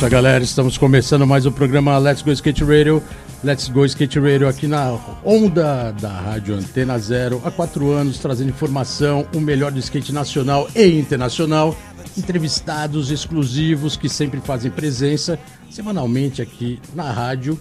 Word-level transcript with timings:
Aí, 0.00 0.10
galera. 0.10 0.44
Estamos 0.44 0.78
começando 0.78 1.26
mais 1.26 1.44
o 1.44 1.50
programa 1.50 1.98
Let's 1.98 2.22
Go 2.22 2.30
Skate 2.30 2.62
Radio. 2.62 3.02
Let's 3.42 3.68
Go 3.68 3.84
Skate 3.84 4.20
Radio 4.20 4.46
aqui 4.46 4.68
na 4.68 4.96
onda 5.24 5.90
da 5.90 6.08
Rádio 6.08 6.54
Antena 6.54 6.96
Zero. 6.98 7.42
Há 7.44 7.50
quatro 7.50 7.90
anos, 7.90 8.18
trazendo 8.18 8.50
informação, 8.50 9.26
o 9.34 9.40
melhor 9.40 9.72
do 9.72 9.78
skate 9.80 10.12
nacional 10.12 10.68
e 10.74 11.00
internacional. 11.00 11.76
Entrevistados 12.16 13.10
exclusivos 13.10 13.96
que 13.96 14.08
sempre 14.08 14.40
fazem 14.40 14.70
presença 14.70 15.36
semanalmente 15.68 16.40
aqui 16.40 16.78
na 16.94 17.10
rádio 17.10 17.58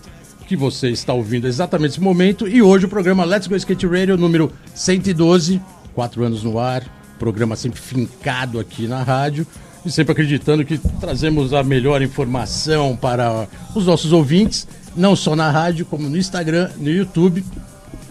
que 0.47 0.55
você 0.55 0.89
está 0.89 1.13
ouvindo 1.13 1.47
exatamente 1.47 1.91
nesse 1.91 2.01
momento. 2.01 2.47
E 2.47 2.61
hoje 2.61 2.85
o 2.85 2.89
programa 2.89 3.25
Let's 3.25 3.47
Go 3.47 3.55
Skate 3.55 3.87
Radio 3.87 4.15
número 4.15 4.51
112, 4.75 5.59
quatro 5.95 6.23
anos 6.23 6.43
no 6.43 6.59
ar. 6.59 6.83
Programa 7.17 7.55
sempre 7.55 7.81
fincado 7.81 8.59
aqui 8.59 8.85
na 8.87 9.01
rádio 9.01 9.45
sempre 9.89 10.11
acreditando 10.11 10.65
que 10.65 10.77
trazemos 10.99 11.53
a 11.53 11.63
melhor 11.63 12.01
informação 12.01 12.95
para 12.95 13.47
os 13.75 13.85
nossos 13.85 14.11
ouvintes, 14.11 14.67
não 14.95 15.15
só 15.15 15.35
na 15.35 15.49
rádio, 15.49 15.85
como 15.85 16.09
no 16.09 16.17
Instagram, 16.17 16.69
no 16.77 16.89
YouTube. 16.89 17.43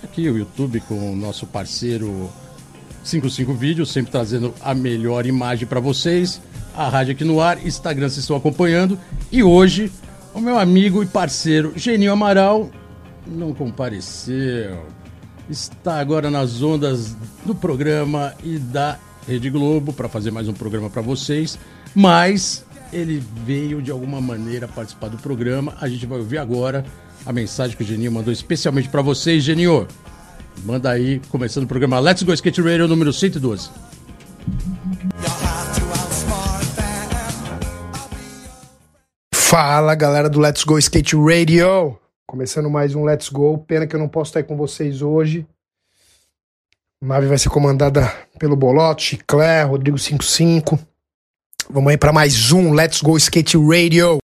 Aqui 0.02 0.28
o 0.28 0.38
YouTube 0.38 0.80
com 0.80 1.12
o 1.12 1.16
nosso 1.16 1.46
parceiro 1.46 2.30
55 3.04 3.54
Vídeos, 3.54 3.90
sempre 3.90 4.10
trazendo 4.10 4.54
a 4.60 4.74
melhor 4.74 5.26
imagem 5.26 5.66
para 5.66 5.80
vocês. 5.80 6.40
A 6.74 6.88
rádio 6.88 7.12
aqui 7.12 7.24
no 7.24 7.40
ar, 7.40 7.64
Instagram 7.64 8.08
vocês 8.08 8.18
estão 8.18 8.36
acompanhando. 8.36 8.98
E 9.30 9.42
hoje, 9.42 9.90
o 10.34 10.40
meu 10.40 10.58
amigo 10.58 11.02
e 11.02 11.06
parceiro 11.06 11.72
Geninho 11.76 12.12
Amaral 12.12 12.70
não 13.26 13.52
compareceu. 13.52 14.86
Está 15.48 15.98
agora 15.98 16.30
nas 16.30 16.62
ondas 16.62 17.16
do 17.44 17.54
programa 17.54 18.34
e 18.42 18.58
da 18.58 18.98
Rede 19.26 19.50
Globo 19.50 19.92
para 19.92 20.08
fazer 20.08 20.30
mais 20.30 20.48
um 20.48 20.52
programa 20.52 20.88
para 20.88 21.02
vocês, 21.02 21.58
mas 21.94 22.64
ele 22.92 23.22
veio 23.44 23.82
de 23.82 23.90
alguma 23.90 24.20
maneira 24.20 24.68
participar 24.68 25.08
do 25.08 25.16
programa. 25.16 25.76
A 25.80 25.88
gente 25.88 26.06
vai 26.06 26.18
ouvir 26.18 26.38
agora 26.38 26.84
a 27.24 27.32
mensagem 27.32 27.76
que 27.76 27.82
o 27.82 27.86
Geninho 27.86 28.12
mandou 28.12 28.32
especialmente 28.32 28.88
para 28.88 29.02
vocês. 29.02 29.42
Geninho, 29.42 29.88
manda 30.64 30.90
aí, 30.90 31.20
começando 31.28 31.64
o 31.64 31.66
programa 31.66 31.98
Let's 31.98 32.22
Go 32.22 32.32
Skate 32.32 32.62
Radio 32.62 32.86
número 32.86 33.12
112. 33.12 33.68
Fala 39.34 39.94
galera 39.94 40.28
do 40.30 40.38
Let's 40.38 40.62
Go 40.62 40.78
Skate 40.78 41.16
Radio! 41.16 41.98
Começando 42.28 42.70
mais 42.70 42.94
um 42.94 43.04
Let's 43.04 43.28
Go. 43.28 43.58
Pena 43.58 43.86
que 43.86 43.96
eu 43.96 44.00
não 44.00 44.08
posso 44.08 44.30
estar 44.30 44.40
aí 44.40 44.44
com 44.44 44.56
vocês 44.56 45.02
hoje. 45.02 45.46
A 47.02 47.06
nave 47.06 47.26
vai 47.26 47.36
ser 47.36 47.50
comandada 47.50 48.10
pelo 48.38 48.56
Bolote, 48.56 49.04
Chiclé, 49.04 49.62
Rodrigo 49.64 49.98
55. 49.98 50.78
Vamos 51.68 51.90
aí 51.90 51.98
para 51.98 52.10
mais 52.10 52.52
um 52.52 52.72
Let's 52.72 53.02
Go 53.02 53.18
Skate 53.18 53.58
Radio. 53.58 54.16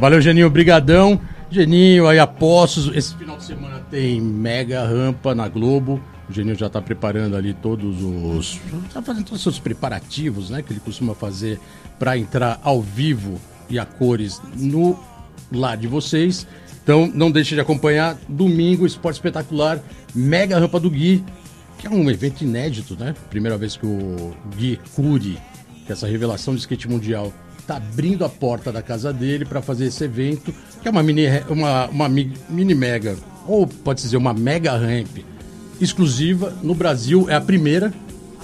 Valeu, 0.00 0.18
Geninho, 0.22 0.48
brigadão. 0.48 1.20
Geninho, 1.50 2.08
aí 2.08 2.18
apostos. 2.18 2.90
Esse 2.96 3.14
final 3.16 3.36
de 3.36 3.44
semana 3.44 3.84
tem 3.90 4.18
mega 4.18 4.82
rampa 4.82 5.34
na 5.34 5.46
Globo. 5.46 6.02
O 6.26 6.32
Geninho 6.32 6.56
já 6.56 6.70
tá 6.70 6.80
preparando 6.80 7.36
ali 7.36 7.52
todos 7.52 8.02
os. 8.02 8.58
Tá 8.94 9.02
fazendo 9.02 9.24
todos 9.24 9.40
os 9.40 9.42
seus 9.42 9.58
preparativos, 9.58 10.48
né? 10.48 10.62
Que 10.62 10.72
ele 10.72 10.80
costuma 10.80 11.14
fazer 11.14 11.60
para 11.98 12.16
entrar 12.16 12.58
ao 12.62 12.80
vivo 12.80 13.38
e 13.68 13.78
a 13.78 13.84
cores 13.84 14.40
no 14.56 14.98
lar 15.52 15.76
de 15.76 15.86
vocês. 15.86 16.46
Então 16.88 17.06
não 17.14 17.30
deixe 17.30 17.54
de 17.54 17.60
acompanhar. 17.60 18.16
Domingo, 18.26 18.86
Esporte 18.86 19.16
Espetacular, 19.16 19.78
Mega 20.14 20.58
Rampa 20.58 20.80
do 20.80 20.90
Gui, 20.90 21.22
que 21.76 21.86
é 21.86 21.90
um 21.90 22.08
evento 22.10 22.40
inédito, 22.40 22.96
né? 22.98 23.14
Primeira 23.28 23.58
vez 23.58 23.76
que 23.76 23.84
o 23.84 24.32
Gui 24.56 24.80
Curi, 24.96 25.36
que 25.84 25.90
é 25.90 25.92
essa 25.92 26.06
revelação 26.06 26.54
de 26.54 26.60
skate 26.60 26.88
mundial, 26.88 27.30
tá 27.66 27.76
abrindo 27.76 28.24
a 28.24 28.28
porta 28.30 28.72
da 28.72 28.80
casa 28.80 29.12
dele 29.12 29.44
para 29.44 29.60
fazer 29.60 29.84
esse 29.84 30.02
evento, 30.02 30.50
que 30.80 30.88
é 30.88 30.90
uma 30.90 31.02
mini, 31.02 31.26
uma, 31.50 31.88
uma 31.88 32.08
mi- 32.08 32.32
mini 32.48 32.74
mega, 32.74 33.16
ou 33.46 33.66
pode 33.66 34.00
dizer 34.00 34.16
uma 34.16 34.32
mega 34.32 34.74
ramp 34.74 35.18
exclusiva. 35.78 36.56
No 36.62 36.74
Brasil, 36.74 37.26
é 37.28 37.34
a 37.34 37.40
primeira 37.42 37.92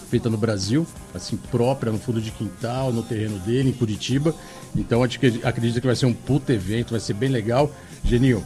feita 0.04 0.30
no 0.30 0.36
Brasil, 0.36 0.86
assim, 1.14 1.36
própria, 1.36 1.90
no 1.90 1.98
fundo 1.98 2.20
de 2.20 2.30
quintal, 2.30 2.92
no 2.92 3.02
terreno 3.02 3.38
dele, 3.40 3.70
em 3.70 3.72
Curitiba. 3.72 4.34
Então 4.76 5.02
a 5.02 5.06
gente 5.06 5.40
acredita 5.42 5.80
que 5.80 5.86
vai 5.86 5.96
ser 5.96 6.06
um 6.06 6.14
puto 6.14 6.52
evento, 6.52 6.90
vai 6.90 7.00
ser 7.00 7.14
bem 7.14 7.28
legal. 7.28 7.70
Geninho, 8.04 8.44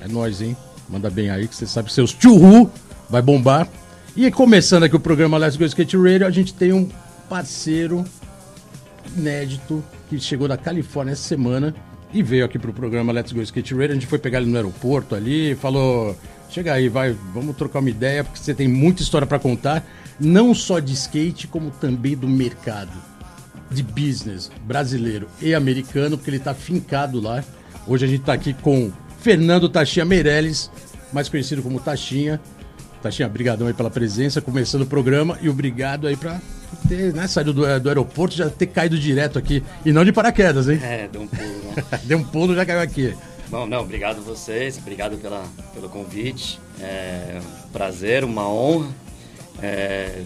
é 0.00 0.08
nóis, 0.08 0.40
hein? 0.40 0.56
Manda 0.88 1.10
bem 1.10 1.30
aí, 1.30 1.46
que 1.46 1.54
você 1.54 1.66
sabe 1.66 1.88
que 1.88 1.94
seus 1.94 2.12
tchurru 2.12 2.70
vai 3.08 3.22
bombar. 3.22 3.68
E 4.16 4.30
começando 4.30 4.84
aqui 4.84 4.96
o 4.96 5.00
programa 5.00 5.38
Let's 5.38 5.56
Go 5.56 5.64
Skate 5.64 5.96
Radio, 5.96 6.26
a 6.26 6.30
gente 6.30 6.52
tem 6.52 6.72
um 6.72 6.88
parceiro 7.28 8.04
inédito 9.16 9.84
que 10.08 10.18
chegou 10.18 10.48
da 10.48 10.56
Califórnia 10.56 11.12
essa 11.12 11.22
semana 11.22 11.74
e 12.12 12.22
veio 12.22 12.44
aqui 12.44 12.58
pro 12.58 12.72
programa 12.72 13.12
Let's 13.12 13.32
Go 13.32 13.42
Skate 13.42 13.74
Radio. 13.74 13.90
A 13.90 13.94
gente 13.94 14.06
foi 14.06 14.18
pegar 14.18 14.40
ele 14.40 14.50
no 14.50 14.56
aeroporto 14.56 15.14
ali, 15.14 15.54
falou: 15.54 16.16
chega 16.50 16.72
aí, 16.72 16.88
vai, 16.88 17.14
vamos 17.34 17.56
trocar 17.56 17.80
uma 17.80 17.90
ideia, 17.90 18.24
porque 18.24 18.38
você 18.38 18.54
tem 18.54 18.66
muita 18.66 19.02
história 19.02 19.26
para 19.26 19.38
contar, 19.38 19.86
não 20.18 20.54
só 20.54 20.78
de 20.78 20.92
skate, 20.94 21.46
como 21.46 21.70
também 21.70 22.16
do 22.16 22.28
mercado 22.28 22.92
de 23.70 23.82
business 23.82 24.50
brasileiro 24.62 25.28
e 25.40 25.54
americano, 25.54 26.16
porque 26.16 26.30
ele 26.30 26.38
tá 26.38 26.54
fincado 26.54 27.20
lá. 27.20 27.44
Hoje 27.86 28.04
a 28.04 28.08
gente 28.08 28.24
tá 28.24 28.32
aqui 28.32 28.54
com 28.54 28.90
Fernando 29.20 29.68
Tachinha 29.68 30.04
Meirelles, 30.04 30.70
mais 31.12 31.28
conhecido 31.28 31.62
como 31.62 31.80
Tachinha. 31.80 32.40
Tachinha, 33.02 33.28
brigadão 33.28 33.68
aí 33.68 33.74
pela 33.74 33.90
presença, 33.90 34.40
começando 34.40 34.82
o 34.82 34.86
programa 34.86 35.38
e 35.40 35.48
obrigado 35.48 36.06
aí 36.06 36.16
pra 36.16 36.40
ter 36.88 37.14
né, 37.14 37.26
saído 37.26 37.52
do, 37.52 37.80
do 37.80 37.88
aeroporto 37.88 38.34
já 38.34 38.50
ter 38.50 38.66
caído 38.66 38.98
direto 38.98 39.38
aqui 39.38 39.62
e 39.84 39.92
não 39.92 40.04
de 40.04 40.12
paraquedas, 40.12 40.68
hein? 40.68 40.80
É, 40.82 41.08
deu 41.08 41.22
um 41.22 41.26
pulo, 41.28 41.74
né? 41.76 41.84
Deu 42.04 42.18
um 42.18 42.24
pulo 42.24 42.54
já 42.54 42.66
caiu 42.66 42.80
aqui. 42.80 43.14
Bom, 43.48 43.66
não, 43.66 43.80
obrigado 43.80 44.18
a 44.18 44.20
vocês, 44.20 44.76
obrigado 44.78 45.16
pela, 45.16 45.44
pelo 45.72 45.88
convite. 45.88 46.60
É 46.80 47.40
um 47.66 47.68
prazer, 47.70 48.24
uma 48.24 48.48
honra. 48.48 48.88
É, 49.62 50.22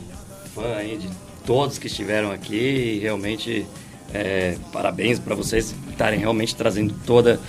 fã 0.55 0.75
aí 0.77 0.97
de 0.99 1.09
todos 1.47 1.79
que 1.79 1.87
estiveram 1.87 2.31
aqui 2.31 2.55
e 2.57 2.99
realmente 2.99 3.67
é, 4.13 4.57
parabéns 4.73 5.19
para 5.19 5.35
vocês 5.35 5.75
estarem 5.91 6.19
realmente 6.21 6.55
trazendo 6.55 6.95
toda 7.07 7.41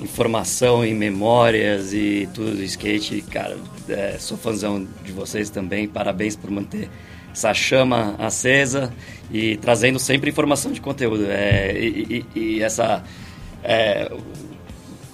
informação 0.00 0.84
e 0.84 0.94
memórias 0.94 1.92
e 1.92 2.28
tudo 2.34 2.56
do 2.56 2.62
skate. 2.62 3.22
Cara, 3.22 3.56
é, 3.88 4.16
sou 4.18 4.36
fãzão 4.38 4.86
de 5.04 5.12
vocês 5.12 5.50
também, 5.50 5.86
parabéns 5.88 6.36
por 6.36 6.50
manter 6.50 6.88
essa 7.32 7.52
chama 7.54 8.14
acesa 8.18 8.92
e 9.30 9.56
trazendo 9.56 9.98
sempre 9.98 10.30
informação 10.30 10.70
de 10.70 10.80
conteúdo. 10.80 11.24
É, 11.28 11.72
e, 11.78 12.24
e- 12.34 12.38
e 12.38 12.62
essa. 12.62 13.02
é, 13.64 14.10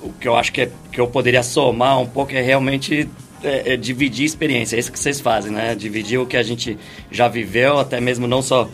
o 0.02 0.12
que 0.12 0.26
eu 0.28 0.36
acho 0.36 0.52
que, 0.52 0.62
é, 0.62 0.70
que 0.92 1.00
eu 1.00 1.06
poderia 1.08 1.42
somar 1.42 1.98
um 2.00 2.06
pouco 2.06 2.32
é 2.32 2.40
realmente 2.40 3.08
é, 3.42 3.74
é 3.74 3.76
dividir 3.76 4.24
experiência. 4.24 4.76
É 4.76 4.78
isso 4.78 4.92
que 4.92 4.98
vocês 4.98 5.20
fazem, 5.20 5.52
né? 5.52 5.74
Dividir 5.74 6.18
o 6.18 6.26
que 6.26 6.36
a 6.36 6.42
gente 6.42 6.78
já 7.10 7.28
viveu, 7.28 7.78
até 7.78 8.00
mesmo 8.00 8.26
não 8.26 8.42
só 8.42 8.68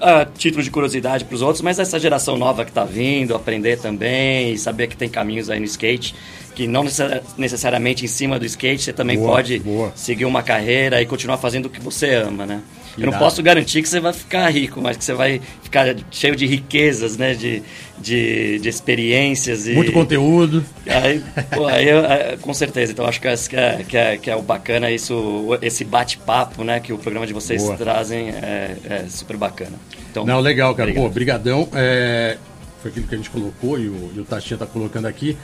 a 0.00 0.24
título 0.24 0.62
de 0.62 0.70
curiosidade 0.70 1.24
para 1.24 1.34
os 1.34 1.42
outros, 1.42 1.62
mas 1.62 1.78
essa 1.78 1.98
geração 1.98 2.36
nova 2.36 2.64
que 2.64 2.70
está 2.70 2.84
vindo, 2.84 3.34
aprender 3.34 3.78
também 3.78 4.52
e 4.52 4.58
saber 4.58 4.88
que 4.88 4.96
tem 4.96 5.08
caminhos 5.08 5.48
aí 5.50 5.58
no 5.60 5.66
skate, 5.66 6.14
que 6.54 6.66
não 6.66 6.84
necessa- 6.84 7.22
necessariamente 7.36 8.04
em 8.04 8.08
cima 8.08 8.38
do 8.38 8.46
skate 8.46 8.82
você 8.82 8.92
também 8.92 9.18
Boa, 9.18 9.32
pode 9.32 9.58
boa. 9.58 9.92
seguir 9.94 10.24
uma 10.24 10.42
carreira 10.42 11.00
e 11.02 11.06
continuar 11.06 11.36
fazendo 11.38 11.66
o 11.66 11.70
que 11.70 11.80
você 11.80 12.14
ama, 12.14 12.46
né? 12.46 12.60
Eu 12.96 13.06
não 13.06 13.08
Irado. 13.08 13.24
posso 13.24 13.42
garantir 13.42 13.82
que 13.82 13.88
você 13.88 13.98
vai 13.98 14.12
ficar 14.12 14.48
rico, 14.50 14.80
mas 14.80 14.96
que 14.96 15.04
você 15.04 15.12
vai 15.14 15.40
ficar 15.64 15.96
cheio 16.12 16.36
de 16.36 16.46
riquezas, 16.46 17.16
né? 17.16 17.34
De, 17.34 17.60
de, 17.98 18.60
de 18.60 18.68
experiências 18.68 19.66
e... 19.66 19.72
Muito 19.72 19.90
conteúdo. 19.90 20.64
Aí, 20.86 21.20
pô, 21.52 21.66
aí 21.66 21.88
eu, 21.88 22.02
com 22.40 22.54
certeza. 22.54 22.92
Então 22.92 23.04
acho 23.04 23.20
que, 23.20 23.28
que, 23.48 23.56
é, 23.56 23.84
que, 23.88 23.96
é, 23.96 24.16
que 24.16 24.30
é 24.30 24.36
o 24.36 24.42
bacana 24.42 24.92
isso, 24.92 25.48
esse 25.60 25.84
bate-papo, 25.84 26.62
né, 26.62 26.78
que 26.78 26.92
o 26.92 26.98
programa 26.98 27.26
de 27.26 27.32
vocês 27.32 27.62
Boa. 27.64 27.76
trazem 27.76 28.28
é, 28.28 28.76
é 28.88 29.04
super 29.08 29.36
bacana. 29.36 29.72
Então, 30.10 30.24
Não, 30.24 30.38
legal, 30.38 30.72
cara. 30.76 30.90
obrigado. 30.90 31.04
Pô, 31.04 31.10
brigadão. 31.12 31.68
É, 31.74 32.36
foi 32.80 32.92
aquilo 32.92 33.08
que 33.08 33.14
a 33.14 33.18
gente 33.18 33.30
colocou 33.30 33.76
e 33.76 33.88
o, 33.88 34.12
e 34.14 34.20
o 34.20 34.24
Tachinha 34.24 34.56
tá 34.56 34.66
colocando 34.66 35.06
aqui. 35.06 35.36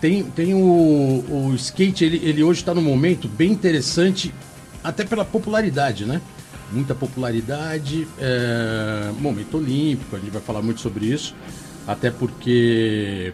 Tem, 0.00 0.22
tem 0.22 0.54
o, 0.54 1.24
o 1.28 1.54
skate, 1.56 2.04
ele, 2.04 2.20
ele 2.22 2.42
hoje 2.42 2.60
está 2.60 2.72
num 2.72 2.82
momento 2.82 3.28
bem 3.28 3.50
interessante, 3.50 4.32
até 4.82 5.04
pela 5.04 5.24
popularidade, 5.24 6.04
né? 6.04 6.20
muita 6.72 6.94
popularidade, 6.94 8.06
é, 8.18 9.10
momento 9.18 9.56
olímpico, 9.56 10.16
a 10.16 10.18
gente 10.18 10.30
vai 10.30 10.42
falar 10.42 10.62
muito 10.62 10.80
sobre 10.80 11.06
isso, 11.06 11.34
até 11.86 12.10
porque 12.10 13.32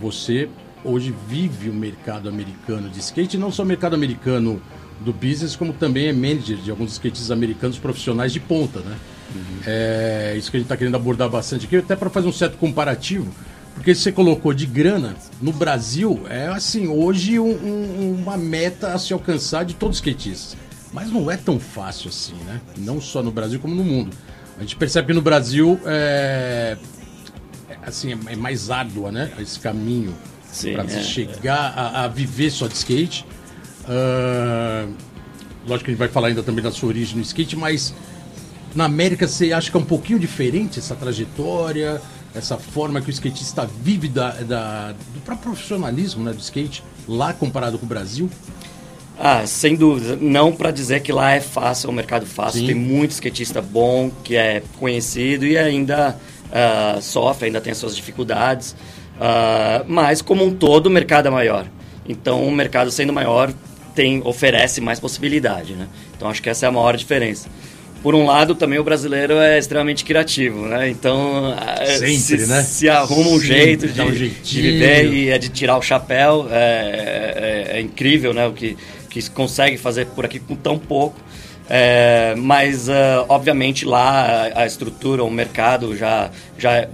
você 0.00 0.48
hoje 0.84 1.14
vive 1.28 1.68
o 1.68 1.74
mercado 1.74 2.28
americano 2.28 2.88
de 2.88 3.00
skate, 3.00 3.36
não 3.36 3.50
só 3.50 3.62
o 3.62 3.66
mercado 3.66 3.94
americano 3.94 4.62
do 5.00 5.12
business, 5.12 5.56
como 5.56 5.72
também 5.72 6.06
é 6.06 6.12
manager 6.12 6.56
de 6.56 6.70
alguns 6.70 6.92
skatistas 6.92 7.30
americanos 7.30 7.78
profissionais 7.78 8.32
de 8.32 8.40
ponta, 8.40 8.80
né? 8.80 8.96
Uhum. 9.34 9.58
É 9.66 10.34
isso 10.38 10.50
que 10.50 10.56
a 10.56 10.60
gente 10.60 10.66
está 10.66 10.76
querendo 10.76 10.94
abordar 10.94 11.28
bastante 11.28 11.66
aqui, 11.66 11.76
até 11.76 11.96
para 11.96 12.08
fazer 12.08 12.28
um 12.28 12.32
certo 12.32 12.56
comparativo, 12.56 13.30
porque 13.76 13.94
você 13.94 14.10
colocou 14.10 14.52
de 14.54 14.66
grana 14.66 15.14
no 15.40 15.52
Brasil, 15.52 16.22
é 16.28 16.48
assim, 16.48 16.88
hoje 16.88 17.38
um, 17.38 17.50
um, 17.50 18.22
uma 18.22 18.36
meta 18.36 18.94
a 18.94 18.98
se 18.98 19.12
alcançar 19.12 19.64
de 19.64 19.74
todos 19.74 19.98
os 19.98 20.00
skatistas. 20.00 20.56
Mas 20.92 21.10
não 21.10 21.30
é 21.30 21.36
tão 21.36 21.60
fácil 21.60 22.08
assim, 22.08 22.34
né? 22.46 22.60
Não 22.78 23.00
só 23.00 23.22
no 23.22 23.30
Brasil 23.30 23.60
como 23.60 23.74
no 23.74 23.84
mundo. 23.84 24.16
A 24.56 24.62
gente 24.62 24.76
percebe 24.76 25.08
que 25.08 25.12
no 25.12 25.20
Brasil 25.20 25.78
é, 25.84 26.78
assim, 27.82 28.18
é 28.28 28.34
mais 28.34 28.70
árdua, 28.70 29.12
né? 29.12 29.30
Esse 29.38 29.60
caminho 29.60 30.14
para 30.72 30.84
é, 30.84 31.02
chegar 31.02 31.74
a, 31.76 32.04
a, 32.04 32.08
viver 32.08 32.50
só 32.50 32.66
de 32.66 32.74
skate. 32.74 33.26
Uh, 33.82 34.90
lógico 35.68 35.84
que 35.84 35.90
a 35.90 35.92
gente 35.92 35.98
vai 35.98 36.08
falar 36.08 36.28
ainda 36.28 36.42
também 36.42 36.64
da 36.64 36.72
sua 36.72 36.88
origem 36.88 37.16
no 37.16 37.22
skate, 37.22 37.56
mas 37.56 37.94
na 38.74 38.86
América 38.86 39.28
você 39.28 39.52
acha 39.52 39.70
que 39.70 39.76
é 39.76 39.80
um 39.80 39.84
pouquinho 39.84 40.18
diferente 40.18 40.78
essa 40.78 40.94
trajetória, 40.94 42.00
essa 42.36 42.56
forma 42.56 43.00
que 43.00 43.08
o 43.08 43.10
skatista 43.10 43.68
vive 43.82 44.08
da, 44.08 44.30
da 44.30 44.92
do 44.92 45.20
próprio 45.24 45.52
profissionalismo 45.52 46.22
né, 46.22 46.32
do 46.32 46.40
skate 46.40 46.82
lá 47.08 47.32
comparado 47.32 47.78
com 47.78 47.86
o 47.86 47.88
Brasil? 47.88 48.30
Ah, 49.18 49.46
sem 49.46 49.74
dúvida. 49.74 50.18
Não 50.20 50.52
para 50.52 50.70
dizer 50.70 51.00
que 51.00 51.10
lá 51.10 51.32
é 51.32 51.40
fácil, 51.40 51.88
é 51.88 51.90
um 51.90 51.94
mercado 51.94 52.26
fácil. 52.26 52.60
Sim. 52.60 52.66
Tem 52.66 52.74
muito 52.74 53.12
skatista 53.12 53.62
bom, 53.62 54.10
que 54.22 54.36
é 54.36 54.62
conhecido 54.78 55.46
e 55.46 55.56
ainda 55.56 56.18
uh, 56.46 57.00
sofre, 57.00 57.46
ainda 57.46 57.60
tem 57.60 57.72
as 57.72 57.78
suas 57.78 57.96
dificuldades. 57.96 58.72
Uh, 59.16 59.84
mas, 59.88 60.20
como 60.20 60.44
um 60.44 60.54
todo, 60.54 60.88
o 60.88 60.90
mercado 60.90 61.28
é 61.28 61.30
maior. 61.30 61.66
Então, 62.06 62.46
o 62.46 62.52
mercado 62.52 62.90
sendo 62.90 63.10
maior, 63.10 63.50
tem, 63.94 64.20
oferece 64.22 64.82
mais 64.82 65.00
possibilidade. 65.00 65.72
Né? 65.72 65.88
Então, 66.14 66.28
acho 66.28 66.42
que 66.42 66.50
essa 66.50 66.66
é 66.66 66.68
a 66.68 66.72
maior 66.72 66.94
diferença 66.94 67.48
por 68.06 68.14
um 68.14 68.24
lado, 68.24 68.54
também 68.54 68.78
o 68.78 68.84
brasileiro 68.84 69.34
é 69.34 69.58
extremamente 69.58 70.04
criativo, 70.04 70.68
né? 70.68 70.88
Então, 70.88 71.52
Sempre, 71.98 72.16
se, 72.18 72.46
né? 72.46 72.62
se 72.62 72.88
arruma 72.88 73.30
um 73.30 73.40
jeito 73.40 73.88
de, 73.88 74.00
um 74.00 74.12
de, 74.12 74.28
viver 74.28 75.12
e 75.12 75.28
é 75.28 75.36
de 75.38 75.48
tirar 75.48 75.76
o 75.76 75.82
chapéu. 75.82 76.46
É, 76.48 77.66
é, 77.72 77.78
é, 77.78 77.80
incrível, 77.80 78.32
né? 78.32 78.46
O 78.46 78.52
que, 78.52 78.76
que 79.10 79.28
consegue 79.30 79.76
fazer 79.76 80.06
por 80.06 80.24
aqui 80.24 80.38
com 80.38 80.54
tão 80.54 80.78
pouco. 80.78 81.18
É, 81.68 82.36
mas, 82.36 82.88
uh, 82.88 83.26
obviamente, 83.28 83.84
lá 83.84 84.52
a, 84.54 84.62
a, 84.62 84.66
estrutura, 84.66 85.24
o 85.24 85.30
mercado 85.30 85.96
já, 85.96 86.30
já 86.56 86.88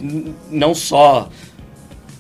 não 0.51 0.75
só 0.75 1.29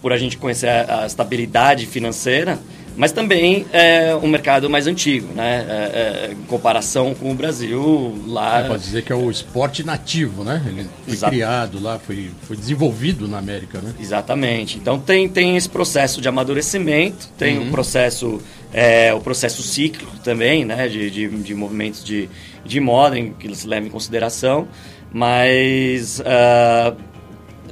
por 0.02 0.12
a 0.12 0.18
gente 0.18 0.36
conhecer 0.36 0.68
a, 0.68 1.04
a 1.04 1.06
estabilidade 1.06 1.86
financeira, 1.86 2.58
mas 2.96 3.12
também 3.12 3.66
é 3.72 4.14
um 4.16 4.28
mercado 4.28 4.68
mais 4.68 4.86
antigo, 4.86 5.32
né? 5.34 5.66
É, 5.68 5.72
é, 5.72 6.32
em 6.32 6.44
comparação 6.44 7.14
com 7.14 7.30
o 7.30 7.34
Brasil, 7.34 8.14
lá... 8.26 8.60
É, 8.60 8.68
pode 8.68 8.82
dizer 8.82 9.02
que 9.02 9.12
é 9.12 9.16
o 9.16 9.30
esporte 9.30 9.84
nativo, 9.84 10.44
né? 10.44 10.62
Ele 10.66 10.86
foi 11.04 11.14
Exato. 11.14 11.32
criado 11.32 11.82
lá, 11.82 11.98
foi, 11.98 12.30
foi 12.42 12.56
desenvolvido 12.56 13.26
na 13.26 13.38
América, 13.38 13.80
né? 13.80 13.94
Exatamente. 13.98 14.76
Então 14.76 14.98
tem, 14.98 15.28
tem 15.28 15.56
esse 15.56 15.68
processo 15.68 16.20
de 16.20 16.28
amadurecimento, 16.28 17.28
tem 17.38 17.58
uhum. 17.58 17.68
o 17.68 17.70
processo... 17.70 18.40
É, 18.74 19.12
o 19.12 19.20
processo 19.20 19.62
cíclico 19.62 20.16
também, 20.24 20.64
né? 20.64 20.88
De, 20.88 21.10
de, 21.10 21.28
de 21.28 21.54
movimentos 21.54 22.02
de, 22.02 22.28
de 22.64 22.80
moda 22.80 23.18
em, 23.18 23.32
que 23.32 23.54
se 23.54 23.66
leva 23.66 23.86
em 23.86 23.90
consideração, 23.90 24.66
mas... 25.12 26.20
Uh, 26.20 27.12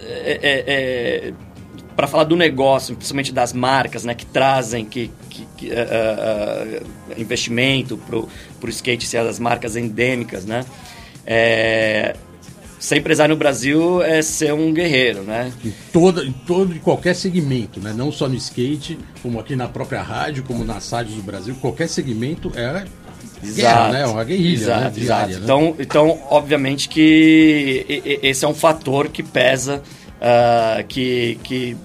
é, 0.02 0.64
é 0.66 1.32
para 2.00 2.08
falar 2.08 2.24
do 2.24 2.34
negócio, 2.34 2.96
principalmente 2.96 3.30
das 3.30 3.52
marcas, 3.52 4.04
né, 4.04 4.14
que 4.14 4.24
trazem 4.24 4.86
que, 4.86 5.10
que, 5.28 5.46
que 5.54 5.66
uh, 5.68 5.74
uh, 5.74 7.20
investimento 7.20 7.98
para 7.98 8.16
o 8.16 8.70
skate 8.70 9.06
ser 9.06 9.22
das 9.22 9.38
marcas 9.38 9.76
endêmicas, 9.76 10.46
né? 10.46 10.64
É, 11.26 12.16
ser 12.78 12.96
empresário 12.96 13.34
no 13.34 13.38
Brasil 13.38 14.02
é 14.02 14.22
ser 14.22 14.54
um 14.54 14.72
guerreiro, 14.72 15.24
né? 15.24 15.52
Em 15.62 15.74
todo, 15.92 16.24
em 16.24 16.32
todo 16.32 16.74
e 16.74 16.78
qualquer 16.78 17.14
segmento, 17.14 17.78
né? 17.80 17.92
Não 17.94 18.10
só 18.10 18.26
no 18.26 18.34
skate, 18.34 18.98
como 19.22 19.38
aqui 19.38 19.54
na 19.54 19.68
própria 19.68 20.00
rádio, 20.00 20.42
como 20.44 20.64
nas 20.64 20.90
rádios 20.90 21.16
do 21.16 21.22
Brasil, 21.22 21.54
qualquer 21.60 21.86
segmento 21.86 22.50
é 22.56 22.86
Exato, 23.44 23.56
guerra, 23.56 23.88
né? 23.92 24.06
Uma 24.06 24.24
guerrilha, 24.24 24.54
exato, 24.54 24.80
né? 24.80 24.90
Diária, 24.90 25.32
exato. 25.32 25.38
Né? 25.38 25.44
Então, 25.44 25.76
então, 25.78 26.22
obviamente 26.30 26.88
que 26.88 27.84
esse 28.22 28.42
é 28.42 28.48
um 28.48 28.54
fator 28.54 29.08
que 29.08 29.22
pesa, 29.22 29.82
uh, 30.16 30.82
que, 30.86 31.38
que 31.42 31.76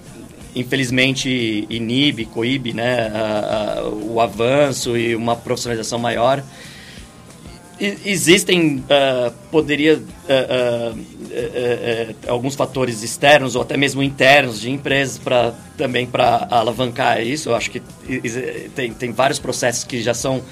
infelizmente 0.56 1.66
inibe, 1.68 2.24
coíbe 2.24 2.72
né, 2.72 3.12
a, 3.14 3.78
a, 3.80 3.88
o 3.88 4.20
avanço 4.20 4.96
e 4.96 5.14
uma 5.14 5.36
profissionalização 5.36 5.98
maior. 5.98 6.42
Existem, 7.78 8.76
uh, 8.78 9.30
poderia, 9.50 9.98
uh, 9.98 10.92
uh, 10.98 12.16
alguns 12.26 12.54
fatores 12.54 13.02
externos 13.02 13.54
ou 13.54 13.60
até 13.60 13.76
mesmo 13.76 14.02
internos 14.02 14.62
de 14.62 14.70
empresas 14.70 15.18
para 15.18 15.52
também 15.76 16.06
para 16.06 16.48
alavancar 16.50 17.20
isso. 17.20 17.50
Eu 17.50 17.54
acho 17.54 17.70
que 17.70 17.82
tem, 18.74 18.94
tem 18.94 19.12
vários 19.12 19.38
processos 19.38 19.84
que 19.84 20.00
já 20.00 20.14
são 20.14 20.42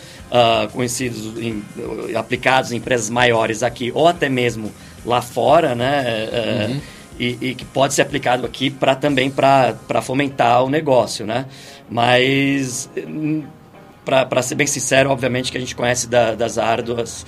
conhecidos, 0.75 1.33
aplicados 2.15 2.73
em 2.73 2.77
empresas 2.77 3.09
maiores 3.09 3.63
aqui 3.63 3.91
ou 3.95 4.07
até 4.07 4.29
mesmo 4.29 4.71
lá 5.07 5.23
fora, 5.23 5.75
né? 5.75 6.29
Uhum 6.69 6.81
e, 7.19 7.39
e 7.41 7.55
que 7.55 7.65
pode 7.65 7.95
ser 7.95 8.03
aplicado 8.03 8.45
aqui 8.47 8.71
para 8.71 8.95
também 8.95 9.31
para 9.31 10.03
fomentar 10.03 10.65
o 10.65 10.69
negócio, 10.69 11.27
né? 11.27 11.47
Mas 11.89 12.91
para 14.05 14.43
ser 14.43 14.55
bem 14.55 14.67
sincero, 14.67 15.11
obviamente 15.11 15.51
que 15.51 15.57
a 15.57 15.61
gente 15.61 15.75
conhece 15.75 16.09
da, 16.09 16.35
das 16.35 16.59
árduas 16.59 17.25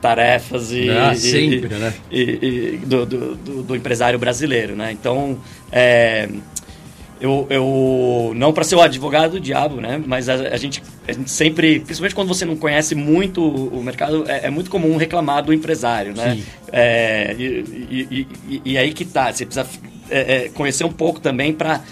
tarefas 0.00 0.70
e, 0.72 0.88
ah, 0.90 1.14
sempre, 1.14 1.74
e, 1.74 1.78
né? 1.78 1.94
e, 2.10 2.80
do, 2.84 3.06
do, 3.06 3.34
do, 3.34 3.62
do, 3.62 3.76
empresário 3.76 4.18
brasileiro, 4.18 4.76
né? 4.76 4.92
Então, 4.92 5.38
é, 5.72 6.28
eu, 7.20 7.46
eu 7.50 8.32
não 8.36 8.52
para 8.52 8.62
ser 8.62 8.76
o 8.76 8.80
advogado 8.80 9.32
do 9.32 9.40
diabo, 9.40 9.80
né? 9.80 10.00
Mas 10.06 10.28
a, 10.28 10.34
a, 10.34 10.56
gente, 10.56 10.82
a 11.08 11.12
gente 11.12 11.30
sempre, 11.30 11.80
principalmente 11.80 12.14
quando 12.14 12.28
você 12.28 12.44
não 12.44 12.56
conhece 12.56 12.94
muito 12.94 13.42
o 13.42 13.82
mercado, 13.82 14.24
é, 14.28 14.46
é 14.46 14.50
muito 14.50 14.70
comum 14.70 14.96
reclamar 14.96 15.44
do 15.44 15.52
empresário, 15.52 16.14
né? 16.14 16.40
É, 16.72 17.34
e, 17.38 18.26
e, 18.48 18.62
e, 18.64 18.78
aí 18.78 18.92
que 18.92 19.04
tá, 19.04 19.32
você 19.32 19.46
precisa 19.46 19.66
é, 20.10 20.46
é 20.46 20.48
conhecer 20.48 20.84
um 20.84 20.92
pouco 20.92 21.20
também 21.20 21.52
para 21.52 21.82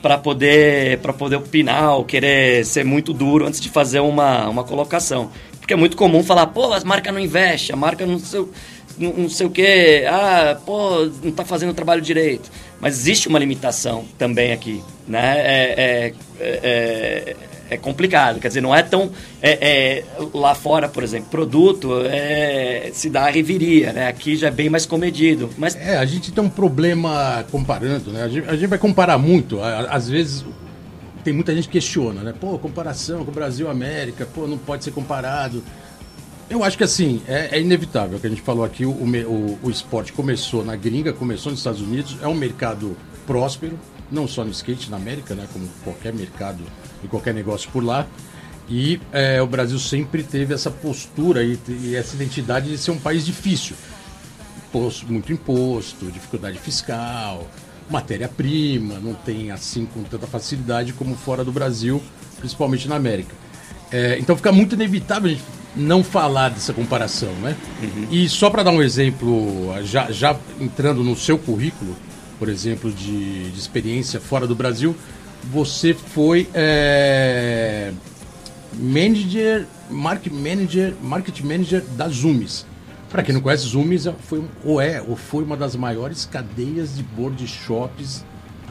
para 0.00 0.18
poder 0.18 0.98
para 0.98 1.12
poder 1.12 1.36
opinar 1.36 1.96
ou 1.96 2.04
querer 2.04 2.64
ser 2.64 2.84
muito 2.84 3.12
duro 3.12 3.46
antes 3.46 3.60
de 3.60 3.68
fazer 3.68 4.00
uma, 4.00 4.48
uma 4.48 4.64
colocação. 4.64 5.30
Porque 5.58 5.74
é 5.74 5.76
muito 5.76 5.96
comum 5.96 6.24
falar, 6.24 6.46
pô, 6.48 6.72
as 6.72 6.82
marcas 6.82 7.14
não 7.14 7.20
investem, 7.20 7.72
a 7.72 7.76
marca 7.76 8.04
não 8.04 8.18
sei, 8.18 8.44
não, 8.98 9.12
não 9.12 9.28
sei 9.28 9.46
o 9.46 9.50
quê, 9.50 10.04
ah, 10.08 10.58
pô, 10.66 11.06
não 11.22 11.30
está 11.30 11.44
fazendo 11.44 11.70
o 11.70 11.74
trabalho 11.74 12.00
direito. 12.00 12.50
Mas 12.80 12.98
existe 12.98 13.28
uma 13.28 13.38
limitação 13.38 14.04
também 14.18 14.50
aqui, 14.50 14.82
né? 15.06 15.34
É, 15.38 16.14
é, 17.72 17.76
complicado, 17.76 18.40
quer 18.40 18.48
dizer, 18.48 18.60
não 18.60 18.74
é 18.74 18.82
tão... 18.82 19.10
É, 19.40 19.50
é, 19.60 20.04
lá 20.34 20.54
fora, 20.54 20.88
por 20.88 21.02
exemplo, 21.02 21.28
produto 21.30 22.02
é, 22.04 22.90
se 22.92 23.08
dá 23.08 23.26
a 23.26 23.30
reviria, 23.30 23.92
né? 23.92 24.08
Aqui 24.08 24.36
já 24.36 24.48
é 24.48 24.50
bem 24.50 24.68
mais 24.68 24.86
comedido. 24.86 25.50
Mas... 25.56 25.74
É, 25.76 25.96
a 25.96 26.04
gente 26.04 26.32
tem 26.32 26.44
um 26.44 26.50
problema 26.50 27.44
comparando, 27.50 28.12
né? 28.12 28.22
A 28.22 28.28
gente, 28.28 28.48
a 28.48 28.54
gente 28.54 28.68
vai 28.68 28.78
comparar 28.78 29.18
muito, 29.18 29.60
às 29.62 30.08
vezes 30.08 30.44
tem 31.22 31.32
muita 31.32 31.54
gente 31.54 31.68
que 31.68 31.72
questiona, 31.72 32.22
né? 32.22 32.34
Pô, 32.38 32.58
comparação 32.58 33.24
com 33.24 33.30
o 33.30 33.34
Brasil 33.34 33.70
América, 33.70 34.26
pô, 34.26 34.46
não 34.46 34.58
pode 34.58 34.84
ser 34.84 34.90
comparado. 34.90 35.62
Eu 36.50 36.62
acho 36.62 36.76
que 36.76 36.84
assim, 36.84 37.22
é, 37.26 37.56
é 37.56 37.60
inevitável. 37.60 38.18
Que 38.18 38.26
a 38.26 38.30
gente 38.30 38.42
falou 38.42 38.64
aqui, 38.64 38.84
o, 38.84 38.90
o, 38.90 39.58
o 39.62 39.70
esporte 39.70 40.12
começou 40.12 40.64
na 40.64 40.76
gringa, 40.76 41.12
começou 41.12 41.50
nos 41.50 41.60
Estados 41.60 41.80
Unidos, 41.80 42.16
é 42.20 42.28
um 42.28 42.34
mercado 42.34 42.96
próspero, 43.26 43.78
não 44.10 44.26
só 44.26 44.44
no 44.44 44.50
skate, 44.50 44.90
na 44.90 44.96
América, 44.96 45.34
né? 45.34 45.46
Como 45.52 45.68
qualquer 45.84 46.12
mercado 46.12 46.62
e 47.02 47.08
qualquer 47.08 47.34
negócio 47.34 47.70
por 47.70 47.84
lá. 47.84 48.06
E 48.68 49.00
é, 49.12 49.42
o 49.42 49.46
Brasil 49.46 49.78
sempre 49.78 50.22
teve 50.22 50.54
essa 50.54 50.70
postura 50.70 51.42
e, 51.42 51.58
e 51.68 51.96
essa 51.96 52.14
identidade 52.14 52.70
de 52.70 52.78
ser 52.78 52.90
um 52.90 52.98
país 52.98 53.26
difícil. 53.26 53.76
Imposto, 54.68 55.12
muito 55.12 55.32
imposto, 55.32 56.10
dificuldade 56.10 56.58
fiscal, 56.58 57.46
matéria-prima, 57.90 58.98
não 58.98 59.14
tem 59.14 59.50
assim 59.50 59.84
com 59.84 60.02
tanta 60.02 60.26
facilidade 60.26 60.92
como 60.92 61.14
fora 61.14 61.44
do 61.44 61.52
Brasil, 61.52 62.02
principalmente 62.38 62.88
na 62.88 62.96
América. 62.96 63.34
É, 63.90 64.16
então 64.18 64.34
fica 64.34 64.50
muito 64.50 64.74
inevitável 64.74 65.30
a 65.30 65.34
gente 65.34 65.44
não 65.76 66.02
falar 66.02 66.50
dessa 66.50 66.72
comparação, 66.72 67.32
né? 67.42 67.56
Uhum. 67.82 68.06
E 68.10 68.28
só 68.28 68.48
para 68.48 68.62
dar 68.62 68.70
um 68.70 68.82
exemplo, 68.82 69.74
já, 69.84 70.10
já 70.10 70.38
entrando 70.60 71.02
no 71.02 71.16
seu 71.16 71.38
currículo, 71.38 71.96
por 72.38 72.48
exemplo, 72.48 72.90
de, 72.90 73.50
de 73.50 73.58
experiência 73.58 74.20
fora 74.20 74.46
do 74.46 74.54
Brasil, 74.54 74.96
você 75.44 75.94
foi 75.94 76.48
é, 76.54 77.92
manager, 78.74 79.66
market 79.90 80.32
manager, 80.32 80.94
market 81.02 81.40
manager 81.40 81.82
da 81.96 82.08
Zoomis. 82.08 82.66
Para 83.10 83.22
quem 83.22 83.34
não 83.34 83.42
conhece, 83.42 83.66
Zoomies 83.66 84.06
é- 84.06 84.14
foi, 84.26 84.42
ou 84.64 84.80
é 84.80 85.02
ou 85.02 85.16
foi 85.16 85.44
uma 85.44 85.56
das 85.56 85.76
maiores 85.76 86.24
cadeias 86.24 86.96
de 86.96 87.02
board 87.02 87.46
shops 87.46 88.24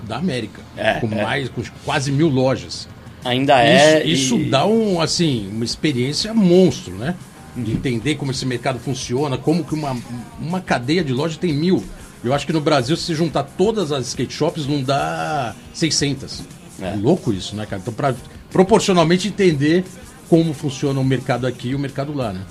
da 0.07 0.17
América. 0.17 0.61
É, 0.75 0.95
com 0.95 1.07
é. 1.11 1.21
mais, 1.23 1.49
com 1.49 1.61
quase 1.85 2.11
mil 2.11 2.27
lojas. 2.27 2.87
Ainda 3.23 3.61
é. 3.63 4.03
isso 4.03 4.07
e- 4.07 4.41
isso 4.41 4.49
dá 4.49 4.65
um, 4.65 4.99
assim, 4.99 5.47
uma 5.51 5.63
experiência 5.63 6.33
monstro, 6.33 6.95
né? 6.95 7.15
De 7.55 7.71
entender 7.71 8.15
como 8.15 8.31
esse 8.31 8.45
mercado 8.45 8.79
funciona, 8.79 9.37
como 9.37 9.63
que 9.63 9.75
uma, 9.75 9.95
uma 10.39 10.61
cadeia 10.61 11.03
de 11.03 11.13
loja 11.13 11.37
tem 11.39 11.53
mil. 11.53 11.83
Eu 12.23 12.33
acho 12.33 12.45
que 12.45 12.53
no 12.53 12.61
Brasil, 12.61 12.95
se 12.95 13.13
juntar 13.13 13.43
todas 13.43 13.91
as 13.91 14.07
skate 14.07 14.33
shops, 14.33 14.65
não 14.67 14.81
dá 14.81 15.53
600. 15.73 16.43
É. 16.81 16.95
Louco 16.95 17.31
isso, 17.31 17.55
né, 17.55 17.65
cara? 17.65 17.81
Então, 17.81 17.93
para 17.93 18.15
proporcionalmente 18.51 19.27
entender 19.27 19.83
como 20.29 20.53
funciona 20.53 20.97
o 20.99 21.03
mercado 21.03 21.45
aqui 21.45 21.69
e 21.69 21.75
o 21.75 21.79
mercado 21.79 22.13
lá, 22.13 22.31
né? 22.31 22.41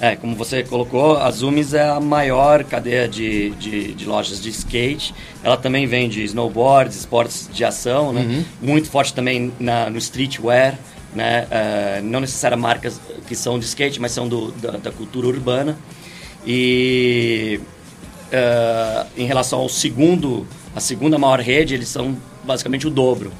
É, 0.00 0.16
como 0.16 0.34
você 0.34 0.64
colocou, 0.64 1.16
a 1.16 1.30
Zoomies 1.30 1.72
é 1.72 1.88
a 1.88 2.00
maior 2.00 2.64
cadeia 2.64 3.08
de, 3.08 3.50
de, 3.50 3.94
de 3.94 4.04
lojas 4.04 4.42
de 4.42 4.50
skate. 4.50 5.14
Ela 5.42 5.56
também 5.56 5.86
vende 5.86 6.22
snowboards, 6.24 6.96
esportes 6.96 7.48
de 7.52 7.64
ação, 7.64 8.12
né? 8.12 8.44
Muito 8.60 8.90
forte 8.90 9.14
também 9.14 9.52
na, 9.58 9.88
no 9.88 9.98
streetwear, 9.98 10.78
né? 11.14 11.46
Eh, 11.50 12.00
não 12.02 12.20
necessariamente 12.20 12.62
marcas 12.66 13.00
que 13.26 13.36
são 13.36 13.58
de 13.58 13.64
skate, 13.64 14.00
mas 14.00 14.10
são 14.12 14.28
do, 14.28 14.50
da, 14.52 14.72
da 14.72 14.90
cultura 14.90 15.28
urbana. 15.28 15.78
E 16.44 17.60
eh, 18.32 19.06
em 19.16 19.26
relação 19.26 19.60
ao 19.60 19.68
segundo, 19.68 20.46
a 20.74 20.80
segunda 20.80 21.18
maior 21.18 21.40
rede, 21.40 21.74
eles 21.74 21.88
são 21.88 22.16
basicamente 22.44 22.86
o 22.86 22.90
dobro, 22.90 23.32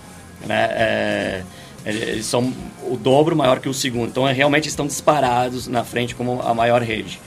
né? 0.47 0.69
Eh, 0.73 1.43
eles 1.85 2.27
são 2.27 2.53
o 2.91 2.97
dobro 2.97 3.37
maior 3.37 3.61
que 3.61 3.69
o 3.69 3.75
segundo. 3.75 4.09
Então, 4.09 4.27
é, 4.27 4.33
realmente 4.33 4.69
estão 4.69 4.87
disparados 4.89 5.69
na 5.69 5.85
frente 5.85 6.17
como 6.17 6.43
a 6.43 6.53
maior 6.53 6.83
rede. 6.83 7.21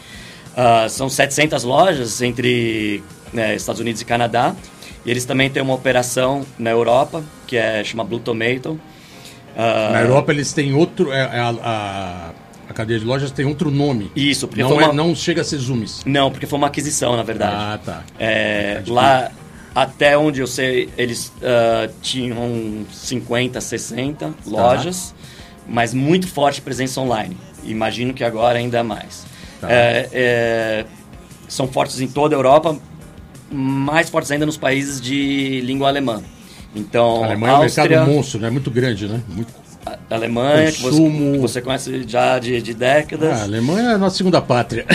Ah, 0.55 0.87
são 0.89 1.07
700 1.09 1.63
lojas 1.63 2.21
entre 2.21 3.01
né, 3.31 3.55
Estados 3.55 3.79
Unidos 3.79 4.01
e 4.01 4.05
Canadá. 4.05 4.53
E 5.05 5.09
eles 5.11 5.23
também 5.23 5.49
têm 5.49 5.63
uma 5.63 5.73
operação 5.73 6.45
na 6.57 6.69
Europa, 6.71 7.23
que 7.47 7.55
é 7.55 7.81
chama 7.85 8.03
Blue 8.03 8.19
Tomato. 8.19 8.77
Ah, 9.57 9.91
Na 9.93 10.01
Europa 10.01 10.33
eles 10.33 10.51
têm 10.51 10.73
outro. 10.73 11.11
é, 11.13 11.19
é 11.19 11.39
a, 11.39 11.49
a, 11.63 12.29
a 12.69 12.73
cadeia 12.73 12.99
de 12.99 13.05
lojas 13.05 13.31
tem 13.31 13.45
outro 13.45 13.71
nome. 13.71 14.11
Isso, 14.13 14.45
porque 14.47 14.61
não, 14.61 14.71
é- 14.81 14.85
uma- 14.85 14.93
não 14.93 15.15
chega 15.15 15.39
a 15.41 15.43
ser 15.45 15.57
Zoomies. 15.57 16.01
Não, 16.05 16.29
porque 16.29 16.45
foi 16.45 16.57
uma 16.57 16.67
aquisição, 16.67 17.15
na 17.15 17.23
verdade. 17.23 17.55
Ah, 17.55 17.79
tá. 17.83 18.03
É, 18.19 18.81
lá, 18.87 19.31
até 19.81 20.17
onde 20.17 20.41
eu 20.41 20.47
sei, 20.47 20.89
eles 20.97 21.31
ah, 21.41 21.89
tinham 22.01 22.85
50, 22.91 23.61
60 23.61 24.33
lojas, 24.45 25.15
mas 25.65 25.93
muito 25.93 26.27
forte 26.27 26.61
presença 26.61 26.99
online. 26.99 27.37
Imagino 27.63 28.13
que 28.13 28.23
agora 28.23 28.59
ainda 28.59 28.83
mais. 28.83 29.25
Tá. 29.61 29.71
É, 29.71 30.09
é, 30.11 30.85
são 31.47 31.65
fortes 31.67 32.01
em 32.01 32.07
toda 32.07 32.35
a 32.35 32.37
Europa, 32.37 32.77
mais 33.49 34.09
fortes 34.09 34.29
ainda 34.31 34.45
nos 34.45 34.57
países 34.57 34.99
de 34.99 35.61
língua 35.61 35.87
alemã. 35.87 36.21
Então, 36.75 37.23
A 37.23 37.27
Alemanha 37.27 37.53
é 37.53 37.57
um 37.57 37.61
Áustria, 37.63 37.89
mercado 37.89 38.11
monstro, 38.11 38.39
né? 38.41 38.49
Muito 38.49 38.69
grande, 38.69 39.07
né? 39.07 39.23
Muito... 39.29 39.53
a 40.09 40.15
Alemanha, 40.15 40.71
que 40.71 40.81
você, 40.81 41.01
que 41.01 41.37
você 41.37 41.61
conhece 41.61 42.03
já 42.07 42.39
de, 42.39 42.61
de 42.61 42.73
décadas. 42.73 43.31
Ah, 43.39 43.41
a 43.41 43.43
Alemanha 43.43 43.89
é 43.91 43.93
a 43.93 43.97
nossa 43.97 44.17
segunda 44.17 44.41
pátria. 44.41 44.85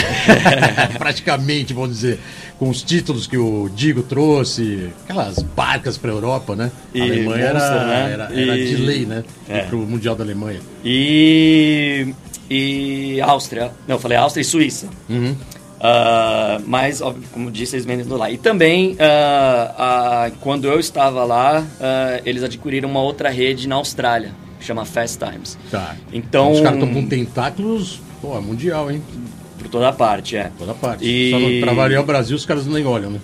Praticamente, 0.99 1.73
vamos 1.73 1.91
dizer. 1.91 2.19
Com 2.59 2.69
os 2.69 2.83
títulos 2.83 3.27
que 3.27 3.37
o 3.37 3.69
Digo 3.75 4.03
trouxe, 4.03 4.91
aquelas 5.05 5.43
barcas 5.43 5.99
para 5.99 6.11
a 6.11 6.15
Europa, 6.15 6.55
né? 6.55 6.71
E 6.95 7.01
a 7.01 7.05
Alemanha 7.05 7.45
era, 7.47 7.85
né? 7.85 8.13
era, 8.13 8.25
era 8.33 8.59
E- 8.59 8.69
de 8.69 8.77
lei, 8.77 9.05
né? 9.07 9.25
É. 9.49 9.61
Para 9.63 9.77
o 9.77 9.81
Mundial 9.81 10.15
da 10.15 10.23
Alemanha. 10.25 10.61
E, 10.85 12.15
e 12.49 13.21
Áustria. 13.21 13.73
Não, 13.89 13.97
eu 13.97 14.01
falei 14.01 14.17
Áustria 14.17 14.43
e 14.43 14.45
Suíça. 14.45 14.87
Uhum. 15.09 15.35
Ah, 15.81 16.61
mas, 16.67 17.03
óbvio, 17.03 17.25
como 17.33 17.51
disse, 17.51 17.77
eles 17.77 17.85
vendem 17.85 18.07
lá. 18.07 18.31
E 18.31 18.39
também, 18.39 18.97
ah, 18.99 19.75
ah, 19.77 20.31
quando 20.41 20.67
eu 20.67 20.81
estava 20.81 21.25
lá, 21.25 21.63
ah, 21.81 22.21
eles 22.25 22.43
adquiriram 22.43 22.89
uma 22.89 23.03
outra 23.03 23.29
rede 23.29 23.69
na 23.69 23.75
Austrália, 23.75 24.31
chama 24.61 24.85
Fast 24.85 25.19
Times. 25.19 25.59
Tá. 25.71 25.97
Então- 26.13 26.53
Os 26.53 26.61
caras 26.61 26.79
estão 26.79 26.93
com 26.95 27.07
tentáculos, 27.07 28.01
pô, 28.21 28.37
é 28.37 28.41
mundial, 28.41 28.91
hein? 28.91 29.03
Por 29.59 29.69
toda 29.69 29.93
parte, 29.93 30.37
é. 30.37 30.51
Toda 30.59 30.75
parte. 30.75 31.05
E- 31.05 31.61
Só 31.61 31.67
pra 31.67 31.75
variar 31.75 32.03
o 32.03 32.07
Brasil, 32.07 32.37
os 32.37 32.45
caras 32.47 32.67
nem 32.67 32.85
olham, 32.87 33.11
né? 33.11 33.21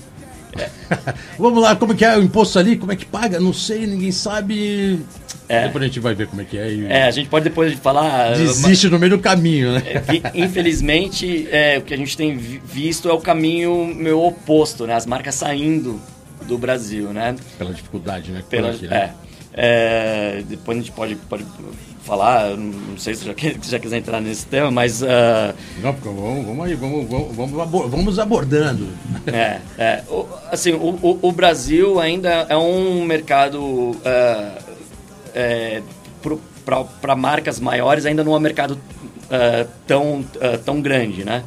Vamos 1.39 1.63
lá, 1.63 1.77
como 1.77 1.95
que 1.95 2.05
é 2.05 2.17
o 2.17 2.23
imposto 2.23 2.59
ali? 2.59 2.77
Como 2.77 2.91
é 2.91 2.97
que 2.97 3.07
paga? 3.07 3.39
Não 3.39 3.53
sei, 3.53 3.87
ninguém 3.87 4.11
sabe. 4.11 5.01
É. 5.49 5.67
Depois 5.67 5.83
a 5.83 5.87
gente 5.87 6.01
vai 6.01 6.15
ver 6.15 6.27
como 6.29 6.43
é 6.43 6.45
que 6.45 6.59
é 6.59 6.73
e 6.73 6.87
É, 6.87 7.05
a 7.05 7.11
gente 7.11 7.29
pode 7.29 7.45
depois 7.45 7.73
falar... 7.75 8.33
desiste 8.37 8.89
no 8.89 8.99
meio 8.99 9.17
do 9.17 9.19
caminho, 9.19 9.73
né? 9.73 9.83
É 9.85 10.39
infelizmente, 10.39 11.49
é, 11.51 11.79
o 11.79 11.83
que 11.83 11.95
a 11.95 11.97
gente 11.97 12.17
tem 12.17 12.37
vi- 12.37 12.61
visto 12.65 13.09
é 13.09 13.13
o 13.13 13.21
caminho 13.21 13.87
meu 13.95 14.23
oposto, 14.25 14.87
né? 14.87 14.95
As 14.95 15.07
marcas 15.07 15.35
saindo 15.37 16.01
do 16.47 16.57
Brasil, 16.59 17.13
né? 17.13 17.35
Pela 17.59 17.73
dificuldade, 17.73 18.31
né? 18.31 18.43
Pela, 18.49 18.71
aqui, 18.71 18.87
né? 18.87 18.97
é, 18.97 19.11
é, 19.54 20.42
depois 20.49 20.78
a 20.78 20.80
gente 20.80 20.92
pode, 20.92 21.14
pode 21.16 21.45
falar, 22.04 22.57
não 22.57 22.97
sei 22.97 23.14
se 23.14 23.25
já, 23.26 23.35
já 23.62 23.78
quiser 23.78 23.99
entrar 23.99 24.21
nesse 24.21 24.47
tema, 24.47 24.71
mas 24.71 25.02
ah, 25.02 25.54
Não, 25.83 25.92
porque 25.92 26.09
vamos, 26.09 26.47
vamos 26.47 26.66
aí, 26.66 26.75
vamos, 26.75 27.09
vamos, 27.09 27.37
vamos, 27.37 27.61
abor- 27.61 27.88
vamos 27.88 28.19
abordando. 28.19 28.88
é, 29.26 29.61
é, 29.78 30.02
o, 30.09 30.26
assim, 30.50 30.73
o, 30.73 30.99
o- 31.02 31.19
o 31.23 31.33
Brasil 31.33 32.00
ainda 32.00 32.47
é 32.49 32.57
um 32.57 33.04
mercado 33.04 33.97
ah, 34.04 34.59
é, 35.35 35.83
para 37.00 37.14
marcas 37.16 37.59
maiores, 37.61 38.07
ainda 38.07 38.23
não 38.25 38.35
é 38.35 38.37
um 38.37 38.40
mercado 38.40 38.78
ah, 39.30 39.66
tão, 39.87 40.25
tão 40.64 40.80
grande, 40.80 41.25
né? 41.25 41.45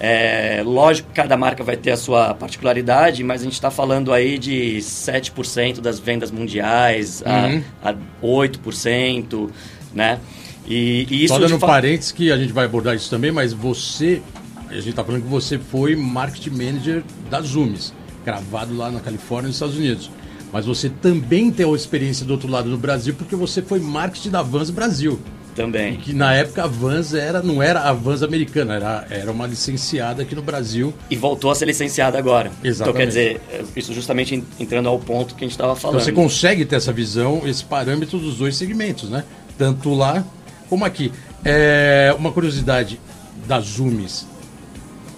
É, 0.00 0.60
lógico 0.64 1.08
que 1.08 1.14
cada 1.14 1.36
marca 1.36 1.62
vai 1.62 1.76
ter 1.76 1.92
a 1.92 1.96
sua 1.96 2.34
particularidade, 2.34 3.22
mas 3.22 3.40
a 3.42 3.44
gente 3.44 3.52
está 3.54 3.70
falando 3.70 4.12
aí 4.12 4.38
de 4.38 4.76
7% 4.80 5.80
das 5.80 5.98
vendas 6.00 6.30
mundiais, 6.30 7.22
Uhum. 7.24 7.62
a, 7.82 7.90
a 7.90 7.94
8%, 8.22 9.50
né? 9.94 10.18
E, 10.66 11.06
e 11.10 11.24
isso 11.24 11.34
Só 11.34 11.40
dando 11.40 11.58
fa- 11.58 11.66
parênteses 11.66 12.10
que 12.12 12.32
a 12.32 12.36
gente 12.36 12.52
vai 12.52 12.64
abordar 12.64 12.94
isso 12.96 13.08
também, 13.10 13.30
mas 13.30 13.52
você, 13.52 14.20
a 14.68 14.74
gente 14.74 14.94
tá 14.94 15.04
falando 15.04 15.22
que 15.22 15.28
você 15.28 15.58
foi 15.58 15.94
marketing 15.94 16.50
manager 16.50 17.02
da 17.30 17.40
Zoomies, 17.40 17.92
gravado 18.24 18.74
lá 18.76 18.90
na 18.90 19.00
Califórnia, 19.00 19.48
nos 19.48 19.56
Estados 19.56 19.76
Unidos. 19.76 20.10
Mas 20.52 20.64
você 20.66 20.88
também 20.88 21.50
tem 21.50 21.70
a 21.70 21.74
experiência 21.74 22.24
do 22.24 22.32
outro 22.32 22.48
lado 22.48 22.70
do 22.70 22.78
Brasil, 22.78 23.14
porque 23.14 23.34
você 23.36 23.60
foi 23.60 23.78
marketing 23.80 24.30
da 24.30 24.40
Vans 24.42 24.70
Brasil. 24.70 25.18
Também. 25.54 25.96
Que 25.96 26.12
na 26.12 26.34
época 26.34 26.64
a 26.64 26.66
Vans 26.66 27.14
era, 27.14 27.42
não 27.42 27.62
era 27.62 27.80
a 27.80 27.92
Vans 27.92 28.22
americana, 28.22 28.74
era, 28.74 29.06
era 29.10 29.30
uma 29.30 29.46
licenciada 29.46 30.22
aqui 30.22 30.34
no 30.34 30.42
Brasil. 30.42 30.92
E 31.10 31.16
voltou 31.16 31.50
a 31.50 31.54
ser 31.54 31.66
licenciada 31.66 32.18
agora. 32.18 32.50
Exatamente. 32.62 32.80
Então, 32.82 32.92
quer 32.94 33.06
dizer, 33.06 33.40
isso 33.76 33.92
justamente 33.94 34.34
en- 34.34 34.44
entrando 34.58 34.88
ao 34.88 34.98
ponto 34.98 35.34
que 35.34 35.44
a 35.44 35.46
gente 35.46 35.52
estava 35.52 35.74
falando. 35.76 35.96
Então 35.96 36.04
você 36.06 36.12
consegue 36.12 36.64
ter 36.64 36.76
essa 36.76 36.92
visão, 36.92 37.42
esse 37.46 37.64
parâmetro 37.64 38.18
dos 38.18 38.36
dois 38.36 38.56
segmentos, 38.56 39.08
né? 39.10 39.24
Tanto 39.56 39.94
lá 39.94 40.24
como 40.68 40.84
aqui. 40.84 41.12
É, 41.44 42.14
uma 42.18 42.32
curiosidade 42.32 42.98
da 43.46 43.60
Zoomies. 43.60 44.26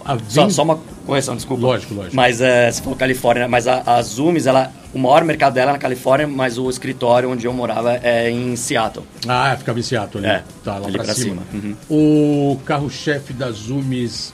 A 0.05 0.17
Só, 0.29 0.49
só 0.51 0.63
uma 0.63 0.79
correção, 1.05 1.35
desculpa. 1.35 1.63
Lógico, 1.63 1.95
lógico. 1.95 2.15
Mas 2.15 2.41
é, 2.41 2.71
você 2.71 2.81
falou 2.83 2.97
Califórnia, 2.97 3.49
mas 3.49 3.67
a, 3.67 3.83
a 3.87 4.03
Zoomies, 4.03 4.47
ela, 4.47 4.73
o 4.97 4.99
maior 4.99 5.23
mercado 5.25 5.53
dela 5.55 5.71
é 5.71 5.73
na 5.75 5.79
Califórnia, 5.79 6.27
mas 6.27 6.57
o 6.57 6.71
escritório 6.71 7.31
onde 7.31 7.47
eu 7.47 7.53
morava 7.53 7.97
é 8.03 8.31
em 8.31 8.57
Seattle. 8.57 9.05
Ah, 9.29 9.55
ficava 9.59 9.79
em 9.79 9.83
Seattle 9.83 10.25
ali. 10.25 10.35
É, 10.37 10.45
tá 10.65 10.79
lá 10.79 10.87
ali 10.87 10.97
pra, 10.97 11.05
pra 11.05 11.15
cima. 11.15 11.43
cima. 11.51 11.77
Uhum. 11.91 12.53
O 12.55 12.57
carro-chefe 12.65 13.33
da 13.35 13.51
Zoomies 13.51 14.33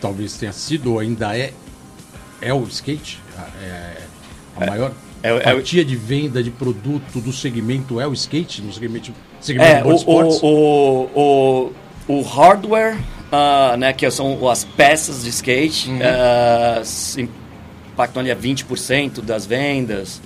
talvez 0.00 0.34
tenha 0.38 0.52
sido 0.52 0.92
ou 0.94 0.98
ainda 0.98 1.36
é 1.36 1.52
é 2.40 2.52
o 2.52 2.62
skate. 2.64 3.20
É, 3.62 3.96
a 4.56 4.66
maior 4.66 4.92
é 5.22 5.32
o- 5.32 5.36
é 5.38 5.52
o- 5.54 5.56
fatia 5.58 5.84
de 5.84 5.96
venda 5.96 6.42
de 6.42 6.50
produto 6.50 7.20
do 7.20 7.32
segmento 7.32 8.00
é 8.00 8.06
o 8.06 8.12
skate, 8.12 8.62
no 8.62 8.72
segmento, 8.72 9.12
segmento 9.40 9.70
É, 9.70 9.82
de 9.82 9.88
o, 9.88 10.10
o, 10.44 11.10
o, 11.14 11.72
o, 12.08 12.22
hardware, 12.22 12.96
ah, 13.32 13.76
né, 13.78 13.92
que 13.92 14.10
são 14.10 14.48
as 14.48 14.64
peças 14.64 15.24
de 15.24 15.30
skate, 15.30 15.90
Uhum. 15.90 15.98
se 16.84 17.28
impactam 17.94 18.20
ali 18.20 18.30
a 18.30 18.36
20% 18.36 19.22
das 19.22 19.46
vendas, 19.46 20.20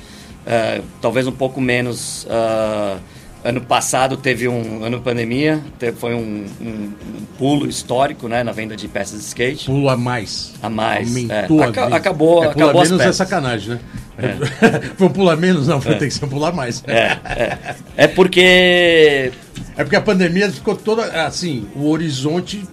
ah, 0.47 0.81
talvez 1.01 1.27
um 1.27 1.33
pouco 1.33 1.61
menos. 1.61 2.27
ah, 2.31 2.97
ano 3.45 3.61
passado 3.61 4.17
teve 4.17 4.49
um 4.49 4.83
ano 4.85 5.01
pandemia, 5.01 5.61
teve, 5.79 5.97
foi 5.97 6.13
um, 6.13 6.45
um- 6.61 6.65
um 6.65 7.23
pulo 7.39 7.69
histórico 7.69 8.27
né, 8.27 8.43
na 8.43 8.51
venda 8.51 8.75
de 8.77 8.89
peças 8.89 9.21
de 9.21 9.27
skate. 9.27 9.67
Pula 9.67 9.97
mais. 9.97 10.55
A 10.61 10.69
mais, 10.69 11.09
Aumentou 11.09 11.63
é. 11.63 11.67
a 11.67 11.69
Aca- 11.69 11.97
acabou- 11.97 12.43
é, 12.45 12.49
acabou 12.49 12.83
menos 12.83 12.93
é 13.01 13.05
peças. 13.05 13.17
sacanagem, 13.17 13.71
né? 13.75 13.81
Foi 14.99 15.07
um 15.07 15.11
pula 15.11 15.37
menos, 15.37 15.69
não, 15.69 15.81
foi 15.81 15.95
ter 15.95 16.09
que 16.09 16.15
ser 16.15 16.25
um 16.25 16.29
pular 16.29 16.53
mais. 16.53 16.83
É, 16.89 17.17
é. 17.25 17.59
é 17.97 18.07
porque 18.09 19.31
É 19.77 19.85
porque 19.85 19.95
a 19.95 20.01
pandemia 20.01 20.51
ficou 20.51 20.75
toda 20.75 21.05
assim, 21.25 21.69
o 21.77 21.89
horizonte 21.89 22.65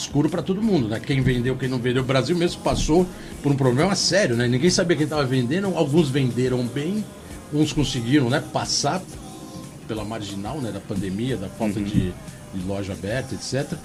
escuro 0.00 0.28
para 0.28 0.42
todo 0.42 0.62
mundo, 0.62 0.88
né? 0.88 1.00
Quem 1.00 1.20
vendeu, 1.20 1.56
quem 1.56 1.68
não 1.68 1.78
vendeu. 1.78 2.02
O 2.02 2.06
Brasil 2.06 2.36
mesmo 2.36 2.60
passou 2.62 3.06
por 3.42 3.52
um 3.52 3.56
problema 3.56 3.94
sério, 3.94 4.36
né? 4.36 4.46
Ninguém 4.46 4.70
sabia 4.70 4.96
quem 4.96 5.04
estava 5.04 5.24
vendendo. 5.24 5.66
Alguns 5.76 6.08
venderam 6.08 6.64
bem, 6.66 7.04
uns 7.52 7.72
conseguiram, 7.72 8.28
né? 8.30 8.42
Passar 8.52 9.02
pela 9.86 10.04
marginal, 10.04 10.60
né? 10.60 10.70
Da 10.72 10.80
pandemia, 10.80 11.36
da 11.36 11.48
falta 11.48 11.80
de, 11.80 12.12
de 12.54 12.66
loja 12.66 12.92
aberta, 12.92 13.34
etc. 13.34 13.78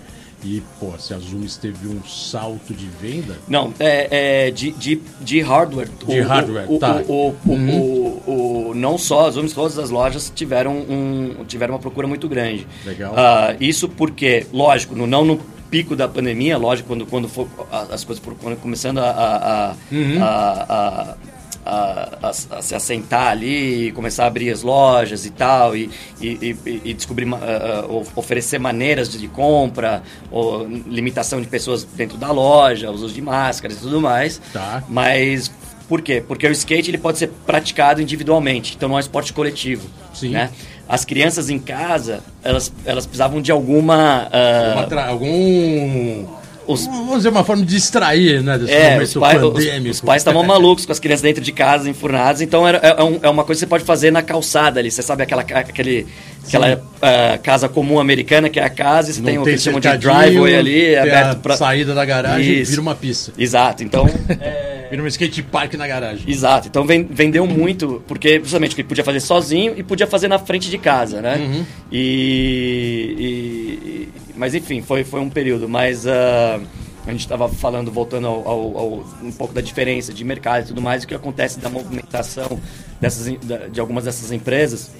E, 0.43 0.63
pô, 0.79 0.97
se 0.97 1.13
a 1.13 1.19
Zooms 1.19 1.55
teve 1.55 1.87
um 1.87 2.03
salto 2.03 2.73
de 2.73 2.87
venda. 2.87 3.37
Não, 3.47 3.71
é, 3.79 4.47
é 4.47 4.51
de, 4.51 4.71
de, 4.71 4.99
de 5.19 5.39
hardware. 5.39 5.87
De 6.03 6.19
o, 6.19 6.27
hardware, 6.27 6.65
o, 6.71 6.79
tá. 6.79 7.03
O, 7.07 7.35
o, 7.45 7.51
Uhum. 7.51 8.21
o, 8.25 8.73
não 8.75 8.97
só 8.97 9.27
as 9.27 9.35
Zooms, 9.35 9.53
todas 9.53 9.77
as 9.77 9.91
lojas 9.91 10.31
tiveram, 10.33 10.73
um, 10.77 11.45
tiveram 11.47 11.75
uma 11.75 11.79
procura 11.79 12.07
muito 12.07 12.27
grande. 12.27 12.65
Legal. 12.83 13.13
Ah, 13.15 13.55
isso 13.59 13.87
porque, 13.87 14.47
lógico, 14.51 14.95
no, 14.95 15.05
não 15.05 15.23
no 15.23 15.39
pico 15.71 15.95
da 15.95 16.07
pandemia, 16.07 16.57
lógico, 16.57 16.89
quando, 16.89 17.05
quando 17.07 17.27
for, 17.29 17.47
as 17.89 18.03
coisas 18.03 18.23
foram 18.23 18.55
começando 18.57 18.99
a, 18.99 19.09
a, 19.09 19.71
a, 19.71 19.75
Uhum. 19.91 20.21
a- 20.21 20.65
a- 20.69 21.15
a- 21.63 22.29
a- 22.29 22.61
se 22.61 22.73
assentar 22.75 23.27
ali, 23.27 23.91
começar 23.93 24.23
a 24.23 24.27
abrir 24.27 24.49
as 24.51 24.63
lojas 24.63 25.25
e 25.25 25.29
tal, 25.29 25.75
e, 25.75 25.89
e, 26.19 26.55
e- 26.65 26.81
e 26.85 26.93
descobrir, 26.93 27.27
ah, 27.35 27.85
of- 27.87 28.11
oferecer 28.15 28.59
maneiras 28.59 29.09
de 29.11 29.27
compra, 29.27 30.01
ou 30.31 30.67
limitação 30.67 31.39
de 31.39 31.47
pessoas 31.47 31.83
dentro 31.83 32.17
da 32.17 32.31
loja, 32.31 32.91
uso 32.91 33.07
de 33.09 33.21
máscaras 33.21 33.77
e 33.77 33.79
tudo 33.81 34.01
mais. 34.01 34.41
Tá. 34.51 34.83
Mas 34.89 35.51
por 35.87 36.01
quê? 36.01 36.23
Porque 36.25 36.47
o 36.47 36.51
skate 36.51 36.89
ele 36.89 36.97
pode 36.97 37.17
ser 37.19 37.27
praticado 37.45 38.01
individualmente, 38.01 38.73
então 38.75 38.89
não 38.89 38.95
é 38.95 38.97
um 38.97 39.01
esporte 39.01 39.31
coletivo. 39.31 39.87
Sim. 40.13 40.29
Né? 40.31 40.49
As 40.91 41.05
crianças 41.05 41.49
em 41.49 41.57
casa, 41.57 42.19
elas, 42.43 42.69
elas 42.85 43.05
precisavam 43.05 43.41
de 43.41 43.49
alguma. 43.49 44.27
Uma 44.75 44.83
tra- 44.87 45.07
algum. 45.07 46.25
Os- 46.67 46.85
Vamos 46.85 47.17
dizer, 47.17 47.29
uma 47.29 47.43
forma 47.45 47.65
de 47.65 47.73
distrair, 47.73 48.43
né? 48.43 48.57
Desse 48.57 48.71
é, 48.73 48.91
momento 48.91 49.03
os, 49.07 49.13
pai- 49.15 49.37
os- 49.37 49.53
pandêmico. 49.53 49.89
os 49.91 50.01
pais 50.01 50.21
estavam 50.21 50.43
malucos 50.43 50.85
com 50.85 50.91
as 50.91 50.99
crianças 50.99 51.21
dentro 51.23 51.41
de 51.41 51.51
casa, 51.51 51.89
enfurnadas. 51.89 52.41
Então 52.41 52.67
era, 52.67 52.77
é, 52.79 53.01
um- 53.03 53.19
é 53.23 53.29
uma 53.29 53.43
coisa 53.45 53.59
que 53.59 53.65
você 53.65 53.67
pode 53.69 53.83
fazer 53.85 54.11
na 54.11 54.21
calçada 54.21 54.79
ali. 54.81 54.91
Você 54.91 55.01
sabe 55.01 55.23
aquela, 55.23 55.41
aquele, 55.41 56.05
aquela 56.45 56.81
ah, 57.01 57.39
casa 57.41 57.67
comum 57.69 57.97
americana, 57.99 58.47
que 58.49 58.59
é 58.59 58.63
a 58.63 58.69
casa, 58.69 59.09
e 59.09 59.13
você 59.13 59.19
Não 59.21 59.25
tem 59.27 59.39
o 59.39 59.43
que 59.43 59.57
chamam 59.57 59.79
de 59.79 59.97
driveway 59.97 60.55
ali, 60.55 60.85
é 60.93 60.99
aberto 60.99 61.31
a 61.31 61.35
pra. 61.35 61.57
saída 61.57 61.93
da 61.95 62.05
garagem 62.05 62.45
e 62.51 62.61
Isso. 62.61 62.71
vira 62.71 62.81
uma 62.81 62.95
pista. 62.95 63.31
Exato, 63.37 63.83
então. 63.83 64.07
é, 64.39 64.70
Vira 64.91 65.01
um 65.01 65.07
skate 65.07 65.41
park 65.41 65.73
na 65.75 65.87
garagem. 65.87 66.29
Exato, 66.29 66.67
então 66.67 66.85
ven- 66.85 67.07
vendeu 67.09 67.47
muito, 67.47 68.03
porque 68.07 68.39
justamente 68.39 68.75
que 68.75 68.83
podia 68.83 69.03
fazer 69.03 69.21
sozinho 69.21 69.73
e 69.77 69.81
podia 69.81 70.05
fazer 70.05 70.27
na 70.27 70.37
frente 70.37 70.69
de 70.69 70.77
casa, 70.77 71.21
né? 71.21 71.37
Uhum. 71.37 71.65
E, 71.91 73.15
e- 73.17 74.09
Mas 74.35 74.53
enfim, 74.55 74.81
foi, 74.81 75.03
foi 75.03 75.19
um 75.19 75.29
período, 75.29 75.67
mas 75.69 76.05
ah, 76.07 76.59
a 77.05 77.11
gente 77.11 77.21
estava 77.21 77.47
falando, 77.49 77.91
voltando 77.91 78.27
ao, 78.27 78.47
ao- 78.47 78.77
ao- 78.77 79.05
um 79.23 79.31
pouco 79.31 79.53
da 79.53 79.61
diferença 79.61 80.13
de 80.13 80.23
mercado 80.23 80.63
e 80.63 80.67
tudo 80.67 80.81
mais, 80.81 81.03
o 81.03 81.07
que 81.07 81.13
acontece 81.15 81.59
da 81.59 81.69
movimentação 81.69 82.59
dessas, 82.99 83.33
de 83.71 83.79
algumas 83.79 84.03
dessas 84.05 84.31
empresas, 84.31 84.91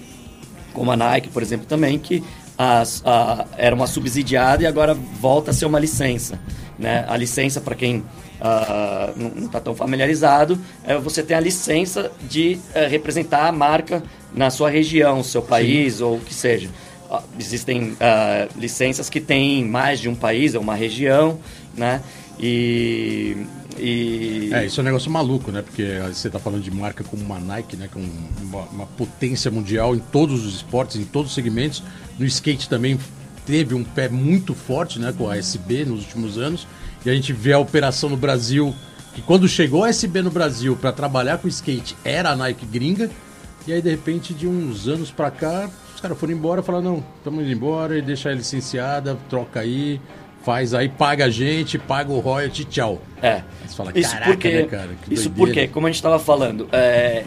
como 0.74 0.92
a 0.92 0.96
Nike, 0.98 1.30
por 1.30 1.42
exemplo, 1.42 1.66
também, 1.66 1.98
que 2.00 2.24
as, 2.58 3.02
a- 3.06 3.46
era 3.58 3.76
uma 3.76 3.88
subsidiada 3.88 4.64
e 4.64 4.68
agora 4.68 4.94
volta 4.94 5.52
a 5.52 5.54
ser 5.54 5.66
uma 5.66 5.80
licença. 5.80 6.40
Né? 6.78 7.04
A 7.08 7.18
licença, 7.18 7.60
para 7.62 7.76
quem 7.76 8.04
ah, 8.42 9.14
não 9.16 9.46
está 9.46 9.60
tão 9.60 9.76
familiarizado, 9.76 10.60
é 10.84 10.98
você 10.98 11.22
tem 11.22 11.38
a 11.38 11.40
licença 11.40 12.12
de 12.28 12.60
eh, 12.74 12.88
representar 12.88 13.48
a 13.48 13.52
marca 13.52 14.02
na 14.34 14.50
sua 14.50 14.70
região, 14.70 15.24
seu 15.24 15.42
país 15.44 16.02
ou 16.02 16.18
o 16.18 16.20
que 16.20 16.34
seja. 16.34 16.70
Ah, 17.10 17.22
Existem 17.40 17.96
ah, 18.00 18.48
licenças 18.58 19.10
que 19.10 19.22
têm 19.22 19.64
mais 19.64 20.00
de 20.00 20.10
um 20.10 20.16
país 20.16 20.56
ou 20.56 20.62
uma 20.62 20.74
região, 20.76 21.40
né? 21.78 22.02
E, 22.40 23.38
e 23.78 24.50
É, 24.52 24.66
isso 24.66 24.80
é 24.80 24.82
um 24.82 24.86
negócio 24.86 25.12
maluco, 25.12 25.52
né? 25.52 25.62
Porque 25.62 26.00
você 26.12 26.28
tá 26.28 26.40
falando 26.40 26.64
de 26.64 26.72
marca 26.72 27.04
como 27.04 27.24
uma 27.24 27.40
Nike, 27.40 27.78
né? 27.78 27.88
Com 27.94 28.04
uma, 28.42 28.64
uma 28.64 28.86
potência 28.88 29.52
mundial 29.52 29.96
em 29.96 30.00
todos 30.00 30.44
os 30.44 30.56
esportes, 30.56 30.96
em 30.96 31.06
todos 31.06 31.30
os 31.30 31.36
segmentos. 31.36 31.84
No 32.18 32.26
skate 32.26 32.68
também 32.68 32.98
teve 33.46 33.76
um 33.76 33.84
pé 33.84 34.10
muito 34.10 34.56
forte, 34.56 34.98
né? 34.98 35.14
Com 35.16 35.30
a 35.30 35.38
SB 35.38 35.86
nos 35.86 36.00
últimos 36.02 36.40
anos. 36.40 36.66
E 37.06 37.10
a 37.10 37.14
gente 37.14 37.34
vê 37.34 37.54
a 37.54 37.60
operação 37.60 38.10
no 38.10 38.18
Brasil, 38.18 38.76
que 39.14 39.22
quando 39.22 39.48
chegou 39.48 39.84
a 39.84 39.90
SB 39.90 40.22
no 40.22 40.32
Brasil 40.32 40.76
para 40.76 40.92
trabalhar 40.92 41.38
com 41.40 41.48
skate, 41.48 41.96
era 42.04 42.32
a 42.32 42.36
Nike 42.36 42.66
gringa. 42.66 43.10
E 43.68 43.74
aí, 43.74 43.82
de 43.82 43.90
repente, 43.90 44.34
de 44.34 44.48
uns 44.48 44.88
anos 44.88 45.12
pra 45.12 45.30
cá, 45.30 45.70
os 45.94 46.02
caras 46.02 46.18
foram 46.18 46.34
embora 46.34 46.62
e 46.62 46.64
falaram, 46.64 46.84
não, 46.84 47.04
estamos 47.18 47.44
indo 47.44 47.52
embora 47.52 47.98
e 47.98 48.02
deixa 48.02 48.30
ela 48.30 48.38
licenciada, 48.38 49.18
troca 49.30 49.60
aí, 49.60 50.02
faz 50.44 50.74
aí, 50.74 50.90
paga 50.90 51.26
a 51.26 51.30
gente, 51.30 51.78
paga 51.78 52.12
o 52.12 52.20
royalty, 52.20 52.66
tchau. 52.66 53.02
É. 53.22 53.34
Aí 53.34 53.44
você 53.68 53.76
fala, 53.76 53.92
isso 53.96 54.12
caraca, 54.12 54.32
porque, 54.32 54.50
né, 54.50 54.64
cara? 54.64 54.90
Isso 55.10 55.30
doideira. 55.30 55.36
porque, 55.36 55.68
como 55.68 55.88
a 55.88 55.90
gente 55.90 55.98
estava 55.98 56.18
falando, 56.20 56.68
é, 56.72 57.26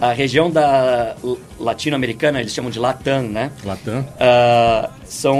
a 0.00 0.12
região 0.12 0.50
da 0.50 1.14
latino-americana, 1.58 2.40
eles 2.40 2.54
chamam 2.54 2.70
de 2.70 2.78
Latam, 2.78 3.22
né? 3.22 3.50
Latam. 3.64 4.06
Ah, 4.18 4.90
são 5.04 5.36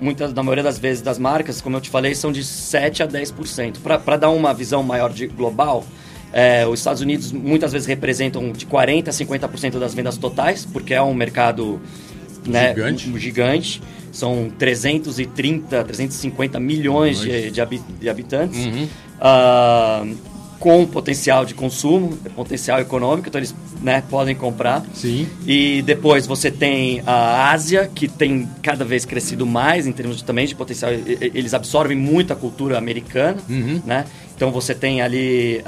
muitas, 0.00 0.32
na 0.34 0.42
maioria 0.42 0.62
das 0.64 0.78
vezes, 0.78 1.02
das 1.02 1.18
marcas, 1.18 1.60
como 1.60 1.76
eu 1.76 1.80
te 1.80 1.88
falei, 1.90 2.14
são 2.14 2.30
de 2.30 2.44
7 2.44 3.02
a 3.02 3.08
10%. 3.08 3.78
Para 4.04 4.16
dar 4.16 4.30
uma 4.30 4.52
visão 4.52 4.82
maior 4.82 5.10
de 5.12 5.26
global, 5.26 5.84
é, 6.32 6.66
os 6.66 6.80
Estados 6.80 7.00
Unidos 7.00 7.32
muitas 7.32 7.72
vezes 7.72 7.86
representam 7.88 8.52
de 8.52 8.66
40 8.66 9.08
a 9.10 9.12
50% 9.12 9.78
das 9.78 9.94
vendas 9.94 10.18
totais, 10.18 10.66
porque 10.70 10.92
é 10.92 11.00
um 11.00 11.14
mercado 11.14 11.80
né, 12.46 12.68
Gigante. 12.74 13.08
um 13.08 13.18
gigante. 13.18 13.82
São 14.12 14.50
330, 14.58 15.84
350 15.84 16.58
milhões 16.58 17.20
de, 17.20 17.50
de 17.50 17.60
habi- 17.60 17.82
de 18.00 18.08
habitantes. 18.08 18.58
Com 20.58 20.84
potencial 20.86 21.44
de 21.44 21.54
consumo, 21.54 22.16
potencial 22.34 22.80
econômico, 22.80 23.28
então 23.28 23.38
eles 23.38 23.54
né, 23.80 24.02
podem 24.10 24.34
comprar. 24.34 24.84
Sim. 24.92 25.28
E 25.46 25.82
depois 25.82 26.26
você 26.26 26.50
tem 26.50 27.00
a 27.06 27.50
Ásia, 27.52 27.88
que 27.94 28.08
tem 28.08 28.48
cada 28.62 28.84
vez 28.84 29.04
crescido 29.04 29.46
mais 29.46 29.86
em 29.86 29.92
termos 29.92 30.16
de, 30.16 30.24
também 30.24 30.46
de 30.46 30.54
potencial. 30.56 30.90
Eles 30.92 31.54
absorvem 31.54 31.96
muito 31.96 32.32
a 32.32 32.36
cultura 32.36 32.76
americana, 32.76 33.38
né? 33.86 34.04
Então 34.34 34.50
você 34.50 34.74
tem 34.74 35.00
ali... 35.00 35.62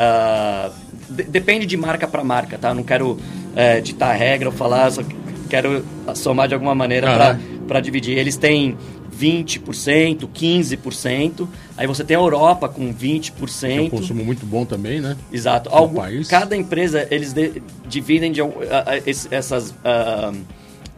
de- 1.08 1.22
depende 1.24 1.66
de 1.66 1.76
marca 1.76 2.06
para 2.08 2.22
marca, 2.24 2.58
tá? 2.58 2.72
Não 2.74 2.82
quero 2.82 3.18
eh, 3.54 3.80
ditar 3.80 4.14
regra 4.16 4.48
ou 4.48 4.54
falar, 4.54 4.90
só 4.90 5.02
quero 5.48 5.84
somar 6.14 6.48
de 6.48 6.54
alguma 6.54 6.74
maneira 6.74 7.38
para 7.66 7.80
dividir. 7.80 8.16
Eles 8.18 8.36
têm 8.36 8.76
20%, 9.20 10.28
15%. 10.34 11.46
Aí 11.76 11.86
você 11.86 12.04
tem 12.04 12.16
a 12.16 12.20
Europa 12.20 12.68
com 12.68 12.92
20%. 12.92 13.78
É 13.78 13.80
um 13.82 13.90
consumo 13.90 14.24
muito 14.24 14.46
bom 14.46 14.64
também, 14.64 15.00
né? 15.00 15.16
Exato. 15.32 15.68
no 15.70 15.76
Algu- 15.76 15.96
país. 15.96 16.28
Cada 16.28 16.56
empresa, 16.56 17.06
eles 17.10 17.32
de- 17.32 17.62
dividem 17.88 18.32
de, 18.32 18.40
esse- 19.06 19.28
essas, 19.32 19.74
ah, 19.84 20.32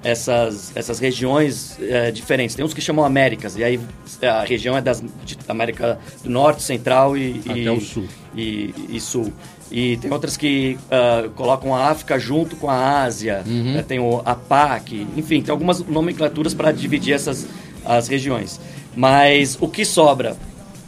essas, 0.04 0.72
essas 0.76 0.98
regiões 0.98 1.78
eh, 1.80 2.10
diferentes. 2.10 2.56
Tem 2.56 2.64
uns 2.64 2.74
que 2.74 2.80
chamam 2.80 3.04
Américas, 3.04 3.56
e 3.56 3.62
aí 3.62 3.78
a 4.22 4.42
região 4.44 4.76
é 4.76 4.80
das, 4.80 5.02
América 5.46 5.98
do 6.24 6.30
Norte, 6.30 6.62
Central 6.62 7.16
e, 7.16 7.40
Até 7.48 7.58
e- 7.60 7.68
o 7.68 7.80
Sul. 7.80 8.04
E, 8.34 8.74
e 8.88 9.00
Sul. 9.00 9.32
E 9.70 9.96
tem 9.98 10.10
outras 10.10 10.36
que 10.36 10.76
ah, 10.90 11.28
colocam 11.36 11.72
a 11.74 11.86
África 11.88 12.18
junto 12.18 12.56
com 12.56 12.68
a 12.68 13.02
Ásia, 13.04 13.42
Uhum. 13.46 13.74
né, 13.74 13.84
tem 13.86 14.00
o 14.00 14.20
APAC, 14.24 15.06
enfim, 15.16 15.40
tem 15.40 15.52
algumas 15.52 15.78
nomenclaturas 15.86 16.52
para 16.52 16.72
dividir 16.72 17.14
essas 17.14 17.46
as 17.84 18.08
regiões. 18.08 18.60
Mas 18.94 19.56
o 19.60 19.68
que 19.68 19.84
sobra 19.84 20.36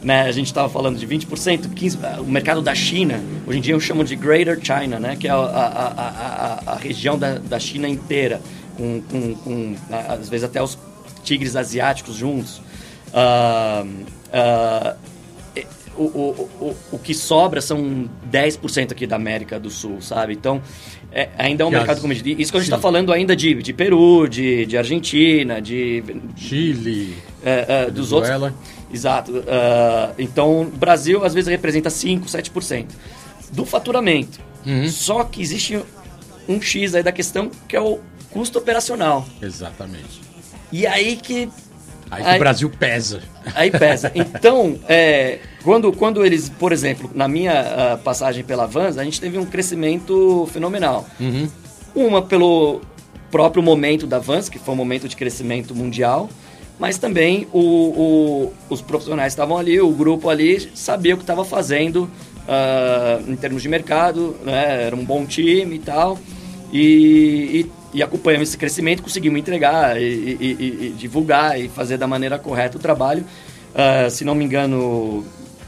né, 0.05 0.21
a 0.21 0.31
gente 0.31 0.47
estava 0.47 0.69
falando 0.69 0.99
de 0.99 1.07
20%, 1.07 1.73
15%, 1.73 1.99
ah, 2.03 2.21
o 2.21 2.25
mercado 2.25 2.61
da 2.61 2.75
China, 2.75 3.23
hoje 3.47 3.57
em 3.57 3.61
dia 3.61 3.73
eu 3.73 3.79
chamo 3.79 4.03
de 4.03 4.15
Greater 4.15 4.59
China, 4.61 4.99
né, 4.99 5.15
que 5.15 5.27
é 5.27 5.31
a, 5.31 5.35
a, 5.35 6.61
a, 6.67 6.73
a, 6.73 6.75
região 6.75 7.17
da, 7.17 7.39
da 7.39 7.59
China 7.59 7.89
inteira, 7.89 8.39
com, 8.77 9.01
com, 9.01 9.35
com, 9.35 9.75
às 10.07 10.29
vezes 10.29 10.43
até 10.43 10.61
os 10.61 10.77
tigres 11.23 11.55
asiáticos 11.55 12.15
juntos. 12.15 12.61
Ah, 13.11 13.83
e- 15.55 15.65
o, 15.97 16.03
o, 16.03 16.49
o, 16.65 16.75
o 16.93 16.99
que 16.99 17.13
sobra 17.13 17.61
são 17.61 18.09
10% 18.31 18.91
aqui 18.91 19.05
da 19.07 19.15
América 19.15 19.59
do 19.59 19.69
Sul, 19.69 20.01
sabe? 20.01 20.33
Então, 20.33 20.61
é, 21.11 21.29
ainda 21.37 21.63
é 21.63 21.65
um 21.65 21.69
Que 21.69 21.75
mercado, 21.77 21.95
as- 21.95 22.01
como 22.01 22.13
isso 22.13 22.23
que 22.25 22.31
a 22.41 22.59
gente 22.59 22.63
está 22.63 22.77
falando 22.79 23.11
ainda 23.13 23.35
de, 23.35 23.53
de 23.55 23.73
Peru, 23.73 24.27
de, 24.27 24.65
de 24.65 24.77
Argentina, 24.77 25.61
de 25.61 26.03
Chile, 26.35 27.15
é, 27.43 27.65
é, 27.87 27.91
dos 27.91 28.11
outros. 28.11 28.29
Venezuela. 28.29 28.53
Exato. 28.93 29.43
Ah, 29.47 30.13
então, 30.17 30.61
o 30.61 30.65
Brasil 30.65 31.23
às 31.23 31.33
vezes 31.33 31.49
representa 31.49 31.89
5, 31.89 32.25
7% 32.27 32.85
do 33.51 33.65
faturamento. 33.65 34.39
Uhum. 34.65 34.87
Só 34.89 35.23
que 35.23 35.41
existe 35.41 35.79
um 36.47 36.61
X 36.61 36.95
aí 36.95 37.03
da 37.03 37.11
questão 37.11 37.49
que 37.67 37.75
é 37.75 37.81
o 37.81 37.99
custo 38.31 38.59
operacional. 38.59 39.25
Exatamente. 39.41 40.21
E 40.71 40.85
aí 40.85 41.15
que 41.15 41.49
Aí, 42.11 42.23
Aí- 42.23 42.35
o 42.35 42.39
Brasil 42.39 42.69
pesa. 42.69 43.21
Aí 43.55 43.71
pesa. 43.71 44.11
Então, 44.15 44.77
é, 44.87 45.39
quando, 45.63 45.91
quando 45.91 46.25
eles, 46.25 46.49
por 46.49 46.71
exemplo, 46.71 47.09
na 47.15 47.27
minha 47.27 47.53
ah, 47.93 47.97
passagem 47.97 48.43
pela 48.43 48.65
Vans, 48.67 48.97
a 48.97 49.03
gente 49.03 49.19
teve 49.19 49.37
um 49.37 49.45
crescimento 49.45 50.47
fenomenal. 50.51 51.05
Uhum. 51.19 51.47
Uma 51.95 52.21
pelo 52.21 52.81
próprio 53.31 53.61
momento 53.63 54.05
da 54.05 54.19
Vans, 54.19 54.47
que 54.49 54.59
foi 54.59 54.73
um 54.73 54.77
momento 54.77 55.07
de 55.09 55.15
crescimento 55.15 55.73
mundial, 55.75 56.29
mas 56.79 56.97
também 56.97 57.47
o, 57.51 57.59
o- 57.59 58.53
os 58.69 58.81
profissionais 58.81 59.33
estavam 59.33 59.57
ali, 59.57 59.79
o 59.81 59.89
grupo 59.91 60.29
ali 60.29 60.69
sabia 60.75 61.13
o 61.15 61.17
que 61.17 61.23
estava 61.23 61.43
fazendo 61.43 62.09
ah, 62.47 63.19
em 63.27 63.35
termos 63.35 63.61
de 63.63 63.67
mercado, 63.69 64.35
né? 64.45 64.83
era 64.85 64.95
um 64.95 65.03
bom 65.03 65.25
time 65.25 65.75
e 65.75 65.79
tal. 65.79 66.17
E, 66.71 67.61
e, 67.65 67.71
e 67.95 68.03
acompanhamos 68.03 68.49
esse 68.49 68.57
crescimento, 68.57 69.01
conseguimos 69.01 69.39
entregar 69.39 69.99
e, 69.99 70.03
e- 70.03 70.57
e- 70.59 70.95
divulgar 70.97 71.59
e 71.59 71.69
fazer 71.69 71.97
da 71.97 72.05
maneira 72.05 72.37
correta 72.37 72.77
o 72.77 72.79
trabalho. 72.79 73.23
uh, 73.73 74.09
se 74.11 74.25
não 74.25 74.35
me 74.35 74.43
engano, 74.43 75.25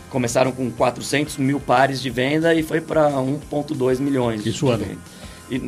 começaram 0.10 0.52
com 0.52 0.70
400 0.70 1.38
mil 1.38 1.60
pares 1.60 2.02
de 2.02 2.10
venda 2.10 2.54
e 2.54 2.64
foi 2.64 2.82
para 2.82 3.10
1,2 3.12 4.00
milhões. 4.00 4.46
Isso 4.46 4.70
ano. 4.70 4.86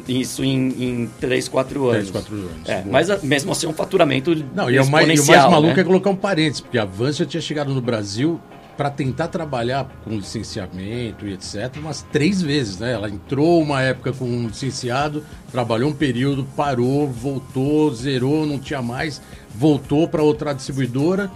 Isso 0.07 0.43
em, 0.43 0.67
em 0.83 1.09
3, 1.21 1.47
4 1.47 1.83
anos. 1.89 2.09
3, 2.09 2.11
4 2.11 2.35
anos. 2.35 2.51
É, 2.69 2.83
mas 2.85 3.23
mesmo 3.23 3.53
assim 3.53 3.65
é 3.65 3.69
um 3.69 3.73
faturamento 3.73 4.35
Não, 4.53 4.69
e, 4.69 4.75
é 4.75 4.81
o 4.81 4.89
mais, 4.89 5.07
e 5.07 5.21
o 5.21 5.25
mais 5.25 5.49
maluco 5.49 5.75
né? 5.75 5.81
é 5.81 5.83
colocar 5.85 6.09
um 6.09 6.15
parênteses, 6.17 6.59
porque 6.59 6.77
a 6.77 6.85
já 7.11 7.25
tinha 7.25 7.39
chegado 7.39 7.73
no 7.73 7.79
Brasil 7.79 8.39
para 8.79 8.89
tentar 8.89 9.27
trabalhar 9.27 9.89
com 10.05 10.11
licenciamento 10.11 11.27
e 11.27 11.33
etc. 11.33 11.75
umas 11.75 12.01
três 12.13 12.41
vezes, 12.41 12.79
né? 12.79 12.93
Ela 12.93 13.09
entrou 13.09 13.61
uma 13.61 13.81
época 13.81 14.13
com 14.13 14.23
um 14.23 14.47
licenciado, 14.47 15.21
trabalhou 15.51 15.89
um 15.89 15.93
período, 15.93 16.47
parou, 16.55 17.05
voltou, 17.05 17.93
zerou, 17.93 18.45
não 18.45 18.57
tinha 18.57 18.81
mais, 18.81 19.21
voltou 19.53 20.07
para 20.07 20.23
outra 20.23 20.53
distribuidora 20.53 21.29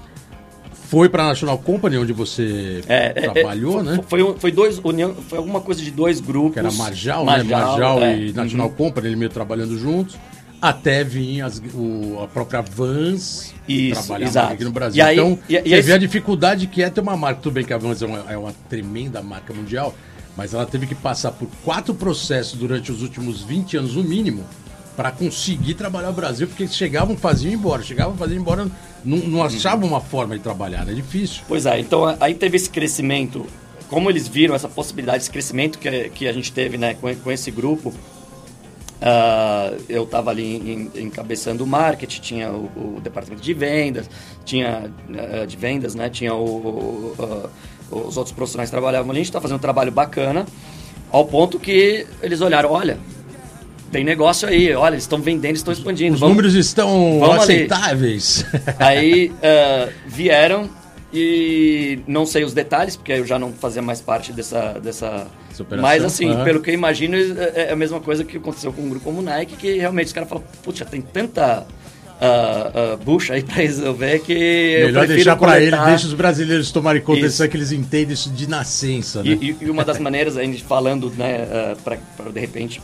foi 0.72 1.10
para 1.10 1.24
a 1.24 1.28
National 1.30 1.58
Company, 1.58 1.98
onde 1.98 2.14
você 2.14 2.82
é, 2.88 3.14
é, 3.16 3.26
é 3.26 3.30
trabalhou, 3.30 3.80
é, 3.80 3.84
né? 3.84 4.00
Foi, 4.08 4.36
foi, 4.38 4.52
dois, 4.52 4.80
união, 4.84 5.14
foi 5.16 5.40
alguma 5.40 5.60
coisa 5.60 5.82
de 5.82 5.90
dois 5.90 6.22
grupos. 6.22 6.54
Que 6.54 6.60
era 6.60 6.72
Marjal, 6.72 7.26
Marjal 7.26 7.60
né? 7.60 7.66
Marjal 7.66 8.04
é. 8.04 8.20
e 8.20 8.32
National 8.32 8.68
uhum. 8.68 8.76
Company, 8.76 9.08
ele 9.08 9.16
meio 9.16 9.32
trabalhando 9.32 9.78
juntos. 9.78 10.16
Até 10.64 11.04
vir 11.04 11.42
as, 11.42 11.62
o, 11.74 12.22
a 12.24 12.28
própria 12.30 12.62
Vans 12.62 13.54
Isso, 13.68 14.16
exato. 14.16 14.54
aqui 14.54 14.64
no 14.64 14.72
Brasil. 14.72 15.04
Aí, 15.04 15.18
então, 15.18 15.38
e, 15.50 15.58
e 15.58 15.70
você 15.70 15.82
vê 15.82 15.92
a 15.92 15.98
dificuldade 15.98 16.68
que 16.68 16.82
é 16.82 16.90
ter 16.90 17.02
uma 17.02 17.18
marca. 17.18 17.42
Tudo 17.42 17.56
bem 17.56 17.66
que 17.66 17.74
a 17.74 17.78
Vans 17.78 18.02
é 18.02 18.06
uma, 18.06 18.32
é 18.32 18.38
uma 18.38 18.54
tremenda 18.70 19.22
marca 19.22 19.54
mundial, 19.54 19.94
mas 20.38 20.54
ela 20.54 20.66
teve 20.66 20.88
que 20.88 20.96
passar 20.96 21.32
por 21.32 21.50
quatro 21.66 21.94
processos 21.94 22.58
durante 22.58 22.94
os 22.94 23.02
últimos 23.02 23.42
20 23.42 23.76
anos, 23.76 23.96
no 23.98 24.06
mínimo, 24.06 24.46
para 24.96 25.12
conseguir 25.12 25.74
trabalhar 25.74 26.12
o 26.12 26.14
Brasil, 26.14 26.48
porque 26.48 26.64
eles 26.64 26.78
chegavam, 26.78 27.18
faziam 27.18 27.54
embora, 27.54 27.84
chegavam, 27.84 28.16
faziam 28.16 28.40
embora, 28.40 28.66
não, 29.04 29.18
não 29.18 29.44
achavam 29.44 29.86
uma 29.86 30.00
forma 30.00 30.38
de 30.38 30.42
trabalhar, 30.42 30.88
é 30.88 30.94
difícil. 30.94 31.42
Pois 31.46 31.66
é, 31.66 31.78
então 31.78 32.16
aí 32.22 32.34
teve 32.36 32.56
esse 32.56 32.70
crescimento, 32.70 33.46
como 33.90 34.10
eles 34.10 34.30
viram 34.30 34.56
essa 34.56 34.70
possibilidade, 34.70 35.24
esse 35.24 35.30
crescimento 35.30 35.78
que, 35.78 36.08
que 36.12 36.26
a 36.26 36.32
gente 36.32 36.54
teve 36.54 36.78
né, 36.78 36.94
com, 36.94 37.14
com 37.16 37.30
esse 37.30 37.52
grupo, 37.52 37.94
uh, 39.04 39.84
eu 39.90 40.04
estava 40.04 40.32
ali 40.32 40.90
encabeçando 40.96 41.64
o 41.64 41.68
marketing, 41.68 42.22
tinha 42.22 42.52
o, 42.52 42.96
o, 42.98 43.02
departamento 43.02 43.44
de 43.44 43.54
vendas, 43.54 44.10
tinha 44.46 44.90
uh, 45.10 45.46
de 45.46 45.58
vendas, 45.58 45.94
né, 45.94 46.10
tinha 46.10 46.34
o, 46.34 47.14
uh, 47.20 47.50
os 47.92 48.18
outros 48.18 48.34
profissionais 48.34 48.70
que 48.70 48.74
trabalhavam 48.74 49.12
ali, 49.12 49.20
a 49.20 49.24
gente 49.24 49.30
está 49.30 49.42
fazendo 49.42 49.58
um 49.58 49.62
trabalho 49.62 49.92
bacana, 49.92 50.46
ao 51.12 51.26
ponto 51.26 51.60
que 51.60 52.08
eles 52.22 52.42
olharam, 52.42 52.72
olha, 52.72 52.98
tem 53.92 54.04
negócio 54.04 54.48
aí, 54.48 54.74
olha, 54.74 54.96
eles 54.96 55.04
estão 55.04 55.20
vendendo, 55.20 55.56
estão 55.56 55.72
expandindo. 55.72 56.16
Os 56.16 56.20
vamos, 56.20 56.36
números 56.36 56.56
estão 56.56 57.32
aceitáveis. 57.34 58.44
Aí 58.80 59.30
uh, 59.30 59.94
vieram 60.08 60.68
e 61.14 62.00
não 62.08 62.26
sei 62.26 62.44
os 62.44 62.54
detalhes, 62.54 62.96
porque 62.96 63.12
eu 63.12 63.26
já 63.26 63.38
não 63.38 63.54
fazia 63.54 63.82
mais 63.82 64.02
parte 64.02 64.34
dessa. 64.34 64.80
dessa 64.82 65.28
mas 65.80 66.04
assim, 66.04 66.32
uhum. 66.32 66.44
pelo 66.44 66.60
que 66.60 66.72
eu 66.72 66.74
imagino, 66.74 67.16
é, 67.16 67.68
é 67.68 67.72
a 67.72 67.76
mesma 67.76 68.00
coisa 68.00 68.24
que 68.24 68.38
aconteceu 68.38 68.74
com 68.74 68.82
um 68.82 68.90
grupo 68.90 69.06
como 69.06 69.20
o 69.20 69.22
Nike, 69.22 69.56
que 69.56 69.78
realmente 69.78 70.08
os 70.08 70.14
caras 70.14 70.28
falam, 70.28 70.44
putz, 70.64 70.82
tem 70.90 71.02
tanta. 71.02 71.66
Uh, 72.14 72.94
uh, 72.94 72.98
bucha 72.98 73.34
aí 73.34 73.44
pra 73.44 73.56
resolver 73.56 74.20
que. 74.20 74.34
Melhor 74.86 75.06
deixar 75.06 75.36
para 75.36 75.62
ele, 75.62 75.76
deixa 75.76 76.08
os 76.08 76.14
brasileiros 76.14 76.72
tomarem 76.72 77.02
conta 77.02 77.22
disso, 77.22 77.44
é 77.44 77.48
que 77.48 77.58
eles 77.58 77.72
entendem 77.72 78.14
isso 78.14 78.30
de 78.30 78.48
nascença. 78.48 79.22
Né? 79.22 79.38
E, 79.42 79.58
e, 79.60 79.70
uma 79.70 79.84
das 79.84 80.00
maneiras, 80.00 80.38
a 80.38 80.44
gente 80.44 80.64
falando, 80.64 81.10
né, 81.10 81.46
uh, 81.76 81.82
para 81.82 82.32
de 82.32 82.40
repente 82.40 82.82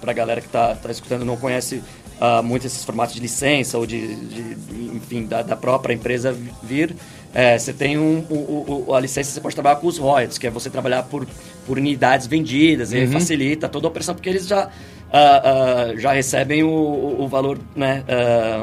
para 0.00 0.12
a 0.12 0.14
galera 0.14 0.40
que 0.40 0.46
está 0.46 0.74
tá 0.74 0.90
escutando 0.90 1.24
não 1.24 1.36
conhece 1.36 1.82
uh, 2.20 2.42
muito 2.42 2.66
esses 2.66 2.84
formatos 2.84 3.14
de 3.14 3.20
licença 3.20 3.78
ou 3.78 3.86
de, 3.86 4.14
de 4.14 4.56
enfim, 4.94 5.26
da, 5.26 5.42
da, 5.42 5.56
própria 5.56 5.94
empresa 5.94 6.36
vir, 6.62 6.94
é, 7.34 7.58
você 7.58 7.72
tem 7.72 7.98
um, 7.98 8.24
o, 8.30 8.84
o, 8.88 8.94
a 8.94 9.00
licença, 9.00 9.30
você 9.30 9.40
pode 9.40 9.54
trabalhar 9.54 9.76
com 9.76 9.86
os 9.86 9.98
royalties, 9.98 10.38
que 10.38 10.46
é 10.46 10.50
você 10.50 10.70
trabalhar 10.70 11.02
por, 11.04 11.26
por 11.66 11.78
unidades 11.78 12.26
vendidas, 12.26 12.92
uhum. 12.92 12.98
e 12.98 13.06
facilita 13.08 13.68
toda 13.68 13.86
a 13.86 13.90
operação, 13.90 14.14
porque 14.14 14.28
eles 14.28 14.46
já, 14.46 14.66
uh, 14.66 15.94
uh, 15.94 15.98
já 15.98 16.12
recebem 16.12 16.62
o, 16.62 17.16
o 17.20 17.28
valor, 17.28 17.58
né, 17.76 18.04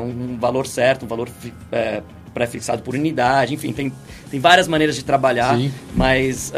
um 0.01 0.37
valor 0.37 0.65
certo, 0.65 1.05
um 1.05 1.07
valor 1.07 1.29
é, 1.71 2.01
pré-fixado 2.33 2.81
por 2.81 2.95
unidade, 2.95 3.53
enfim, 3.53 3.71
tem, 3.71 3.91
tem 4.29 4.39
várias 4.39 4.67
maneiras 4.67 4.95
de 4.95 5.03
trabalhar, 5.03 5.57
Sim. 5.57 5.71
mas 5.95 6.51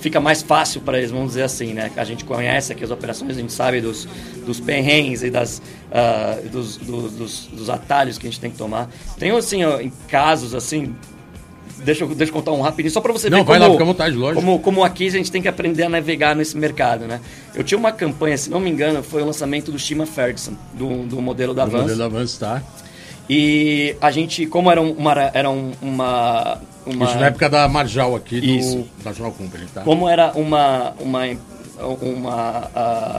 fica 0.00 0.20
mais 0.20 0.42
fácil 0.42 0.80
para 0.80 0.98
eles, 0.98 1.10
vamos 1.10 1.28
dizer 1.28 1.42
assim, 1.42 1.72
né? 1.72 1.90
A 1.96 2.04
gente 2.04 2.24
conhece 2.24 2.72
aqui 2.72 2.82
as 2.82 2.90
operações, 2.90 3.36
a 3.36 3.40
gente 3.40 3.52
sabe 3.52 3.80
dos, 3.80 4.08
dos 4.44 4.58
perrengues 4.58 5.22
e 5.22 5.30
das, 5.30 5.60
uh, 5.90 6.48
dos, 6.48 6.76
dos, 6.76 7.12
dos, 7.12 7.46
dos, 7.46 7.70
atalhos 7.70 8.18
que 8.18 8.26
a 8.26 8.30
gente 8.30 8.40
tem 8.40 8.50
que 8.50 8.58
tomar. 8.58 8.88
Tem, 9.18 9.30
assim, 9.30 9.60
casos, 10.08 10.54
assim... 10.54 10.94
Deixa 11.82 12.04
eu, 12.04 12.08
deixa 12.08 12.30
eu 12.30 12.34
contar 12.34 12.52
um 12.52 12.60
rapidinho, 12.60 12.92
só 12.92 13.00
para 13.00 13.10
você 13.10 13.30
Não, 13.30 13.38
ver 13.38 13.44
vai 13.44 13.58
como, 13.58 13.68
lá, 13.68 13.72
fica 13.72 13.84
à 13.84 13.86
vontade, 13.86 14.14
lógico. 14.14 14.40
Como, 14.42 14.58
como 14.58 14.84
aqui 14.84 15.06
a 15.06 15.10
gente 15.10 15.32
tem 15.32 15.40
que 15.40 15.48
aprender 15.48 15.84
a 15.84 15.88
navegar 15.88 16.36
nesse 16.36 16.54
mercado, 16.54 17.06
né? 17.06 17.20
Eu 17.54 17.64
tinha 17.64 17.78
uma 17.78 17.90
campanha, 17.90 18.36
se 18.36 18.50
não 18.50 18.60
me 18.60 18.68
engano, 18.68 19.02
foi 19.02 19.22
o 19.22 19.24
lançamento 19.24 19.72
do 19.72 19.78
Shima 19.78 20.04
Ferguson, 20.04 20.52
do, 20.74 21.06
do 21.06 21.22
modelo 21.22 21.54
da 21.54 21.64
Vans. 21.64 21.74
O 21.74 21.82
modelo 21.82 21.98
da 21.98 22.08
Vans, 22.08 22.36
tá. 22.36 22.62
E 23.32 23.94
a 24.00 24.10
gente, 24.10 24.44
como 24.44 24.72
era 24.72 24.82
uma, 24.82 25.12
era 25.32 25.48
uma, 25.48 26.60
uma... 26.84 27.04
Isso 27.04 27.16
na 27.16 27.26
época 27.26 27.48
da 27.48 27.68
Marjal 27.68 28.16
aqui, 28.16 28.40
do 28.40 28.44
Isso. 28.44 28.84
National 29.04 29.30
Company, 29.30 29.66
tá? 29.72 29.82
Como 29.82 30.08
era 30.08 30.32
uma, 30.32 30.94
uma, 30.98 31.22
uma 32.02 32.70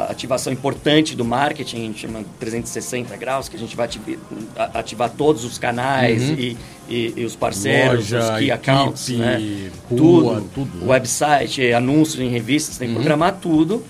ativação 0.10 0.52
importante 0.52 1.16
do 1.16 1.24
marketing, 1.24 1.78
a 1.78 1.80
gente 1.80 2.00
chama 2.02 2.26
360 2.42 3.16
graus, 3.16 3.48
que 3.48 3.56
a 3.56 3.60
gente 3.60 3.74
vai 3.74 3.86
ativar, 3.86 4.18
ativar 4.74 5.10
todos 5.12 5.46
os 5.46 5.58
canais 5.58 6.30
uhum. 6.30 6.36
e, 6.36 6.58
e, 6.90 7.14
e, 7.16 7.24
os 7.24 7.38
parceiros, 7.38 8.12
Loja, 8.12 8.34
os 8.34 8.40
key 8.40 8.52
accounts, 8.52 9.10
equipe, 9.10 9.24
né? 9.24 9.72
Rua, 9.90 10.44
tudo, 10.54 10.68
tudo, 10.68 10.90
website, 10.90 11.72
anúncios 11.72 12.20
em 12.20 12.28
revistas, 12.28 12.78
tem 12.78 12.90
que 12.90 12.96
uhum. 12.96 13.00
programar 13.00 13.38
tudo 13.42 13.82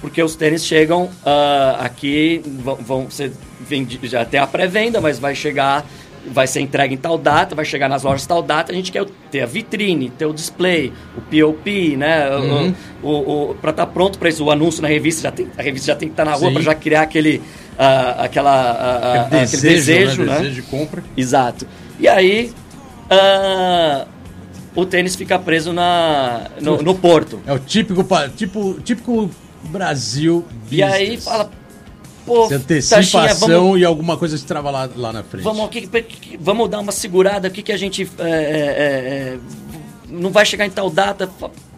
porque 0.00 0.22
os 0.22 0.36
tênis 0.36 0.64
chegam 0.64 1.04
uh, 1.04 1.80
aqui, 1.80 2.42
vão, 2.44 2.76
vão 2.76 3.10
ser 3.10 3.32
vendidos, 3.60 4.10
já 4.10 4.24
tem 4.24 4.40
a 4.40 4.46
pré-venda, 4.46 5.00
mas 5.00 5.18
vai 5.18 5.34
chegar, 5.34 5.86
vai 6.26 6.46
ser 6.46 6.60
entregue 6.60 6.94
em 6.94 6.98
tal 6.98 7.16
data, 7.16 7.54
vai 7.54 7.64
chegar 7.64 7.88
nas 7.88 8.02
lojas 8.02 8.26
tal 8.26 8.42
data, 8.42 8.72
a 8.72 8.74
gente 8.74 8.92
quer 8.92 9.04
ter 9.30 9.42
a 9.42 9.46
vitrine, 9.46 10.10
ter 10.10 10.26
o 10.26 10.32
display, 10.32 10.92
o 11.16 11.20
POP, 11.20 11.96
né? 11.96 12.36
Uhum. 12.36 12.74
O, 13.02 13.08
o, 13.08 13.50
o 13.50 13.54
para 13.54 13.70
estar 13.70 13.86
tá 13.86 13.92
pronto 13.92 14.18
para 14.18 14.28
isso, 14.28 14.44
o 14.44 14.50
anúncio 14.50 14.82
na 14.82 14.88
revista, 14.88 15.22
já 15.22 15.32
tem, 15.32 15.48
a 15.56 15.62
revista 15.62 15.86
já 15.88 15.96
tem 15.96 16.08
que 16.08 16.12
estar 16.12 16.24
tá 16.24 16.30
na 16.30 16.36
rua 16.36 16.52
para 16.52 16.62
já 16.62 16.74
criar 16.74 17.02
aquele, 17.02 17.38
uh, 17.38 18.20
aquela, 18.20 18.72
uh, 18.72 19.26
aquele, 19.26 19.40
desejo, 19.40 19.56
aquele 19.56 19.74
desejo, 19.74 20.22
né? 20.22 20.32
né? 20.32 20.38
desejo 20.40 20.62
de 20.62 20.62
compra. 20.62 21.04
Exato. 21.16 21.66
E 21.98 22.08
aí, 22.08 22.52
o 24.74 24.84
tênis 24.84 25.16
fica 25.16 25.38
preso 25.38 25.72
na, 25.72 26.50
no, 26.60 26.82
no 26.82 26.94
porto. 26.94 27.40
É 27.46 27.52
o 27.52 27.58
típico, 27.58 28.04
tipo, 28.36 28.78
típico 28.82 29.30
Brasil 29.64 30.44
Business. 30.64 30.78
E 30.78 30.82
aí 30.82 31.16
fala, 31.16 31.50
pô, 32.26 32.52
antecipação 32.52 33.48
vamos, 33.48 33.80
e 33.80 33.84
alguma 33.84 34.16
coisa 34.16 34.36
se 34.36 34.44
trava 34.44 34.70
lá, 34.70 34.90
lá 34.94 35.12
na 35.12 35.22
frente. 35.22 35.44
Vamos, 35.44 35.70
que, 35.70 35.86
que, 35.86 36.36
vamos 36.36 36.68
dar 36.68 36.80
uma 36.80 36.92
segurada, 36.92 37.48
o 37.48 37.50
que, 37.50 37.62
que 37.62 37.72
a 37.72 37.76
gente. 37.76 38.10
É, 38.18 38.28
é, 38.28 38.28
é, 38.28 39.38
não 40.08 40.30
vai 40.30 40.44
chegar 40.44 40.66
em 40.66 40.70
tal 40.70 40.90
data. 40.90 41.30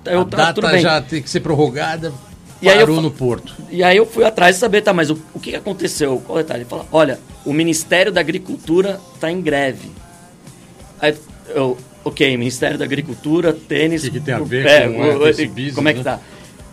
Eu, 0.05 0.23
a 0.23 0.25
tá, 0.25 0.53
data 0.53 0.79
já 0.79 1.01
tem 1.01 1.23
que 1.23 1.31
ser 1.31 1.41
prorrogada. 1.41 2.13
E 2.61 2.69
aí 2.69 2.81
eu, 2.81 2.89
no 3.01 3.11
porto. 3.11 3.55
E 3.71 3.85
aí 3.85 3.97
eu 3.97 4.07
fui 4.07 4.25
atrás 4.25 4.57
de 4.57 4.61
saber, 4.61 4.83
tá, 4.83 4.93
mas 4.93 5.11
o, 5.11 5.19
o 5.33 5.39
que 5.39 5.55
aconteceu? 5.55 6.21
Qual 6.27 6.39
é 6.39 6.41
o 6.41 6.45
detalhe? 6.45 6.63
Ele 6.63 6.69
fala, 6.69 6.87
olha, 6.91 7.21
o 7.45 7.53
Ministério 7.53 8.11
da 8.11 8.21
Agricultura 8.21 9.01
está 9.15 9.31
em 9.31 9.41
greve. 9.41 9.91
Aí 11.01 11.15
eu, 11.55 11.79
ok, 12.05 12.37
Ministério 12.37 12.77
da 12.77 12.85
Agricultura, 12.85 13.53
tênis. 13.53 14.03
O 14.03 14.07
que, 14.07 14.19
que 14.19 14.21
tem 14.21 14.35
a 14.35 14.41
ver 14.41 14.67
é, 14.67 14.89
com 14.89 15.01
o, 15.01 15.29
esse 15.29 15.47
business, 15.47 15.75
Como 15.75 15.89
é 15.89 15.93
que 15.93 15.99
né? 15.99 16.05
tá? 16.05 16.21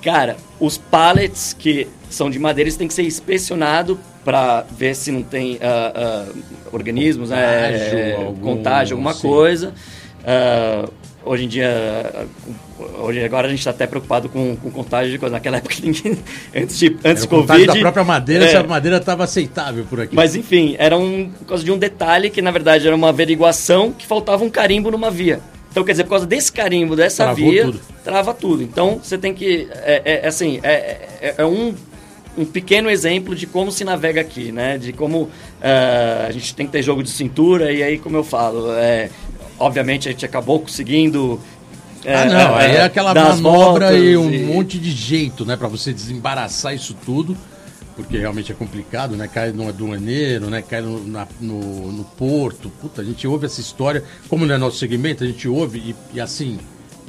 Cara, 0.06 0.38
os 0.60 0.78
pallets 0.78 1.52
que 1.58 1.88
são 2.12 2.30
de 2.30 2.38
madeira, 2.38 2.68
eles 2.68 2.78
têm 2.78 2.88
que 2.88 2.94
ser 2.94 3.02
inspecionados 3.02 3.98
para 4.24 4.64
ver 4.78 4.96
se 4.96 5.12
não 5.12 5.24
tem 5.24 5.56
uh, 5.56 6.30
uh, 6.30 6.44
organismos, 6.72 7.30
contágio, 7.30 7.96
né, 7.96 8.16
algum, 8.16 8.40
contágio 8.40 8.94
alguma 8.94 9.14
sim. 9.16 9.22
coisa. 9.28 9.74
Uh, 10.22 10.92
hoje 11.24 11.46
em 11.46 11.48
dia, 11.48 12.28
hoje 13.00 13.24
agora 13.24 13.48
a 13.48 13.50
gente 13.50 13.58
está 13.58 13.72
até 13.72 13.88
preocupado 13.88 14.30
com, 14.30 14.56
com 14.56 14.70
contágio 14.70 15.12
de 15.12 15.18
coisa. 15.18 15.34
Naquela 15.34 15.58
época, 15.58 15.74
ninguém, 15.82 16.20
antes 16.56 16.78
de 16.78 16.96
antes 17.04 17.24
do 17.24 17.28
Covid. 17.28 17.66
da 17.66 17.76
própria 17.76 18.04
madeira, 18.04 18.46
é, 18.46 18.50
se 18.50 18.58
a 18.58 18.64
madeira 18.64 18.98
estava 18.98 19.24
aceitável 19.24 19.86
por 19.86 20.02
aqui. 20.02 20.16
Mas 20.16 20.36
enfim, 20.36 20.76
era 20.78 20.96
um, 20.96 21.32
por 21.32 21.48
causa 21.48 21.64
de 21.64 21.72
um 21.72 21.80
detalhe 21.80 22.30
que 22.30 22.44
na 22.44 22.52
verdade 22.52 22.86
era 22.86 22.96
uma 22.96 23.10
averiguação 23.10 23.92
que 23.92 24.06
faltava 24.06 24.44
um 24.44 24.52
carimbo 24.52 24.92
numa 24.92 25.10
via. 25.10 25.42
Então, 25.76 25.84
quer 25.84 25.92
dizer, 25.92 26.06
por 26.06 26.12
causa 26.12 26.26
desse 26.26 26.50
carimbo, 26.50 26.96
dessa 26.96 27.26
Travou 27.26 27.52
via, 27.52 27.66
tudo. 27.66 27.82
trava 28.02 28.34
tudo. 28.34 28.64
Então, 28.64 28.98
você 29.04 29.18
tem 29.18 29.34
que. 29.34 29.68
É, 29.74 30.02
é, 30.06 30.20
é 30.24 30.28
assim, 30.30 30.58
é, 30.64 30.72
é, 31.20 31.36
é, 31.38 31.46
um, 31.46 31.76
um 32.38 32.46
pequeno 32.46 32.90
exemplo 32.90 33.36
de 33.36 33.46
como 33.46 33.70
se 33.74 33.84
navega 33.84 34.22
aqui, 34.22 34.54
né? 34.54 34.78
De 34.78 34.94
como 34.94 35.24
uh, 35.24 35.32
a 36.30 36.32
gente 36.32 36.56
tem 36.56 36.66
que 36.66 36.72
ter 36.72 36.82
jogo 36.82 37.04
de 37.04 37.10
cintura, 37.10 37.74
e 37.74 37.84
aí, 37.84 38.00
como 38.00 38.16
eu 38.16 38.24
falo, 38.24 38.72
é, 38.72 39.10
obviamente 39.60 40.08
a 40.08 40.14
gente 40.14 40.26
acabou 40.26 40.62
conseguindo. 40.62 41.42
É, 42.06 42.16
ah, 42.16 42.26
não, 42.26 42.56
aí 42.56 42.78
é 42.78 42.84
aquela 42.84 43.14
manobra 43.14 43.98
e 43.98 44.16
um 44.16 44.32
e... 44.32 44.44
monte 44.44 44.80
de 44.80 44.92
jeito, 44.92 45.44
né? 45.44 45.58
para 45.58 45.68
você 45.68 45.92
desembaraçar 45.92 46.74
isso 46.74 46.96
tudo 47.06 47.36
porque 47.96 48.18
realmente 48.18 48.52
é 48.52 48.56
complicado, 48.56 49.16
né? 49.16 49.28
Cai 49.28 49.52
no 49.52 49.68
aduaneiro, 49.68 50.50
né? 50.50 50.62
Cai 50.62 50.82
no, 50.82 51.06
na, 51.08 51.28
no, 51.40 51.92
no, 51.92 52.04
porto. 52.04 52.70
Puta, 52.70 53.02
a 53.02 53.06
gente 53.06 53.26
ouve 53.28 53.46
essa 53.46 53.62
história, 53.62 54.04
como 54.28 54.46
não 54.46 54.56
é 54.56 54.58
nosso 54.58 54.78
segmento, 54.78 55.24
a 55.24 55.28
gente 55.28 55.48
ouve 55.48 55.80
e, 55.80 55.96
e 56.14 56.20
assim, 56.20 56.60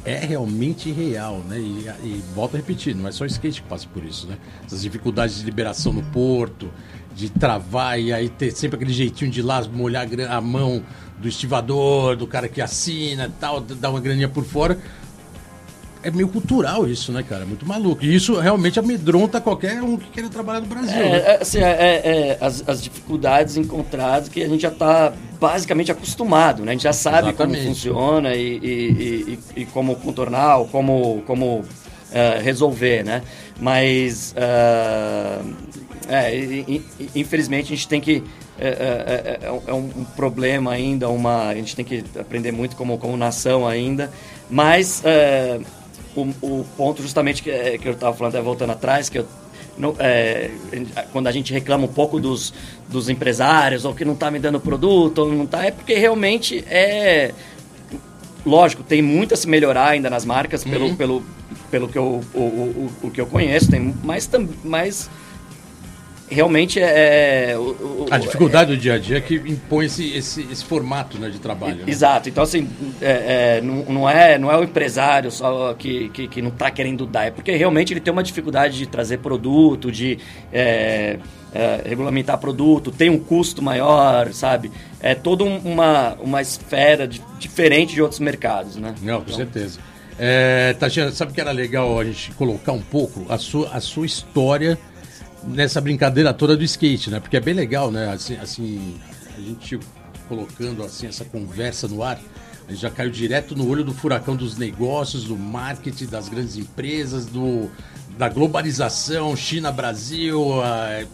é 0.04 0.18
realmente 0.24 0.92
real, 0.92 1.38
né? 1.48 1.58
E, 1.58 1.88
e 2.04 2.24
volto 2.34 2.54
a 2.54 2.58
repetir, 2.58 2.94
não 2.94 3.08
é 3.08 3.12
só 3.12 3.24
o 3.24 3.26
skate 3.26 3.62
que 3.62 3.68
passa 3.68 3.88
por 3.92 4.04
isso, 4.04 4.28
né? 4.28 4.36
Essas 4.64 4.82
dificuldades 4.82 5.38
de 5.38 5.44
liberação 5.44 5.92
no 5.92 6.02
porto, 6.04 6.70
de 7.14 7.30
travar 7.30 7.98
e 7.98 8.12
aí 8.12 8.28
ter 8.28 8.52
sempre 8.52 8.76
aquele 8.76 8.92
jeitinho 8.92 9.30
de 9.30 9.42
lá 9.42 9.64
molhar 9.64 10.06
a 10.30 10.40
mão 10.40 10.84
do 11.18 11.26
estivador, 11.26 12.14
do 12.14 12.26
cara 12.26 12.48
que 12.48 12.60
assina 12.60 13.32
tal, 13.40 13.60
dar 13.60 13.90
uma 13.90 14.00
graninha 14.00 14.28
por 14.28 14.44
fora 14.44 14.78
é 16.06 16.10
meio 16.10 16.28
cultural 16.28 16.86
isso, 16.86 17.10
né, 17.10 17.24
cara? 17.28 17.44
Muito 17.44 17.66
maluco. 17.66 18.04
E 18.04 18.14
isso 18.14 18.38
realmente 18.38 18.78
amedronta 18.78 19.40
qualquer 19.40 19.82
um 19.82 19.96
que 19.96 20.08
queira 20.10 20.28
trabalhar 20.28 20.60
no 20.60 20.66
Brasil. 20.66 20.94
É, 20.94 21.10
né? 21.10 21.18
é, 21.18 21.42
assim, 21.42 21.58
é, 21.58 21.64
é, 21.64 22.38
as, 22.40 22.62
as, 22.68 22.80
dificuldades 22.80 23.56
encontradas 23.56 24.28
que 24.28 24.40
a 24.40 24.48
gente 24.48 24.60
já 24.60 24.68
está 24.68 25.12
basicamente 25.40 25.90
acostumado, 25.90 26.64
né? 26.64 26.70
A 26.70 26.74
gente 26.74 26.84
já 26.84 26.92
sabe 26.92 27.30
Exatamente. 27.30 27.58
como 27.58 27.74
funciona 27.74 28.34
e, 28.36 28.56
e, 28.56 29.38
e, 29.56 29.62
e, 29.62 29.66
como 29.66 29.96
contornar, 29.96 30.64
como, 30.70 31.22
como 31.26 31.58
uh, 31.58 31.64
resolver, 32.40 33.04
né? 33.04 33.22
Mas, 33.60 34.32
uh, 34.38 35.54
infelizmente, 37.16 37.72
a 37.72 37.76
gente 37.76 37.88
tem 37.88 38.00
que 38.00 38.22
é, 38.58 38.68
é, 38.68 39.46
é, 39.46 39.46
é, 39.66 39.72
um 39.72 40.04
problema 40.16 40.72
ainda, 40.72 41.08
uma, 41.10 41.48
a 41.48 41.54
gente 41.54 41.76
tem 41.76 41.84
que 41.84 42.02
aprender 42.18 42.52
muito 42.52 42.74
como, 42.74 42.96
como 42.96 43.14
nação 43.16 43.66
ainda, 43.68 44.10
mas 44.48 45.02
é, 45.04 45.60
o, 46.16 46.34
o 46.42 46.66
ponto 46.76 47.02
justamente 47.02 47.42
que, 47.42 47.50
é, 47.50 47.78
que 47.78 47.88
eu 47.88 47.92
estava 47.92 48.16
falando, 48.16 48.34
até 48.34 48.42
voltando 48.42 48.70
atrás, 48.70 49.08
que 49.08 49.18
eu, 49.18 49.26
no, 49.78 49.94
é, 49.98 50.50
quando 51.12 51.26
a 51.26 51.32
gente 51.32 51.52
reclama 51.52 51.84
um 51.84 51.92
pouco 51.92 52.18
dos, 52.18 52.52
dos 52.88 53.08
empresários, 53.08 53.84
ou 53.84 53.94
que 53.94 54.04
não 54.04 54.14
está 54.14 54.30
me 54.30 54.38
dando 54.38 54.58
produto, 54.58 55.18
ou 55.18 55.32
não 55.32 55.44
está, 55.44 55.64
é 55.64 55.70
porque 55.70 55.94
realmente 55.94 56.64
é. 56.68 57.32
Lógico, 58.44 58.84
tem 58.84 59.02
muito 59.02 59.34
a 59.34 59.36
se 59.36 59.48
melhorar 59.48 59.88
ainda 59.88 60.08
nas 60.08 60.24
marcas, 60.24 60.64
uhum. 60.64 60.70
pelo, 60.70 60.96
pelo, 60.96 61.22
pelo 61.68 61.88
que 61.88 61.98
eu, 61.98 62.24
o, 62.32 62.38
o, 62.38 62.92
o, 63.02 63.10
que 63.10 63.20
eu 63.20 63.26
conheço, 63.26 63.68
tem 63.68 63.92
mais, 64.04 64.30
mais 64.62 65.10
realmente 66.28 66.80
é, 66.80 67.52
é. 67.52 67.58
O, 67.58 68.06
a 68.10 68.18
dificuldade 68.18 68.72
é, 68.72 68.76
do 68.76 68.80
dia 68.80 68.94
a 68.94 68.98
dia 68.98 69.20
que 69.20 69.34
impõe 69.34 69.86
esse, 69.86 70.16
esse, 70.16 70.42
esse 70.50 70.64
formato 70.64 71.18
né, 71.18 71.28
de 71.28 71.38
trabalho. 71.38 71.76
Né? 71.76 71.84
Exato. 71.86 72.28
Então, 72.28 72.42
assim, 72.42 72.68
é, 73.00 73.58
é, 73.58 73.60
não, 73.60 73.84
não, 73.84 74.08
é, 74.08 74.38
não 74.38 74.50
é 74.50 74.56
o 74.56 74.64
empresário 74.64 75.30
só 75.30 75.74
que, 75.74 76.08
que, 76.10 76.28
que 76.28 76.42
não 76.42 76.50
está 76.50 76.70
querendo 76.70 77.06
dar, 77.06 77.26
é 77.26 77.30
porque 77.30 77.52
realmente 77.52 77.92
ele 77.92 78.00
tem 78.00 78.12
uma 78.12 78.22
dificuldade 78.22 78.78
de 78.78 78.86
trazer 78.86 79.18
produto, 79.18 79.90
de. 79.90 80.18
É, 80.52 81.18
é, 81.54 81.88
regulamentar 81.88 82.36
produto, 82.36 82.90
tem 82.90 83.08
um 83.08 83.18
custo 83.18 83.62
maior, 83.62 84.30
sabe? 84.34 84.70
É 85.00 85.14
toda 85.14 85.42
uma, 85.42 86.14
uma 86.20 86.42
esfera 86.42 87.08
de, 87.08 87.22
diferente 87.38 87.94
de 87.94 88.02
outros 88.02 88.20
mercados, 88.20 88.76
né? 88.76 88.94
Não, 89.00 89.18
com 89.18 89.22
então, 89.22 89.36
certeza. 89.36 89.80
É, 90.18 90.74
Tatiana, 90.78 91.12
sabe 91.12 91.32
que 91.32 91.40
era 91.40 91.52
legal 91.52 91.98
a 91.98 92.04
gente 92.04 92.30
colocar 92.32 92.72
um 92.72 92.80
pouco 92.80 93.26
a 93.28 93.38
sua, 93.38 93.68
a 93.70 93.80
sua 93.80 94.04
história 94.04 94.78
nessa 95.46 95.80
brincadeira 95.80 96.34
toda 96.34 96.56
do 96.56 96.64
skate, 96.64 97.10
né? 97.10 97.20
Porque 97.20 97.36
é 97.36 97.40
bem 97.40 97.54
legal, 97.54 97.90
né? 97.90 98.12
Assim, 98.12 98.36
assim, 98.36 98.96
a 99.36 99.40
gente 99.40 99.78
colocando 100.28 100.82
assim 100.82 101.06
essa 101.06 101.24
conversa 101.24 101.86
no 101.86 102.02
ar, 102.02 102.20
a 102.66 102.72
gente 102.72 102.80
já 102.80 102.90
caiu 102.90 103.10
direto 103.10 103.54
no 103.54 103.68
olho 103.68 103.84
do 103.84 103.94
furacão 103.94 104.34
dos 104.34 104.56
negócios, 104.56 105.24
do 105.24 105.36
marketing, 105.36 106.06
das 106.06 106.28
grandes 106.28 106.56
empresas, 106.56 107.26
do 107.26 107.70
da 108.18 108.28
globalização, 108.30 109.36
China, 109.36 109.70
Brasil, 109.70 110.40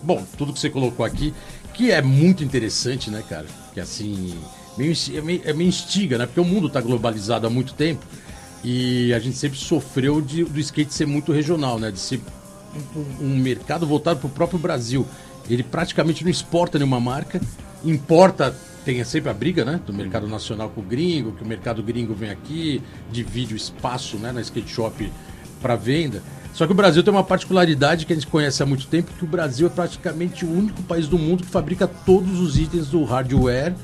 bom, 0.05 0.25
tudo 0.39 0.53
que 0.53 0.61
você 0.61 0.71
colocou 0.71 1.05
aqui, 1.05 1.35
que 1.75 1.91
é 1.91 2.01
muito 2.01 2.45
interessante, 2.45 3.11
né, 3.11 3.25
cara? 3.29 3.47
Que 3.75 3.81
assim, 3.81 4.39
meio, 4.79 4.93
é, 4.93 5.51
é 5.51 5.53
meio 5.53 5.69
instiga, 5.69 6.17
né? 6.17 6.27
Porque 6.27 6.41
o 6.41 6.45
mundo 6.45 6.69
está 6.69 6.81
globalizado 6.81 7.45
há 7.47 7.51
muito 7.51 7.75
tempo 7.75 8.07
e 8.63 9.13
a 9.13 9.19
gente 9.19 9.37
sempre 9.37 9.59
sofreu 9.59 10.21
de, 10.21 10.45
do 10.45 10.61
skate 10.61 10.95
ser 10.95 11.07
muito 11.07 11.33
regional, 11.33 11.79
né? 11.79 11.91
De 11.91 11.99
ser 11.99 12.21
um, 13.21 13.37
mercado 13.37 13.87
voltado 13.87 14.21
para 14.21 14.27
o 14.27 14.31
próprio 14.31 14.59
Brasil. 14.59 15.07
Ele 15.49 15.63
praticamente 15.63 16.25
não 16.25 16.31
exporta 16.31 16.79
nenhuma 16.79 17.01
marca, 17.01 17.41
importa 17.85 18.55
tem 18.85 19.03
sempre 19.05 19.31
a 19.31 19.35
briga, 19.35 19.65
né, 19.65 19.81
do 19.87 19.93
mercado 19.93 20.27
nacional 20.27 20.69
com 20.69 20.81
o 20.81 20.85
gringo, 20.85 21.33
que 21.33 21.43
o 21.43 21.47
mercado 21.47 21.83
gringo 21.83 22.15
vem 22.15 22.31
aqui, 22.31 22.83
divide 23.11 23.55
o 23.55 23.57
espaço, 23.57 24.17
né, 24.17 24.33
na 24.33 24.41
skate 24.41 24.69
shop 24.69 25.13
para 25.61 25.77
venda. 25.77 26.23
Só 26.53 26.67
que 26.67 26.73
o 26.73 26.75
Brasil 26.75 27.03
tem 27.03 27.13
uma 27.13 27.25
particularidade 27.25 28.05
que 28.05 28.13
a 28.13 28.17
gente 28.17 28.27
conhece 28.27 28.63
há 28.63 28.67
muito 28.67 28.87
tempo, 28.87 29.13
que 29.17 29.25
o 29.25 29.27
Brasil 29.27 29.69
é 29.69 29.71
praticamente 29.71 30.45
o 30.45 30.53
único 30.53 30.83
país 30.83 31.07
do 31.07 31.19
mundo 31.19 31.45
que 31.45 31.49
fabrica 31.49 31.87
todos 31.87 32.41
os 32.41 32.59
itens 32.59 32.89
do 32.89 33.05
hardware 33.05 33.75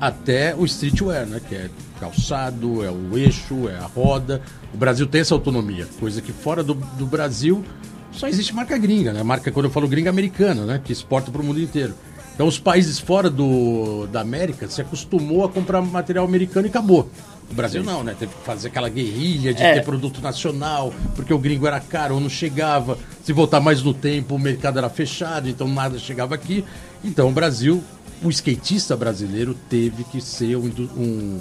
até 0.00 0.54
o 0.54 0.64
streetwear, 0.64 1.26
né, 1.26 1.40
que 1.46 1.54
é 1.54 1.70
calçado, 2.00 2.82
é 2.84 2.90
o 2.90 3.16
eixo, 3.16 3.68
é 3.68 3.76
a 3.76 3.86
roda. 3.86 4.42
O 4.74 4.76
Brasil 4.76 5.06
tem 5.06 5.20
essa 5.20 5.34
autonomia, 5.34 5.86
coisa 5.98 6.20
que 6.20 6.32
fora 6.32 6.62
do, 6.62 6.74
do 6.74 7.06
Brasil 7.06 7.64
só 8.12 8.28
existe 8.28 8.54
marca 8.54 8.76
gringa, 8.76 9.12
né? 9.12 9.22
Marca, 9.22 9.50
quando 9.50 9.66
eu 9.66 9.70
falo 9.70 9.88
gringa, 9.88 10.10
americana, 10.10 10.64
né? 10.64 10.80
Que 10.82 10.92
exporta 10.92 11.30
para 11.30 11.40
o 11.40 11.44
mundo 11.44 11.60
inteiro. 11.60 11.94
Então, 12.34 12.48
os 12.48 12.58
países 12.58 12.98
fora 12.98 13.28
do, 13.28 14.06
da 14.06 14.22
América 14.22 14.66
se 14.66 14.80
acostumou 14.80 15.44
a 15.44 15.48
comprar 15.48 15.82
material 15.82 16.24
americano 16.24 16.66
e 16.66 16.70
acabou. 16.70 17.10
O 17.50 17.54
Brasil 17.54 17.82
não, 17.82 18.02
né? 18.02 18.14
Teve 18.18 18.32
que 18.32 18.44
fazer 18.44 18.68
aquela 18.68 18.88
guerrilha 18.88 19.52
de 19.52 19.62
é. 19.62 19.74
ter 19.74 19.84
produto 19.84 20.22
nacional, 20.22 20.90
porque 21.14 21.34
o 21.34 21.38
gringo 21.38 21.66
era 21.66 21.80
caro 21.80 22.14
ou 22.14 22.20
não 22.20 22.30
chegava. 22.30 22.96
Se 23.22 23.32
voltar 23.32 23.60
mais 23.60 23.82
no 23.82 23.92
tempo, 23.92 24.36
o 24.36 24.38
mercado 24.38 24.78
era 24.78 24.88
fechado, 24.88 25.48
então 25.48 25.68
nada 25.68 25.98
chegava 25.98 26.34
aqui. 26.34 26.64
Então, 27.04 27.28
o 27.28 27.32
Brasil, 27.32 27.82
o 28.22 28.30
skatista 28.30 28.96
brasileiro 28.96 29.54
teve 29.68 30.04
que 30.04 30.20
ser 30.20 30.56
um, 30.56 30.70
um, 30.96 31.40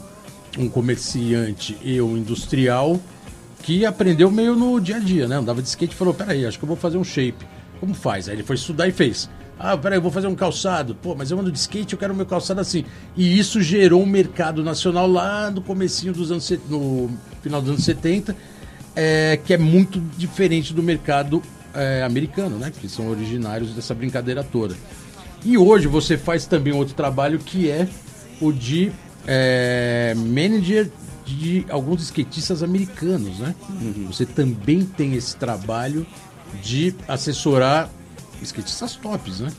um 0.57 0.69
comerciante 0.69 1.77
e 1.81 2.01
um 2.01 2.17
industrial 2.17 2.99
que 3.63 3.85
aprendeu 3.85 4.31
meio 4.31 4.55
no 4.55 4.79
dia 4.79 4.97
a 4.97 4.99
dia, 4.99 5.27
né? 5.27 5.35
Andava 5.35 5.61
de 5.61 5.67
skate 5.67 5.93
e 5.93 5.97
falou: 5.97 6.13
peraí, 6.13 6.45
acho 6.45 6.57
que 6.57 6.63
eu 6.63 6.67
vou 6.67 6.77
fazer 6.77 6.97
um 6.97 7.03
shape. 7.03 7.45
Como 7.79 7.93
faz? 7.93 8.27
Aí 8.27 8.35
ele 8.35 8.43
foi 8.43 8.55
estudar 8.55 8.87
e 8.87 8.91
fez. 8.91 9.29
Ah, 9.57 9.75
peraí, 9.77 9.97
eu 9.97 10.01
vou 10.01 10.11
fazer 10.11 10.27
um 10.27 10.35
calçado. 10.35 10.95
Pô, 10.95 11.15
mas 11.15 11.31
eu 11.31 11.39
ando 11.39 11.51
de 11.51 11.59
skate, 11.59 11.93
eu 11.93 11.99
quero 11.99 12.15
meu 12.15 12.25
calçado 12.25 12.61
assim. 12.61 12.85
E 13.15 13.37
isso 13.37 13.61
gerou 13.61 14.01
um 14.01 14.05
mercado 14.05 14.63
nacional 14.63 15.05
lá 15.05 15.51
no 15.51 15.61
comecinho 15.61 16.13
dos 16.13 16.31
anos... 16.31 16.49
no 16.69 17.09
final 17.41 17.61
dos 17.61 17.71
anos 17.71 17.83
70, 17.83 18.35
é, 18.95 19.37
que 19.43 19.53
é 19.53 19.57
muito 19.57 19.99
diferente 20.17 20.73
do 20.73 20.81
mercado 20.81 21.43
é, 21.73 22.03
americano, 22.03 22.57
né? 22.57 22.71
Que 22.71 22.87
são 22.87 23.09
originários 23.09 23.71
dessa 23.71 23.93
brincadeira 23.93 24.43
toda. 24.43 24.75
E 25.43 25.57
hoje 25.57 25.87
você 25.87 26.17
faz 26.17 26.45
também 26.45 26.73
outro 26.73 26.93
trabalho 26.93 27.39
que 27.39 27.69
é 27.69 27.87
o 28.41 28.51
de 28.51 28.91
é, 29.27 30.13
manager 30.15 30.89
de 31.35 31.65
alguns 31.69 32.01
skatistas 32.01 32.63
americanos, 32.63 33.39
né? 33.39 33.53
Uhum. 33.69 34.07
Você 34.07 34.25
também 34.25 34.83
tem 34.83 35.13
esse 35.13 35.35
trabalho 35.35 36.05
de 36.63 36.95
assessorar 37.07 37.89
skatistas 38.41 38.95
tops, 38.95 39.39
né? 39.39 39.51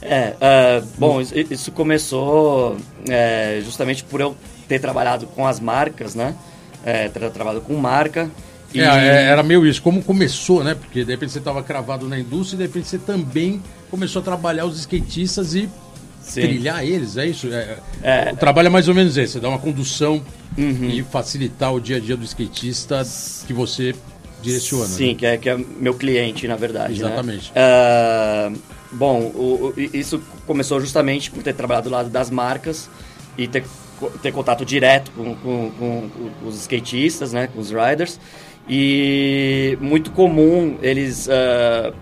É, 0.00 0.34
uh, 0.80 0.86
bom, 0.98 1.20
isso 1.20 1.70
começou 1.70 2.76
é, 3.08 3.60
justamente 3.64 4.02
por 4.02 4.20
eu 4.20 4.36
ter 4.66 4.80
trabalhado 4.80 5.26
com 5.28 5.46
as 5.46 5.60
marcas, 5.60 6.14
né? 6.16 6.34
É, 6.84 7.08
ter 7.08 7.30
trabalhado 7.30 7.64
com 7.64 7.76
marca. 7.76 8.28
E... 8.74 8.80
É, 8.80 8.84
é, 8.84 9.24
era 9.26 9.44
meio 9.44 9.64
isso. 9.64 9.80
Como 9.80 10.02
começou, 10.02 10.64
né? 10.64 10.74
Porque 10.74 11.04
de 11.04 11.12
repente 11.12 11.30
você 11.30 11.38
estava 11.38 11.62
cravado 11.62 12.08
na 12.08 12.18
indústria 12.18 12.56
e 12.56 12.58
de 12.58 12.64
repente 12.64 12.88
você 12.88 12.98
também 12.98 13.62
começou 13.90 14.20
a 14.20 14.24
trabalhar 14.24 14.64
os 14.64 14.76
skatistas 14.80 15.54
e 15.54 15.68
Sim. 16.32 16.42
trilhar 16.42 16.84
eles, 16.84 17.16
é 17.16 17.26
isso? 17.26 17.52
É, 17.52 17.78
é, 18.02 18.32
o 18.32 18.36
trabalho 18.36 18.66
é 18.66 18.70
mais 18.70 18.88
ou 18.88 18.94
menos 18.94 19.16
esse, 19.16 19.34
você 19.34 19.40
dá 19.40 19.48
uma 19.48 19.58
condução 19.58 20.22
uhum. 20.56 20.88
e 20.88 21.02
facilitar 21.02 21.72
o 21.74 21.80
dia 21.80 21.96
a 21.96 22.00
dia 22.00 22.16
do 22.16 22.24
skatista 22.24 23.02
que 23.46 23.52
você 23.52 23.94
direciona. 24.40 24.86
Sim, 24.86 25.08
né? 25.08 25.14
que, 25.14 25.26
é, 25.26 25.36
que 25.36 25.48
é 25.48 25.56
meu 25.56 25.94
cliente, 25.94 26.48
na 26.48 26.56
verdade. 26.56 26.94
Né? 26.94 27.06
Exatamente. 27.06 27.52
Né? 27.54 27.60
Uh, 27.60 28.58
bom, 28.92 29.20
o, 29.34 29.74
o, 29.76 29.80
isso 29.92 30.22
começou 30.46 30.80
justamente 30.80 31.30
por 31.30 31.42
ter 31.42 31.54
trabalhado 31.54 31.88
do 31.88 31.92
lado 31.92 32.10
das 32.10 32.30
marcas 32.30 32.90
e 33.36 33.46
ter, 33.46 33.64
ter 34.22 34.32
contato 34.32 34.64
direto 34.64 35.10
com, 35.12 35.34
com, 35.36 35.70
com, 35.70 36.10
com 36.10 36.48
os 36.48 36.56
skatistas, 36.56 37.32
né, 37.32 37.46
com 37.46 37.60
os 37.60 37.70
riders. 37.70 38.18
E 38.68 39.76
muito 39.80 40.10
comum 40.12 40.78
eles 40.82 41.26
uh, 41.26 41.94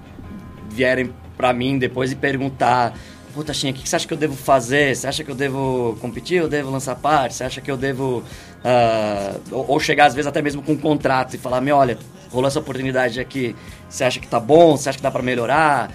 vierem 0.70 1.12
para 1.36 1.52
mim 1.52 1.78
depois 1.78 2.12
e 2.12 2.16
perguntar 2.16 2.94
Puta, 3.34 3.54
Xinha, 3.54 3.72
o 3.72 3.76
que 3.76 3.88
você 3.88 3.96
acha 3.96 4.06
que 4.06 4.14
eu 4.14 4.18
devo 4.18 4.34
fazer? 4.34 4.94
Você 4.94 5.06
acha 5.06 5.22
que 5.22 5.30
eu 5.30 5.34
devo 5.34 5.96
competir 6.00 6.42
ou 6.42 6.48
devo 6.48 6.70
lançar 6.70 6.96
parte? 6.96 7.34
Você 7.34 7.44
acha 7.44 7.60
que 7.60 7.70
eu 7.70 7.76
devo. 7.76 8.24
Uh, 8.62 9.64
ou, 9.68 9.80
chegar 9.80 10.06
às 10.06 10.14
vezes 10.14 10.26
até 10.26 10.42
mesmo 10.42 10.62
com 10.62 10.72
um 10.72 10.76
contrato 10.76 11.34
e 11.34 11.38
falar: 11.38 11.60
meu, 11.60 11.76
olha, 11.76 11.96
rolou 12.30 12.48
essa 12.48 12.58
oportunidade 12.58 13.20
aqui, 13.20 13.54
você 13.88 14.04
acha 14.04 14.18
que 14.18 14.26
tá 14.26 14.40
bom? 14.40 14.76
Você 14.76 14.88
acha 14.88 14.98
que 14.98 15.02
dá 15.02 15.10
para 15.10 15.22
melhorar? 15.22 15.92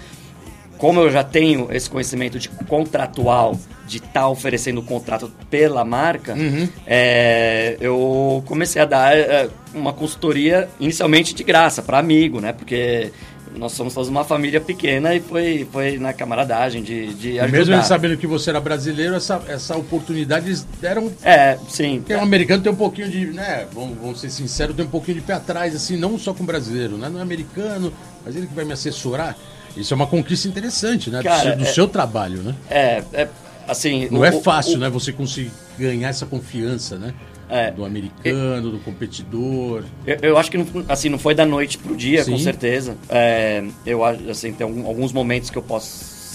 Como 0.78 1.00
eu 1.00 1.10
já 1.10 1.24
tenho 1.24 1.68
esse 1.72 1.88
conhecimento 1.88 2.38
de 2.38 2.50
contratual, 2.50 3.58
de 3.86 3.96
estar 3.96 4.12
tá 4.12 4.28
oferecendo 4.28 4.80
o 4.80 4.82
contrato 4.82 5.32
pela 5.48 5.84
marca, 5.84 6.34
uhum. 6.34 6.68
é, 6.86 7.78
eu 7.80 8.42
comecei 8.46 8.82
a 8.82 8.84
dar 8.84 9.16
é, 9.16 9.48
uma 9.72 9.94
consultoria 9.94 10.68
inicialmente 10.78 11.34
de 11.34 11.42
graça 11.42 11.80
para 11.80 11.98
amigo, 11.98 12.40
né? 12.40 12.52
Porque 12.52 13.10
nós 13.56 13.72
somos 13.72 13.94
todos 13.94 14.08
uma 14.08 14.24
família 14.24 14.60
pequena 14.60 15.14
e 15.14 15.20
foi, 15.20 15.66
foi 15.72 15.98
na 15.98 16.12
camaradagem 16.12 16.82
de, 16.82 17.14
de 17.14 17.38
ajudar. 17.40 17.48
mesmo 17.58 17.74
eles 17.74 17.86
sabendo 17.86 18.16
que 18.16 18.26
você 18.26 18.50
era 18.50 18.60
brasileiro, 18.60 19.14
essa, 19.14 19.42
essa 19.48 19.76
oportunidade 19.76 20.46
eles 20.46 20.66
deram. 20.80 21.10
É, 21.22 21.58
sim. 21.68 21.98
Porque 22.00 22.14
o 22.14 22.20
americano 22.20 22.62
tem 22.62 22.70
um 22.72 22.76
pouquinho 22.76 23.08
de, 23.10 23.26
né? 23.26 23.66
Vamos, 23.72 23.96
vamos 23.98 24.20
ser 24.20 24.30
sinceros, 24.30 24.76
tem 24.76 24.84
um 24.84 24.88
pouquinho 24.88 25.16
de 25.18 25.22
pé 25.24 25.32
atrás, 25.34 25.74
assim, 25.74 25.96
não 25.96 26.18
só 26.18 26.34
com 26.34 26.42
o 26.42 26.46
brasileiro, 26.46 26.96
né? 26.98 27.08
Não 27.08 27.18
é 27.18 27.22
americano, 27.22 27.92
mas 28.24 28.36
ele 28.36 28.46
que 28.46 28.54
vai 28.54 28.64
me 28.64 28.72
assessorar. 28.72 29.36
Isso 29.76 29.92
é 29.92 29.96
uma 29.96 30.06
conquista 30.06 30.48
interessante, 30.48 31.10
né? 31.10 31.18
Do 31.18 31.24
Cara, 31.24 31.42
seu- 31.42 31.56
do 31.56 31.62
é- 31.64 31.72
seu 31.72 31.88
trabalho, 31.88 32.42
né? 32.42 32.54
É, 32.70 33.02
é 33.12 33.28
assim... 33.68 34.08
Não 34.10 34.20
o- 34.20 34.24
é 34.24 34.30
o- 34.30 34.40
fácil, 34.42 34.76
o- 34.76 34.78
né? 34.78 34.88
Você 34.90 35.12
conseguir 35.12 35.50
ganhar 35.78 36.08
essa 36.08 36.24
confiança, 36.26 36.96
né? 36.98 37.12
É. 37.48 37.70
Do 37.70 37.84
americano, 37.84 38.72
do 38.72 38.78
competidor. 38.80 39.84
Eu, 40.06 40.16
eu 40.22 40.38
acho 40.38 40.50
que 40.50 40.58
não, 40.58 40.66
assim, 40.88 41.08
não 41.08 41.18
foi 41.18 41.34
da 41.34 41.46
noite 41.46 41.78
pro 41.78 41.94
dia, 41.96 42.24
com 42.24 42.36
Sim. 42.36 42.42
certeza. 42.42 42.96
É, 43.08 43.64
eu 43.84 44.04
acho, 44.04 44.28
assim, 44.28 44.52
tem 44.52 44.66
alguns 44.66 45.12
momentos 45.12 45.48
que 45.50 45.56
eu 45.56 45.62
posso 45.62 45.86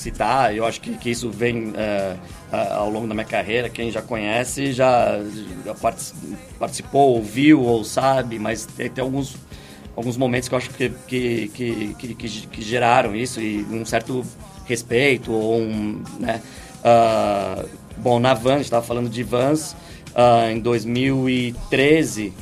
citar, 0.01 0.55
eu 0.55 0.65
acho 0.65 0.79
que, 0.81 0.97
que 0.97 1.09
isso 1.11 1.29
vem 1.29 1.73
é, 1.75 2.15
ao 2.73 2.89
longo 2.89 3.07
da 3.07 3.13
minha 3.13 3.25
carreira. 3.25 3.69
Quem 3.69 3.91
já 3.91 4.01
conhece 4.01 4.71
já, 4.73 5.19
já 5.65 5.75
partic- 5.75 6.13
participou, 6.57 7.15
ouviu 7.17 7.61
ou 7.61 7.83
sabe, 7.83 8.39
mas 8.39 8.65
tem, 8.65 8.89
tem 8.89 9.03
alguns, 9.03 9.35
alguns 9.95 10.15
momentos 10.17 10.47
que 10.49 10.55
eu 10.55 10.57
acho 10.57 10.69
que, 10.71 10.89
que, 11.07 11.47
que, 11.53 11.93
que, 11.99 12.13
que- 12.15 12.61
geraram 12.61 13.13
isso 13.15 13.39
e 13.41 13.63
um 13.69 13.83
certo 13.85 14.25
respeito 14.65 15.31
ou 15.33 15.59
um, 15.59 16.01
né? 16.19 16.41
Ah, 16.83 17.63
bom, 17.97 18.17
na 18.19 18.33
Vans, 18.33 18.61
estava 18.61 18.83
falando 18.85 19.09
de 19.09 19.21
Vans, 19.21 19.75
ah, 20.15 20.51
em 20.51 20.59
2013 20.59 22.33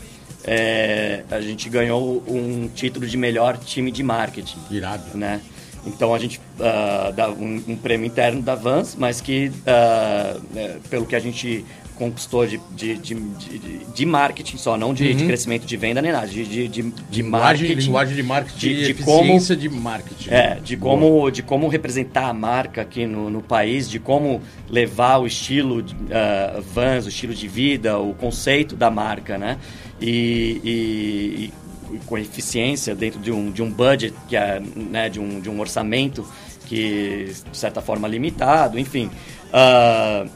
é, 0.43 1.23
a 1.29 1.41
gente 1.41 1.69
ganhou 1.69 2.23
um 2.27 2.67
título 2.73 3.05
de 3.05 3.17
melhor 3.17 3.57
time 3.57 3.91
de 3.91 4.01
marketing, 4.03 4.57
Irado. 4.71 5.17
né? 5.17 5.41
Então 5.85 6.13
a 6.13 6.19
gente 6.19 6.41
ah, 6.59 7.11
dá 7.15 7.29
um, 7.29 7.63
um 7.67 7.75
prêmio 7.75 8.07
interno 8.07 8.41
da 8.41 8.55
Vans, 8.55 8.95
mas 8.97 9.21
que 9.21 9.51
é, 9.65 10.77
pelo 10.89 11.05
que 11.05 11.15
a 11.15 11.19
gente 11.19 11.65
conquistou 11.99 12.47
de, 12.47 12.59
de, 12.71 12.95
de, 12.97 13.13
de- 13.13 13.85
de 13.93 14.05
marketing 14.05 14.57
só, 14.57 14.75
não 14.77 14.93
de, 14.93 15.13
de 15.13 15.25
crescimento 15.25 15.65
de 15.65 15.77
venda 15.77 16.01
nem 16.01 16.11
nada, 16.11 16.25
de, 16.27 16.43
de, 16.45 16.67
de, 16.67 16.81
de 16.81 16.81
Uhum. 16.81 16.93
linguagem, 17.11 17.67
marketing. 17.67 17.85
linguagem 17.85 18.15
de 18.15 18.23
marketing, 18.23 18.57
de- 18.59 18.83
de, 18.85 18.91
eficiência 18.91 19.55
de 19.55 19.69
marketing. 19.69 20.29
É, 20.31 20.55
de 20.63 20.75
como, 20.77 21.29
de 21.29 21.43
como 21.43 21.67
representar 21.67 22.29
a 22.29 22.33
marca 22.33 22.81
aqui 22.81 23.05
no, 23.05 23.29
no 23.29 23.41
país, 23.41 23.89
de 23.89 23.99
como 23.99 24.41
levar 24.69 25.17
o 25.19 25.27
estilo 25.27 25.81
uh, 25.81 26.61
Vans, 26.73 27.05
o 27.05 27.09
estilo 27.09 27.33
de 27.35 27.47
vida, 27.47 27.99
o 27.99 28.13
conceito 28.13 28.75
da 28.75 28.89
marca, 28.89 29.37
né? 29.37 29.57
E, 30.01 30.61
e- 30.63 31.53
e 31.91 31.97
com 32.05 32.17
eficiência 32.17 32.93
dentro 32.95 33.19
de 33.19 33.31
um, 33.31 33.51
de 33.51 33.61
um 33.63 33.69
budget, 33.71 34.13
que 34.27 34.35
é, 34.35 34.61
né, 34.75 35.09
de, 35.09 35.19
um, 35.19 35.39
de 35.41 35.49
um 35.49 35.59
orçamento 35.59 36.25
que, 36.67 37.33
de 37.51 37.57
certa 37.57 37.81
forma, 37.81 38.07
limitado, 38.07 38.77
enfim. 38.79 39.09
Uh, 39.49 40.29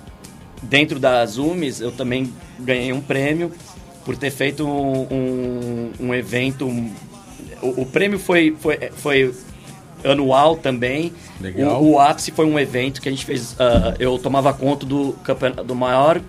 dentro 0.64 1.00
da 1.00 1.26
Zoomies, 1.26 1.80
eu 1.82 1.92
também 1.92 2.32
ganhei 2.60 2.92
um 2.94 3.02
prêmio 3.02 3.52
por 4.06 4.18
ter 4.18 4.32
feito 4.32 4.66
um, 4.68 5.08
um, 5.12 5.92
um 6.08 6.14
evento. 6.14 6.68
O, 7.62 7.82
o 7.82 7.86
prêmio 7.86 8.20
foi, 8.20 8.56
foi, 8.60 8.78
foi 8.98 9.34
anual 10.04 10.58
também. 10.58 11.14
Legal. 11.40 11.82
O, 11.82 11.92
o 11.94 12.00
ápice 12.00 12.32
foi 12.32 12.46
um 12.46 12.60
evento 12.60 13.02
que 13.02 13.08
a 13.08 13.12
gente 13.12 13.26
fez. 13.26 13.56
ah, 13.60 13.94
eu 14.00 14.18
tomava 14.20 14.54
conta 14.54 14.86
do, 14.86 15.16
do 15.66 15.76
maior 15.76 16.20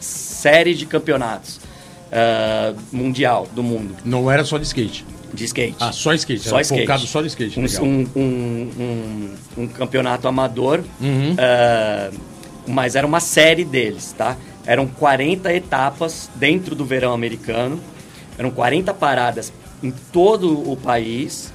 série 0.00 0.74
de 0.74 0.84
campeonatos 0.86 1.60
ah, 2.12 2.74
mundial 2.92 3.48
do 3.54 3.62
mundo 3.62 3.96
Não 4.04 4.30
era 4.30 4.44
só 4.44 4.58
de 4.58 4.64
skate. 4.64 5.04
de 5.32 5.44
skate. 5.44 5.76
Ah, 5.80 5.92
só 5.92 6.12
skate. 6.12 6.40
Só 6.46 6.56
era 6.56 6.62
skate. 6.62 6.82
Focado 6.82 7.06
só 7.06 7.20
no 7.20 7.26
skate. 7.26 7.58
Um, 7.58 7.86
um, 7.86 8.06
um, 8.16 9.30
um- 9.62 9.66
campeonato 9.68 10.28
amador, 10.28 10.84
Uhum. 11.00 11.34
ah, 11.38 12.10
mas 12.66 12.96
era 12.96 13.06
uma 13.06 13.20
série 13.20 13.64
deles, 13.64 14.14
tá? 14.16 14.36
Eram 14.66 14.86
40 14.86 15.52
etapas 15.54 16.28
dentro 16.34 16.74
do 16.74 16.84
verão 16.84 17.12
americano, 17.12 17.80
eram 18.38 18.50
40 18.50 18.92
paradas 18.94 19.52
em 19.82 19.90
todo 20.12 20.70
o 20.70 20.76
país, 20.76 21.52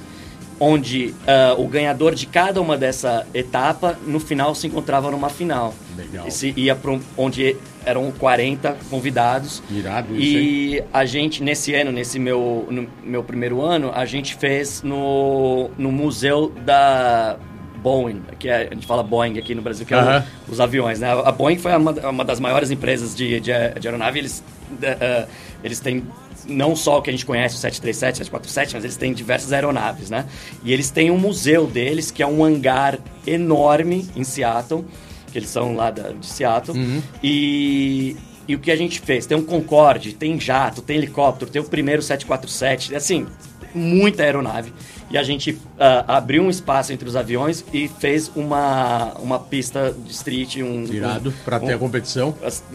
onde 0.60 1.14
ah, 1.28 1.56
o 1.58 1.68
ganhador 1.68 2.14
de 2.14 2.26
cada 2.28 2.62
uma 2.62 2.78
dessa 2.78 3.26
etapa, 3.34 3.98
no 4.06 4.20
final, 4.20 4.54
se 4.54 4.68
encontrava 4.68 5.10
numa 5.10 5.30
final. 5.30 5.74
Legal. 5.98 6.28
E 6.28 6.32
se 6.32 6.54
ia 6.56 6.76
para 6.76 7.00
onde 7.18 7.58
eram 7.84 8.12
40 8.12 8.78
convidados. 8.90 9.62
Irado 9.70 10.16
isso, 10.16 10.38
hein? 10.38 10.44
E 10.44 10.84
a 10.94 11.04
gente, 11.04 11.44
nesse 11.44 11.74
ano, 11.74 11.92
nesse 11.92 12.20
meu, 12.20 12.68
no 12.70 12.88
meu 13.04 13.24
primeiro 13.24 13.62
ano, 13.62 13.92
a 13.94 14.06
gente 14.06 14.36
fez 14.36 14.84
no, 14.84 15.72
no 15.78 15.92
museu 15.92 16.50
da 16.64 17.38
Boeing, 17.82 18.22
que 18.40 18.48
é, 18.50 18.68
a 18.70 18.74
gente 18.74 18.86
fala 18.86 19.02
Boeing 19.04 19.38
aqui 19.38 19.56
no 19.56 19.62
Brasil, 19.62 19.86
que 19.86 19.94
é 19.94 19.98
o- 19.98 20.52
os 20.52 20.60
aviões, 20.60 21.00
né? 21.00 21.12
A 21.12 21.32
Boeing 21.32 21.58
foi 21.58 21.76
uma, 21.76 21.92
uma 22.10 22.24
das 22.26 22.40
maiores 22.40 22.70
empresas 22.72 23.16
de, 23.16 23.40
de, 23.40 23.52
de 23.80 23.88
aeronave, 23.88 24.20
eles, 24.20 24.44
eh, 24.82 25.28
eles 25.64 25.80
têm 25.80 26.04
não 26.48 26.76
só 26.76 26.98
o 26.98 27.02
que 27.02 27.10
a 27.10 27.14
gente 27.14 27.26
conhece, 27.26 27.56
o 27.56 27.58
737, 27.60 28.18
747, 28.18 28.74
mas 28.76 28.84
eles 28.84 28.98
têm 28.98 29.14
diversas 29.14 29.52
aeronaves, 29.54 30.10
né? 30.10 30.26
E 30.64 30.72
eles 30.74 30.90
têm 30.90 31.12
um 31.12 31.18
museu 31.18 31.68
deles, 31.68 32.10
que 32.12 32.22
é 32.24 32.28
um 32.28 32.44
hangar 32.44 32.98
enorme 33.28 34.08
em 34.16 34.24
Seattle, 34.24 34.86
que 35.32 35.38
eles 35.38 35.50
são 35.50 35.76
lá 35.76 35.92
da- 35.92 36.10
de 36.12 36.26
Seattle, 36.26 36.78
e... 37.24 38.16
E 38.48 38.56
o 38.56 38.60
que 38.60 38.72
a 38.72 38.76
gente 38.76 39.00
fez? 39.00 39.26
Tem 39.28 39.38
um 39.38 39.44
Concorde, 39.44 40.14
tem 40.14 40.38
jato, 40.38 40.82
tem 40.82 40.98
helicóptero, 40.98 41.50
tem 41.50 41.62
o 41.62 41.64
primeiro 41.66 42.02
747, 42.02 42.94
assim, 42.96 43.26
muita 43.74 44.24
aeronave. 44.24 44.74
E 45.12 45.18
a 45.18 45.24
gente 45.24 45.58
ah, 45.78 46.06
abriu 46.18 46.42
um 46.42 46.50
espaço 46.50 46.94
entre 46.94 47.08
os 47.08 47.16
aviões 47.18 47.66
e 47.74 47.88
fez 47.90 48.32
uma, 48.34 49.14
uma 49.20 49.38
pista 49.40 49.94
de 50.06 50.12
street, 50.12 50.58
um, 50.58 50.84
Irado, 50.86 51.34
pra 51.44 51.60
ter 51.60 51.74
um- 51.74 51.76
a 51.76 51.78
competição. 51.78 52.34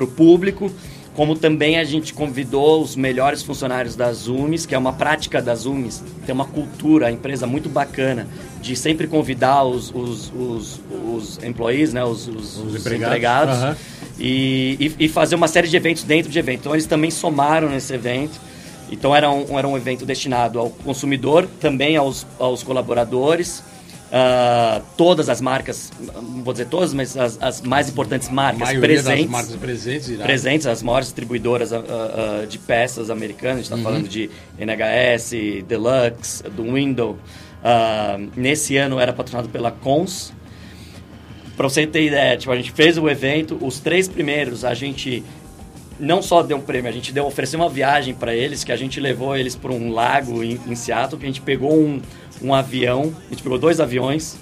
o 0.00 0.06
público, 0.06 0.70
como 1.14 1.34
também 1.34 1.78
a 1.78 1.84
gente 1.84 2.14
convidou 2.14 2.82
os 2.82 2.94
melhores 2.94 3.42
funcionários 3.42 3.96
da 3.96 4.12
Zoomies, 4.12 4.64
que 4.66 4.74
é 4.74 4.78
uma 4.78 4.92
prática 4.92 5.42
da 5.42 5.54
Zoomies, 5.54 6.02
tem 6.24 6.32
uma 6.34 6.44
cultura, 6.44 7.08
a 7.08 7.12
empresa 7.12 7.46
muito 7.46 7.68
bacana, 7.68 8.28
de 8.60 8.76
sempre 8.76 9.06
convidar 9.06 9.64
os, 9.64 9.92
os, 9.94 10.32
os, 10.34 10.80
os 11.14 11.38
employees, 11.42 11.92
né, 11.92 12.04
os, 12.04 12.28
os, 12.28 12.56
Os 12.56 12.58
os 12.58 12.76
empregados, 12.76 13.06
empregados, 13.06 13.54
aham. 13.56 13.76
e, 14.18 14.92
e, 14.98 15.08
fazer 15.08 15.34
uma 15.34 15.48
série 15.48 15.68
de 15.68 15.76
eventos 15.76 16.02
dentro 16.02 16.30
de 16.30 16.38
evento. 16.38 16.60
Então 16.60 16.74
eles 16.74 16.86
também 16.86 17.10
somaram 17.10 17.68
nesse 17.68 17.92
evento. 17.94 18.38
Então 18.90 19.14
era 19.14 19.30
um, 19.30 19.58
era 19.58 19.68
um 19.68 19.76
evento 19.76 20.04
destinado 20.06 20.58
ao 20.58 20.70
consumidor, 20.70 21.46
também 21.60 21.96
aos, 21.96 22.26
aos 22.38 22.62
colaboradores. 22.62 23.62
ah, 24.10 24.80
todas 24.96 25.28
as 25.28 25.40
marcas, 25.40 25.92
não 26.00 26.42
vou 26.42 26.54
dizer 26.54 26.66
todas, 26.66 26.94
mas 26.94 27.16
as, 27.16 27.38
as 27.40 27.60
mais 27.60 27.90
importantes 27.90 28.28
marcas 28.30 28.70
presentes 28.78 29.04
das 29.04 29.26
marcas 29.26 29.56
presentes. 29.56 30.08
irado. 30.08 30.24
presentes, 30.24 30.66
as 30.66 30.82
maiores 30.82 31.08
distribuidoras 31.08 31.72
ah, 31.72 31.82
ah, 31.86 32.46
de 32.46 32.58
peças 32.58 33.10
americanas, 33.10 33.54
a 33.54 33.62
gente 33.62 33.72
está 33.72 33.78
falando 33.78 34.08
de 34.08 34.30
NHS, 34.58 35.64
Deluxe, 35.66 36.42
do 36.44 36.72
Window. 36.72 37.18
Ah, 37.62 38.18
nesse 38.36 38.76
ano 38.76 38.98
era 39.00 39.12
patrocinado 39.12 39.48
pela 39.48 39.70
Cons. 39.70 40.32
Para 41.56 41.68
você 41.68 41.86
ter 41.86 42.04
ideia, 42.04 42.36
tipo, 42.36 42.52
a 42.52 42.56
gente 42.56 42.70
fez 42.70 42.96
o 42.98 43.08
evento, 43.08 43.58
os 43.60 43.80
três 43.80 44.06
primeiros 44.06 44.64
a 44.64 44.74
gente 44.74 45.24
não 45.98 46.22
só 46.22 46.40
deu 46.44 46.56
um 46.58 46.60
prêmio, 46.60 46.88
a 46.88 46.92
gente 46.92 47.12
deu 47.12 47.26
ofereceu 47.26 47.58
uma 47.58 47.68
viagem 47.68 48.14
para 48.14 48.32
eles, 48.32 48.62
que 48.62 48.70
a 48.70 48.76
gente 48.76 49.00
levou 49.00 49.36
eles 49.36 49.56
para 49.56 49.72
um 49.72 49.90
lago 49.90 50.44
em, 50.44 50.60
em 50.68 50.74
Seattle, 50.76 51.18
que 51.18 51.26
a 51.26 51.28
gente 51.28 51.40
pegou 51.40 51.74
um, 51.76 52.00
um 52.40 52.54
avião, 52.54 53.12
a 53.26 53.30
gente 53.30 53.42
pegou 53.42 53.58
dois 53.58 53.80
aviões 53.80 54.36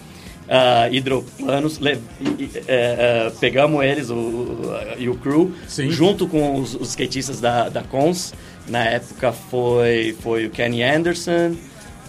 ah, 0.47 0.91
hidroplanos, 0.91 1.79
le- 1.79 1.99
e- 2.21 2.43
e, 2.43 2.51
eh, 2.55 2.63
eh, 2.69 3.33
pegamos 3.41 3.83
eles 3.83 4.11
o, 4.11 4.15
o- 4.15 4.75
e 4.99 5.09
o 5.09 5.15
crew, 5.17 5.53
Sim. 5.67 5.91
junto 5.91 6.29
com 6.29 6.57
os, 6.61 6.75
os 6.75 6.91
skatistas 6.91 7.41
da, 7.41 7.71
da 7.71 7.83
Cons. 7.83 8.35
Na 8.69 8.85
época 8.85 9.33
foi, 9.33 10.15
foi 10.21 10.47
o 10.47 10.51
Kenny 10.51 10.83
Anderson, 10.83 11.57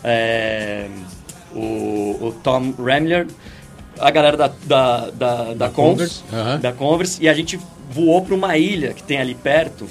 eh, 0.08 0.88
o, 1.54 2.18
o 2.28 2.36
Tom 2.44 2.74
Ramler, 2.78 3.28
a 4.00 4.10
galera 4.12 4.38
da, 4.38 4.52
da, 4.66 5.10
da, 5.10 5.54
da, 5.54 5.70
Converse, 5.70 6.22
da 6.58 6.72
Converse, 6.72 7.22
e 7.24 7.28
a 7.28 7.34
gente 7.34 7.60
voou 7.92 8.22
para 8.22 8.36
uma 8.36 8.58
ilha 8.58 8.94
que 8.94 9.04
tem 9.04 9.18
ali 9.20 9.34
perto, 9.36 9.88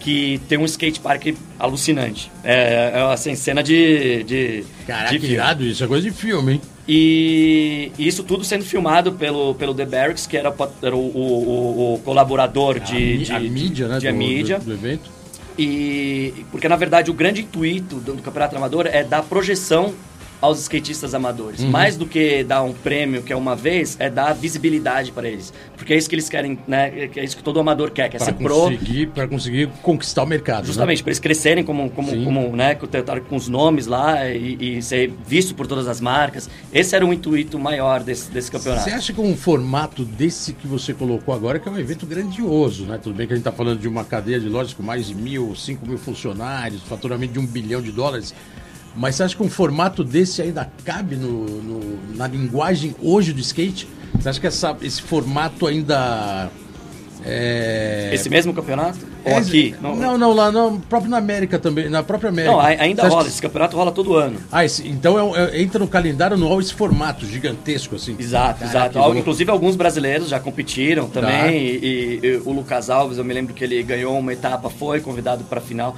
que 0.00 0.40
tem 0.48 0.58
um 0.58 0.64
skate 0.64 1.00
park 1.00 1.34
alucinante. 1.58 2.30
É, 2.44 2.92
é 2.94 3.12
assim, 3.12 3.34
cena 3.34 3.62
de. 3.62 4.22
de 4.24 4.64
Caraca, 4.86 5.18
de 5.18 5.32
irado, 5.32 5.64
isso 5.64 5.82
é 5.82 5.86
coisa 5.86 6.08
de 6.08 6.14
filme, 6.14 6.52
hein? 6.54 6.60
E 6.88 7.90
isso 7.98 8.22
tudo 8.22 8.44
sendo 8.44 8.64
filmado 8.64 9.12
pelo, 9.12 9.54
pelo 9.56 9.74
The 9.74 9.84
Barracks, 9.84 10.26
que 10.26 10.36
era, 10.36 10.50
o- 10.50 10.68
era 10.82 10.94
o, 10.94 11.00
o- 11.00 11.94
o 11.94 11.98
colaborador 12.04 12.78
de, 12.78 12.94
a, 12.94 13.16
de- 13.24 13.32
a 13.32 13.40
mídia, 13.40 13.88
né? 13.88 13.98
de 13.98 14.08
do, 14.08 14.14
mídia. 14.16 14.58
Do, 14.60 14.64
do 14.66 14.72
evento. 14.72 15.10
E 15.58 16.44
porque 16.50 16.68
na 16.68 16.76
verdade 16.76 17.10
o 17.10 17.14
grande 17.14 17.42
intuito 17.42 17.96
do, 17.96 18.14
do 18.14 18.22
campeonato 18.22 18.56
amador 18.56 18.86
é 18.86 19.02
dar 19.02 19.22
projeção 19.22 19.94
aos 20.40 20.60
skatistas 20.60 21.14
amadores. 21.14 21.60
Uhum. 21.60 21.70
Mais 21.70 21.96
do 21.96 22.06
que 22.06 22.44
dar 22.44 22.62
um 22.62 22.72
prêmio 22.72 23.22
que 23.22 23.32
é 23.32 23.36
uma 23.36 23.56
vez, 23.56 23.96
é 23.98 24.10
dar 24.10 24.32
visibilidade 24.34 25.12
para 25.12 25.28
eles. 25.28 25.52
Porque 25.76 25.92
é 25.92 25.96
isso 25.96 26.08
que 26.08 26.14
eles 26.14 26.28
querem, 26.28 26.58
né? 26.66 27.10
É 27.16 27.24
isso 27.24 27.36
que 27.36 27.42
todo 27.42 27.58
amador 27.58 27.90
quer, 27.90 28.08
quer 28.08 28.18
Para 28.18 28.26
ser 28.26 28.34
pro. 28.34 28.54
conseguir, 28.54 29.06
pra 29.08 29.28
conseguir 29.28 29.68
conquistar 29.82 30.22
o 30.22 30.26
mercado. 30.26 30.66
Justamente, 30.66 30.98
Né? 30.98 31.02
para 31.04 31.10
eles 31.10 31.20
crescerem 31.20 31.64
como, 31.64 31.90
como, 31.90 32.10
Sim. 32.10 32.24
como 32.24 32.54
né, 32.56 32.74
com, 32.74 32.86
com 33.28 33.36
os 33.36 33.48
nomes 33.48 33.86
lá 33.86 34.28
e, 34.28 34.78
e 34.78 34.82
ser 34.82 35.12
visto 35.26 35.54
por 35.54 35.66
todas 35.66 35.88
as 35.88 36.00
marcas. 36.00 36.48
Esse 36.72 36.94
era 36.94 37.04
o 37.04 37.12
intuito 37.12 37.58
maior 37.58 38.02
desse, 38.02 38.30
desse 38.30 38.50
campeonato. 38.50 38.84
Você 38.84 38.90
acha 38.90 39.12
que 39.12 39.20
um 39.20 39.36
formato 39.36 40.04
desse 40.04 40.52
que 40.52 40.66
você 40.66 40.92
colocou 40.92 41.34
agora, 41.34 41.58
que 41.58 41.68
é 41.68 41.72
um 41.72 41.78
evento 41.78 42.06
grandioso, 42.06 42.84
né? 42.84 42.98
Tudo 43.02 43.14
bem 43.14 43.26
que 43.26 43.32
a 43.32 43.36
gente 43.36 43.46
está 43.46 43.56
falando 43.56 43.80
de 43.80 43.88
uma 43.88 44.04
cadeia 44.04 44.38
de 44.40 44.48
lojas 44.48 44.72
com 44.74 44.82
mais 44.82 45.06
de 45.06 45.14
mil, 45.14 45.54
cinco 45.54 45.86
mil 45.86 45.98
funcionários, 45.98 46.82
faturamento 46.82 47.32
de 47.32 47.38
um 47.38 47.46
bilhão 47.46 47.80
de 47.80 47.90
dólares. 47.92 48.34
Mas 48.96 49.14
você 49.16 49.24
acha 49.24 49.36
que 49.36 49.42
um 49.42 49.48
formato 49.50 50.02
desse 50.02 50.40
ainda 50.42 50.70
cabe 50.84 51.16
no, 51.16 51.44
no- 51.46 51.98
na 52.16 52.26
linguagem 52.26 52.94
hoje 53.02 53.32
do 53.32 53.40
skate? 53.40 53.86
Você 54.18 54.28
acha 54.28 54.40
que 54.40 54.46
essa- 54.46 54.76
esse 54.82 55.02
formato 55.02 55.66
ainda. 55.66 56.48
É... 57.24 58.10
Esse 58.12 58.30
mesmo 58.30 58.54
campeonato? 58.54 58.98
Ou 59.24 59.32
é- 59.32 59.38
aqui? 59.38 59.74
Não, 59.82 60.16
não, 60.16 60.32
lá 60.32 60.52
no, 60.52 60.78
próprio 60.78 61.10
na 61.10 61.16
América 61.16 61.58
também, 61.58 61.88
na 61.88 62.00
própria 62.02 62.28
América. 62.30 62.52
Não, 62.52 62.60
ai- 62.60 62.76
ainda 62.78 63.02
Você 63.02 63.08
rola. 63.08 63.22
que- 63.24 63.28
Esse 63.30 63.42
campeonato 63.42 63.76
rola 63.76 63.90
todo 63.90 64.14
ano. 64.14 64.38
Ah, 64.52 64.64
esse- 64.64 64.86
então 64.86 65.34
é- 65.34 65.56
é- 65.56 65.62
entra 65.62 65.80
no 65.80 65.88
calendário 65.88 66.36
anual 66.36 66.60
esse 66.60 66.72
formato 66.72 67.26
gigantesco, 67.26 67.96
assim. 67.96 68.14
Exato, 68.18 68.60
Caraca, 68.60 68.64
exato. 68.78 68.98
louco. 69.00 69.16
Inclusive 69.18 69.50
alguns 69.50 69.74
brasileiros 69.74 70.28
já 70.28 70.38
competiram 70.38 71.08
também. 71.08 71.32
Tá. 71.40 71.50
E, 71.52 71.56
e- 71.56 72.20
e 72.22 72.36
o 72.44 72.52
Lucas 72.52 72.88
Alves, 72.88 73.18
eu 73.18 73.24
me 73.24 73.34
lembro 73.34 73.52
que 73.52 73.64
ele 73.64 73.82
ganhou 73.82 74.16
uma 74.16 74.32
etapa, 74.32 74.70
foi 74.70 75.00
convidado 75.00 75.42
para 75.44 75.58
a 75.58 75.62
final. 75.62 75.96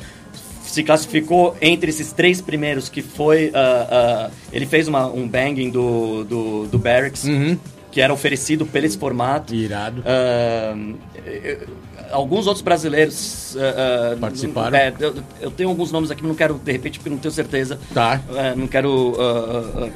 Se 0.78 0.84
classificou 0.84 1.56
entre 1.60 1.90
esses 1.90 2.12
três 2.12 2.40
primeiros, 2.40 2.88
que 2.88 3.02
foi. 3.02 3.50
ah, 3.52 3.86
ah, 3.90 4.30
ele 4.52 4.64
fez 4.64 4.86
uma- 4.86 5.08
um 5.08 5.26
banging 5.26 5.70
do, 5.70 6.22
do, 6.22 6.66
do 6.68 6.78
Barracks, 6.78 7.24
Uhum. 7.24 7.58
que 7.90 8.00
era 8.00 8.12
oferecido 8.12 8.64
pelo 8.64 8.86
esse 8.86 8.96
formato. 8.96 9.52
Irado. 9.52 10.04
Eu- 11.26 11.66
alguns 12.12 12.46
outros 12.46 12.62
brasileiros 12.62 13.56
Participaram. 14.20 14.78
é, 14.78 14.94
eu, 15.00 15.14
eu 15.40 15.50
tenho 15.50 15.68
alguns 15.68 15.90
nomes 15.90 16.12
aqui, 16.12 16.22
mas 16.22 16.28
não 16.28 16.36
quero, 16.36 16.54
de 16.54 16.70
repente, 16.70 17.00
porque 17.00 17.10
não 17.10 17.18
tenho 17.18 17.34
certeza. 17.34 17.76
Tá. 17.92 18.20
É, 18.36 18.54
não 18.54 18.68
quero 18.68 19.14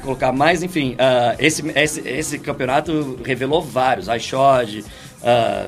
colocar 0.01 0.33
mais, 0.33 0.63
enfim, 0.63 0.97
esse, 1.39 1.63
esse, 1.75 2.01
esse 2.05 2.39
campeonato 2.39 3.17
revelou 3.23 3.61
vários, 3.61 4.09
iShod, 4.09 4.83
ah, 5.23 5.67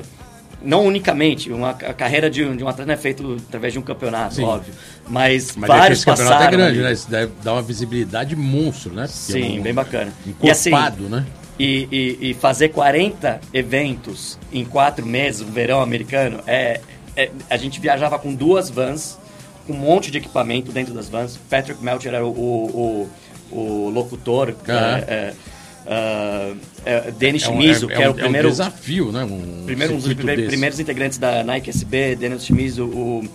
não 0.66 0.86
unicamente, 0.86 1.51
uma, 1.51 1.70
a 1.70 1.93
carreira 1.93 2.30
de, 2.30 2.43
um- 2.43 2.55
de 2.55 2.63
um 2.63 2.68
atleta 2.68 2.88
não 2.88 2.93
é 2.93 2.97
feita 2.97 3.24
através 3.47 3.72
de 3.74 3.80
um 3.80 3.82
campeonato, 3.82 4.36
Sim. 4.36 4.43
óbvio, 4.43 4.74
mas, 5.07 5.55
Mas 5.55 5.70
é 5.70 5.74
vários 5.78 5.99
esse 5.99 6.05
campeonato 6.05 6.36
passaram. 6.38 6.53
é 6.53 6.57
grande, 6.57 6.82
né? 6.82 6.91
Isso 6.91 7.07
dar 7.43 7.53
uma 7.53 7.61
visibilidade 7.61 8.36
monstro, 8.36 8.91
né? 8.93 9.03
Porque 9.03 9.13
Sim, 9.32 9.57
é 9.57 9.59
um 9.59 9.63
bem 9.63 9.74
bacana. 9.74 10.11
E 10.41 10.49
assim, 10.51 10.70
Encorpado, 10.70 11.03
né? 11.09 11.26
e, 11.59 11.88
e, 12.20 12.30
e 12.32 12.34
fazer 12.34 12.70
40 12.70 13.39
eventos 13.53 14.38
em 14.51 14.66
quatro 14.66 15.05
meses, 15.05 15.41
o 15.41 15.45
verão 15.45 15.82
americano, 15.82 16.39
é, 16.47 16.82
é- 17.16 17.32
a 17.49 17.57
gente 17.57 17.80
viajava 17.80 18.18
com 18.20 18.34
duas 18.34 18.70
vans, 18.70 19.18
com 19.68 19.74
um 19.74 19.78
monte 19.78 20.11
de 20.11 20.18
equipamento 20.18 20.72
dentro 20.72 20.93
das 20.93 21.07
vans. 21.09 21.39
Patrick 21.49 21.84
Melcher 21.84 22.13
era 22.13 22.26
o, 22.26 22.30
o, 22.30 23.09
o, 23.51 23.55
o 23.57 23.89
locutor. 23.89 24.53
Aham. 24.68 24.97
é, 24.97 24.99
é, 25.07 25.34
ah, 25.88 26.54
é, 26.86 27.12
Denis 27.12 27.44
É 27.44 27.50
um- 27.50 27.62
Shimizu, 27.62 27.90
é- 27.92 27.96
que 27.96 28.02
era 28.02 28.12
o 28.12 28.14
primeiro, 28.14 28.48
É 28.48 28.50
um 28.50 28.52
desafio, 28.52 29.12
né? 29.12 29.24
Um 29.24 29.64
primeiro 29.66 29.94
um 29.94 29.98
dos 29.98 30.14
primeiros, 30.14 30.46
primeiros 30.48 30.80
integrantes 30.80 31.18
da 31.18 31.44
Nike 31.44 31.70
SB, 31.70 32.16
Denis 32.16 32.46
Shimizu, 32.46 32.86
o, 32.86 33.28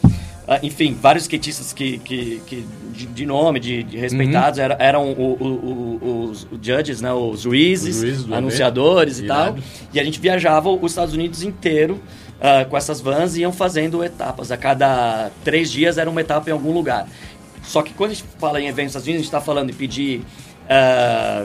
ah, 0.49 0.59
enfim, 0.63 0.97
vários 1.01 1.25
skatistas 1.25 1.73
que, 1.73 1.99
que, 1.99 2.43
que 2.47 2.65
de, 2.93 3.07
de 3.07 3.27
nome, 3.27 3.61
de, 3.61 3.83
de 3.85 3.97
respeitados, 3.97 4.59
Uhum. 4.59 4.65
era- 4.65 4.77
eram 4.81 5.13
o- 5.13 5.37
o- 5.41 6.25
os 6.31 6.47
judges, 6.63 7.01
né, 7.01 7.13
os 7.13 7.41
juízes, 7.43 7.97
Os 7.97 8.01
juízes 8.03 8.25
do 8.25 8.35
anunciadores 8.35 9.19
e 9.21 9.27
tal. 9.27 9.57
E 9.93 10.01
a 10.01 10.05
gente 10.05 10.19
viajava 10.21 10.69
os 10.69 10.91
Estados 10.93 11.15
Unidos 11.15 11.43
inteiro 11.43 12.01
ah, 12.43 12.65
com 12.65 12.75
essas 12.77 13.01
vans 13.03 13.37
e 13.37 13.41
iam 13.43 13.53
fazendo 13.53 14.03
etapas. 14.03 14.51
A 14.51 14.57
cada 14.57 15.31
três 15.45 15.71
dias 15.71 15.99
era 15.99 16.09
uma 16.09 16.21
etapa 16.23 16.49
em 16.49 16.53
algum 16.55 16.73
lugar. 16.73 17.07
Só 17.63 17.83
que 17.83 17.93
quando 17.93 18.13
a 18.13 18.15
gente 18.15 18.25
fala 18.39 18.59
em 18.61 18.67
eventos 18.67 18.95
nos 18.95 19.03
Estados 19.03 19.07
Unidos, 19.07 19.21
a 19.21 19.23
gente 19.25 19.27
está 19.35 19.41
falando 19.43 19.67
de 19.71 19.75
pedir 19.75 20.23
ah, 20.69 21.45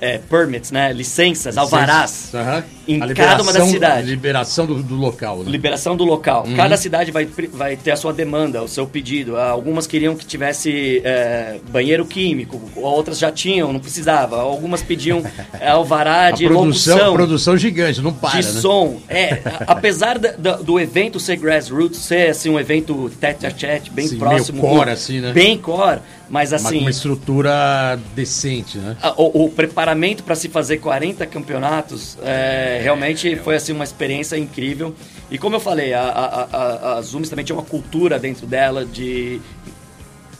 é, 0.00 0.18
permits, 0.18 0.70
né, 0.70 0.92
licenças, 0.92 1.56
alvarás, 1.56 2.30
Aham. 2.34 2.64
Em 2.86 3.02
A 3.02 3.14
cada 3.14 3.42
uma 3.42 3.52
das 3.52 3.68
cidades. 3.68 4.08
Liberação 4.08 4.66
do, 4.66 4.82
do 4.82 4.94
local, 4.94 5.38
né? 5.38 5.50
Liberação 5.50 5.96
do 5.96 6.04
local. 6.04 6.44
Uhum. 6.46 6.54
Cada 6.56 6.76
cidade 6.76 7.10
vai, 7.10 7.26
vai 7.52 7.76
ter 7.76 7.92
a 7.92 7.96
sua 7.96 8.12
demanda, 8.12 8.62
o 8.62 8.68
seu 8.68 8.86
pedido. 8.86 9.36
Ah, 9.36 9.50
Algumas 9.50 9.86
queriam 9.86 10.14
que 10.16 10.24
tivesse 10.26 11.00
é, 11.04 11.58
banheiro 11.70 12.04
químico, 12.04 12.60
outras 12.76 13.18
já 13.18 13.30
tinham, 13.32 13.72
não 13.72 13.80
precisava. 13.80 14.36
Algumas 14.40 14.82
pediam 14.82 15.22
é, 15.60 15.68
alvará 15.68 16.26
A 16.26 16.30
de 16.30 16.46
produção, 16.46 16.94
locução, 16.96 17.14
produção 17.14 17.56
gigante, 17.56 18.00
não 18.00 18.12
para, 18.12 18.40
de 18.40 18.46
né? 18.54 18.60
som. 18.60 19.00
É, 19.08 19.34
a- 19.44 19.64
apesar 19.68 20.18
da- 20.18 20.32
da- 20.32 20.56
do 20.56 20.78
evento 20.78 21.18
ser 21.20 21.36
grassroots, 21.36 21.98
ser 22.00 22.30
assim, 22.30 22.50
um 22.50 22.58
evento 22.60 23.10
tete 23.20 23.46
a 23.46 23.50
tete, 23.50 23.90
bem 23.90 24.06
Sim, 24.08 24.18
próximo. 24.18 24.60
meio 24.62 24.74
core, 24.74 24.86
com- 24.86 24.92
assim, 24.92 25.20
né? 25.20 25.32
Bem 25.32 25.56
core, 25.58 26.00
mas 26.28 26.52
assim... 26.52 26.74
com 26.74 26.80
uma 26.80 26.90
estrutura 26.90 27.98
decente, 28.14 28.78
né? 28.78 28.96
a- 29.02 29.14
O, 29.16 29.44
o 29.44 29.50
preparamento 29.50 30.22
para 30.22 30.34
se 30.34 30.48
fazer 30.48 30.78
40 30.78 31.24
campeonatos 31.26 32.18
é, 32.22 32.73
realmente 32.78 33.36
foi 33.36 33.56
assim 33.56 33.72
uma 33.72 33.84
experiência 33.84 34.36
incrível. 34.36 34.94
E 35.30 35.38
como 35.38 35.56
eu 35.56 35.60
falei, 35.60 35.92
a, 35.92 36.02
a, 36.02 36.42
a, 36.44 36.98
a 36.98 37.02
também 37.02 37.44
tinha 37.44 37.56
uma 37.56 37.64
cultura 37.64 38.18
dentro 38.18 38.46
dela 38.46 38.84
de 38.84 39.40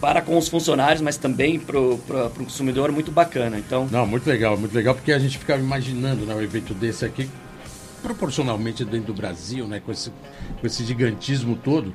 para 0.01 0.21
com 0.21 0.37
os 0.37 0.49
funcionários, 0.49 1.01
mas 1.01 1.17
também 1.17 1.59
para 1.59 1.79
o 1.79 1.99
consumidor 2.37 2.93
muito 2.93 3.11
bacana. 3.11 3.59
Então, 3.59 3.89
Não, 3.91 4.07
muito 4.07 4.29
legal, 4.29 4.55
muito 4.55 4.75
legal, 4.75 4.95
porque 4.95 5.13
a 5.13 5.19
gente 5.19 5.39
ficava 5.39 5.61
imaginando 5.61 6.27
né, 6.27 6.35
um 6.35 6.43
evento 6.43 6.75
desse 6.75 7.07
aqui, 7.07 7.27
proporcionalmente 8.03 8.85
dentro 8.85 9.15
do 9.15 9.15
Brasil, 9.15 9.67
né, 9.67 9.81
com 9.81 9.91
esse, 9.91 10.11
com 10.61 10.67
esse 10.67 10.85
gigantismo 10.85 11.57
todo. 11.57 11.95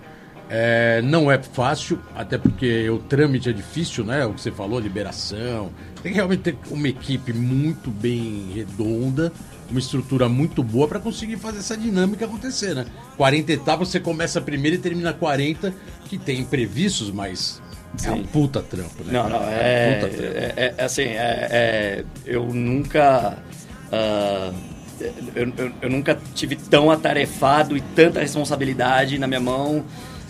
É, 0.49 0.99
não 1.03 1.31
é 1.31 1.37
fácil, 1.37 1.99
até 2.15 2.35
porque 2.35 2.89
o 2.89 2.97
trâmite 2.97 3.47
é 3.47 3.53
difícil, 3.53 4.03
né? 4.03 4.25
O 4.25 4.33
que 4.33 4.41
você 4.41 4.49
falou, 4.49 4.79
liberação. 4.79 5.69
Tem 6.01 6.11
que 6.11 6.15
realmente 6.15 6.41
ter 6.41 6.57
uma 6.71 6.87
equipe 6.87 7.31
muito 7.31 7.91
bem 7.91 8.49
redonda, 8.55 9.31
uma 9.69 9.79
estrutura 9.79 10.27
muito 10.27 10.63
boa 10.63 10.87
para 10.87 10.99
conseguir 10.99 11.37
fazer 11.37 11.59
essa 11.59 11.77
dinâmica 11.77 12.25
acontecer, 12.25 12.73
né? 12.73 12.85
40 13.17 13.51
etapas, 13.53 13.89
você 13.89 13.99
começa 13.99 14.39
a 14.39 14.41
primeira 14.41 14.75
e 14.75 14.79
termina 14.79 15.13
40, 15.13 15.73
que 16.05 16.17
tem 16.17 16.39
imprevistos, 16.39 17.11
mas 17.11 17.61
é 18.03 18.11
um 18.11 18.17
Sim. 18.17 18.23
puta 18.23 18.61
trampo, 18.61 19.03
né? 19.03 19.13
Não, 19.13 19.29
não, 19.29 19.43
é, 19.47 19.95
puta 20.01 20.13
trampo. 20.15 20.33
é, 20.37 20.73
é, 20.77 20.83
assim, 20.83 21.03
é, 21.03 21.47
é, 21.51 22.03
eu 22.25 22.45
nunca, 22.45 23.37
ah, 23.91 24.51
eu, 25.35 25.53
eu- 25.57 25.71
eu 25.83 25.89
nunca 25.89 26.17
tive 26.33 26.55
tão 26.55 26.89
atarefado 26.91 27.77
e 27.77 27.81
tanta 27.81 28.19
responsabilidade 28.19 29.17
na 29.19 29.27
minha 29.27 29.39
mão. 29.39 29.83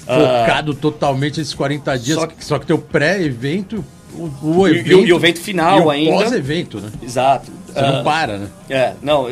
ah, 0.07 0.41
focado 0.45 0.73
totalmente 0.73 1.39
esses 1.39 1.53
40 1.53 1.97
dias. 1.97 2.17
só 2.19 2.27
que- 2.27 2.43
só 2.45 2.59
que 2.59 2.65
teu 2.65 2.77
pré-evento, 2.77 3.83
o, 4.13 4.29
o 4.41 4.67
E- 4.67 4.71
e 4.71 4.73
o- 4.73 4.75
evento. 4.77 5.07
e 5.07 5.13
o 5.13 5.15
evento 5.15 5.39
final 5.39 5.79
e 5.79 5.83
o 5.85 5.89
ainda. 5.89 6.11
Pós-evento, 6.23 6.79
né? 6.81 6.91
Exato. 7.01 7.51
Você 7.73 7.79
Ah, 7.79 7.91
não 7.93 8.03
para, 8.03 8.37
né? 8.37 8.47
É, 8.69 8.93
não, 9.01 9.27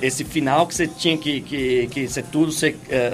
esse 0.00 0.24
final 0.24 0.66
que 0.66 0.74
você 0.74 0.86
tinha 0.86 1.16
que, 1.16 1.40
que, 1.40 1.86
que 1.88 2.08
ser 2.08 2.24
tudo, 2.24 2.50
ser 2.52 2.76
eh, 2.88 3.10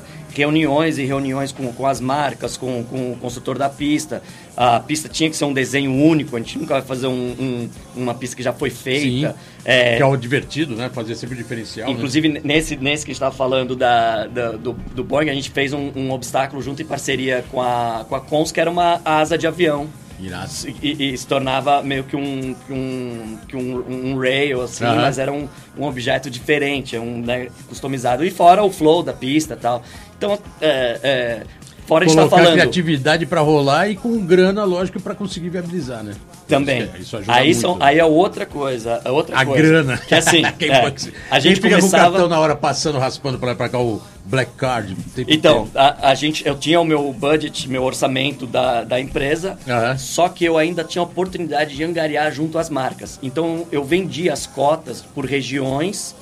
eh, 0.00 0.02
reuniões 0.34 0.96
e 0.98 1.04
reuniões 1.04 1.52
com, 1.52 1.70
com 1.72 1.86
as 1.86 2.00
marcas, 2.00 2.56
com, 2.56 2.82
com 2.84 3.12
o 3.12 3.16
construtor 3.16 3.58
da 3.58 3.68
pista. 3.68 4.22
A 4.56 4.80
pista 4.80 5.08
tinha 5.08 5.28
que 5.30 5.36
ser 5.36 5.44
um 5.44 5.52
desenho 5.52 5.92
único, 5.92 6.36
a 6.36 6.38
gente 6.38 6.58
nunca 6.58 6.74
vai 6.74 6.82
fazer 6.82 7.06
um- 7.06 7.34
um- 7.38 7.68
uma 7.96 8.14
pista 8.14 8.36
que 8.36 8.42
já 8.42 8.52
foi 8.52 8.70
feita. 8.70 9.36
É, 9.64 9.96
Que 9.96 10.02
é 10.02 10.06
o 10.06 10.16
divertido, 10.16 10.74
né? 10.74 10.90
Fazer 10.92 11.14
sempre 11.14 11.34
o 11.34 11.38
diferencial. 11.38 11.88
né? 11.88 11.94
Inclusive, 11.94 12.28
nesse, 12.42 12.76
nesse 12.76 13.04
que 13.04 13.10
a 13.10 13.14
gente 13.14 13.16
estava 13.22 13.34
falando 13.34 13.76
da, 13.76 14.26
da- 14.26 14.52
do, 14.52 14.72
do 14.72 15.04
Boeing, 15.04 15.30
a 15.30 15.34
gente 15.34 15.50
fez 15.50 15.72
um, 15.72 15.90
um 15.94 16.10
obstáculo 16.12 16.60
junto 16.62 16.80
em 16.82 16.84
parceria 16.84 17.44
com 17.50 17.60
a, 17.60 18.04
com 18.08 18.14
a 18.14 18.20
Cons, 18.20 18.50
que 18.52 18.60
era 18.60 18.70
uma 18.70 19.00
asa 19.04 19.36
de 19.38 19.46
avião. 19.46 19.86
Irado. 20.22 20.50
E, 20.82 21.12
e 21.12 21.18
se 21.18 21.26
tornava 21.26 21.82
meio 21.82 22.04
que 22.04 22.14
um, 22.14 22.54
que 22.54 22.72
um, 22.72 23.38
que 23.48 23.56
um, 23.56 24.12
um 24.12 24.18
rail, 24.18 24.62
assim, 24.62 24.84
Aham. 24.84 25.02
mas 25.02 25.18
era 25.18 25.32
um, 25.32 25.48
um 25.76 25.84
objeto 25.84 26.30
diferente, 26.30 26.96
um, 26.96 27.20
né, 27.20 27.48
customizado. 27.68 28.24
E 28.24 28.30
fora 28.30 28.62
o 28.62 28.70
flow 28.70 29.02
da 29.02 29.12
pista 29.12 29.54
e 29.54 29.56
tal. 29.56 29.82
Então, 30.16 30.38
é, 30.60 31.00
é, 31.02 31.42
Fora 31.86 32.04
a 32.04 32.08
gente 32.08 32.16
tá 32.16 32.28
falando. 32.28 32.52
criatividade 32.52 33.26
para 33.26 33.40
rolar 33.40 33.88
e 33.88 33.96
com 33.96 34.24
grana, 34.24 34.64
lógico, 34.64 35.00
para 35.00 35.14
conseguir 35.14 35.48
viabilizar, 35.50 36.02
né? 36.02 36.14
Também. 36.46 36.82
Isso, 36.82 36.96
isso 37.00 37.16
ajuda 37.16 37.32
aí, 37.34 37.46
muito. 37.46 37.60
são, 37.60 37.76
aí 37.80 37.98
é 37.98 38.04
outra 38.04 38.46
coisa. 38.46 39.00
É 39.04 39.10
outra 39.10 39.36
A 39.36 39.44
coisa. 39.44 39.62
grana. 39.62 39.98
Que 39.98 40.14
assim, 40.14 40.42
é, 40.44 40.94
a 41.30 41.38
gente 41.40 41.60
quem 41.60 41.70
fica 41.70 41.80
com 41.80 41.86
o 41.86 41.90
começava... 41.90 42.10
cartão 42.10 42.28
na 42.28 42.38
hora 42.38 42.54
passando, 42.56 42.98
raspando 42.98 43.38
pra 43.38 43.48
lá 43.50 43.54
pra 43.54 43.68
cá 43.68 43.78
o 43.78 44.00
Black 44.24 44.52
Card. 44.56 44.96
Então, 45.28 45.68
a, 45.74 46.10
a 46.10 46.14
gente, 46.14 46.46
eu 46.46 46.56
tinha 46.56 46.80
o 46.80 46.84
meu 46.84 47.12
budget, 47.12 47.68
meu 47.68 47.82
orçamento 47.82 48.46
da, 48.46 48.84
da 48.84 49.00
empresa, 49.00 49.58
Aham. 49.68 49.98
só 49.98 50.28
que 50.28 50.44
eu 50.44 50.56
ainda 50.56 50.84
tinha 50.84 51.02
a 51.02 51.04
oportunidade 51.04 51.74
de 51.74 51.82
angariar 51.84 52.30
junto 52.32 52.58
às 52.58 52.70
marcas. 52.70 53.18
Então, 53.22 53.66
eu 53.72 53.84
vendia 53.84 54.32
as 54.32 54.46
cotas 54.46 55.02
por 55.14 55.24
regiões 55.24 56.14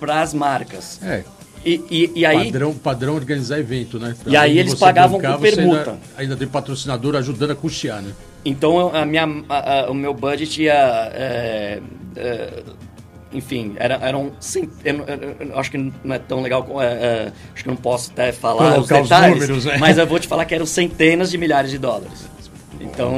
para 0.00 0.20
as 0.22 0.34
marcas. 0.34 1.00
É, 1.02 1.22
E, 1.64 1.80
e, 1.90 2.12
e 2.20 2.26
aí, 2.26 2.44
padrão, 2.46 2.74
padrão 2.74 3.14
organizar 3.14 3.58
evento, 3.58 3.98
né? 3.98 4.14
E 4.26 4.36
aí 4.36 4.58
eles 4.58 4.74
pagavam 4.74 5.18
bancar, 5.18 5.36
com 5.36 5.40
permuta. 5.42 5.90
Ainda, 5.92 5.98
ainda 6.18 6.36
tem 6.36 6.46
patrocinador 6.46 7.16
ajudando 7.16 7.52
a 7.52 7.54
custear, 7.54 8.02
né? 8.02 8.12
então 8.44 8.94
a 8.94 9.06
minha, 9.06 9.24
a- 9.48 9.80
a- 9.86 9.90
o 9.90 9.94
meu 9.94 10.12
budget 10.12 10.62
ia. 10.62 10.74
é, 11.14 11.80
é, 12.16 12.62
enfim, 13.32 13.74
era, 13.78 13.94
eram. 14.02 14.32
cent- 14.38 14.68
Eu, 14.84 14.96
eu- 14.96 15.06
eu- 15.40 15.46
eu 15.48 15.58
acho 15.58 15.70
que 15.70 15.78
não 16.04 16.14
é 16.14 16.18
tão 16.18 16.40
legal. 16.42 16.66
é, 16.82 16.84
é, 16.86 17.32
acho 17.54 17.62
que 17.64 17.68
não 17.68 17.76
posso 17.76 18.10
até 18.12 18.30
falar 18.30 18.68
os 18.78 18.86
Colocar 18.88 19.00
os 19.02 19.08
detalhes. 19.08 19.34
números, 19.40 19.64
né? 19.64 19.76
Mas 19.78 19.96
eu 19.98 20.06
vou 20.06 20.18
te 20.20 20.28
falar 20.28 20.44
que 20.44 20.54
eram 20.54 20.66
centenas 20.66 21.30
de 21.30 21.38
milhares 21.38 21.70
de 21.70 21.78
dólares. 21.78 22.28
Então. 22.80 23.12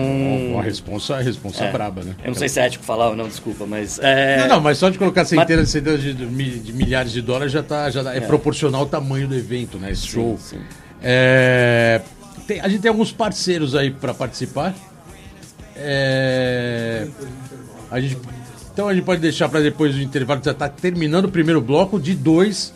Uma 0.53 0.63
responsa, 0.63 1.17
a 1.17 1.21
responsa 1.21 1.65
é, 1.65 1.73
braba, 1.73 2.03
né? 2.03 2.15
Eu 2.23 2.29
não 2.29 2.35
sei 2.35 2.49
se 2.49 2.61
é 2.61 2.67
ético 2.67 2.85
falar 2.85 3.11
ou 3.11 3.17
não, 3.17 3.27
desculpa, 3.29 3.67
mas. 3.67 3.99
é, 4.01 4.39
Não, 4.41 4.49
não, 4.57 4.61
mas 4.61 4.79
só 4.79 4.89
de 4.89 4.99
colocar 4.99 5.25
centenas, 5.25 5.69
centenas 5.71 6.03
de, 6.03 6.13
de- 6.15 6.73
milhares 6.73 7.13
de 7.13 7.21
dólares 7.23 7.53
já, 7.53 7.63
tá, 7.63 7.91
já 7.91 8.15
é, 8.15 8.19
É. 8.19 8.21
proporcional 8.21 8.83
ao 8.83 8.87
tamanho 8.87 9.27
do 9.29 9.35
evento, 9.35 9.79
né? 9.79 9.91
Esse 9.93 10.07
show. 10.07 10.39
sim. 10.39 10.59
É, 11.03 12.01
tem- 12.47 12.61
a 12.61 12.69
gente 12.69 12.81
tem 12.81 12.89
alguns 12.89 13.13
parceiros 13.13 13.75
aí 13.75 13.91
para 13.91 14.15
participar. 14.15 14.75
É, 15.79 17.07
a 17.91 18.01
gente, 18.01 18.17
então 18.73 18.89
a 18.89 18.95
gente 18.95 19.05
pode 19.05 19.21
deixar 19.21 19.49
para 19.49 19.61
depois 19.61 19.95
do 19.95 20.01
intervalo, 20.01 20.41
já 20.43 20.55
tá 20.55 20.69
terminando 20.69 21.27
o 21.27 21.31
primeiro 21.31 21.61
bloco 21.61 22.01
de 22.01 22.15
dois. 22.15 22.73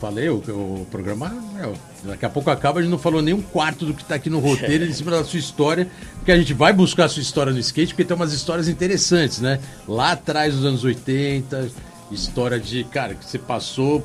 Falei, 0.00 0.28
o, 0.28 0.36
o 0.38 0.86
programa. 0.90 1.28
meu, 1.54 1.74
daqui 2.04 2.24
a 2.24 2.28
pouco 2.30 2.50
acaba, 2.50 2.80
a 2.80 2.82
gente 2.82 2.90
não 2.90 2.98
falou 2.98 3.20
nem 3.22 3.34
um 3.34 3.42
quarto 3.42 3.84
do 3.84 3.92
que 3.94 4.04
tá 4.04 4.14
aqui 4.14 4.30
no 4.30 4.38
roteiro 4.38 4.84
em 4.84 4.92
cima 4.92 5.10
da 5.10 5.22
sua 5.24 5.38
história, 5.38 5.88
porque 6.16 6.32
a 6.32 6.36
gente 6.36 6.54
vai 6.54 6.72
buscar 6.72 7.04
a 7.04 7.08
sua 7.08 7.20
história 7.22 7.52
no 7.52 7.58
skate, 7.58 7.92
porque 7.94 8.04
tem 8.04 8.16
umas 8.16 8.32
histórias 8.32 8.68
interessantes, 8.68 9.40
né? 9.40 9.58
Lá 9.86 10.12
atrás, 10.12 10.54
dos 10.54 10.64
anos 10.64 10.82
80, 10.84 11.68
história 12.10 12.58
de, 12.58 12.84
cara, 12.84 13.14
que 13.14 13.24
você 13.24 13.38
passou. 13.38 14.04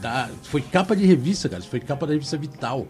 da- 0.00 0.28
foi 0.42 0.60
capa 0.60 0.96
de 0.96 1.06
revista, 1.06 1.48
cara. 1.48 1.62
Foi 1.62 1.78
capa 1.78 2.06
da 2.08 2.12
revista 2.12 2.36
Vital. 2.36 2.88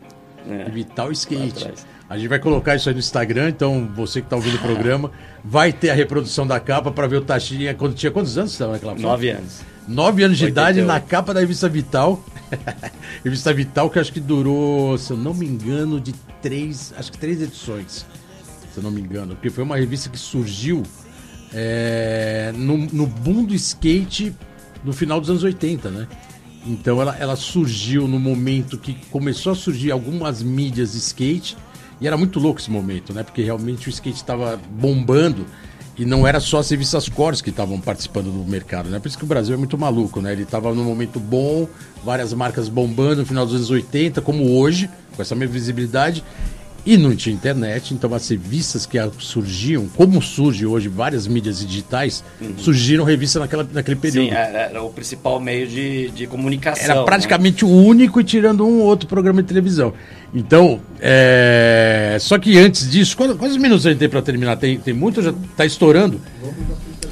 É. 0.49 0.65
Vital 0.71 1.13
Skate. 1.13 1.71
A 2.09 2.17
gente 2.17 2.29
vai 2.29 2.39
colocar 2.39 2.75
isso 2.75 2.89
aí 2.89 2.95
no 2.95 2.99
Instagram, 3.01 3.51
então 3.51 3.87
você 3.95 4.23
que 4.23 4.29
tá 4.29 4.37
ouvindo 4.37 4.57
o 4.57 4.59
programa, 4.61 5.11
vai 5.45 5.73
ter 5.75 5.91
a 5.91 5.95
reprodução 5.95 6.47
da 6.47 6.59
capa 6.59 6.91
para 6.91 7.07
ver 7.07 7.17
o 7.19 7.21
Taxinha 7.21 7.75
quando 7.75 7.95
tinha 7.95 8.11
quantos 8.11 8.37
anos 8.39 8.51
você 8.53 8.55
estava 8.57 8.73
naquela 8.73 8.93
foto? 8.93 9.03
Nove 9.03 9.29
anos. 9.31 9.61
Nove 9.89 10.23
anos 10.23 10.39
de 10.39 10.45
88. 10.45 10.79
idade 10.79 10.87
na 10.87 11.01
capa 11.01 11.35
da 11.35 11.41
revista 11.41 11.69
Vital. 11.69 12.25
revista 13.25 13.53
Vital 13.53 13.91
que 13.91 13.99
acho 13.99 14.13
que 14.13 14.21
durou, 14.21 14.97
se 14.97 15.13
eu 15.13 15.17
não 15.17 15.35
me 15.35 15.47
engano, 15.47 16.01
de 16.01 16.13
três, 16.41 16.93
acho 16.97 17.11
que 17.11 17.19
três 17.19 17.41
edições, 17.43 18.07
se 18.73 18.79
eu 18.79 18.83
não 18.83 18.91
me 18.91 19.01
engano. 19.01 19.35
Porque 19.35 19.51
foi 19.51 19.65
uma 19.65 19.77
revista 19.77 20.09
que 20.09 20.19
surgiu 20.19 20.83
é, 21.53 22.53
no, 22.55 22.77
no 22.79 23.07
boom 23.07 23.45
do 23.45 23.55
skate 23.55 24.35
no 24.85 24.93
final 24.93 25.21
dos 25.21 25.31
anos 25.31 25.43
80, 25.43 25.91
né? 25.91 26.09
Então 26.67 27.01
ela, 27.01 27.17
ela 27.19 27.37
surgiu 27.37 28.07
no 28.07 28.21
momento 28.21 28.79
que 28.79 28.95
começou 29.11 29.53
a 29.53 29.55
surgir 29.57 29.91
algumas 29.91 30.43
mídias 30.43 30.93
de 30.93 30.99
skate 30.99 31.57
e 32.01 32.07
era 32.07 32.17
muito 32.17 32.39
louco 32.39 32.61
esse 32.61 32.71
momento, 32.71 33.13
né? 33.13 33.23
Porque 33.23 33.43
realmente 33.43 33.89
o 33.89 33.91
skate 33.91 34.17
estava 34.17 34.61
bombando 34.71 35.47
e 35.97 36.05
não 36.05 36.27
era 36.27 36.41
só 36.41 36.59
as 36.59 36.71
revistas 36.71 37.09
cores 37.09 37.43
que 37.43 37.51
estavam 37.51 37.81
participando 37.81 38.31
do 38.31 38.51
mercado, 38.51 38.89
né? 38.89 38.99
Por 38.99 39.09
isso 39.09 39.19
que 39.19 39.25
o 39.25 39.27
Brasil 39.27 39.55
é 39.55 39.59
muito 39.59 39.77
maluco, 39.77 40.21
né? 40.21 40.33
Ele 40.33 40.45
estava 40.45 40.73
num 40.75 40.85
momento 40.85 41.21
bom, 41.21 41.69
várias 42.05 42.33
marcas 42.33 42.69
bombando 42.69 43.17
no 43.17 43.27
final 43.27 43.45
dos 43.45 43.55
anos 43.55 43.71
80, 43.71 44.21
como 44.23 44.59
hoje, 44.59 44.89
com 45.15 45.21
essa 45.21 45.35
mesma 45.35 45.53
visibilidade. 45.53 46.25
E 46.85 46.97
não 46.97 47.15
tinha 47.15 47.33
internet, 47.33 47.95
então 47.95 48.13
as 48.13 48.29
revistas 48.29 48.85
que 48.85 48.99
surgiam, 49.19 49.87
como 49.97 50.21
surge 50.21 50.67
hoje 50.67 50.89
várias 50.89 51.29
mídias 51.29 51.65
digitais, 51.65 52.25
surgiram 52.57 53.05
revistas 53.05 53.41
naquela, 53.41 53.67
naquele 53.73 53.97
período. 53.97 54.31
Sim, 54.31 54.35
era, 54.35 54.59
era 54.59 54.83
o 54.83 54.91
principal 54.91 55.39
meio 55.39 55.69
de, 55.69 56.11
de 56.11 56.27
comunicação. 56.27 56.85
Era 56.85 56.95
né? 56.97 57.05
praticamente 57.05 57.65
o 57.65 57.69
único 57.69 58.21
e 58.21 58.25
tirando 58.25 58.67
um 58.67 58.81
ou 58.81 58.87
outro 58.87 59.07
programa 59.07 59.43
de 59.43 59.49
televisão. 59.49 59.95
Então, 60.35 60.81
é... 61.01 62.17
só 62.21 62.37
que 62.37 62.59
antes 62.59 62.91
disso, 62.91 63.17
quantos, 63.17 63.37
quantos 63.37 63.57
minutos 63.57 63.87
a 63.87 63.91
gente 63.91 64.01
tem 64.01 64.09
para 64.09 64.23
terminar? 64.23 64.57
Tem, 64.57 64.77
tem 64.77 64.93
muito 64.93 65.19
ou 65.19 65.23
já 65.23 65.35
tá 65.57 65.65
estourando? 65.65 66.21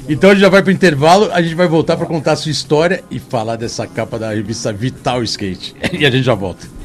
Então 0.09 0.31
a 0.31 0.33
gente 0.33 0.41
já 0.41 0.49
vai 0.49 0.61
pro 0.61 0.71
intervalo, 0.73 1.29
a 1.31 1.41
gente 1.41 1.55
vai 1.55 1.67
voltar 1.67 1.95
para 1.95 2.05
contar 2.05 2.33
a 2.33 2.35
sua 2.35 2.51
história 2.51 3.01
e 3.09 3.19
falar 3.19 3.55
dessa 3.55 3.87
capa 3.87 4.19
da 4.19 4.33
revista 4.33 4.73
Vital 4.73 5.23
Skate. 5.23 5.75
E 5.97 6.05
a 6.05 6.11
gente 6.11 6.25
já 6.25 6.33
volta. 6.33 6.80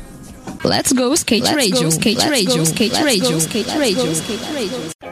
Let's 0.64 0.92
go 0.92 1.12
skate 1.14 1.44
Let's 1.44 1.54
radio, 1.56 1.82
go, 1.82 1.90
skate 1.90 2.18
let's 2.18 2.30
radio, 2.30 2.56
go, 2.56 2.62
skate 2.64 2.92
let's 2.92 3.04
radio, 3.04 3.30
go, 3.30 3.38
skate 3.38 3.78
radio, 3.78 4.06
go, 4.06 4.12
skate 4.12 4.52
radio. 4.52 5.06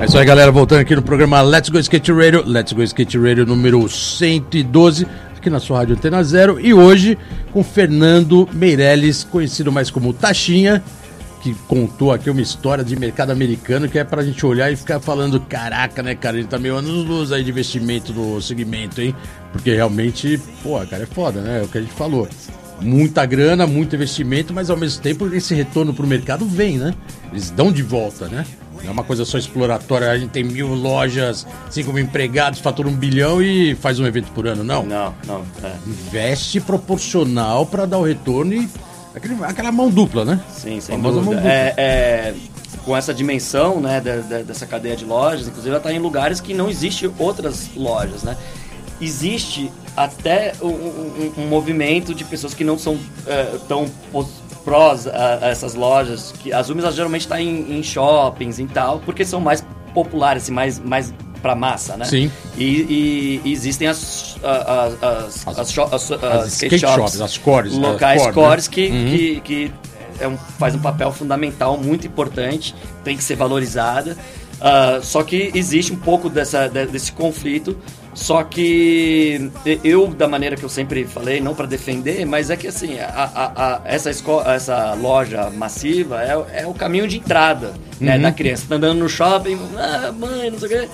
É 0.00 0.04
isso 0.04 0.18
aí, 0.18 0.24
galera. 0.24 0.50
Voltando 0.50 0.80
aqui 0.80 0.96
no 0.96 1.02
programa 1.02 1.42
Let's 1.42 1.68
Go 1.68 1.78
Skate 1.78 2.12
Radio. 2.12 2.42
Let's 2.46 2.72
Go 2.72 2.82
Skate 2.82 3.18
Radio 3.18 3.44
número 3.44 3.88
112, 3.88 5.06
aqui 5.36 5.50
na 5.50 5.60
sua 5.60 5.78
Rádio 5.78 5.96
Antena 5.96 6.22
Zero. 6.22 6.60
E 6.60 6.72
hoje 6.72 7.18
com 7.52 7.62
Fernando 7.62 8.48
Meirelles, 8.52 9.24
conhecido 9.24 9.70
mais 9.70 9.90
como 9.90 10.12
Taxinha, 10.12 10.82
que 11.42 11.54
contou 11.66 12.12
aqui 12.12 12.30
uma 12.30 12.40
história 12.40 12.84
de 12.84 12.96
mercado 12.96 13.30
americano 13.30 13.88
que 13.88 13.98
é 13.98 14.04
pra 14.04 14.22
gente 14.22 14.44
olhar 14.46 14.72
e 14.72 14.76
ficar 14.76 15.00
falando: 15.00 15.40
caraca, 15.40 16.02
né, 16.02 16.14
cara? 16.14 16.38
Ele 16.38 16.46
tá 16.46 16.58
meio 16.58 16.76
anos 16.76 17.06
luz 17.06 17.32
aí 17.32 17.44
de 17.44 17.50
investimento 17.50 18.12
no 18.12 18.40
segmento, 18.40 19.00
hein? 19.00 19.14
Porque 19.52 19.74
realmente, 19.74 20.40
pô, 20.62 20.78
cara, 20.86 21.02
é 21.02 21.06
foda, 21.06 21.40
né? 21.40 21.60
É 21.60 21.62
o 21.62 21.68
que 21.68 21.78
a 21.78 21.80
gente 21.80 21.92
falou. 21.92 22.28
Muita 22.80 23.26
grana, 23.26 23.66
muito 23.66 23.94
investimento, 23.94 24.52
mas 24.54 24.70
ao 24.70 24.76
mesmo 24.76 25.02
tempo 25.02 25.26
esse 25.34 25.54
retorno 25.54 25.92
pro 25.92 26.06
mercado 26.06 26.44
vem, 26.46 26.78
né? 26.78 26.94
Eles 27.30 27.50
dão 27.50 27.70
de 27.70 27.82
volta, 27.82 28.26
né? 28.28 28.44
Não 28.82 28.88
é 28.88 28.90
uma 28.90 29.04
coisa 29.04 29.24
só 29.26 29.36
exploratória, 29.36 30.10
a 30.10 30.16
gente 30.18 30.30
tem 30.30 30.42
mil 30.42 30.68
lojas, 30.74 31.46
cinco 31.68 31.92
mil 31.92 32.02
empregados, 32.02 32.60
fatura 32.60 32.88
um 32.88 32.94
bilhão 32.94 33.42
e 33.42 33.74
faz 33.74 34.00
um 34.00 34.06
evento 34.06 34.30
por 34.32 34.46
ano. 34.46 34.64
Não. 34.64 34.82
Não, 34.84 35.14
não. 35.26 35.42
É. 35.62 35.72
Investe 35.86 36.60
proporcional 36.60 37.66
para 37.66 37.84
dar 37.84 37.98
o 37.98 38.04
retorno 38.04 38.54
e 38.54 38.68
aquele- 39.14 39.36
aquela 39.44 39.70
mão 39.70 39.90
dupla, 39.90 40.24
né? 40.24 40.40
Sim, 40.50 40.80
sem 40.80 40.96
Famosa 40.96 41.16
dúvida. 41.20 41.34
mão 41.34 41.40
dupla. 41.42 41.50
É, 41.52 41.74
é, 41.76 42.34
com 42.84 42.96
essa 42.96 43.12
dimensão 43.12 43.78
né, 43.80 44.00
dessa 44.46 44.64
cadeia 44.66 44.96
de 44.96 45.04
lojas, 45.04 45.46
inclusive 45.46 45.68
ela 45.68 45.76
está 45.76 45.92
em 45.92 45.98
lugares 45.98 46.40
que 46.40 46.54
não 46.54 46.70
existe 46.70 47.10
outras 47.18 47.68
lojas, 47.76 48.22
né? 48.22 48.34
Existe 49.00 49.70
até 49.96 50.52
um, 50.60 50.66
um- 50.68 51.32
um 51.38 51.46
movimento 51.48 52.14
de 52.14 52.24
pessoas 52.24 52.54
que 52.54 52.64
não 52.64 52.78
são 52.78 52.98
é, 53.26 53.44
tão 53.68 53.90
prós 54.64 55.06
a, 55.06 55.38
a 55.42 55.48
essas 55.48 55.74
lojas, 55.74 56.32
que 56.38 56.52
as 56.52 56.68
Umis 56.68 56.84
geralmente 56.94 57.22
estão 57.22 57.38
em, 57.38 57.78
em 57.78 57.82
shoppings 57.82 58.58
e 58.58 58.66
tal, 58.66 59.00
porque 59.00 59.24
são 59.24 59.40
mais 59.40 59.64
populares, 59.94 60.42
assim, 60.44 60.52
mais, 60.52 60.78
mais 60.78 61.12
pra 61.40 61.54
massa, 61.54 61.96
né? 61.96 62.04
Sim. 62.04 62.30
E, 62.58 63.40
e- 63.44 63.50
existem 63.52 63.88
as, 63.88 64.36
as, 64.44 65.02
as, 65.02 65.58
as- 65.58 65.80
as 65.92 66.12
as 66.22 66.52
skate 66.52 66.78
shops, 66.80 67.20
as 67.20 67.38
cores, 67.38 67.72
locais 67.72 68.20
as 68.20 68.26
core, 68.28 68.36
né? 68.42 68.48
cores 68.48 68.68
que, 68.68 68.86
Uhum. 68.88 69.06
que, 69.16 69.40
que 69.40 69.72
é 70.20 70.28
um- 70.28 70.36
faz 70.36 70.74
um 70.74 70.78
papel 70.80 71.10
fundamental 71.10 71.78
muito 71.78 72.06
importante, 72.06 72.74
tem 73.02 73.16
que 73.16 73.24
ser 73.24 73.36
valorizada. 73.36 74.16
Ah, 74.60 75.00
só 75.02 75.22
que 75.22 75.50
existe 75.54 75.90
um 75.90 75.96
pouco 75.96 76.28
dessa, 76.28 76.68
de- 76.68 76.84
desse 76.86 77.10
conflito. 77.12 77.74
Só 78.12 78.42
que 78.42 79.50
eu, 79.84 80.08
da 80.08 80.26
maneira 80.26 80.56
que 80.56 80.64
eu 80.64 80.68
sempre 80.68 81.04
falei, 81.04 81.40
não 81.40 81.54
para 81.54 81.66
defender, 81.66 82.24
mas 82.26 82.50
é 82.50 82.56
que 82.56 82.66
assim, 82.66 82.98
a- 82.98 83.30
a- 83.34 83.52
a- 83.56 83.80
essa, 83.84 84.10
esco- 84.10 84.42
essa 84.44 84.94
loja 84.94 85.48
massiva 85.50 86.20
é, 86.22 86.62
é 86.62 86.66
o 86.66 86.74
caminho 86.74 87.06
de 87.06 87.18
entrada 87.18 87.72
né, 88.00 88.16
Uhum. 88.16 88.22
da 88.22 88.32
criança. 88.32 88.64
Tá 88.68 88.74
andando 88.74 88.98
no 88.98 89.08
shopping, 89.08 89.58
ah, 89.78 90.12
mãe, 90.12 90.50
não 90.50 90.58
sei 90.58 90.68
o 90.68 90.70
quê. 90.82 90.88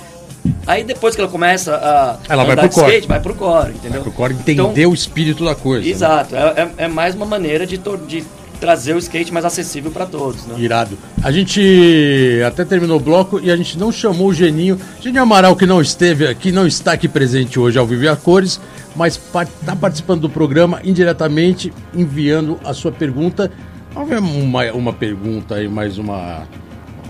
Aí 0.66 0.84
depois 0.84 1.14
que 1.14 1.20
ela 1.20 1.30
começa 1.30 1.74
a 1.76 2.18
Ela 2.28 2.44
vai 2.44 2.56
pro 2.56 2.68
de 2.68 2.74
core. 2.74 2.86
skate, 2.88 3.08
vai 3.08 3.20
pro 3.20 3.34
core, 3.34 3.70
entendeu? 3.72 4.02
Pro 4.02 4.12
core 4.12 4.34
entender 4.34 4.62
Então, 4.62 4.90
o 4.90 4.94
espírito 4.94 5.44
da 5.44 5.54
coisa. 5.54 5.84
né? 5.84 5.90
Exato, 5.90 6.36
é, 6.36 6.40
é- 6.78 6.84
é 6.84 6.88
mais 6.88 7.14
uma 7.14 7.26
maneira 7.26 7.66
de, 7.66 7.78
de 8.06 8.24
trazer 8.60 8.94
o 8.94 8.98
skate 8.98 9.32
mais 9.32 9.44
acessível 9.44 9.90
para 9.90 10.06
todos, 10.06 10.46
né? 10.46 10.56
Irado. 10.58 10.98
A 11.22 11.30
gente 11.30 12.40
até 12.46 12.64
terminou 12.64 12.98
o 12.98 13.00
bloco 13.00 13.40
e 13.40 13.50
a 13.50 13.56
gente 13.56 13.78
não 13.78 13.92
chamou 13.92 14.28
o 14.28 14.34
Geninho. 14.34 14.78
Geninho 15.00 15.22
Amaral, 15.22 15.54
que 15.54 15.66
não 15.66 15.80
esteve 15.80 16.26
aqui, 16.26 16.50
não 16.50 16.66
está 16.66 16.92
aqui 16.92 17.08
presente 17.08 17.58
hoje 17.58 17.78
ao 17.78 17.86
Vivo 17.86 18.04
e 18.04 18.08
a 18.08 18.16
Cores, 18.16 18.60
mas 18.94 19.14
está 19.16 19.76
participando 19.76 20.22
do 20.22 20.30
programa 20.30 20.80
indiretamente, 20.84 21.72
enviando 21.94 22.58
a 22.64 22.72
sua 22.72 22.92
pergunta. 22.92 23.50
Vamos 23.92 24.08
ver 24.08 24.18
uma, 24.18 24.72
uma 24.72 24.92
pergunta 24.92 25.56
aí, 25.56 25.68
mais 25.68 25.98
uma. 25.98 26.46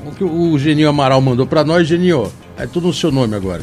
O 0.05 0.13
que 0.13 0.25
o 0.25 0.59
Geninho 0.59 0.89
Amaral 0.89 1.21
mandou 1.21 1.47
para 1.47 1.65
nós, 1.65 1.87
Geninho. 1.87 2.31
É 2.59 2.67
tudo 2.67 2.89
no 2.89 2.95
seu 2.95 3.11
nome 3.13 3.35
agora. 3.35 3.63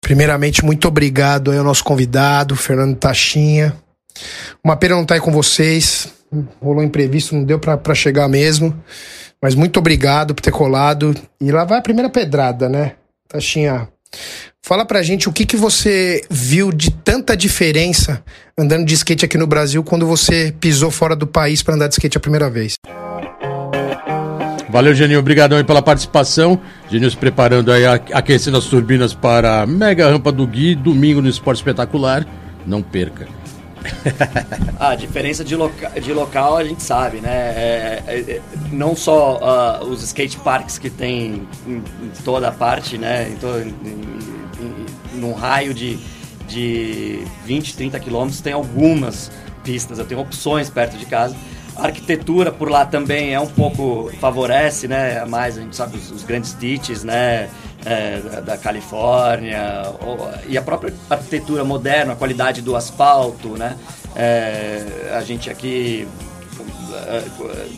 Primeiramente, 0.00 0.64
muito 0.64 0.86
obrigado 0.86 1.50
aí 1.50 1.58
ao 1.58 1.64
nosso 1.64 1.82
convidado, 1.82 2.54
Fernando 2.54 2.94
Tachinha. 2.96 3.74
Uma 4.62 4.76
pena 4.76 4.94
não 4.94 5.02
estar 5.02 5.14
aí 5.14 5.20
com 5.20 5.32
vocês. 5.32 6.08
Rolou 6.60 6.82
imprevisto, 6.82 7.34
não 7.34 7.44
deu 7.44 7.58
para 7.58 7.94
chegar 7.94 8.28
mesmo. 8.28 8.74
Mas 9.40 9.54
muito 9.54 9.78
obrigado 9.78 10.34
por 10.34 10.40
ter 10.40 10.50
colado. 10.50 11.14
E 11.40 11.52
lá 11.52 11.64
vai 11.64 11.78
a 11.78 11.82
primeira 11.82 12.08
pedrada, 12.08 12.68
né? 12.68 12.92
Taxinha, 13.28 13.88
fala 14.62 14.84
pra 14.84 15.02
gente 15.02 15.28
o 15.28 15.32
que, 15.32 15.44
que 15.44 15.56
você 15.56 16.22
viu 16.30 16.72
de 16.72 16.90
tanta 16.90 17.36
diferença 17.36 18.22
andando 18.56 18.86
de 18.86 18.94
skate 18.94 19.24
aqui 19.24 19.36
no 19.36 19.46
Brasil 19.46 19.82
quando 19.82 20.06
você 20.06 20.54
pisou 20.58 20.90
fora 20.90 21.14
do 21.14 21.26
país 21.26 21.62
para 21.62 21.74
andar 21.74 21.88
de 21.88 21.94
skate 21.94 22.16
a 22.16 22.20
primeira 22.20 22.48
vez. 22.48 22.76
Valeu, 24.74 24.92
Geninho. 24.92 25.20
Obrigadão 25.20 25.56
aí 25.56 25.62
pela 25.62 25.80
participação. 25.80 26.60
Geninho 26.90 27.08
se 27.08 27.16
preparando 27.16 27.70
aí, 27.70 27.84
aquecendo 27.86 28.56
as 28.56 28.64
turbinas 28.64 29.14
para 29.14 29.62
a 29.62 29.66
mega 29.66 30.10
rampa 30.10 30.32
do 30.32 30.44
Gui, 30.46 30.74
domingo 30.74 31.22
no 31.22 31.28
Esporte 31.28 31.58
Espetacular. 31.58 32.26
Não 32.66 32.82
perca. 32.82 33.28
a 34.78 34.94
diferença 34.94 35.44
de, 35.44 35.54
loca 35.54 35.88
de 36.00 36.12
local 36.12 36.56
a 36.56 36.64
gente 36.64 36.82
sabe, 36.82 37.20
né? 37.20 37.30
É, 37.30 38.02
é, 38.06 38.18
é 38.18 38.40
não 38.72 38.96
só 38.96 39.80
uh, 39.82 39.84
os 39.86 40.02
skate 40.02 40.38
parks 40.38 40.78
que 40.78 40.90
tem 40.90 41.46
em, 41.66 41.76
em, 41.76 42.10
toda 42.24 42.48
a 42.48 42.52
parte, 42.52 42.98
né? 42.98 43.28
Em, 43.28 43.88
em, 43.88 44.86
num 45.14 45.32
raio 45.32 45.72
de, 45.72 45.98
de 46.48 47.24
20, 47.44 47.76
30 47.76 48.00
quilômetros, 48.00 48.40
tem 48.40 48.52
algumas 48.52 49.30
pistas, 49.62 49.98
eu 49.98 50.04
tenho 50.04 50.20
opções 50.20 50.68
perto 50.68 50.96
de 50.96 51.06
casa 51.06 51.36
a 51.76 51.86
arquitetura 51.86 52.52
por 52.52 52.70
lá 52.70 52.86
também 52.86 53.34
é 53.34 53.40
um 53.40 53.46
pouco 53.46 54.10
favorece, 54.20 54.86
né? 54.86 55.24
Mais 55.24 55.58
a 55.58 55.60
gente 55.60 55.74
sabe 55.74 55.96
os, 55.96 56.10
os 56.10 56.22
grandes 56.22 56.56
ditches, 56.58 57.02
né? 57.02 57.48
É, 57.84 58.18
da, 58.18 58.40
da, 58.40 58.56
Califórnia 58.56 59.82
ou, 60.00 60.18
e 60.48 60.56
a 60.56 60.62
própria 60.62 60.94
arquitetura 61.10 61.64
moderna, 61.64 62.14
a 62.14 62.16
qualidade 62.16 62.62
do 62.62 62.74
asfalto, 62.74 63.58
né? 63.58 63.76
É, 64.16 65.12
a 65.14 65.20
gente 65.20 65.50
aqui 65.50 66.08
é, 66.94 67.22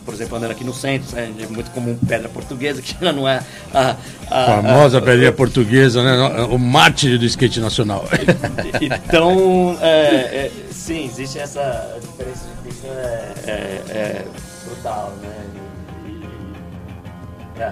por 0.05 0.13
exemplo, 0.13 0.37
andando 0.37 0.51
aqui 0.51 0.63
no 0.63 0.73
centro, 0.73 1.15
né, 1.15 1.31
é 1.41 1.47
muito 1.47 1.71
comum 1.71 1.97
pedra 2.07 2.29
portuguesa, 2.29 2.81
que 2.81 2.95
já 2.99 3.11
não 3.11 3.27
é 3.27 3.41
a. 3.73 3.95
a 4.29 4.45
famosa 4.45 5.01
pedra 5.01 5.31
portuguesa, 5.31 6.03
né? 6.03 6.43
O 6.49 6.57
mártir 6.57 7.17
do 7.17 7.25
skate 7.25 7.59
nacional. 7.59 8.05
Então, 8.79 9.77
é, 9.81 9.87
é, 9.87 10.51
sim, 10.71 11.05
existe 11.05 11.39
essa 11.39 11.97
diferença 12.01 12.45
de 12.63 12.87
é, 12.87 13.33
é, 13.47 13.51
é 13.89 14.25
brutal, 14.65 15.13
né? 15.21 15.29
E, 17.57 17.61
é, 17.61 17.71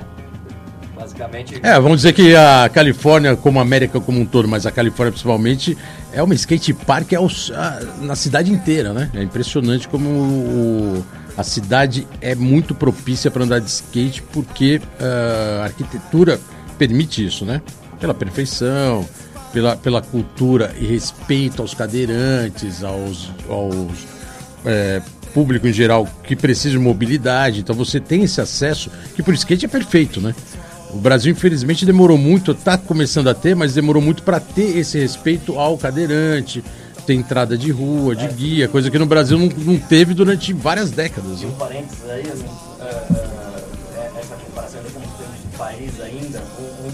basicamente. 0.96 1.60
É, 1.62 1.74
vamos 1.80 1.98
dizer 1.98 2.14
que 2.14 2.36
a 2.36 2.70
Califórnia, 2.70 3.36
como 3.36 3.60
a 3.60 3.62
América 3.62 4.00
como 4.00 4.20
um 4.20 4.26
todo, 4.26 4.48
mas 4.48 4.66
a 4.66 4.72
Califórnia 4.72 5.12
principalmente, 5.12 5.78
é 6.12 6.24
uma 6.24 6.34
skate 6.34 6.74
park 6.74 7.14
é 7.14 7.20
o, 7.20 7.28
a, 7.54 7.80
na 8.02 8.16
cidade 8.16 8.52
inteira, 8.52 8.94
né? 8.94 9.10
É 9.14 9.22
impressionante 9.22 9.88
como 9.88 10.10
o, 10.10 11.06
a 11.38 11.44
cidade 11.44 12.08
é 12.22 12.34
muito 12.34 12.74
propícia 12.74 13.30
para 13.30 13.44
andar 13.44 13.60
de 13.60 13.70
skate 13.70 14.22
porque 14.24 14.82
uh, 15.00 15.62
a 15.62 15.64
arquitetura 15.66 16.40
permite 16.78 17.26
isso, 17.26 17.46
né? 17.46 17.62
Pela 18.00 18.14
perfeição, 18.14 19.08
pela, 19.52 19.76
pela 19.76 20.02
cultura 20.02 20.74
e 20.80 20.86
respeito 20.86 21.62
aos 21.62 21.74
cadeirantes, 21.74 22.84
aos, 22.84 23.32
aos 23.50 24.06
é, 24.66 25.02
público 25.34 25.68
em 25.68 25.74
geral 25.74 26.08
que 26.24 26.36
precisa 26.36 26.72
de 26.72 26.80
mobilidade, 26.80 27.60
então 27.60 27.76
você 27.76 28.00
tem 28.00 28.24
esse 28.24 28.40
acesso, 28.40 28.90
que 29.16 29.22
por 29.22 29.34
skate 29.34 29.66
é 29.66 29.68
perfeito, 29.68 30.22
né? 30.22 30.34
O 30.96 30.98
Brasil, 30.98 31.34
infelizmente, 31.34 31.86
demorou 31.86 32.18
muito, 32.18 32.52
está 32.54 32.78
começando 32.78 33.28
a 33.28 33.34
ter, 33.34 33.54
mas 33.54 33.74
demorou 33.74 34.02
muito 34.02 34.24
para 34.24 34.40
ter 34.40 34.78
esse 34.78 34.98
respeito 34.98 35.60
ao 35.60 35.78
cadeirante, 35.78 36.64
ter 37.06 37.16
entrada 37.16 37.58
de 37.58 37.70
rua, 37.70 38.16
de 38.16 38.26
guia, 38.30 38.70
coisa 38.70 38.90
que 38.90 38.98
no 38.98 39.06
Brasil 39.06 39.38
não, 39.38 39.48
não 39.48 39.78
teve 39.78 40.14
durante 40.14 40.54
várias 40.54 40.92
décadas. 40.92 41.42
Né? 41.42 41.48
Um 41.48 41.52
parênteses 41.56 42.10
aí, 42.10 42.24
uh, 42.24 42.32
uh, 42.32 44.18
essa 44.18 44.36
comparação 44.38 44.82
de 44.82 45.58
país 45.58 46.00
ainda, 46.00 46.40
uh, 46.40 46.94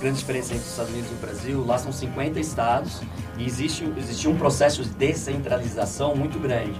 grandes 0.00 0.18
diferenças 0.18 0.50
entre 0.50 0.64
os 0.64 0.70
Estados 0.70 0.90
Unidos 0.90 1.10
e 1.12 1.14
o 1.14 1.18
Brasil, 1.18 1.64
lá 1.64 1.78
são 1.78 1.92
50 1.92 2.40
estados 2.40 3.00
e 3.38 3.46
existe, 3.46 3.88
existe 3.96 4.26
um 4.26 4.34
processo 4.34 4.82
de 4.82 4.90
descentralização 4.90 6.16
muito 6.16 6.40
grande. 6.40 6.74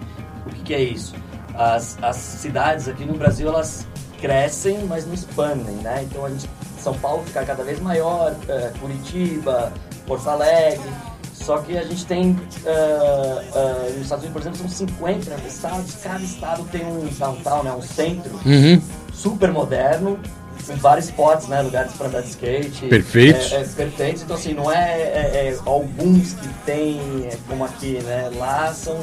O 0.45 0.51
que, 0.51 0.61
que 0.61 0.75
é 0.75 0.83
isso? 0.83 1.15
As, 1.55 1.97
as 2.03 2.17
cidades 2.17 2.89
aqui 2.89 3.05
no 3.05 3.15
Brasil, 3.15 3.47
elas 3.47 3.87
crescem, 4.23 4.85
mas 4.85 5.05
não 5.05 5.13
expandem, 5.13 5.75
né? 5.77 6.07
Então, 6.09 6.25
a 6.25 6.31
gente, 6.31 6.49
São 6.79 6.95
Paulo 6.95 7.25
fica 7.25 7.45
cada 7.45 7.65
vez 7.65 7.81
maior, 7.81 8.33
uh, 8.33 8.79
Curitiba, 8.79 9.73
Porto 10.07 10.31
Alegre, 10.31 10.89
só 11.35 11.59
que 11.59 11.77
a 11.77 11.83
gente 11.83 12.07
tem, 12.07 12.31
uh, 12.31 12.37
uh, 12.37 13.93
nos 13.95 14.03
Estados 14.03 14.25
Unidos, 14.25 14.33
por 14.33 14.41
exemplo, 14.41 14.59
são 14.59 14.69
50 14.69 15.35
estados, 15.47 15.95
cada 16.01 16.23
estado 16.23 16.65
tem 16.71 16.87
um 16.87 17.09
downtown, 17.19 17.65
né, 17.65 17.73
um 17.73 17.83
centro 17.83 18.33
uhum. 18.47 18.81
super 19.13 19.51
moderno, 19.51 20.19
com 20.65 20.77
vários 20.77 21.07
spots, 21.07 21.49
né? 21.49 21.61
Lugares 21.61 21.93
para 21.95 22.07
andar 22.07 22.21
de 22.23 22.29
skate. 22.29 22.87
Perfeitos. 22.87 23.53
É, 23.53 23.57
é. 23.57 24.11
Então, 24.11 24.37
assim, 24.37 24.55
não 24.55 24.71
é, 24.71 25.01
é, 25.01 25.49
é, 25.49 25.59
alguns 25.67 26.35
que 26.35 26.49
tem, 26.65 27.27
é, 27.27 27.37
como 27.49 27.65
aqui, 27.65 27.99
né? 28.05 28.31
Lá 28.37 28.73
são 28.73 28.97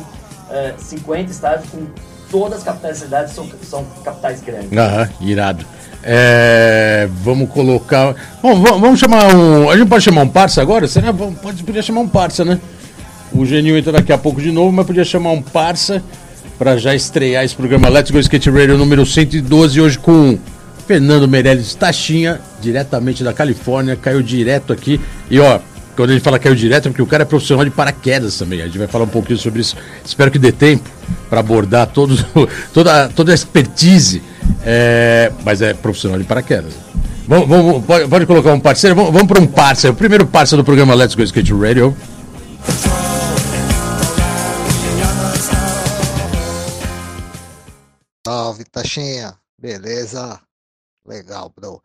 50 0.78 1.20
é, 1.20 1.32
estados 1.32 1.70
com 1.70 1.86
todas 2.32 2.60
as 2.60 2.64
capitais 2.64 2.98
cidades 2.98 3.34
são, 3.34 3.48
são 3.64 3.86
capitais 4.04 4.42
grandes. 4.42 4.78
Aham, 4.78 5.10
irado. 5.22 5.66
É, 6.04 7.10
vamos 7.24 7.50
colocar. 7.50 8.16
Bom, 8.42 8.62
vamos 8.62 9.00
chamar 9.00 9.36
um. 9.36 9.70
A 9.70 9.78
gente 9.78 9.90
pode 9.90 10.04
chamar 10.04 10.22
um 10.22 10.30
parça 10.30 10.62
agora? 10.62 10.88
Será? 10.88 11.14
Pode, 11.14 11.64
podia 11.64 11.82
chamar 11.82 12.02
um 12.02 12.08
parça, 12.08 12.46
né? 12.46 12.60
O 13.34 13.46
Genil 13.46 13.78
entra 13.78 13.92
daqui 13.92 14.12
a 14.12 14.18
pouco 14.18 14.42
de 14.42 14.52
novo, 14.52 14.72
mas 14.72 14.86
podia 14.86 15.04
chamar 15.04 15.32
um 15.32 15.42
parça 15.42 16.02
para 16.58 16.78
já 16.78 16.96
estrear 16.96 17.44
esse 17.44 17.56
programa 17.56 17.88
Let's 17.90 18.12
Go 18.12 18.20
Skate 18.20 18.50
Radio 18.50 18.78
número 18.78 19.06
112, 19.06 19.80
hoje 19.80 20.00
com 20.00 20.38
Fernando 20.88 21.28
Meirelles 21.28 21.76
Tachinha, 21.76 22.42
diretamente 22.60 23.24
da 23.24 23.32
Califórnia, 23.32 23.96
caiu 23.96 24.22
direto 24.24 24.74
aqui. 24.74 25.00
E 25.30 25.40
ó, 25.40 25.60
quando 26.00 26.12
ele 26.12 26.22
fala 26.22 26.40
caiu 26.40 26.56
direto, 26.56 26.88
é 26.88 26.92
porque 26.92 27.02
o 27.02 27.06
cara 27.06 27.24
é 27.24 27.26
profissional 27.26 27.66
de 27.66 27.72
paraquedas 27.72 28.38
também. 28.38 28.62
A 28.62 28.68
gente 28.68 28.78
vai 28.78 28.88
falar 28.88 29.04
um 29.04 29.10
pouquinho 29.10 29.38
sobre 29.38 29.60
isso. 29.60 29.76
Espero 30.06 30.32
que 30.32 30.40
dê 30.40 30.50
tempo 30.50 30.90
para 31.30 31.42
abordar 31.42 31.88
toda, 31.88 32.16
toda 33.14 33.34
a 33.34 33.36
expertise. 33.36 34.24
É, 34.64 35.30
mas 35.44 35.62
é 35.62 35.74
profissional 35.74 36.18
de 36.18 36.24
paraquedas. 36.24 36.74
Vamos, 37.28 37.50
vamos, 37.50 37.86
pode, 37.86 38.08
pode, 38.08 38.26
colocar 38.26 38.54
um 38.54 38.62
parceiro? 38.62 38.96
Vamos, 38.96 39.12
vamos 39.12 39.28
para 39.28 39.42
um 39.42 39.48
parceiro. 39.48 39.94
O 39.94 39.98
primeiro 39.98 40.26
parceiro 40.26 40.64
do 40.64 40.66
programa 40.66 40.96
Let's 40.96 41.16
Go 41.16 41.22
Skate 41.22 41.54
Radio. 41.54 41.94
Salve, 48.26 48.64
Tachinha. 48.72 49.34
Beleza? 49.62 50.40
Legal, 51.06 51.52
bro. 51.54 51.82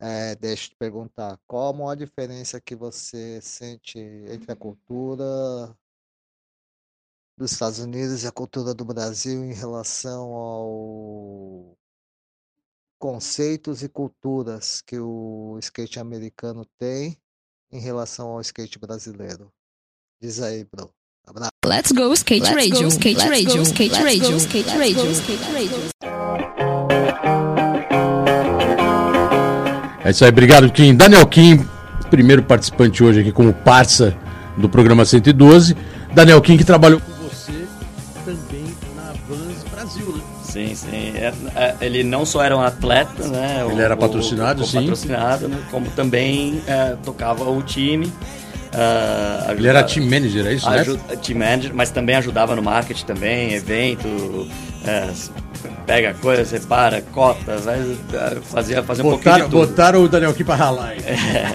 É, 0.00 0.36
deixa 0.36 0.66
eu 0.66 0.70
te 0.70 0.76
perguntar, 0.76 1.38
qual 1.46 1.70
a 1.70 1.76
maior 1.76 1.96
diferença 1.96 2.60
que 2.60 2.76
você 2.76 3.40
sente 3.42 3.98
entre 3.98 4.52
a 4.52 4.56
cultura 4.56 5.76
dos 7.36 7.52
Estados 7.52 7.80
Unidos 7.80 8.22
e 8.22 8.26
a 8.26 8.32
cultura 8.32 8.72
do 8.74 8.84
Brasil 8.84 9.44
em 9.44 9.52
relação 9.52 10.32
ao 10.34 11.76
conceitos 12.98 13.82
e 13.82 13.88
culturas 13.88 14.80
que 14.82 14.98
o 14.98 15.56
skate 15.60 16.00
americano 16.00 16.64
tem 16.78 17.16
em 17.70 17.80
relação 17.80 18.28
ao 18.28 18.40
skate 18.40 18.78
brasileiro? 18.78 19.52
Diz 20.20 20.40
aí, 20.40 20.64
bro. 20.64 20.92
Abraço. 21.26 21.50
Let's 21.64 21.92
go 21.92 22.12
skate 22.14 22.42
Let's 22.42 22.54
radio, 22.54 22.82
go, 22.82 22.88
skate 22.88 23.28
radio, 23.28 23.62
skate 23.62 23.94
radio, 24.02 24.36
skate 24.36 24.70
radio, 24.78 25.10
skate 25.10 25.52
radio. 25.52 25.97
É 30.08 30.10
isso 30.10 30.24
aí, 30.24 30.30
obrigado, 30.30 30.72
Kim. 30.72 30.94
Daniel 30.94 31.26
Kim, 31.26 31.66
primeiro 32.08 32.42
participante 32.42 33.04
hoje 33.04 33.20
aqui 33.20 33.30
como 33.30 33.52
parça 33.52 34.16
do 34.56 34.66
programa 34.66 35.04
112. 35.04 35.76
Daniel 36.14 36.40
Kim, 36.40 36.56
que 36.56 36.64
trabalhou 36.64 36.98
com 36.98 37.12
você 37.28 37.66
também 38.24 38.64
na 38.96 39.12
Vans 39.28 39.62
Brasil, 39.70 40.06
né? 40.06 40.22
Sim, 40.42 40.74
sim. 40.74 41.12
É, 41.14 41.30
é, 41.54 41.74
ele 41.82 42.02
não 42.02 42.24
só 42.24 42.42
era 42.42 42.56
um 42.56 42.62
atleta, 42.62 43.28
né? 43.28 43.62
Ele 43.66 43.74
o, 43.74 43.80
era 43.82 43.94
patrocinado, 43.98 44.62
o, 44.62 44.66
sim. 44.66 44.78
Patrocinado, 44.78 45.46
né? 45.46 45.58
como 45.70 45.90
também 45.90 46.62
é, 46.66 46.96
tocava 47.04 47.44
o 47.44 47.60
time. 47.60 48.06
Uh, 48.06 49.52
ele 49.58 49.68
era 49.68 49.82
team 49.82 50.06
manager, 50.06 50.46
é 50.46 50.54
isso, 50.54 50.70
né? 50.70 50.84
Team 51.22 51.38
manager, 51.38 51.74
mas 51.74 51.90
também 51.90 52.16
ajudava 52.16 52.56
no 52.56 52.62
marketing 52.62 53.04
também, 53.04 53.52
evento, 53.52 54.08
uh, 54.08 55.47
pega 55.86 56.14
coisa, 56.14 56.44
separa, 56.44 57.02
cota, 57.02 57.56
vai 57.58 57.96
fazer, 58.42 58.82
fazer 58.82 59.02
um 59.02 59.10
botaram, 59.10 59.20
pouquinho 59.20 59.34
de 59.36 59.50
tudo. 59.50 59.66
Botaram 59.68 60.02
o 60.02 60.08
Daniel 60.08 60.30
aqui 60.30 60.44
pra 60.44 60.54
ralar. 60.54 60.94
É. 60.96 61.48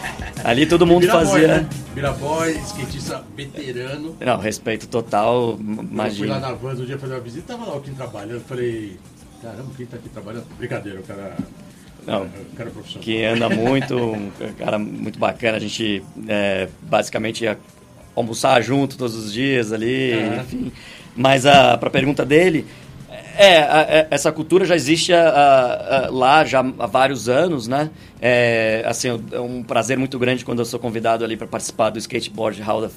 Ali 0.42 0.66
todo 0.66 0.86
mundo 0.86 1.06
fazia... 1.06 1.48
Né? 1.48 1.68
Vira 1.94 2.12
boy, 2.12 2.52
skatista 2.66 3.22
veterano. 3.36 4.16
Não, 4.20 4.38
respeito 4.38 4.86
total, 4.86 5.58
imagina. 5.60 6.06
Eu 6.06 6.14
fui 6.14 6.26
lá 6.28 6.40
na 6.40 6.52
Vans 6.52 6.80
um 6.80 6.84
dia 6.86 6.98
fazer 6.98 7.14
uma 7.14 7.20
visita, 7.20 7.52
tava 7.52 7.70
lá 7.70 7.76
o 7.76 7.80
Kim 7.80 7.92
trabalhando, 7.92 8.42
falei... 8.46 8.96
Caramba, 9.42 9.70
quem 9.76 9.86
tá 9.86 9.96
aqui 9.96 10.08
trabalhando? 10.08 10.46
Brincadeira, 10.56 11.00
o 11.00 11.02
cara... 11.02 11.36
Não, 12.06 12.22
o 12.24 12.56
cara 12.56 12.70
profissional. 12.70 13.02
Que 13.02 13.24
anda 13.24 13.48
muito, 13.48 13.94
um 13.96 14.30
cara 14.58 14.78
muito 14.78 15.18
bacana. 15.18 15.58
A 15.58 15.60
gente, 15.60 16.02
é, 16.26 16.68
basicamente, 16.82 17.44
almoçar 18.14 18.60
junto 18.62 18.96
todos 18.96 19.14
os 19.16 19.32
dias 19.32 19.72
ali, 19.72 20.14
enfim. 20.40 20.72
Mas 21.14 21.44
a 21.46 21.76
para 21.76 21.88
a 21.88 21.92
pergunta 21.92 22.24
dele, 22.24 22.66
é, 23.40 23.62
a, 23.62 23.80
a, 23.80 24.06
essa 24.10 24.30
cultura 24.30 24.66
já 24.66 24.76
existe 24.76 25.14
a, 25.14 26.08
lá 26.10 26.44
já 26.44 26.60
há 26.60 26.86
vários 26.86 27.26
anos, 27.26 27.66
né? 27.66 27.90
É, 28.20 28.82
assim, 28.86 29.08
é 29.32 29.40
um 29.40 29.62
prazer 29.62 29.96
muito 29.96 30.18
grande 30.18 30.44
quando 30.44 30.58
eu 30.58 30.64
sou 30.66 30.78
convidado 30.78 31.24
ali 31.24 31.38
para 31.38 31.46
participar 31.46 31.88
do 31.88 31.98
Skateboard 31.98 32.60
Hall 32.60 32.84
of, 32.84 32.94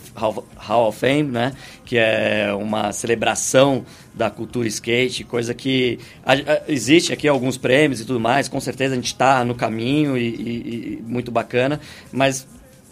Hall, 0.57 0.87
of 0.89 0.99
Fame, 0.99 1.23
né? 1.23 1.53
Que 1.85 1.97
é 1.97 2.53
uma 2.53 2.91
celebração 2.91 3.85
da 4.13 4.29
cultura 4.29 4.67
skate, 4.67 5.23
coisa 5.23 5.53
que 5.53 5.97
existe 6.67 7.13
aqui 7.13 7.27
alguns 7.27 7.57
prêmios 7.57 8.01
e 8.01 8.05
tudo 8.05 8.19
mais. 8.19 8.49
Com 8.49 8.59
certeza 8.59 8.93
a 8.93 8.95
gente 8.97 9.07
está 9.07 9.45
no 9.45 9.55
caminho 9.55 10.17
e, 10.17 10.27
e, 10.27 10.99
e 10.99 11.03
muito 11.07 11.31
bacana, 11.31 11.79
mas 12.11 12.45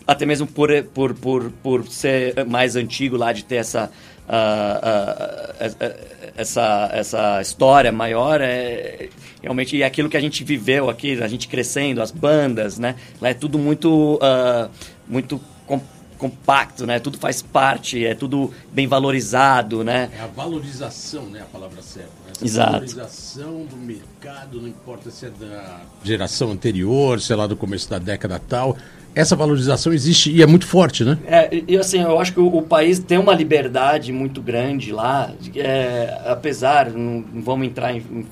até 0.07 0.25
mesmo 0.25 0.47
por, 0.47 0.69
por, 0.93 1.13
por, 1.13 1.51
por 1.63 1.87
ser 1.87 2.45
mais 2.45 2.77
antigo 2.77 3.17
lá, 3.17 3.33
de 3.33 3.43
ter 3.43 3.57
essa 3.57 3.91
uh, 4.27 5.67
uh, 5.67 6.20
essa, 6.41 6.89
essa 6.91 7.41
história 7.41 7.91
maior 7.91 8.41
é 8.41 9.09
realmente 9.41 9.81
é 9.81 9.85
aquilo 9.85 10.09
que 10.09 10.17
a 10.17 10.21
gente 10.21 10.43
viveu 10.43 10.89
aqui, 10.89 11.21
a 11.21 11.27
gente 11.27 11.47
crescendo, 11.47 12.01
as 12.01 12.11
bandas, 12.11 12.77
né? 12.77 12.95
Lá 13.19 13.29
é 13.29 13.33
tudo 13.33 13.57
muito, 13.57 14.15
uh, 14.15 14.69
muito 15.07 15.41
com, 15.65 15.81
compacto, 16.17 16.85
né? 16.85 16.99
Tudo 16.99 17.17
faz 17.17 17.41
parte, 17.41 18.05
é 18.05 18.13
tudo 18.13 18.53
bem 18.71 18.87
valorizado, 18.87 19.83
né? 19.83 20.09
É 20.15 20.21
a 20.21 20.27
valorização, 20.27 21.25
né? 21.25 21.41
A 21.41 21.45
palavra 21.45 21.81
certa. 21.81 22.09
Né? 22.25 22.31
Essa 22.33 22.45
Exato. 22.45 22.71
valorização 22.71 23.65
do 23.65 23.75
mercado, 23.75 24.61
não 24.61 24.67
importa 24.67 25.09
se 25.09 25.25
é 25.25 25.29
da 25.29 25.81
geração 26.03 26.51
anterior, 26.51 27.19
se 27.19 27.33
é 27.33 27.35
lá 27.35 27.47
do 27.47 27.55
começo 27.55 27.89
da 27.89 27.97
década 27.97 28.39
tal 28.39 28.77
essa 29.13 29.35
valorização 29.35 29.93
existe 29.93 30.31
e 30.31 30.41
é 30.41 30.45
muito 30.45 30.65
forte, 30.65 31.03
né? 31.03 31.17
É, 31.25 31.63
e 31.67 31.77
assim, 31.77 32.01
eu 32.01 32.19
acho 32.19 32.33
que 32.33 32.39
o, 32.39 32.47
o 32.57 32.61
país 32.61 32.99
tem 32.99 33.17
uma 33.17 33.33
liberdade 33.33 34.11
muito 34.11 34.41
grande 34.41 34.91
lá, 34.91 35.31
é, 35.55 36.21
apesar, 36.25 36.91
não, 36.91 37.23
não, 37.33 37.41
vamos 37.41 37.67
entrar 37.67 37.93
em, 37.93 37.97
em 37.97 38.25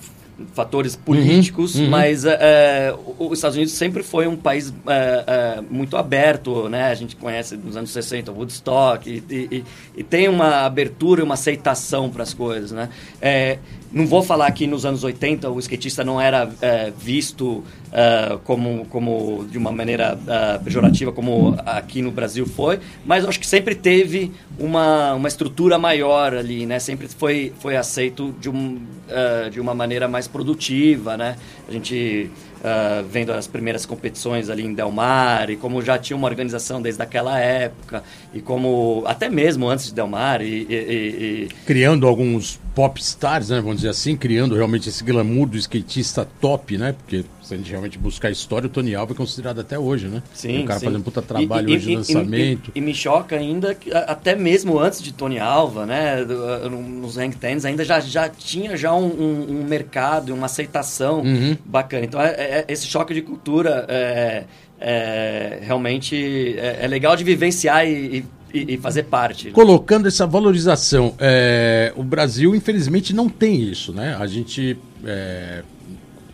fatores 0.53 0.95
uhum, 0.95 1.01
políticos, 1.01 1.75
uhum, 1.75 1.85
uhum. 1.85 1.89
mas 1.89 2.25
é, 2.25 2.95
os 3.17 3.37
Estados 3.37 3.57
Unidos 3.57 3.73
sempre 3.73 4.03
foi 4.03 4.27
um 4.27 4.37
país 4.37 4.73
é, 4.87 5.23
é, 5.27 5.61
muito 5.69 5.97
aberto, 5.97 6.69
né? 6.69 6.85
A 6.85 6.95
gente 6.95 7.15
conhece 7.15 7.57
nos 7.57 7.75
anos 7.75 7.91
60 7.91 8.31
Woodstock 8.31 9.09
e, 9.09 9.23
e, 9.29 9.63
e 9.97 10.03
tem 10.03 10.27
uma 10.27 10.65
abertura, 10.65 11.23
uma 11.23 11.33
aceitação 11.33 12.09
para 12.09 12.23
as 12.23 12.33
coisas, 12.33 12.71
né? 12.71 12.89
É, 13.21 13.59
não 13.91 14.05
vou 14.05 14.21
falar 14.21 14.51
que 14.51 14.67
nos 14.67 14.85
anos 14.85 15.03
80 15.03 15.49
o 15.49 15.59
skatista 15.59 16.03
não 16.03 16.21
era 16.21 16.49
é, 16.61 16.91
visto 16.97 17.63
uh, 17.89 18.37
como, 18.39 18.85
como 18.85 19.45
de 19.49 19.57
uma 19.57 19.71
maneira 19.71 20.17
uh, 20.17 20.63
pejorativa 20.63 21.11
como 21.11 21.55
aqui 21.65 22.01
no 22.01 22.11
Brasil 22.11 22.45
foi, 22.45 22.79
mas 23.05 23.25
acho 23.25 23.39
que 23.39 23.47
sempre 23.47 23.75
teve 23.75 24.31
uma, 24.57 25.13
uma 25.13 25.27
estrutura 25.27 25.77
maior 25.77 26.33
ali, 26.33 26.65
né? 26.65 26.79
Sempre 26.79 27.07
foi, 27.07 27.53
foi 27.59 27.75
aceito 27.75 28.33
de, 28.39 28.49
um, 28.49 28.75
uh, 28.75 29.49
de 29.49 29.59
uma 29.59 29.73
maneira 29.73 30.07
mais 30.07 30.27
produtiva, 30.27 31.17
né? 31.17 31.35
A 31.67 31.71
gente 31.71 32.29
uh, 32.59 33.05
vendo 33.09 33.31
as 33.31 33.47
primeiras 33.47 33.85
competições 33.85 34.49
ali 34.49 34.63
em 34.63 34.73
Del 34.73 34.91
Mar, 34.91 35.49
e 35.49 35.55
como 35.55 35.81
já 35.81 35.97
tinha 35.97 36.15
uma 36.15 36.27
organização 36.27 36.81
desde 36.81 37.01
aquela 37.01 37.39
época, 37.39 38.03
e 38.33 38.41
como 38.41 39.03
até 39.05 39.29
mesmo 39.29 39.67
antes 39.67 39.87
de 39.87 39.93
Del 39.93 40.07
Mar. 40.07 40.41
E, 40.41 40.67
e, 40.69 40.73
e... 40.73 41.49
Criando 41.65 42.07
alguns 42.07 42.59
pop 42.75 42.99
stars, 43.01 43.49
né, 43.49 43.59
vamos 43.59 43.77
dizer 43.77 43.89
assim, 43.89 44.15
criando 44.15 44.55
realmente 44.55 44.87
esse 44.89 45.03
glamour 45.03 45.47
do 45.47 45.57
skatista 45.57 46.27
top, 46.39 46.77
né? 46.77 46.93
Porque 46.93 47.25
se 47.49 47.55
a 47.55 47.57
gente 47.57 47.69
realmente 47.69 47.97
buscar 47.97 48.27
a 48.27 48.31
história, 48.31 48.67
o 48.67 48.69
Tony 48.69 48.93
Alva 48.93 49.13
é 49.13 49.15
considerado 49.15 49.59
até 49.59 49.77
hoje, 49.77 50.07
né? 50.07 50.21
Sim, 50.33 50.63
O 50.63 50.65
cara 50.65 50.79
sim. 50.79 50.85
fazendo 50.85 51.03
puta 51.03 51.21
trabalho 51.21 51.69
e, 51.69 51.75
hoje 51.75 51.87
de 51.87 51.95
lançamento. 51.95 52.71
E, 52.75 52.79
me 52.79 52.93
choca 52.93 53.35
ainda, 53.35 53.73
que, 53.73 53.91
até 53.91 54.35
mesmo 54.35 54.79
antes 54.79 55.01
de 55.01 55.11
Tony 55.11 55.39
Alva, 55.39 55.85
né? 55.85 56.23
Nos 56.69 57.17
Hang 57.17 57.35
Tens, 57.35 57.65
ainda 57.65 57.83
já, 57.83 57.99
já 57.99 58.29
tinha 58.29 58.77
já 58.77 58.93
um, 58.93 59.07
um, 59.07 59.61
um 59.61 59.63
mercado, 59.63 60.33
uma 60.33 60.45
aceitação 60.45 61.21
uhum. 61.21 61.57
bacana. 61.65 62.05
Então, 62.05 62.21
é, 62.21 62.48
é, 62.49 62.65
esse 62.67 62.87
choque 62.87 63.13
de 63.13 63.21
cultura 63.21 63.85
é, 63.87 64.45
é 64.79 65.59
realmente 65.61 66.55
é, 66.57 66.79
é, 66.81 66.87
legal 66.87 67.15
de 67.15 67.23
vivenciar 67.23 67.87
e, 67.87 68.25
e, 68.53 68.73
e 68.73 68.77
fazer 68.77 69.03
parte. 69.03 69.51
Colocando 69.51 70.07
essa 70.07 70.25
valorização, 70.25 71.13
é, 71.19 71.93
o 71.95 72.03
Brasil 72.03 72.55
infelizmente 72.55 73.13
não 73.13 73.29
tem 73.29 73.61
isso, 73.61 73.93
né? 73.93 74.17
A 74.19 74.25
gente 74.25 74.77
é, 75.05 75.61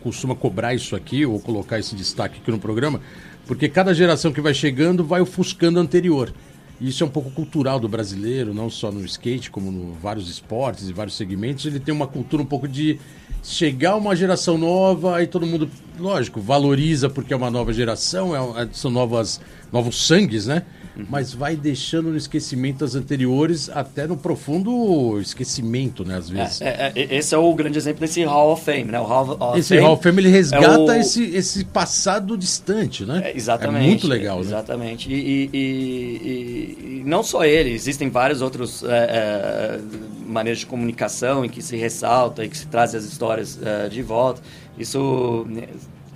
costuma 0.00 0.34
cobrar 0.34 0.74
isso 0.74 0.96
aqui 0.96 1.26
ou 1.26 1.38
colocar 1.38 1.78
esse 1.78 1.94
destaque 1.94 2.40
aqui 2.40 2.50
no 2.50 2.58
programa, 2.58 3.00
porque 3.46 3.68
cada 3.68 3.92
geração 3.92 4.32
que 4.32 4.40
vai 4.40 4.54
chegando 4.54 5.04
vai 5.04 5.20
ofuscando 5.20 5.78
a 5.78 5.82
anterior. 5.82 6.32
Isso 6.80 7.02
é 7.02 7.06
um 7.06 7.10
pouco 7.10 7.30
cultural 7.30 7.80
do 7.80 7.88
brasileiro, 7.88 8.52
não 8.52 8.68
só 8.68 8.92
no 8.92 9.02
skate, 9.04 9.50
como 9.50 9.72
no 9.72 9.94
vários 9.94 10.28
esportes 10.28 10.88
e 10.88 10.92
vários 10.92 11.16
segmentos. 11.16 11.64
Ele 11.64 11.80
tem 11.80 11.94
uma 11.94 12.06
cultura 12.06 12.42
um 12.42 12.46
pouco 12.46 12.68
de 12.68 12.98
chegar 13.46 13.96
uma 13.96 14.16
geração 14.16 14.58
nova, 14.58 15.16
aí 15.16 15.26
todo 15.26 15.46
mundo, 15.46 15.70
lógico, 15.98 16.40
valoriza 16.40 17.08
porque 17.08 17.32
é 17.32 17.36
uma 17.36 17.50
nova 17.50 17.72
geração, 17.72 18.56
é, 18.56 18.62
é 18.62 18.68
são 18.72 18.90
novas, 18.90 19.40
novos 19.72 20.06
sangues, 20.06 20.46
né? 20.46 20.62
Mas 21.08 21.32
vai 21.34 21.56
deixando 21.56 22.10
no 22.10 22.16
esquecimento 22.16 22.84
as 22.84 22.94
anteriores, 22.94 23.68
até 23.68 24.06
no 24.06 24.16
profundo 24.16 25.20
esquecimento, 25.20 26.04
né, 26.04 26.16
às 26.16 26.30
vezes. 26.30 26.60
É, 26.60 26.92
é, 26.94 27.00
é 27.00 27.16
esse 27.16 27.34
é 27.34 27.38
o 27.38 27.54
grande 27.54 27.76
exemplo 27.78 28.00
desse 28.00 28.22
Hall 28.24 28.52
of 28.52 28.64
Fame, 28.64 28.84
né? 28.84 28.98
O 28.98 29.04
Hall 29.04 29.56
esse 29.56 29.78
Hall 29.78 29.92
of 29.92 30.02
Fame 30.02 30.22
ele 30.22 30.30
resgata 30.30 30.94
é 30.94 30.98
o... 30.98 31.00
esse, 31.00 31.24
esse 31.34 31.64
passado 31.64 32.36
distante, 32.36 33.04
né? 33.04 33.22
É, 33.24 33.36
exatamente. 33.36 33.84
É 33.84 33.88
muito 33.88 34.08
legal, 34.08 34.38
né? 34.38 34.46
Exatamente. 34.46 35.12
E, 35.12 35.14
e, 35.14 35.50
e, 35.52 36.98
e, 37.00 37.02
não 37.04 37.22
só 37.22 37.44
ele, 37.44 37.70
existem 37.70 38.08
vários 38.08 38.40
outros 38.40 38.82
é, 38.84 39.78
maneiras 40.26 40.60
de 40.60 40.66
comunicação 40.66 41.44
em 41.44 41.48
que 41.48 41.62
se 41.62 41.76
ressalta 41.76 42.44
e 42.44 42.48
que 42.48 42.56
se 42.56 42.66
traz 42.66 42.94
as 42.94 43.04
histórias 43.04 43.58
de 43.90 44.02
volta. 44.02 44.40
Isso, 44.78 45.46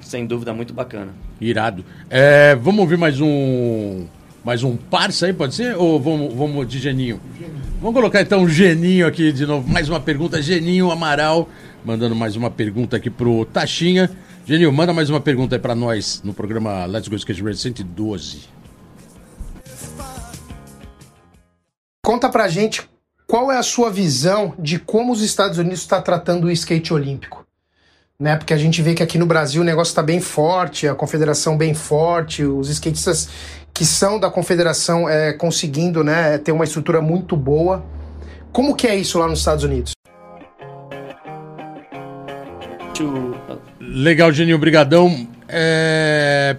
sem 0.00 0.26
dúvida, 0.26 0.50
é 0.50 0.54
muito 0.54 0.72
bacana. 0.72 1.12
Irado. 1.40 1.84
vamos 2.60 2.80
ouvir 2.80 2.98
mais 2.98 3.20
um 3.20 4.06
mais 4.44 4.62
um 4.62 4.76
parça 4.76 5.26
aí, 5.26 5.32
pode 5.32 5.54
ser? 5.54 5.76
Ou 5.76 6.00
vamos, 6.00 6.34
vamos 6.34 6.68
de 6.68 6.78
Geninho? 6.78 7.20
Geninho? 7.38 7.60
Vamos 7.80 7.94
colocar 7.94 8.20
então 8.22 8.42
o 8.42 8.48
Geninho 8.48 9.06
aqui 9.06 9.32
de 9.32 9.46
novo. 9.46 9.68
Mais 9.68 9.88
uma 9.88 10.00
pergunta. 10.00 10.40
Geninho 10.40 10.90
Amaral, 10.90 11.48
mandando 11.84 12.14
mais 12.14 12.36
uma 12.36 12.50
pergunta 12.50 12.96
aqui 12.96 13.10
pro 13.10 13.44
Taxinha. 13.46 14.10
Geninho, 14.46 14.72
manda 14.72 14.92
mais 14.92 15.10
uma 15.10 15.20
pergunta 15.20 15.56
aí 15.56 15.60
pra 15.60 15.74
nós 15.74 16.22
no 16.24 16.32
programa 16.32 16.86
Let's 16.86 17.08
Go 17.08 17.16
Skate 17.16 17.42
Radio 17.42 17.58
112. 17.58 18.48
Conta 22.04 22.28
pra 22.28 22.48
gente 22.48 22.88
qual 23.26 23.52
é 23.52 23.58
a 23.58 23.62
sua 23.62 23.90
visão 23.90 24.54
de 24.58 24.78
como 24.78 25.12
os 25.12 25.22
Estados 25.22 25.58
Unidos 25.58 25.80
está 25.80 26.02
tratando 26.02 26.46
o 26.46 26.50
skate 26.50 26.92
olímpico. 26.92 27.46
Né, 28.18 28.36
porque 28.36 28.52
a 28.52 28.56
gente 28.58 28.82
vê 28.82 28.92
que 28.92 29.02
aqui 29.02 29.16
no 29.16 29.24
Brasil 29.24 29.62
o 29.62 29.64
negócio 29.64 29.92
está 29.92 30.02
bem 30.02 30.20
forte, 30.20 30.86
a 30.86 30.94
confederação 30.94 31.56
bem 31.56 31.72
forte, 31.72 32.44
os 32.44 32.68
skatistas 32.68 33.30
que 33.72 33.84
são 33.84 34.18
da 34.18 34.30
confederação 34.30 35.08
é, 35.08 35.32
conseguindo 35.32 36.04
né, 36.04 36.38
ter 36.38 36.52
uma 36.52 36.64
estrutura 36.64 37.00
muito 37.00 37.36
boa. 37.36 37.84
Como 38.52 38.74
que 38.74 38.86
é 38.86 38.96
isso 38.96 39.18
lá 39.18 39.26
nos 39.28 39.38
Estados 39.38 39.64
Unidos? 39.64 39.92
Legal, 43.80 44.32
Geninho, 44.32 44.58
brigadão. 44.58 45.26
É... 45.48 46.56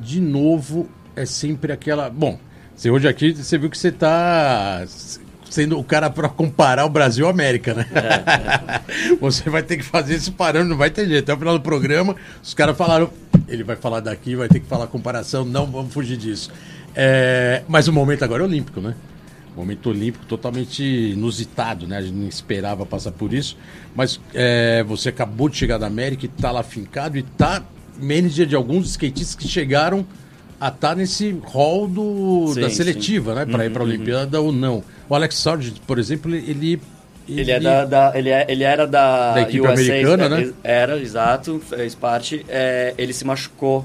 De 0.00 0.20
novo, 0.20 0.88
é 1.14 1.24
sempre 1.24 1.72
aquela... 1.72 2.10
Bom, 2.10 2.38
você 2.74 2.90
hoje 2.90 3.06
aqui, 3.08 3.32
você 3.32 3.56
viu 3.56 3.70
que 3.70 3.78
você 3.78 3.88
está 3.88 4.84
sendo 5.54 5.78
o 5.78 5.84
cara 5.84 6.10
para 6.10 6.28
comparar 6.28 6.84
o 6.84 6.88
Brasil 6.88 7.28
à 7.28 7.30
América, 7.30 7.74
né? 7.74 7.86
É, 7.94 9.12
é. 9.12 9.16
Você 9.20 9.48
vai 9.48 9.62
ter 9.62 9.76
que 9.76 9.84
fazer 9.84 10.14
esse 10.14 10.32
parâmetro, 10.32 10.70
não 10.70 10.76
vai 10.76 10.90
ter 10.90 11.06
jeito. 11.06 11.22
Até 11.22 11.32
o 11.32 11.38
final 11.38 11.56
do 11.56 11.62
programa, 11.62 12.16
os 12.42 12.52
caras 12.52 12.76
falaram, 12.76 13.08
ele 13.46 13.62
vai 13.62 13.76
falar 13.76 14.00
daqui, 14.00 14.34
vai 14.34 14.48
ter 14.48 14.58
que 14.58 14.66
falar 14.66 14.88
comparação, 14.88 15.44
não 15.44 15.66
vamos 15.66 15.94
fugir 15.94 16.16
disso. 16.16 16.50
É, 16.92 17.62
mas 17.68 17.86
o 17.86 17.92
momento 17.92 18.24
agora 18.24 18.42
é 18.42 18.46
olímpico, 18.46 18.80
né? 18.80 18.96
Momento 19.56 19.90
olímpico 19.90 20.26
totalmente 20.26 20.82
inusitado, 20.82 21.86
né? 21.86 21.98
A 21.98 22.02
gente 22.02 22.14
não 22.14 22.26
esperava 22.26 22.84
passar 22.84 23.12
por 23.12 23.32
isso. 23.32 23.56
Mas 23.94 24.20
é, 24.34 24.82
você 24.82 25.10
acabou 25.10 25.48
de 25.48 25.56
chegar 25.56 25.78
da 25.78 25.86
América 25.86 26.26
e 26.26 26.28
está 26.28 26.50
lá 26.50 26.64
fincado 26.64 27.16
e 27.16 27.20
está 27.20 27.62
manager 28.02 28.44
de 28.44 28.56
alguns 28.56 28.90
skatistas 28.90 29.36
que 29.36 29.46
chegaram 29.46 30.04
a 30.60 30.66
estar 30.66 30.88
tá 30.88 30.94
nesse 30.96 31.32
do, 31.32 32.50
sim, 32.52 32.60
da 32.60 32.70
seletiva, 32.70 33.30
sim. 33.30 33.38
né? 33.38 33.46
Para 33.46 33.58
uhum, 33.58 33.64
ir 33.64 33.70
para 33.70 33.82
a 33.82 33.86
Olimpíada 33.86 34.40
uhum. 34.40 34.46
ou 34.46 34.52
não. 34.52 34.84
O 35.08 35.14
Alex 35.14 35.36
Sargent, 35.36 35.76
por 35.86 35.98
exemplo, 35.98 36.34
ele 36.34 36.80
ele, 37.28 37.40
ele, 37.40 37.50
é 37.50 37.60
da, 37.60 37.84
da, 37.86 38.12
ele, 38.14 38.28
é, 38.28 38.44
ele 38.48 38.64
era 38.64 38.86
da, 38.86 39.32
da 39.32 39.40
equipe 39.42 39.60
USA, 39.60 39.72
americana, 39.72 40.28
né? 40.28 40.52
Era, 40.62 41.00
exato, 41.00 41.58
fez 41.58 41.94
parte. 41.94 42.44
É, 42.48 42.92
ele 42.98 43.14
se 43.14 43.24
machucou 43.24 43.78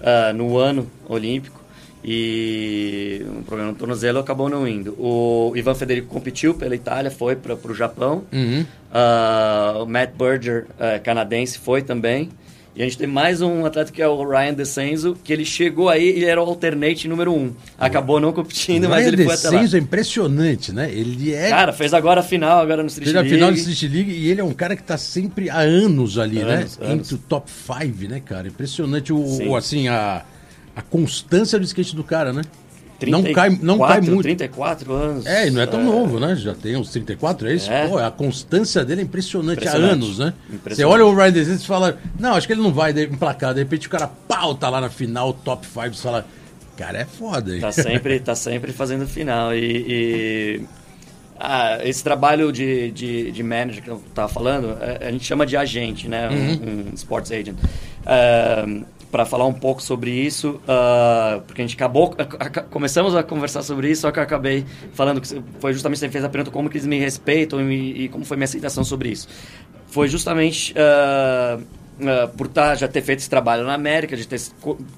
uh, 0.00 0.32
no 0.32 0.56
ano 0.56 0.88
olímpico 1.08 1.60
e 2.04 3.24
um 3.26 3.42
problema 3.42 3.72
no 3.72 3.76
tornozelo 3.76 4.18
acabou 4.18 4.48
não 4.48 4.68
indo. 4.68 4.94
O 4.98 5.52
Ivan 5.56 5.74
Federico 5.74 6.08
competiu 6.08 6.54
pela 6.54 6.74
Itália, 6.74 7.10
foi 7.10 7.34
para 7.34 7.54
o 7.54 7.74
Japão. 7.74 8.24
Uhum. 8.32 8.64
Uh, 8.92 9.82
o 9.82 9.86
Matt 9.86 10.10
Berger, 10.16 10.66
uh, 10.72 11.02
canadense, 11.02 11.58
foi 11.58 11.82
também. 11.82 12.30
E 12.76 12.82
a 12.82 12.84
gente 12.84 12.98
tem 12.98 13.06
mais 13.06 13.40
um 13.40 13.64
atleta 13.64 13.92
que 13.92 14.02
é 14.02 14.08
o 14.08 14.28
Ryan 14.28 14.52
DeCenzo, 14.52 15.16
que 15.22 15.32
ele 15.32 15.44
chegou 15.44 15.88
aí 15.88 16.18
e 16.18 16.24
era 16.24 16.42
o 16.42 16.44
alternate 16.44 17.06
número 17.06 17.32
um. 17.32 17.52
Acabou 17.78 18.18
não 18.18 18.32
competindo, 18.32 18.88
mas 18.88 19.06
ele 19.06 19.24
foi 19.24 19.34
até 19.34 19.50
lá. 19.50 19.62
é 19.62 19.78
impressionante, 19.78 20.72
né? 20.72 20.90
Ele 20.90 21.32
é. 21.32 21.50
Cara, 21.50 21.72
fez 21.72 21.94
agora 21.94 22.18
a 22.18 22.22
final, 22.24 22.58
agora 22.58 22.82
no 22.82 22.88
Street 22.88 23.04
fez 23.04 23.14
League. 23.14 23.28
a 23.28 23.32
final 23.32 23.52
do 23.52 23.58
Street 23.58 23.92
League 23.92 24.10
e 24.10 24.28
ele 24.28 24.40
é 24.40 24.44
um 24.44 24.52
cara 24.52 24.74
que 24.74 24.82
tá 24.82 24.98
sempre 24.98 25.48
há 25.48 25.58
anos 25.60 26.18
ali, 26.18 26.40
Anos, 26.40 26.76
né? 26.78 26.86
anos. 26.86 27.12
Entre 27.12 27.14
o 27.14 27.18
top 27.18 27.48
5, 27.48 28.10
né, 28.10 28.20
cara? 28.24 28.48
Impressionante 28.48 29.12
o, 29.12 29.50
o, 29.50 29.56
assim, 29.56 29.86
a, 29.86 30.24
a 30.74 30.82
constância 30.82 31.60
do 31.60 31.64
skate 31.64 31.94
do 31.94 32.02
cara, 32.02 32.32
né? 32.32 32.42
Não 33.10 33.32
cai, 33.32 33.58
não 33.62 33.78
cai 33.78 34.00
muito. 34.00 34.22
34 34.22 34.92
anos. 34.92 35.26
É, 35.26 35.46
e 35.46 35.50
não 35.50 35.60
é 35.62 35.66
tão 35.66 35.82
novo, 35.82 36.18
né? 36.20 36.34
Já 36.36 36.54
tem 36.54 36.76
uns 36.76 36.90
34, 36.90 37.48
é 37.48 37.54
isso? 37.54 37.70
É. 37.70 37.88
Pô, 37.88 37.98
a 37.98 38.10
constância 38.10 38.84
dele 38.84 39.00
é 39.00 39.04
impressionante, 39.04 39.58
Impressionante. 39.58 39.90
há 39.90 39.92
anos, 39.92 40.18
né? 40.18 40.34
Você 40.68 40.84
olha 40.84 41.04
o 41.06 41.14
Ryan 41.14 41.32
DeSantis 41.32 41.62
e 41.62 41.66
fala, 41.66 41.98
não, 42.18 42.34
acho 42.34 42.46
que 42.46 42.52
ele 42.52 42.62
não 42.62 42.72
vai 42.72 42.90
emplacar. 42.92 43.52
De 43.54 43.60
repente 43.60 43.86
o 43.86 43.90
cara, 43.90 44.06
pau, 44.28 44.54
tá 44.54 44.68
lá 44.68 44.80
na 44.80 44.90
final, 44.90 45.32
top 45.32 45.66
5, 45.66 45.94
você 45.94 46.02
fala, 46.02 46.26
cara, 46.76 46.98
é 46.98 47.04
foda, 47.04 47.54
hein? 47.54 47.60
Tá 47.60 47.72
sempre, 47.72 48.20
tá 48.20 48.34
sempre 48.34 48.72
fazendo 48.72 49.06
final. 49.06 49.54
E, 49.54 49.60
e- 49.60 50.60
ah, 51.38 51.78
esse 51.82 52.02
trabalho 52.02 52.52
de, 52.52 52.90
de, 52.92 53.32
de 53.32 53.42
manager 53.42 53.82
que 53.82 53.90
eu 53.90 54.00
tava 54.14 54.28
falando, 54.28 54.78
é, 54.80 55.08
a 55.08 55.10
gente 55.10 55.24
chama 55.24 55.44
de 55.44 55.56
agente, 55.56 56.08
né? 56.08 56.28
Um, 56.30 56.90
um 56.90 56.94
sports 56.94 57.32
agent. 57.32 57.56
Para 59.14 59.24
falar 59.24 59.46
um 59.46 59.52
pouco 59.52 59.80
sobre 59.80 60.10
isso, 60.10 60.60
ah, 60.66 61.40
porque 61.46 61.62
a 61.62 61.64
gente 61.64 61.76
acabou, 61.76 62.16
a- 62.18 62.46
a- 62.46 62.62
começamos 62.62 63.14
a 63.14 63.22
conversar 63.22 63.62
sobre 63.62 63.88
isso, 63.88 64.00
só 64.00 64.10
que 64.10 64.18
eu 64.18 64.24
acabei 64.24 64.66
falando 64.92 65.20
que 65.20 65.40
foi 65.60 65.72
justamente 65.72 66.00
você 66.00 66.08
fez 66.08 66.24
a 66.24 66.28
pergunta 66.28 66.50
como 66.50 66.68
que 66.68 66.78
eles 66.78 66.86
me 66.88 66.98
respeitam 66.98 67.60
e, 67.70 68.06
e 68.06 68.08
como 68.08 68.24
foi 68.24 68.36
minha 68.36 68.46
aceitação 68.46 68.82
sobre 68.82 69.10
isso. 69.10 69.28
Foi 69.86 70.08
justamente 70.08 70.74
ah, 70.76 71.60
ah, 72.00 72.28
por 72.36 72.48
tá, 72.48 72.74
já 72.74 72.88
ter 72.88 73.02
feito 73.02 73.20
esse 73.20 73.30
trabalho 73.30 73.64
na 73.64 73.74
América, 73.74 74.16
de 74.16 74.26
ter, 74.26 74.40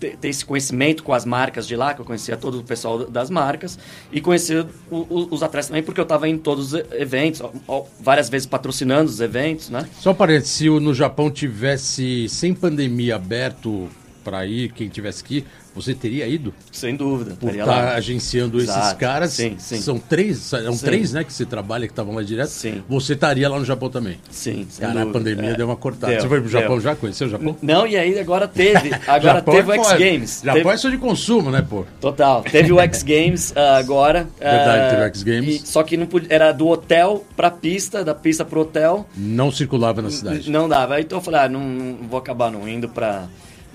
ter, 0.01 0.29
esse 0.29 0.47
conhecimento 0.47 1.03
com 1.03 1.13
as 1.13 1.27
marcas 1.27 1.67
de 1.67 1.77
lá, 1.77 1.93
que 1.93 2.01
eu 2.01 2.05
conhecia 2.07 2.39
todo 2.39 2.61
o 2.61 2.65
pessoal 2.65 3.05
das 3.05 3.29
marcas, 3.29 3.79
e 4.11 4.19
conhecer 4.19 4.65
os 4.91 5.43
atletas 5.43 5.69
também, 5.69 5.83
porque 5.83 6.01
eu 6.01 6.05
estava 6.05 6.27
em 6.27 6.39
todos 6.39 6.73
os 6.73 6.83
eventos, 6.93 7.43
ó, 7.43 7.53
ó, 7.69 7.85
várias 8.01 8.31
vezes 8.31 8.47
patrocinando 8.47 9.11
os 9.11 9.21
eventos, 9.21 9.69
né? 9.69 9.87
Só 10.01 10.15
parênteses, 10.15 10.53
se 10.53 10.71
no 10.71 10.95
Japão 10.95 11.31
tivesse 11.31 12.31
sem 12.31 12.55
pandemia 12.55 13.17
aberto 13.17 13.91
pra 14.27 14.45
ir, 14.45 14.73
quem 14.73 14.89
tivesse 14.89 15.23
que 15.23 15.37
ir, 15.39 15.45
você 15.73 15.95
teria 15.95 16.27
ido? 16.27 16.53
Sem 16.73 16.97
dúvida. 16.97 17.37
Por 17.39 17.51
estar 17.51 17.65
lá. 17.65 17.95
agenciando 17.95 18.59
esses 18.59 18.71
Exato. 18.71 18.99
caras. 18.99 19.31
Sim, 19.33 19.55
sim. 19.59 19.81
São 19.81 19.99
três, 20.01 20.39
são 20.39 20.73
Sim. 20.73 20.85
três, 20.85 21.13
né, 21.13 21.23
que 21.23 21.33
você 21.33 21.45
trabalha, 21.47 21.87
que 21.87 21.93
estavam 21.93 22.15
lá 22.15 22.23
direto. 22.25 22.49
Sim. 22.49 22.83
Você 22.89 23.13
estaria 23.13 23.49
lá 23.49 23.57
no 23.59 23.65
Japão 23.65 23.89
também. 23.89 24.19
Sim, 24.31 24.67
Cara, 24.81 25.03
a 25.03 25.07
pandemia 25.07 25.51
É. 25.51 25.55
deu 25.55 25.67
uma 25.67 25.77
cortada. 25.77 26.13
Deu, 26.13 26.23
você 26.23 26.29
foi 26.29 26.41
pro 26.41 26.49
Japão 26.51 26.71
deu. 26.77 26.81
já? 26.81 26.97
Conheceu 26.97 27.29
o 27.29 27.31
Japão? 27.31 27.57
Não, 27.63 27.87
e 27.87 27.97
aí 27.97 28.19
agora 28.19 28.49
teve. 28.49 28.91
Agora 29.07 29.41
teve 29.41 29.71
o 29.71 29.75
é 29.75 29.79
X. 29.79 29.93
Games. 29.99 30.41
Japão 30.45 30.63
Teve- 30.63 30.75
é 30.75 30.77
só 30.79 30.91
de 30.91 30.99
consumo, 30.99 31.51
né, 31.51 31.63
pô? 31.69 31.85
Total. 32.01 32.43
Teve 32.43 32.73
o 32.73 32.81
X 32.81 33.03
Games 33.05 33.53
ah, 33.57 33.77
agora. 33.77 34.27
Verdade, 34.41 34.81
ah, 34.81 34.91
teve 34.91 35.03
o 35.03 35.05
X 35.07 35.23
Games. 35.23 35.63
e- 35.63 35.67
só 35.67 35.83
que 35.85 35.97
não 35.97 36.07
podia, 36.07 36.29
era 36.35 36.51
do 36.53 36.67
hotel 36.67 37.25
pra 37.37 37.51
pista, 37.51 38.05
da 38.05 38.15
pista 38.15 38.45
pro 38.45 38.63
hotel. 38.63 39.07
Não 39.17 39.53
circulava 39.53 40.01
na 40.03 40.11
cidade. 40.11 40.51
Não 40.51 40.69
dava. 40.69 41.01
Então 41.01 41.19
eu 41.19 41.23
falei, 41.23 41.41
ah, 41.41 41.49
não, 41.49 41.61
não 41.61 42.09
vou 42.09 42.19
acabar 42.19 42.51
não 42.51 42.67
indo 42.69 42.89
pra. 42.89 43.27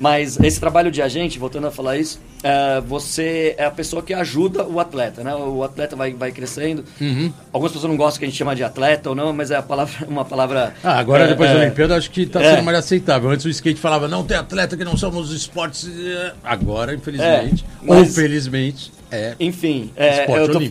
Mas 0.02 0.39
esse 0.39 0.60
trabalho 0.60 0.89
de 0.89 0.99
agente, 0.99 1.38
voltando 1.38 1.68
a 1.68 1.72
falar 1.72 1.95
isso, 1.95 2.20
é, 2.41 2.82
você 2.82 3.54
é 3.56 3.66
a 3.66 3.70
pessoa 3.70 4.02
que 4.02 4.16
ajuda 4.16 4.66
o 4.66 4.80
atleta, 4.80 5.24
né? 5.24 5.36
O 5.36 5.64
atleta 5.64 5.95
vai, 5.95 6.12
vai 6.12 6.32
crescendo. 6.32 6.84
Uhum. 6.99 7.32
Algumas 7.54 7.72
pessoas 7.72 7.88
não 7.91 7.95
gostam 7.95 8.18
que 8.18 8.26
a 8.26 8.28
gente 8.28 8.38
chama 8.38 8.56
de 8.56 8.64
atleta 8.64 9.10
ou 9.10 9.16
não, 9.16 9.32
mas 9.32 9.52
é 9.52 9.56
a 9.58 9.62
palavra, 9.62 9.93
uma 10.10 10.26
palavra. 10.26 10.74
Ah, 10.84 10.97
agora 10.97 11.26
é, 11.26 11.28
depois 11.28 11.52
é, 11.52 11.54
da 11.54 11.60
Olimpíada 11.60 11.95
acho 11.95 12.10
que 12.10 12.26
tá 12.26 12.41
É. 12.41 12.56
sendo 12.56 12.64
mais 12.66 12.80
aceitável. 12.80 13.30
Antes 13.30 13.45
o 13.45 13.49
skate 13.49 13.80
falava, 13.80 14.08
não 14.08 14.24
tem 14.24 14.36
atleta 14.38 14.76
que 14.76 14.84
não 14.84 14.97
são 14.97 15.12
nos 15.12 15.32
esportes. 15.32 15.88
eh, 15.88 16.34
Agora, 16.43 16.95
infelizmente, 16.95 17.64
É, 17.88 17.93
ou 17.93 18.04
felizmente, 18.04 18.91
é. 19.12 19.36
Enfim, 19.39 19.91
é, 19.95 20.26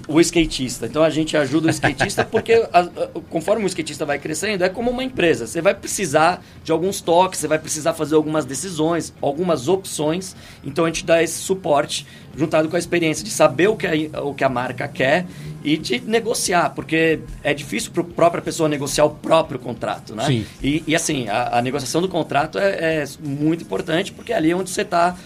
tô- 0.07 0.15
o 0.15 0.21
skatista. 0.21 0.87
Então 0.87 1.03
a 1.03 1.11
gente 1.11 1.37
ajuda 1.37 1.67
o 1.69 1.71
skatista 1.71 2.25
porque 2.25 2.55
a- 2.73 2.81
a- 2.81 2.89
conforme 3.29 3.65
o 3.65 3.67
skatista 3.67 4.05
vai 4.07 4.19
crescendo, 4.19 4.65
é 4.65 4.69
como 4.69 4.91
uma 4.91 5.05
empresa. 5.05 5.47
Você 5.47 5.61
vai 5.61 5.75
precisar 5.75 6.43
de 6.65 6.73
alguns 6.73 7.01
toques, 7.01 7.39
você 7.41 7.47
vai 7.49 7.59
precisar 7.59 7.93
fazer 7.95 8.15
algumas 8.15 8.45
decisões, 8.45 9.13
algumas 9.21 9.69
opções. 9.69 10.35
Então 10.65 10.85
a 10.85 10.89
gente 10.89 11.05
dá 11.05 11.23
esse 11.23 11.39
suporte 11.41 12.07
juntado 12.37 12.69
com 12.69 12.77
a 12.77 12.79
experiência 12.79 13.25
de 13.25 13.31
saber 13.31 13.69
o 13.69 13.77
que 13.77 13.87
a, 13.87 14.23
o 14.23 14.33
que 14.35 14.45
a 14.45 14.49
marca 14.49 14.87
quer 14.89 15.27
e 15.65 15.77
de 15.77 16.01
negociar, 16.01 16.71
porque 16.71 17.19
é 17.43 17.53
difícil 17.53 17.91
para 17.91 18.03
a 18.03 18.07
própria 18.07 18.41
pessoa 18.43 18.69
negociar 18.69 19.05
o 19.05 19.11
próprio 19.11 19.59
contrato, 19.59 20.15
né? 20.15 20.25
Sim. 20.27 20.47
E, 20.63 20.83
e, 20.87 20.95
assim, 20.97 21.29
a, 21.29 21.59
a 21.59 21.63
negociação 21.63 22.01
do 22.01 22.09
contrato 22.09 22.57
é, 22.59 23.03
é 23.03 23.05
muito 23.21 23.65
importante 23.65 24.13
porque 24.13 24.33
é 24.33 24.37
ali 24.37 24.55
onde 24.55 24.71
você 24.71 24.83
está 24.83 25.17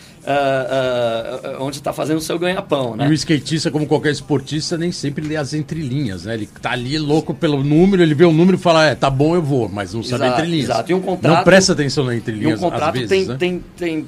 onde 1.61 1.77
está 1.79 1.93
fazendo 1.93 2.19
o 2.19 2.21
seu 2.21 2.39
ganha-pão, 2.39 2.97
né? 2.97 3.07
E 3.07 3.11
o 3.11 3.13
skatista, 3.13 3.71
como 3.71 3.87
qualquer 3.87 4.11
esportista, 4.13 4.77
nem 4.79 4.91
sempre 4.93 5.27
lê 5.27 5.37
as 5.37 5.53
entrelinhas, 5.55 6.25
né? 6.25 6.35
Ele 6.35 6.49
tá 6.61 6.71
ali 6.73 6.99
louco 6.99 7.35
pelo 7.35 7.63
número, 7.63 8.03
ele 8.03 8.15
vê 8.15 8.25
o 8.25 8.33
número 8.33 8.57
e 8.57 8.61
fala, 8.61 8.87
é, 8.87 8.95
tá 8.95 9.11
bom, 9.11 9.35
eu 9.35 9.43
vou, 9.43 9.69
mas 9.69 9.95
não 9.95 10.03
sabe 10.03 10.25
Exato, 10.25 10.33
entrelinhas. 10.41 10.65
exato. 10.71 10.91
E 10.91 10.95
um 10.95 11.01
contrato- 11.01 11.37
Não 11.37 11.45
presta 11.45 11.73
atenção 11.73 12.05
na 12.05 12.15
E 12.15 12.19
entrelinhas, 12.19 12.59
um 12.61 12.63
contrato 12.71 12.95
às 12.95 13.01
vezes, 13.01 13.09
tem, 13.09 13.27
né? 13.27 13.37
tem, 13.39 13.65
tem. 13.77 14.07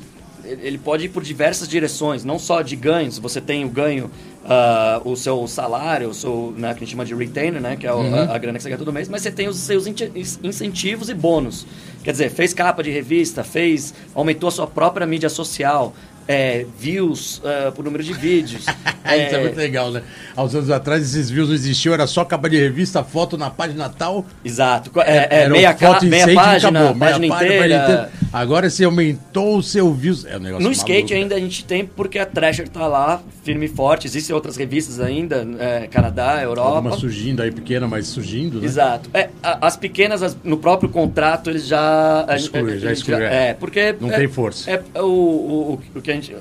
Ele 0.49 0.79
pode 0.79 1.07
ir 1.07 1.09
por 1.09 1.23
diversas 1.23 1.69
direções, 1.69 2.25
não 2.25 2.39
só 2.39 2.63
de 2.63 2.77
ganhos. 2.77 3.19
Você 3.19 3.41
tem 3.41 3.65
o 3.65 3.69
ganho, 3.69 4.11
ah, 4.45 5.01
o 5.05 5.17
seu 5.17 5.47
salário, 5.49 6.09
o 6.11 6.15
seu, 6.15 6.55
né, 6.57 6.69
que 6.73 6.77
a 6.77 6.81
gente 6.81 6.91
chama 6.91 7.05
de 7.05 7.15
retainer, 7.15 7.61
né, 7.61 7.77
que 7.77 7.87
é 7.87 7.93
o- 7.93 7.97
Uhum. 7.99 8.15
a, 8.15 8.35
a 8.35 8.39
grana 8.39 8.59
que 8.59 8.63
você 8.63 8.69
ganha 8.69 8.79
todo 8.79 8.93
mês, 8.93 9.09
mas 9.09 9.23
você 9.23 9.31
tem 9.31 9.49
os 9.49 9.57
seus 9.57 9.87
inti- 9.87 10.11
incentivos 10.43 11.09
e 11.09 11.15
bônus. 11.15 11.67
Quer 12.05 12.13
dizer, 12.13 12.31
fez 12.31 12.55
capa 12.55 12.83
de 12.83 12.91
revista, 12.91 13.43
fez, 13.43 13.93
aumentou 14.15 14.49
a 14.49 14.53
sua 14.53 14.67
própria 14.67 15.07
mídia 15.07 15.29
social, 15.29 15.95
é, 16.29 16.67
views 16.79 17.41
ah, 17.45 17.73
por 17.73 17.85
número 17.85 18.03
de 18.03 18.13
vídeos. 18.13 18.65
É, 19.09 19.27
Isso 19.27 19.37
é 19.37 19.41
muito 19.41 19.57
legal, 19.57 19.93
né? 19.93 20.03
Há 20.35 20.43
uns 20.43 20.53
anos 20.53 20.69
atrás 20.69 21.01
esses 21.01 21.31
views 21.31 21.47
não 21.47 21.55
existiam, 21.55 21.95
era 21.95 22.09
só 22.09 22.25
capa 22.25 22.51
de 22.51 22.57
revista, 22.59 23.05
foto 23.05 23.39
na 23.39 23.49
página 23.51 23.89
tal. 23.89 24.27
Exato. 24.45 24.91
É, 25.03 25.45
é 25.45 25.49
meia, 25.49 25.77
foto 25.77 26.01
ca, 26.01 26.07
meia 26.07 26.35
página, 26.35 26.81
acabou, 26.81 26.95
meia 26.97 27.13
página 27.13 27.29
página, 27.29 27.55
inteira. 27.55 27.83
inteira. 27.85 28.11
Agora 28.33 28.69
você 28.69 28.83
aumentou 28.83 29.59
o 29.59 29.63
seu 29.63 29.95
views. 29.95 30.25
É 30.25 30.37
um 30.37 30.41
negócio 30.41 30.67
No 30.67 30.73
skate 30.73 31.13
maluco, 31.13 31.15
ainda 31.15 31.35
a 31.37 31.39
gente 31.39 31.65
tem 31.65 31.87
porque 31.87 32.19
a 32.19 32.27
Thrasher 32.27 32.69
tá 32.69 32.89
lá, 32.89 33.23
firme 33.45 33.67
e 33.67 33.69
forte. 33.69 34.09
Existem 34.09 34.35
outras 34.35 34.57
revistas 34.57 34.99
ainda, 34.99 35.47
é, 35.61 35.87
Canadá, 35.87 36.43
Europa. 36.43 36.69
Alguma 36.71 36.99
surgindo 36.99 37.43
aí, 37.43 37.53
pequena, 37.53 37.87
mas 37.87 38.09
surgindo, 38.09 38.59
né? 38.59 38.67
Exato. 38.67 39.09
É, 39.15 39.29
as 39.41 39.77
pequenas, 39.77 40.21
as- 40.21 40.37
no 40.43 40.57
próprio 40.57 40.89
contrato, 40.89 41.49
eles 41.49 41.65
já. 41.65 42.27
Exclui, 42.31 42.81
já 42.81 42.91
exclui, 42.91 43.23
é. 43.23 43.55
Porque. 43.55 43.95
Não 44.01 44.11
tem 44.11 44.27
força. 44.27 44.69
É, 44.69 44.83
o, 45.01 45.07
o, 45.07 45.81
o 45.95 46.03
que 46.03 46.11
a 46.11 46.15
gente. 46.17 46.35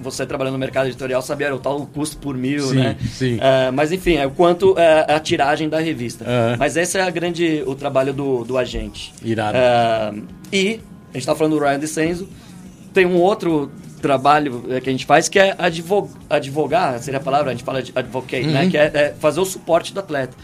Você 0.00 0.24
trabalhando 0.26 0.54
no 0.54 0.58
mercado 0.58 0.86
editorial 0.88 1.20
sabia 1.22 1.54
o 1.54 1.58
tal 1.58 1.86
custo 1.86 2.16
por 2.18 2.36
mil, 2.36 2.62
Sim, 2.68 2.74
né? 2.76 2.96
sim. 3.12 3.38
É, 3.40 3.70
mas 3.70 3.92
enfim, 3.92 4.16
é 4.16 4.26
o 4.26 4.30
quanto 4.30 4.76
é 4.78 5.12
a 5.14 5.20
tiragem 5.20 5.68
da 5.68 5.78
revista. 5.80 6.24
Aham. 6.24 6.56
Mas 6.58 6.76
esse 6.76 6.98
é 6.98 7.02
a 7.02 7.10
grande, 7.10 7.62
o 7.66 7.74
trabalho 7.74 8.12
do, 8.12 8.44
do 8.44 8.56
agente. 8.58 9.12
Irado. 9.22 9.56
É, 9.56 10.12
e, 10.52 10.80
a 11.12 11.18
gente 11.18 11.26
tá 11.26 11.34
falando 11.34 11.56
do 11.58 11.64
Ryan 11.64 11.78
DeCenzo, 11.78 12.28
tem 12.92 13.06
um 13.06 13.16
outro 13.16 13.70
trabalho 14.00 14.64
é, 14.68 14.80
que 14.80 14.88
a 14.88 14.92
gente 14.92 15.06
faz 15.06 15.28
que 15.28 15.38
é 15.38 15.54
advo- 15.56 16.10
advogar, 16.28 16.98
seria 16.98 17.20
a 17.20 17.22
palavra, 17.22 17.50
a 17.50 17.54
gente 17.54 17.62
fala 17.64 17.80
de 17.82 17.92
advocate, 17.94 18.46
Uhum. 18.46 18.52
né? 18.52 18.68
Que 18.68 18.76
é, 18.76 18.90
é 18.92 19.14
fazer 19.20 19.38
o 19.40 19.44
suporte 19.44 19.94
do 19.94 20.00
atleta. 20.00 20.36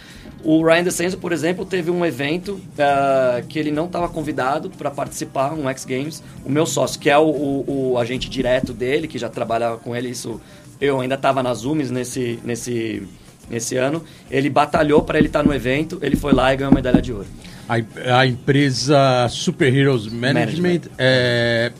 O 0.50 0.64
Ryan 0.64 0.84
DeCenzo, 0.84 1.18
por 1.18 1.30
exemplo, 1.30 1.66
teve 1.66 1.90
um 1.90 2.06
evento 2.06 2.58
ah, 2.78 3.42
que 3.46 3.58
ele 3.58 3.70
não 3.70 3.84
estava 3.84 4.08
convidado 4.08 4.70
para 4.70 4.90
participar, 4.90 5.52
um 5.52 5.68
X 5.68 5.84
Games. 5.84 6.22
O 6.42 6.48
meu 6.50 6.64
sócio, 6.64 6.98
que 6.98 7.10
é 7.10 7.18
o, 7.18 7.26
o- 7.28 7.90
o 7.92 7.98
agente 7.98 8.30
direto 8.30 8.72
dele, 8.72 9.06
que 9.06 9.18
já 9.18 9.28
trabalhava 9.28 9.76
com 9.76 9.94
ele, 9.94 10.08
isso 10.08 10.40
eu 10.80 11.00
ainda 11.00 11.16
estava 11.16 11.42
nas 11.42 11.58
Zooms 11.58 11.90
nesse, 11.90 12.38
nesse, 12.42 13.02
nesse 13.50 13.76
ano. 13.76 14.02
Ele 14.30 14.48
batalhou 14.48 15.02
para 15.02 15.18
ele 15.18 15.26
estar 15.26 15.42
no 15.42 15.52
evento, 15.52 15.98
ele 16.00 16.16
foi 16.16 16.32
lá 16.32 16.54
e 16.54 16.56
ganhou 16.56 16.72
a 16.72 16.74
medalha 16.74 17.02
de 17.02 17.12
ouro. 17.12 17.26
A, 17.68 18.18
a 18.20 18.26
empresa 18.26 19.28
Super 19.28 19.74
Heroes 19.74 20.06
Management, 20.06 20.62
Management. 20.62 20.80
É, 20.96 21.72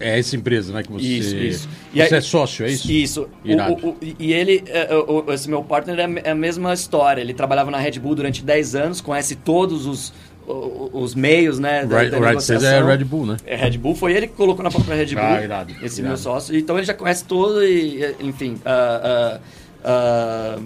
é 0.00 0.18
essa 0.18 0.34
empresa, 0.36 0.72
né? 0.72 0.82
Que 0.82 0.90
você, 0.92 1.04
Isso, 1.04 1.36
isso. 1.36 1.68
Você 1.92 2.00
aí- 2.02 2.14
é 2.14 2.20
sócio, 2.20 2.64
é 2.66 2.70
isso? 2.70 2.90
Isso. 2.90 3.28
O- 3.44 3.88
o- 3.90 3.96
e 4.18 4.32
ele, 4.32 4.62
é, 4.66 4.88
o- 4.94 5.32
esse 5.32 5.48
meu 5.48 5.62
partner, 5.62 5.98
é 5.98 6.04
a 6.04 6.10
é 6.28 6.30
a 6.30 6.34
mesma 6.34 6.72
história. 6.74 7.20
Ele 7.20 7.34
trabalhava 7.34 7.70
na 7.70 7.78
Red 7.78 7.98
Bull 8.00 8.14
durante 8.14 8.42
10 8.42 8.74
anos, 8.74 9.00
conhece 9.00 9.34
todos 9.36 9.86
os, 9.86 10.12
os 10.44 11.14
meios, 11.14 11.58
né? 11.60 11.84
da- 11.86 11.98
Right, 12.00 12.10
da 12.10 12.18
right, 12.18 12.52
é 12.66 12.82
Red 12.84 13.04
Bull, 13.04 13.26
né? 13.26 13.36
É, 13.46 13.54
Red 13.54 13.78
Bull 13.78 13.94
foi 13.94 14.12
ele 14.12 14.26
que 14.26 14.34
colocou 14.34 14.62
na 14.64 14.70
própria 14.70 14.94
Red 14.96 15.14
Bull. 15.14 15.22
Ah, 15.24 15.42
irado, 15.42 15.72
Esse 15.82 16.00
irado. 16.00 16.08
meu 16.08 16.16
sócio. 16.16 16.56
Então 16.56 16.76
ele 16.76 16.86
já 16.86 16.94
conhece 16.94 17.24
todo 17.24 17.64
e, 17.64 18.02
é, 18.02 18.14
enfim, 18.20 18.56
ah, 18.64 19.00
ah, 19.04 19.40
ah, 19.84 20.58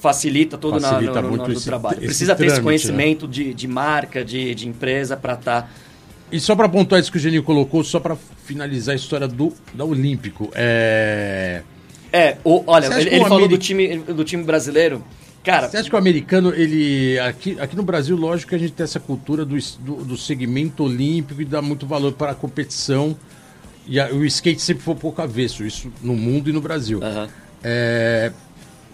facilita 0.00 0.58
todo 0.58 0.80
na- 0.80 0.88
Facilita 0.88 1.14
no, 1.22 1.22
no, 1.22 1.28
muito 1.36 1.46
no 1.48 1.52
esse- 1.52 1.64
trabalho. 1.64 1.98
esse 1.98 2.06
Precisa 2.06 2.34
ter 2.34 2.46
esse 2.46 2.54
trâmite, 2.56 2.60
né? 2.60 2.64
conhecimento 2.92 3.28
de, 3.28 3.54
de 3.54 3.68
marca, 3.68 4.24
de, 4.24 4.54
de 4.54 4.68
empresa 4.68 5.16
para 5.16 5.34
estar. 5.34 5.72
E 6.32 6.40
só 6.40 6.56
para 6.56 6.68
pontuar 6.68 7.00
isso 7.00 7.12
que 7.12 7.18
o 7.18 7.20
Genil 7.20 7.42
colocou, 7.42 7.84
só 7.84 8.00
para 8.00 8.16
finalizar 8.44 8.94
a 8.94 8.96
história 8.96 9.28
do 9.28 9.52
da 9.74 9.84
Olímpico, 9.84 10.50
é... 10.54 11.62
É, 12.12 12.36
o- 12.44 12.64
olha, 12.66 12.86
ele, 13.00 13.10
ele 13.16 13.24
falou 13.24 13.46
do 13.48 13.58
time, 13.58 13.98
do 13.98 14.24
time 14.24 14.42
brasileiro. 14.42 15.02
Cara, 15.44 15.68
Você 15.68 15.76
acha 15.78 15.88
que 15.88 15.94
o 15.94 15.98
americano, 15.98 16.54
ele. 16.54 17.18
Aqui, 17.18 17.56
aqui 17.58 17.74
no 17.74 17.82
Brasil, 17.82 18.16
lógico 18.16 18.50
que 18.50 18.54
a 18.54 18.58
gente 18.58 18.72
tem 18.74 18.84
essa 18.84 19.00
cultura 19.00 19.44
do, 19.44 19.56
do, 19.80 20.04
do 20.04 20.16
segmento 20.16 20.84
olímpico 20.84 21.40
e 21.42 21.44
dá 21.44 21.60
muito 21.60 21.84
valor 21.86 22.12
para 22.12 22.30
a 22.30 22.34
competição. 22.34 23.16
E 23.86 23.98
a- 23.98 24.08
o 24.12 24.24
skate 24.26 24.60
sempre 24.62 24.82
foi 24.84 24.94
pouco 24.94 25.20
avesso, 25.20 25.64
isso 25.64 25.90
no 26.00 26.14
mundo 26.14 26.48
e 26.48 26.52
no 26.52 26.60
Brasil. 26.60 27.00
É, 27.64 28.30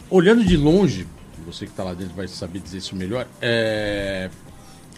olhando 0.09 0.43
de 0.45 0.57
longe, 0.57 1.07
você 1.45 1.67
que 1.67 1.73
está 1.73 1.85
lá 1.85 1.93
dentro 1.95 2.15
vai 2.15 2.27
saber 2.29 2.61
dizer 2.61 2.79
isso 2.79 2.97
melhor, 2.97 3.27
é, 3.43 4.31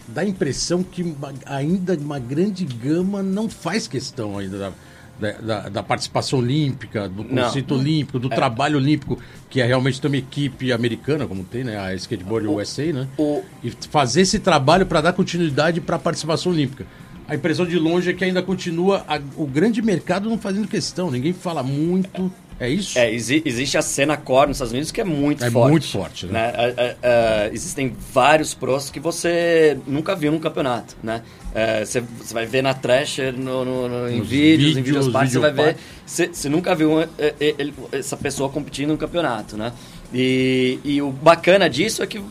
dá 0.07 0.21
a 0.21 0.25
impressão 0.25 0.83
que 0.83 1.15
ainda 1.45 1.93
uma 1.97 2.19
grande 2.19 2.65
gama 2.65 3.21
não 3.23 3.49
faz 3.49 3.87
questão 3.87 4.37
ainda 4.37 4.73
da, 5.19 5.31
da, 5.33 5.69
da- 5.69 5.83
participação 5.83 6.39
olímpica, 6.39 7.07
do 7.07 7.23
Não. 7.23 7.43
conceito 7.43 7.75
olímpico, 7.75 8.17
do 8.19 8.27
trabalho 8.29 8.77
olímpico, 8.77 9.19
que 9.49 9.61
é 9.61 9.65
realmente 9.65 10.01
ter 10.01 10.07
uma 10.07 10.17
equipe 10.17 10.71
americana, 10.73 11.27
como 11.27 11.43
tem, 11.43 11.63
né? 11.63 11.77
A 11.77 11.93
Skateboard 11.93 12.47
USA, 12.47 12.91
né? 12.91 13.07
o- 13.17 13.43
E 13.63 13.71
fazer 13.89 14.21
esse 14.21 14.39
trabalho 14.39 14.85
para 14.85 15.01
dar 15.01 15.13
continuidade 15.13 15.79
para 15.79 15.95
a 15.97 15.99
participação 15.99 16.51
olímpica. 16.51 16.85
A 17.27 17.35
impressão 17.35 17.65
de 17.65 17.77
longe 17.77 18.09
é 18.09 18.13
que 18.13 18.23
ainda 18.25 18.41
continua 18.41 19.05
a- 19.07 19.21
o 19.37 19.45
grande 19.45 19.81
mercado 19.81 20.29
não 20.29 20.37
fazendo 20.37 20.67
questão, 20.67 21.09
ninguém 21.11 21.33
fala 21.33 21.61
muito. 21.63 22.31
É 22.50 22.50
isso? 22.69 22.97
É, 22.97 23.11
exi- 23.13 23.41
existe 23.45 23.77
a 23.77 23.81
cena 23.81 24.15
core 24.17 24.47
nos 24.49 24.57
Estados 24.57 24.71
Unidos 24.71 24.91
que 24.91 25.01
é 25.01 25.03
muito 25.03 25.43
É 25.43 25.49
forte. 25.51 25.71
muito 25.71 25.87
forte, 25.87 26.25
né? 26.27 26.53
É, 26.55 26.73
é, 26.77 26.95
é, 27.01 27.49
existem 27.53 27.95
vários 28.13 28.53
pros 28.53 28.89
que 28.89 28.99
você 28.99 29.77
nunca 29.87 30.15
viu 30.15 30.31
num 30.31 30.39
campeonato, 30.39 30.95
né? 31.03 31.21
É, 31.53 31.83
Você 31.83 32.01
vai 32.33 32.45
ver 32.45 32.61
na 32.61 32.73
Thrasher, 32.73 33.33
no, 33.37 33.65
no- 33.65 33.87
no- 33.89 34.09
em 34.09 34.19
Nos 34.19 34.27
vídeos, 34.29 34.71
em 34.71 34.81
vídeos, 34.81 35.05
vídeos 35.05 35.09
partes, 35.13 35.33
você 35.33 35.39
vai 35.39 35.51
ver... 35.51 35.77
Você 36.05 36.49
nunca 36.49 36.73
viu 36.75 37.01
é, 37.01 37.07
é, 37.19 37.55
essa 37.93 38.15
pessoa 38.17 38.49
competindo 38.49 38.89
no 38.89 38.97
campeonato, 38.97 39.57
né? 39.57 39.71
E, 40.13 40.79
e 40.83 41.01
o 41.01 41.09
bacana 41.11 41.69
disso 41.69 42.03
é 42.03 42.07
que 42.07 42.21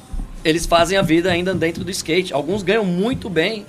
eles 0.45 0.65
fazem 0.67 0.97
a 0.99 1.03
vida 1.03 1.31
ainda 1.31 1.53
dentro 1.55 1.83
do 1.85 1.91
skate. 1.91 2.33
Alguns 2.33 2.63
ganham 2.63 2.85
muito 2.85 3.29
bem 3.29 3.65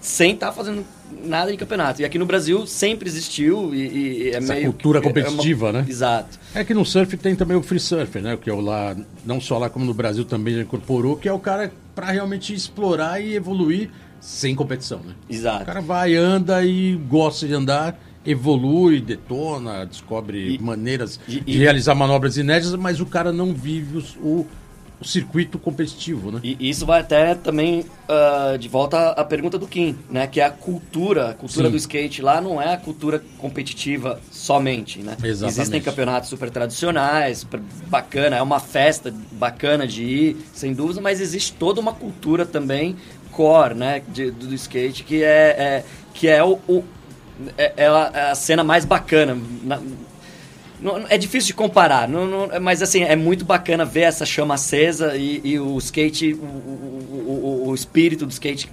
sem 0.00 0.32
estar 0.32 0.52
fazendo 0.52 0.84
nada 1.24 1.50
de 1.50 1.56
campeonato. 1.56 2.00
E 2.02 2.04
aqui 2.04 2.18
no 2.18 2.26
Brasil 2.26 2.66
sempre 2.66 3.08
existiu 3.08 3.74
e, 3.74 3.78
e 3.78 4.30
é 4.30 4.36
Essa 4.36 4.54
meio... 4.54 4.66
cultura 4.72 4.98
é 4.98 5.00
uma- 5.02 5.08
competitiva, 5.08 5.72
né? 5.72 5.84
Exato. 5.88 6.38
É 6.54 6.64
que 6.64 6.74
no 6.74 6.84
surf 6.84 7.16
tem 7.16 7.34
também 7.36 7.56
o 7.56 7.62
free 7.62 7.80
surf, 7.80 8.20
né? 8.20 8.36
Que 8.36 8.48
é 8.50 8.52
o 8.52 8.60
lá, 8.60 8.96
não 9.24 9.40
só 9.40 9.58
lá 9.58 9.68
como 9.70 9.84
no 9.84 9.94
Brasil 9.94 10.24
também 10.24 10.54
já 10.54 10.62
incorporou, 10.62 11.16
que 11.16 11.28
é 11.28 11.32
o 11.32 11.38
cara 11.38 11.72
para 11.94 12.06
realmente 12.10 12.54
explorar 12.54 13.20
e 13.20 13.34
evoluir 13.34 13.90
sem 14.20 14.54
competição, 14.54 14.98
né? 15.04 15.14
Exato. 15.28 15.62
O 15.62 15.66
cara 15.66 15.80
vai, 15.80 16.14
anda 16.14 16.64
e 16.64 16.94
gosta 17.08 17.46
de 17.46 17.54
andar, 17.54 17.98
evolui, 18.24 19.00
detona, 19.00 19.84
descobre 19.86 20.54
E- 20.54 20.58
maneiras 20.58 21.18
e- 21.26 21.40
de 21.40 21.52
e- 21.52 21.58
realizar 21.58 21.94
manobras 21.94 22.36
inéditas, 22.36 22.74
mas 22.76 23.00
o 23.00 23.06
cara 23.06 23.32
não 23.32 23.54
vive 23.54 23.96
os- 23.98 24.16
o, 24.16 24.46
o 25.00 25.04
circuito 25.04 25.58
competitivo, 25.58 26.30
né? 26.30 26.40
E 26.42 26.68
isso 26.68 26.84
vai 26.84 27.00
até 27.00 27.34
também 27.34 27.84
ah, 28.08 28.56
de 28.58 28.68
volta 28.68 29.10
à 29.12 29.24
pergunta 29.24 29.58
do 29.58 29.66
Kim, 29.66 29.96
né? 30.10 30.26
Que 30.26 30.40
é 30.40 30.44
a 30.44 30.50
cultura, 30.50 31.30
a 31.30 31.34
cultura 31.34 31.66
Sim. 31.66 31.70
do 31.70 31.76
skate 31.78 32.20
lá 32.20 32.40
não 32.40 32.60
é 32.60 32.74
a 32.74 32.76
cultura 32.76 33.22
competitiva 33.38 34.20
somente, 34.30 34.98
né? 34.98 35.16
Exatamente. 35.22 35.58
Existem 35.58 35.80
campeonatos 35.80 36.28
super 36.28 36.50
tradicionais, 36.50 37.38
super 37.38 37.60
bacana, 37.86 38.36
é 38.36 38.42
uma 38.42 38.60
festa 38.60 39.12
bacana 39.32 39.86
de 39.86 40.04
ir, 40.04 40.36
sem 40.52 40.74
dúvida, 40.74 41.00
mas 41.00 41.20
existe 41.20 41.52
toda 41.54 41.80
uma 41.80 41.94
cultura 41.94 42.44
também 42.44 42.94
core, 43.32 43.74
né? 43.74 44.02
de- 44.08 44.30
do, 44.30 44.54
skate 44.54 45.02
que 45.04 45.22
é, 45.22 45.28
é- 45.28 45.84
que 46.12 46.28
é 46.28 46.42
o, 46.44 46.58
o- 46.68 46.84
é, 47.56 47.86
a, 47.86 48.10
é 48.12 48.30
a 48.32 48.34
cena 48.34 48.62
mais 48.62 48.84
bacana. 48.84 49.38
na- 49.62 49.80
não- 50.82 51.04
é 51.08 51.16
difícil 51.18 51.48
de 51.48 51.54
comparar, 51.54 52.08
não- 52.08 52.26
não- 52.26 52.60
mas 52.60 52.82
assim, 52.82 53.02
é 53.02 53.14
muito 53.16 53.44
bacana 53.44 53.84
ver 53.84 54.02
essa 54.02 54.24
chama 54.26 54.54
acesa 54.54 55.16
e, 55.16 55.40
e 55.44 55.58
o 55.60 55.76
skate, 55.78 56.34
o, 56.34 56.36
o- 56.44 57.62
o- 57.66 57.68
o 57.68 57.74
espírito 57.74 58.26
do 58.26 58.30
skate 58.32 58.68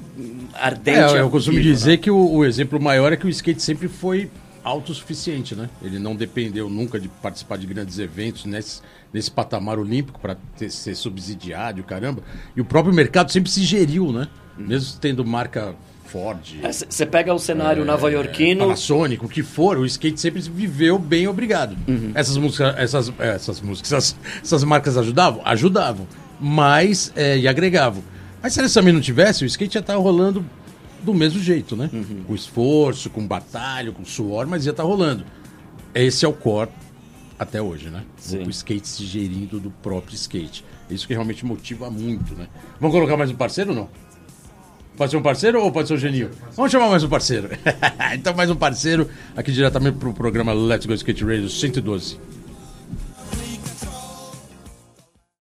ardente. 0.54 1.16
É, 1.16 1.20
eu 1.20 1.30
costumo 1.30 1.58
vivo, 1.58 1.70
dizer 1.70 1.92
né? 1.92 1.98
que 1.98 2.10
o, 2.12 2.18
o 2.32 2.46
exemplo 2.46 2.80
maior 2.82 3.12
é 3.14 3.18
que 3.18 3.26
o 3.26 3.30
skate 3.30 3.62
sempre 3.62 3.88
foi 3.88 4.30
autossuficiente, 4.64 5.56
né? 5.56 5.70
Ele 5.82 5.98
não 5.98 6.16
dependeu 6.16 6.70
nunca 6.70 7.00
de 7.00 7.08
participar 7.08 7.58
de 7.58 7.66
grandes 7.66 8.00
eventos 8.00 8.44
nesse, 8.46 8.82
nesse 9.14 9.32
patamar 9.32 9.80
olímpico 9.80 10.20
para 10.20 10.36
ser 10.68 10.94
subsidiado, 10.96 11.82
caramba. 11.84 12.22
E 12.56 12.60
o 12.62 12.66
próprio 12.66 12.94
mercado 12.94 13.32
sempre 13.32 13.50
se 13.50 13.64
geriu, 13.64 14.12
né? 14.12 14.28
Mesmo 14.58 15.00
tendo 15.00 15.24
marca 15.24 15.74
Ford, 16.08 16.40
Você 16.90 17.06
pega 17.06 17.34
o 17.34 17.40
cenário 17.40 17.84
é, 17.84 17.86
nova-iorquino, 17.86 18.62
Panasonic, 18.62 19.24
o 19.24 19.28
que 19.28 19.44
for, 19.44 19.78
o 19.78 19.86
skate 19.86 20.20
sempre 20.20 20.42
viveu 20.42 20.98
bem 20.98 21.28
obrigado. 21.28 21.78
Uhum. 21.88 22.12
Essas 22.16 22.38
músicas, 22.38 22.76
essas, 22.78 23.14
é, 23.20 23.30
essas 23.30 23.62
músicas, 23.62 23.92
essas, 23.92 24.16
essas 24.42 24.64
marcas 24.64 24.98
ajudavam? 24.98 25.42
Ajudavam. 25.44 26.08
Mas, 26.40 27.12
é, 27.16 27.38
e 27.38 27.48
agregavam. 27.48 28.04
Mas 28.42 28.54
se 28.54 28.60
elas 28.60 28.74
também 28.74 28.94
não 28.94 29.02
tivessem, 29.02 29.46
o 29.46 29.48
skate 29.48 29.74
já 29.74 29.80
estava 29.80 30.00
rolando 30.00 30.46
do 31.04 31.14
mesmo 31.14 31.40
jeito, 31.40 31.76
né? 31.76 31.90
Uhum. 31.92 32.24
Com 32.26 32.36
esforço, 32.36 33.10
com 33.10 33.26
batalha, 33.26 33.92
com 33.92 34.06
suor, 34.06 34.48
mas 34.48 34.66
ia 34.66 34.72
estar 34.72 34.84
rolando. 34.84 35.26
Esse 35.94 36.26
é 36.26 36.28
o 36.28 36.34
core 36.34 36.70
até 37.38 37.62
hoje, 37.62 37.90
né? 37.90 38.04
Sim. 38.18 38.44
O 38.44 38.50
skate 38.50 38.88
se 38.88 39.06
gerindo 39.06 39.60
do 39.60 39.70
próprio 39.70 40.16
skate. 40.16 40.64
Isso 40.90 41.06
que 41.06 41.14
realmente 41.14 41.46
motiva 41.46 41.90
muito, 41.90 42.34
né? 42.36 42.48
Vamos 42.80 42.96
colocar 42.96 43.18
mais 43.18 43.30
um 43.30 43.36
parceiro 43.36 43.72
ou 43.72 43.76
não? 43.76 43.90
Pode 44.98 45.12
ser 45.12 45.18
um 45.18 45.22
parceiro 45.22 45.62
ou 45.62 45.72
pode 45.72 45.88
ser 45.88 45.94
o 45.94 45.98
Geninho? 45.98 46.32
Vamos 46.56 46.72
chamar 46.72 46.90
mais 46.90 47.04
um 47.04 47.10
parceiro. 47.10 47.50
então, 48.16 48.34
mais 48.34 48.50
um 48.50 48.56
parceiro 48.56 49.08
aqui 49.36 49.52
diretamente 49.52 50.00
pro 50.00 50.12
programa 50.12 50.54
Let's 50.54 50.88
Go 50.88 50.94
Skate 50.96 51.24
Radio 51.24 51.48
112. 51.48 52.20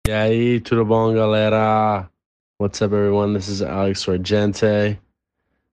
E 0.07 0.11
aí, 0.13 0.61
tudo 0.61 0.85
bom, 0.85 1.13
galera? 1.13 2.09
What's 2.57 2.81
up, 2.81 2.95
everyone? 2.95 3.33
This 3.33 3.49
is 3.49 3.61
Alex 3.61 4.05
Sorgente. 4.05 4.97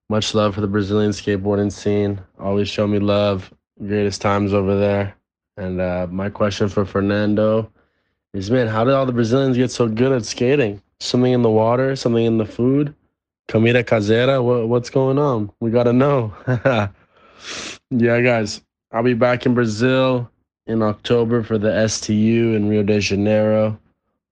Much 0.09 0.35
love 0.35 0.53
for 0.53 0.59
the 0.59 0.67
Brazilian 0.67 1.11
skateboarding 1.11 1.71
scene. 1.71 2.19
Always 2.37 2.67
show 2.67 2.85
me 2.85 2.99
love. 2.99 3.53
Greatest 3.79 4.21
times 4.21 4.53
over 4.53 4.77
there. 4.77 5.15
And 5.55 5.79
uh, 5.79 6.07
my 6.11 6.29
question 6.29 6.67
for 6.67 6.85
Fernando 6.85 7.71
is, 8.33 8.51
man, 8.51 8.67
how 8.67 8.83
did 8.83 8.95
all 8.95 9.05
the 9.05 9.13
Brazilians 9.13 9.55
get 9.55 9.71
so 9.71 9.87
good 9.87 10.11
at 10.11 10.25
skating? 10.25 10.81
Something 10.99 11.31
in 11.31 11.41
the 11.41 11.49
water, 11.49 11.95
something 11.95 12.25
in 12.25 12.37
the 12.37 12.45
food, 12.45 12.93
comida 13.51 13.83
casera. 13.83 14.41
What, 14.41 14.69
what's 14.69 14.89
going 14.89 15.19
on? 15.19 15.51
We 15.59 15.71
gotta 15.71 15.91
know. 15.91 16.33
yeah, 17.91 18.21
guys, 18.21 18.61
I'll 18.91 19.03
be 19.03 19.13
back 19.13 19.45
in 19.45 19.53
Brazil 19.53 20.29
in 20.65 20.81
October 20.81 21.43
for 21.43 21.57
the 21.57 21.87
STU 21.87 22.55
in 22.55 22.69
Rio 22.69 22.83
de 22.83 23.01
Janeiro. 23.01 23.77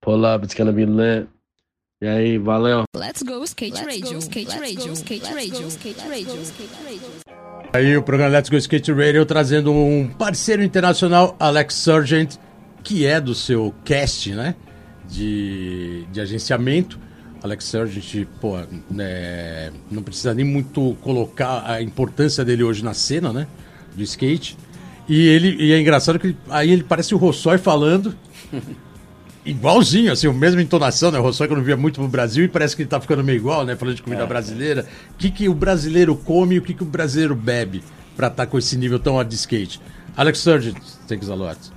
Pull 0.00 0.24
up, 0.24 0.42
it's 0.42 0.54
gonna 0.54 0.72
be 0.72 0.86
lit. 0.86 1.28
E 2.02 2.06
aí, 2.06 2.38
valeu. 2.38 2.84
Let's 2.94 3.22
go 3.22 3.44
skate 3.44 3.78
radio, 3.84 4.18
skate 4.22 4.58
radio, 4.58 4.96
skate 4.96 5.30
radio, 5.34 5.68
skate 5.68 6.00
radio, 6.08 6.42
skate 6.42 6.82
radio. 6.82 7.10
Aí 7.72 7.96
o 7.96 8.02
programa 8.02 8.32
Let's 8.32 8.48
Go 8.48 8.56
Skate 8.56 8.90
Radio 8.90 9.24
trazendo 9.24 9.72
um 9.72 10.08
parceiro 10.08 10.60
internacional, 10.60 11.36
Alex 11.38 11.74
Sargent, 11.74 12.36
que 12.82 13.06
é 13.06 13.20
do 13.20 13.32
seu 13.32 13.72
cast, 13.84 14.34
né? 14.34 14.56
De, 15.06 16.04
de 16.10 16.20
agenciamento. 16.20 16.98
Alex 17.42 17.64
Sargent, 17.64 18.26
pô, 18.40 18.58
né, 18.90 19.70
não 19.90 20.02
precisa 20.02 20.34
nem 20.34 20.44
muito 20.44 20.96
colocar 21.00 21.64
a 21.66 21.80
importância 21.82 22.44
dele 22.44 22.62
hoje 22.62 22.84
na 22.84 22.92
cena, 22.94 23.32
né? 23.32 23.46
Do 23.96 24.02
skate. 24.02 24.56
E 25.08 25.26
ele 25.26 25.56
e 25.62 25.72
é 25.72 25.80
engraçado 25.80 26.18
que 26.18 26.28
ele- 26.28 26.36
aí 26.50 26.70
ele 26.70 26.82
parece 26.84 27.14
o 27.14 27.18
Rossói 27.18 27.58
falando. 27.58 28.14
Igualzinho, 29.44 30.12
assim, 30.12 30.26
a 30.28 30.32
mesma 30.32 30.60
entonação, 30.60 31.10
né? 31.10 31.18
O 31.18 31.22
Rossói 31.22 31.46
que 31.46 31.54
eu 31.54 31.56
não 31.56 31.64
via 31.64 31.76
muito 31.76 32.00
no 32.00 32.08
Brasil 32.08 32.44
e 32.44 32.48
parece 32.48 32.76
que 32.76 32.82
ele 32.82 32.90
tá 32.90 33.00
ficando 33.00 33.24
meio 33.24 33.36
igual, 33.36 33.64
né? 33.64 33.74
Falando 33.74 33.96
de 33.96 34.02
comida 34.02 34.26
brasileira. 34.26 34.86
O 35.14 35.16
que, 35.16 35.30
que 35.30 35.48
o 35.48 35.54
brasileiro 35.54 36.14
come 36.14 36.56
e 36.56 36.58
o 36.58 36.62
que, 36.62 36.74
que 36.74 36.82
o 36.82 36.86
brasileiro 36.86 37.34
bebe 37.34 37.82
pra 38.16 38.26
estar 38.28 38.46
com 38.46 38.58
esse 38.58 38.76
nível 38.76 38.98
tão 38.98 39.16
alto 39.18 39.28
de 39.28 39.36
skate? 39.36 39.80
Alex 40.14 40.40
Surgeon, 40.40 40.74
thanks 41.08 41.30
a 41.30 41.34
lot. 41.34 41.58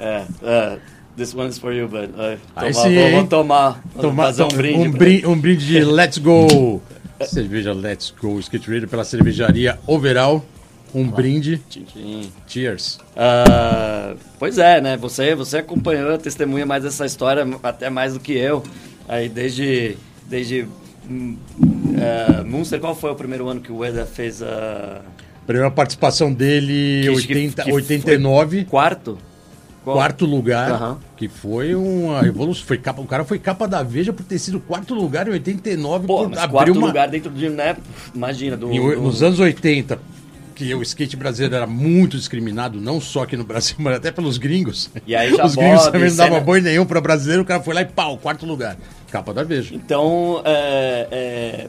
É, 0.00 0.24
é, 0.42 0.78
this 1.18 1.34
one 1.34 1.48
is 1.50 1.58
for 1.58 1.72
you, 1.74 1.86
but 1.88 2.08
uh, 2.10 2.38
Aí 2.56 2.72
tomar- 2.72 2.88
sim, 2.88 3.10
vamos 3.12 3.28
tomar, 3.28 3.82
Tomar- 4.00 4.24
fazer 4.26 4.42
um 4.44 4.48
brinde. 4.48 4.78
um, 4.88 4.90
pra- 4.90 4.98
brin- 4.98 5.26
um 5.26 5.38
brinde 5.38 5.66
de 5.66 5.80
Let's 5.84 6.16
Go. 6.18 6.80
Cerveja 7.26 7.72
Let's 7.74 8.14
Go 8.18 8.38
Skate 8.40 8.70
Radio 8.70 8.88
pela 8.88 9.04
cervejaria 9.04 9.78
Overall. 9.86 10.44
Um 10.94 11.06
brinde. 11.06 11.60
Tchim, 11.68 11.82
tchim. 11.84 12.32
Cheers. 12.46 12.98
Ah, 13.14 14.14
pois 14.38 14.56
é, 14.56 14.80
né? 14.80 14.96
Você, 14.96 15.34
você 15.34 15.58
acompanhou, 15.58 16.16
testemunha 16.16 16.64
mais 16.64 16.82
essa 16.84 17.04
história, 17.04 17.46
até 17.62 17.90
mais 17.90 18.14
do 18.14 18.20
que 18.20 18.32
eu. 18.32 18.62
Aí 19.06 19.28
desde. 19.28 19.98
desde 20.26 20.66
ah, 21.98 22.42
Munster, 22.44 22.80
qual 22.80 22.94
foi 22.94 23.10
o 23.10 23.14
primeiro 23.14 23.48
ano 23.48 23.60
que 23.60 23.70
o 23.72 23.76
Ueda 23.78 24.06
fez 24.06 24.42
a. 24.42 25.00
Primeira 25.46 25.70
participação 25.70 26.32
dele, 26.32 27.00
Que- 27.02 27.08
que- 27.26 27.34
80, 27.34 27.62
que 27.64 27.70
foi 27.70 27.80
89. 27.82 28.64
Quarto? 28.64 29.18
Qual? 29.88 29.96
Quarto 29.96 30.26
lugar, 30.26 30.70
Aham. 30.72 30.98
que 31.16 31.28
foi 31.28 31.74
uma 31.74 32.20
revolução. 32.20 32.66
Foi 32.66 32.76
capa, 32.76 33.00
o 33.00 33.06
cara 33.06 33.24
foi 33.24 33.38
capa 33.38 33.66
da 33.66 33.82
Veja 33.82 34.12
por 34.12 34.22
ter 34.22 34.38
sido 34.38 34.60
quarto 34.60 34.94
lugar 34.94 35.26
em 35.28 35.30
89. 35.30 36.06
Pô, 36.06 36.18
por 36.18 36.28
mas 36.30 36.46
quarto 36.46 36.72
uma- 36.72 36.86
lugar 36.88 37.08
dentro 37.08 37.30
de, 37.30 37.48
né? 37.48 37.74
Imagina, 38.14 38.54
do. 38.56 38.70
em 38.70 38.78
do- 38.80 39.00
nos 39.02 39.22
anos 39.22 39.40
80. 39.40 39.98
que 40.54 40.74
o 40.74 40.82
skate 40.82 41.16
brasileiro 41.16 41.54
era 41.54 41.68
muito 41.68 42.16
discriminado, 42.16 42.80
não 42.80 43.00
só 43.00 43.22
aqui 43.22 43.36
no 43.36 43.44
Brasil, 43.44 43.76
mas 43.80 43.94
até 43.94 44.10
pelos 44.10 44.38
gringos. 44.38 44.90
E 45.06 45.14
aí 45.14 45.32
já 45.32 45.44
Os 45.46 45.54
gringos 45.54 45.82
Bob, 45.84 45.92
também 45.92 46.08
não 46.10 46.16
davam 46.16 46.32
cena- 46.34 46.44
boi 46.44 46.60
nenhum 46.60 46.84
para 46.84 47.00
brasileiro, 47.00 47.42
o 47.44 47.46
cara 47.46 47.62
foi 47.62 47.72
lá 47.74 47.82
e 47.82 47.84
pau, 47.86 48.18
quarto 48.18 48.44
lugar. 48.44 48.76
Capa 49.08 49.32
da 49.32 49.44
Veja. 49.44 49.72
Então, 49.72 50.42
é, 50.44 51.06
é, 51.12 51.68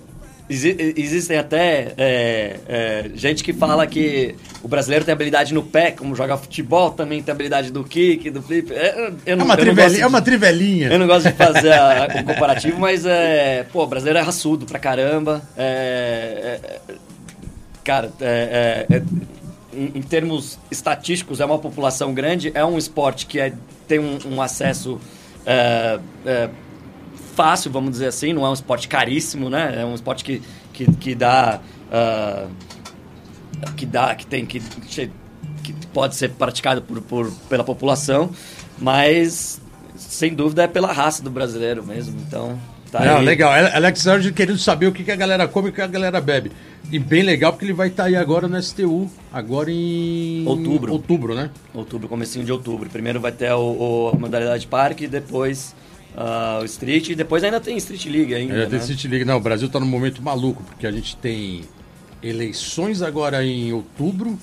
existem 0.49 1.37
até 1.37 1.93
é, 1.97 2.59
é, 2.67 3.11
gente 3.13 3.43
que 3.43 3.53
fala 3.53 3.85
que 3.85 4.35
o 4.63 4.67
brasileiro 4.67 5.05
tem 5.05 5.11
habilidade 5.13 5.53
no 5.53 5.61
pé, 5.61 5.91
como 5.91 6.15
joga 6.15 6.35
futebol, 6.37 6.89
também 6.91 7.21
tem 7.21 7.31
habilidade 7.31 7.71
do 7.71 7.83
kick, 7.83 8.29
do 8.31 8.41
flip. 8.41 8.73
É, 8.73 9.09
eu 9.27 9.33
É 9.33 9.35
não- 9.35 9.45
uma, 9.45 9.53
eu 9.53 9.57
não 9.57 9.65
trivelinha, 9.75 9.87
gosto 9.89 10.01
é 10.01 10.07
uma 10.07 10.19
de- 10.19 10.25
trivelinha. 10.25 10.87
Eu 10.91 10.99
não 10.99 11.07
gosto 11.07 11.27
de 11.29 11.33
fazer 11.35 11.71
a- 11.73 12.07
o 12.19 12.23
comparativo, 12.23 12.79
mas 12.79 13.05
é. 13.05 13.63
Pô, 13.71 13.83
o 13.83 13.87
brasileiro 13.87 14.19
é 14.19 14.21
raçudo 14.23 14.65
pra 14.65 14.79
caramba. 14.79 15.41
É, 15.55 16.59
é, 16.63 16.93
é, 16.93 16.95
cara, 17.83 18.11
é, 18.19 18.85
é, 18.89 18.95
é, 18.95 19.01
em, 19.71 19.91
em 19.99 20.01
termos 20.01 20.57
estatísticos, 20.71 21.39
é 21.39 21.45
uma 21.45 21.59
população 21.59 22.13
grande, 22.13 22.51
é 22.55 22.65
um 22.65 22.77
esporte 22.77 23.25
que 23.27 23.39
é, 23.39 23.53
tem 23.87 23.99
um, 23.99 24.17
um 24.25 24.41
acesso 24.41 24.99
é, 25.45 25.99
é, 26.25 26.49
fácil, 27.43 27.71
vamos 27.71 27.91
dizer 27.91 28.07
assim, 28.07 28.33
não 28.33 28.45
é 28.45 28.49
um 28.49 28.53
esporte 28.53 28.87
caríssimo, 28.89 29.49
né? 29.49 29.81
É 29.81 29.85
um 29.85 29.95
esporte 29.95 30.23
que, 30.25 30.41
que, 30.73 30.91
que 30.91 31.15
dá. 31.15 31.61
ah, 31.89 32.47
que 33.77 33.85
dá, 33.85 34.13
que 34.15 34.25
tem, 34.25 34.45
que, 34.45 34.59
que 35.63 35.73
pode 35.93 36.15
ser 36.15 36.31
praticado 36.31 36.81
por, 36.81 37.01
por, 37.01 37.31
pela 37.49 37.63
população, 37.63 38.29
mas 38.77 39.61
sem 39.95 40.33
dúvida 40.33 40.63
é 40.63 40.67
pela 40.67 40.91
raça 40.91 41.23
do 41.23 41.29
brasileiro 41.29 41.85
mesmo. 41.85 42.17
Então, 42.27 42.59
tá 42.91 43.03
Não, 43.05 43.17
aí. 43.17 43.25
legal. 43.25 43.51
Ale- 43.51 43.69
Alex 43.73 43.99
Sargent 44.01 44.33
querendo 44.33 44.57
saber 44.57 44.87
o 44.87 44.91
que, 44.91 45.03
que 45.03 45.11
a 45.11 45.15
galera 45.15 45.47
come 45.47 45.67
e 45.67 45.71
o 45.71 45.73
que 45.73 45.81
a 45.81 45.87
galera 45.87 46.19
bebe. 46.21 46.51
E 46.91 46.97
bem 46.99 47.21
legal 47.23 47.51
porque 47.53 47.65
ele 47.65 47.73
vai 47.73 47.87
estar 47.89 48.05
aí 48.05 48.15
agora 48.15 48.47
no 48.47 48.61
STU, 48.61 49.09
agora 49.31 49.69
em 49.71 50.43
Outubro. 50.45 50.91
Outubro, 50.93 51.35
né? 51.35 51.49
Outubro, 51.73 52.07
comecinho 52.07 52.43
de 52.45 52.51
outubro. 52.51 52.89
Primeiro 52.89 53.19
vai 53.19 53.31
ter 53.31 53.51
o, 53.53 53.59
o- 53.59 54.11
a 54.13 54.17
modalidade 54.17 54.65
parque, 54.67 55.07
depois 55.07 55.75
ah, 56.21 56.59
o 56.61 56.65
street, 56.65 57.09
e 57.09 57.15
depois 57.15 57.41
ainda 57.45 57.61
tem 57.61 57.77
street 57.77 58.05
league 58.07 58.35
ainda, 58.35 58.53
É, 58.53 58.57
né? 58.57 58.65
tem 58.65 58.81
City 58.81 59.07
League. 59.07 59.23
Não, 59.23 59.37
o 59.37 59.39
Brasil 59.39 59.69
tá 59.69 59.79
num 59.79 59.85
momento 59.85 60.21
maluco, 60.21 60.61
porque 60.63 60.85
a 60.85 60.91
gente 60.91 61.15
tem 61.15 61.61
eleições 62.21 63.01
agora 63.01 63.43
em 63.43 63.71
outubro, 63.71 64.37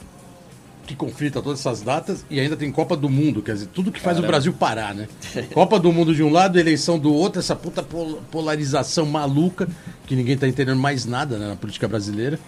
que 0.86 0.94
conflita 0.94 1.42
todas 1.42 1.60
essas 1.60 1.82
datas, 1.82 2.24
e 2.30 2.38
ainda 2.40 2.56
tem 2.56 2.70
Copa 2.70 2.96
do 2.96 3.10
Mundo, 3.10 3.42
quer 3.42 3.54
dizer, 3.54 3.66
tudo 3.74 3.90
que 3.92 4.00
faz 4.00 4.18
o 4.18 4.22
Brasil 4.22 4.52
parar, 4.52 4.94
né? 4.94 5.08
Copa 5.52 5.78
do 5.78 5.92
Mundo 5.92 6.14
de 6.14 6.22
um 6.22 6.30
lado, 6.30 6.58
eleição 6.58 6.98
do 6.98 7.12
outro, 7.12 7.40
essa 7.40 7.54
puta 7.56 7.82
pol- 7.82 8.22
polarização 8.30 9.04
maluca, 9.04 9.68
que 10.06 10.14
ninguém 10.16 10.38
tá 10.38 10.46
entendendo 10.48 10.78
mais 10.78 11.04
nada 11.04 11.36
né, 11.38 11.48
na 11.48 11.56
política 11.56 11.86
brasileira. 11.88 12.38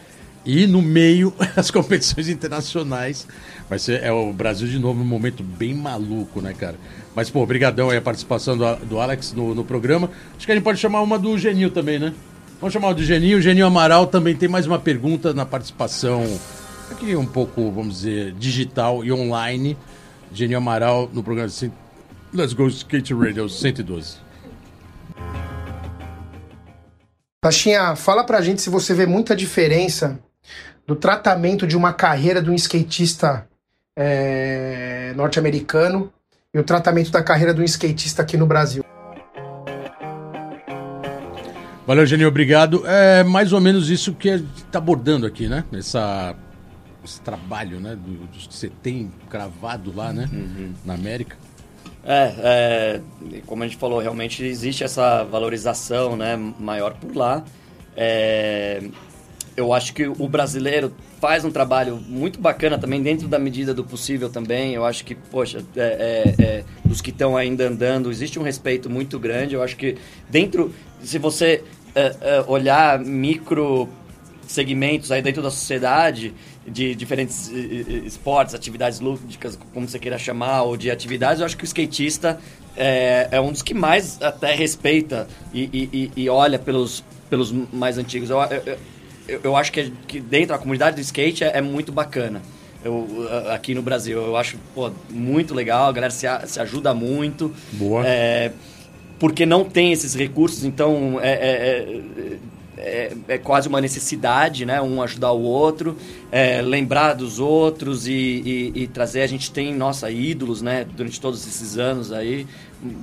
E 0.45 0.67
no 0.67 0.81
meio, 0.81 1.33
as 1.57 1.71
competições 1.71 2.29
internacionais. 2.29 3.27
Vai 3.69 3.79
ser 3.79 4.03
é 4.03 4.11
o 4.11 4.33
Brasil 4.33 4.67
de 4.67 4.79
novo 4.79 4.99
num 4.99 5.05
momento 5.05 5.43
bem 5.43 5.75
maluco, 5.75 6.41
né, 6.41 6.55
cara? 6.55 6.77
Mas, 7.15 7.29
pô, 7.29 7.43
obrigadão 7.43 7.91
aí 7.91 7.99
a 7.99 8.03
participação 8.03 8.57
do, 8.57 8.77
do 8.87 9.01
Alex 9.01 9.33
no, 9.33 9.55
no 9.55 9.65
programa. 9.65 10.11
Acho 10.37 10.47
que 10.47 10.53
a 10.53 10.55
gente 10.55 10.65
pode 10.65 10.79
chamar 10.79 11.03
uma 11.03 11.19
do 11.19 11.37
Genil 11.37 11.71
também, 11.71 11.99
né? 11.99 12.15
Vamos 12.61 12.73
chamar 12.73 12.89
o 12.89 12.95
do 12.95 13.05
Genil. 13.05 13.39
O 13.39 13.41
Genil 13.41 13.67
Amaral 13.67 14.07
também 14.07 14.35
tem 14.35 14.49
mais 14.49 14.67
uma 14.67 14.79
pergunta 14.79 15.35
na 15.35 15.45
participação 15.45 16.25
aqui 16.91 17.15
um 17.15 17.27
pouco, 17.27 17.71
vamos 17.71 17.97
dizer, 17.97 18.33
digital 18.33 19.05
e 19.05 19.13
online. 19.13 19.77
Genil 20.33 20.59
Amaral 20.59 21.11
no 21.13 21.23
programa 21.23 21.51
Let's 22.33 22.53
Go 22.53 22.69
Skate 22.69 23.15
Radio 23.15 23.49
112. 23.49 24.17
Tashinha, 27.41 27.95
fala 27.95 28.25
pra 28.25 28.41
gente 28.41 28.61
se 28.61 28.69
você 28.69 28.93
vê 28.93 29.07
muita 29.07 29.37
diferença 29.37 30.19
do 30.89 30.97
tratamento 30.97 31.67
de 31.67 31.77
uma 31.77 31.93
carreira 31.93 32.41
de 32.41 32.49
um 32.49 32.55
skatista 32.55 33.47
é, 33.95 35.13
norte-americano 35.15 36.11
e 36.53 36.59
o 36.59 36.65
tratamento 36.65 37.11
da 37.11 37.23
carreira 37.23 37.53
de 37.53 37.61
um 37.61 37.65
skatista 37.65 38.23
aqui 38.23 38.39
no 38.39 38.47
Brasil. 38.47 38.83
Valeu, 41.87 42.07
Genil, 42.07 42.27
obrigado. 42.27 42.87
É 42.87 43.23
mais 43.23 43.53
ou 43.53 43.61
menos 43.61 43.91
isso 43.91 44.15
que 44.15 44.31
a 44.31 44.39
gente 44.39 44.65
está 44.65 44.79
abordando 44.79 45.27
aqui, 45.27 45.47
né? 45.47 45.63
Essa, 45.75 46.35
esse 47.05 47.21
trabalho, 47.21 47.79
né? 47.81 47.95
Do, 47.95 48.27
dos 48.27 48.47
que 48.47 48.55
você 48.55 48.71
tem 48.83 49.11
cravado 49.29 49.95
lá, 49.95 50.11
né? 50.11 50.27
Na 50.87 50.95
América. 50.95 51.37
É, 52.03 52.35
é, 52.39 53.41
como 53.45 53.63
a 53.63 53.67
gente 53.67 53.77
falou, 53.77 54.01
realmente 54.01 54.43
existe 54.43 54.85
essa 54.85 55.23
valorização 55.25 56.17
né, 56.17 56.35
maior 56.59 56.95
por 56.95 57.15
lá. 57.15 57.45
É, 57.95 58.83
eu 59.59 59.73
acho 59.73 59.93
que 59.93 60.07
o 60.07 60.29
brasileiro 60.29 60.93
faz 61.21 61.45
um 61.45 61.51
trabalho 61.51 61.97
muito 62.09 62.39
bacana 62.41 62.79
também, 62.79 63.03
dentro 63.03 63.27
da 63.27 63.41
medida 63.41 63.75
do 63.75 63.83
possível 63.83 64.31
também. 64.31 64.73
Eu 64.73 64.85
acho 64.85 65.05
que, 65.05 65.17
poxa, 65.17 65.65
é, 65.77 66.35
é, 66.39 66.43
é, 66.45 66.65
dos 66.85 67.01
que 67.01 67.11
estão 67.11 67.37
ainda 67.37 67.67
andando, 67.67 68.09
existe 68.09 68.39
um 68.39 68.43
respeito 68.43 68.89
muito 68.89 69.19
grande. 69.19 69.57
Eu 69.57 69.63
acho 69.63 69.77
que 69.77 69.97
dentro, 70.31 70.73
se 71.03 71.19
você 71.19 71.65
é, 71.93 72.15
é, 72.21 72.45
olhar 72.47 73.01
micro 73.01 73.89
segmentos 74.47 75.11
aí 75.11 75.21
dentro 75.21 75.43
da 75.43 75.51
sociedade 75.51 76.33
de 76.67 76.95
diferentes 76.95 77.49
esportes, 78.05 78.55
atividades 78.55 79.01
lúdicas, 79.01 79.59
como 79.75 79.89
você 79.89 79.99
queira 79.99 80.19
chamar, 80.19 80.63
ou 80.63 80.77
de 80.77 80.89
atividades, 80.91 81.41
eu 81.41 81.47
acho 81.47 81.57
que 81.57 81.65
o 81.65 81.67
skatista 81.67 82.39
é, 82.77 83.27
é 83.33 83.41
um 83.41 83.51
dos 83.51 83.63
que 83.63 83.75
mais 83.75 84.23
até 84.23 84.55
respeita 84.55 85.27
e, 85.53 85.65
e- 85.65 85.89
e- 85.93 86.23
e 86.23 86.29
olha 86.29 86.59
pelos, 86.61 87.03
pelos 87.29 87.51
mais 87.73 87.99
antigos. 87.99 88.31
Eu, 88.31 88.39
eu, 88.39 88.79
eu- 89.29 89.41
eu 89.45 89.57
acho 89.57 89.71
que, 89.71 89.91
que 90.07 90.21
dentro 90.21 90.49
da 90.49 90.59
comunidade 90.59 90.97
do 90.97 91.03
skate 91.03 91.45
é, 91.45 91.59
é 91.59 91.61
muito 91.61 91.93
bacana. 91.93 92.41
Eu, 92.85 93.07
aqui 93.53 93.75
no 93.75 93.83
Brasil, 93.83 94.19
eu 94.21 94.37
acho 94.37 94.57
pô, 94.75 94.91
muito 95.11 95.53
legal, 95.55 95.89
a 95.89 95.93
galera 95.93 96.13
se, 96.13 96.27
a- 96.27 96.47
se 96.47 96.59
ajuda 96.61 96.95
muito. 96.95 97.53
Boa. 97.73 98.07
É, 98.07 98.53
porque 99.19 99.45
não 99.45 99.65
tem 99.65 99.93
esses 99.93 100.15
recursos, 100.15 100.65
então 100.65 101.19
é, 101.21 101.33
é- 101.33 101.99
é- 102.29 102.37
é- 102.81 103.13
é 103.35 103.39
quase 103.39 103.67
uma 103.67 103.81
necessidade, 103.81 104.65
né? 104.65 104.81
Um 104.81 105.03
ajudar 105.03 105.33
o 105.33 105.43
outro, 105.43 105.97
é, 106.31 106.63
lembrar 106.63 107.15
dos 107.15 107.41
outros 107.41 108.07
e, 108.07 108.13
e- 108.13 108.73
e 108.83 108.87
trazer. 108.87 109.23
A 109.23 109.27
gente 109.27 109.51
tem, 109.51 109.75
nossa, 109.75 110.09
ídolos, 110.09 110.63
né? 110.63 110.87
Durante 110.97 111.21
todos 111.21 111.45
esses 111.49 111.77
anos 111.77 112.13
aí, 112.13 112.47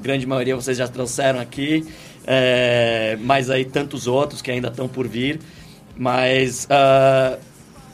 grande 0.02 0.26
maioria 0.26 0.56
vocês 0.56 0.78
já 0.78 0.88
trouxeram 0.88 1.42
aqui, 1.42 1.86
é, 2.26 3.18
mas 3.22 3.50
aí 3.50 3.66
tantos 3.66 4.08
outros 4.08 4.42
que 4.42 4.50
ainda 4.50 4.70
estão 4.70 4.88
por 4.88 5.06
vir. 5.08 5.40
Mas 5.98 6.68
ah, 6.70 7.38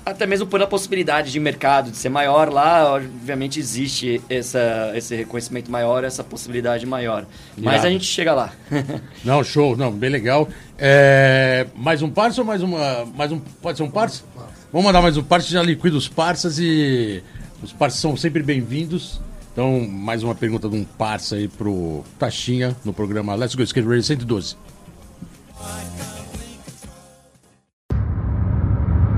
até 0.05 0.25
mesmo 0.25 0.47
por 0.47 0.61
a 0.61 0.67
possibilidade 0.67 1.31
de 1.31 1.39
mercado 1.39 1.91
de 1.91 1.97
ser 1.97 2.09
maior 2.09 2.51
lá, 2.51 2.95
obviamente 2.95 3.59
existe 3.59 4.21
essa, 4.29 4.91
esse 4.95 5.15
reconhecimento 5.15 5.71
maior, 5.71 6.03
essa 6.03 6.23
possibilidade 6.23 6.85
maior. 6.85 7.25
Mas 7.55 7.73
Irado. 7.73 7.87
a 7.87 7.89
gente 7.91 8.05
chega 8.05 8.33
lá. 8.33 8.51
Não, 9.23 9.43
show, 9.43 9.77
não, 9.77 9.91
bem 9.91 10.09
legal. 10.09 10.49
É, 10.77 11.67
mais 11.75 12.01
um 12.01 12.09
parça 12.09 12.41
ou 12.41 12.47
mais 12.47 12.63
uma. 12.63 13.05
Mais 13.15 13.31
um, 13.31 13.39
pode 13.39 13.77
ser 13.77 13.83
um 13.83 13.91
parça? 13.91 14.23
Vamos 14.71 14.85
mandar 14.85 15.01
mais 15.01 15.15
um 15.17 15.23
parça, 15.23 15.47
já 15.47 15.61
liquida 15.61 15.95
os 15.95 16.07
parças 16.07 16.57
e 16.57 17.21
os 17.61 17.71
parças 17.71 17.99
são 17.99 18.17
sempre 18.17 18.41
bem-vindos. 18.41 19.21
Então, 19.51 19.81
mais 19.87 20.23
uma 20.23 20.33
pergunta 20.33 20.67
de 20.69 20.75
um 20.75 20.83
parça 20.83 21.35
aí 21.35 21.47
pro 21.47 22.03
Taxinha 22.17 22.75
no 22.83 22.93
programa 22.93 23.35
Let's 23.35 23.53
Go 23.53 23.63
Skate 23.63 23.85
Radio 23.85 24.03
112. 24.03 24.55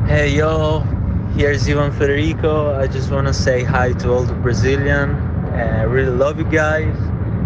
Hey 0.06 0.36
yo, 0.36 0.82
here's 1.34 1.68
Ivan 1.70 1.92
Federico. 1.94 2.76
I 2.76 2.88
just 2.88 3.10
want 3.10 3.26
to 3.28 3.34
say 3.34 3.64
hi 3.64 3.94
to 3.94 4.12
all 4.12 4.24
the 4.24 4.34
Brazilian. 4.34 5.12
Uh, 5.12 5.78
I 5.80 5.84
really 5.84 6.12
love 6.12 6.38
you 6.38 6.44
guys. 6.44 6.96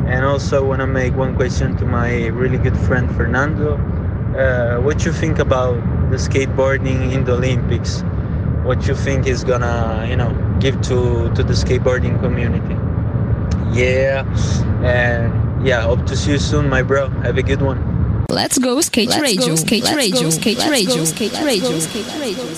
And 0.07 0.25
also 0.25 0.57
I 0.57 0.67
want 0.67 0.81
to 0.81 0.87
make 0.87 1.15
one 1.15 1.35
question 1.35 1.77
to 1.77 1.85
my 1.85 2.25
really 2.27 2.57
good 2.57 2.75
friend 2.75 3.09
Fernando. 3.15 3.75
Uh, 4.35 4.81
what 4.81 5.05
you 5.05 5.13
think 5.13 5.37
about 5.37 5.75
the 6.09 6.17
skateboarding 6.17 7.13
in 7.13 7.25
the 7.25 7.33
Olympics? 7.33 8.01
What 8.63 8.87
you 8.87 8.95
think 8.95 9.27
is 9.27 9.43
gonna, 9.43 10.07
you 10.09 10.15
know, 10.15 10.33
give 10.59 10.81
to 10.89 11.29
to 11.35 11.43
the 11.43 11.53
skateboarding 11.53 12.19
community? 12.19 12.75
Yeah, 13.71 14.25
and 14.83 15.65
yeah, 15.65 15.81
hope 15.81 16.07
to 16.07 16.15
see 16.15 16.31
you 16.31 16.39
soon, 16.39 16.69
my 16.69 16.81
bro. 16.81 17.09
Have 17.21 17.37
a 17.37 17.43
good 17.43 17.61
one. 17.61 17.96
Let's 18.29 18.57
go 18.57 18.77
skate 18.79 19.09
radio, 19.19 19.53
skate 19.55 19.85
radio, 19.95 20.27
skate 20.29 20.59
radio, 20.69 21.03
skate 21.03 21.35
radio, 21.43 21.77
skate 21.77 22.19
radio. 22.19 22.57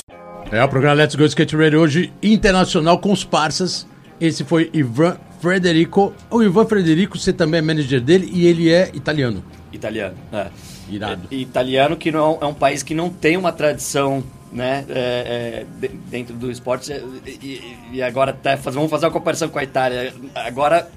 É 0.51 0.63
o 0.63 0.67
programa 0.67 0.95
Let's 0.95 1.13
Go 1.15 1.25
Skate 1.25 1.55
Radio 1.55 1.79
hoje 1.79 2.11
internacional 2.23 2.97
com 2.99 3.11
os 3.11 3.23
parças. 3.23 3.85
Esse 4.19 4.43
foi 4.43 4.69
Ivan 4.73 5.17
Frederico. 5.39 6.11
O 6.31 6.41
Ivan 6.41 6.65
Frederico, 6.65 7.17
você 7.19 7.31
também 7.31 7.59
é 7.59 7.61
manager 7.61 8.01
dele 8.01 8.29
e 8.33 8.47
ele 8.47 8.71
é 8.71 8.89
italiano. 8.95 9.43
Italiano, 9.71 10.15
é. 10.33 10.47
Irado. 10.89 11.27
E- 11.29 11.41
Italiano 11.43 11.95
que 11.95 12.11
não, 12.11 12.39
é 12.41 12.45
um 12.45 12.53
país 12.53 12.81
que 12.81 12.95
não 12.95 13.09
tem 13.11 13.37
uma 13.37 13.51
tradição, 13.51 14.23
né, 14.51 14.85
é, 14.89 14.95
é, 14.99 15.65
de- 15.79 15.93
dentro 16.09 16.33
do 16.33 16.49
esporte. 16.49 16.91
E, 16.91 17.29
e- 17.29 17.77
e 17.93 18.01
agora 18.01 18.31
até 18.31 18.57
faz- 18.57 18.75
vamos 18.75 18.89
fazer 18.89 19.05
uma 19.05 19.11
comparação 19.11 19.49
com 19.49 19.59
a 19.59 19.63
Itália. 19.63 20.11
Agora 20.33 20.89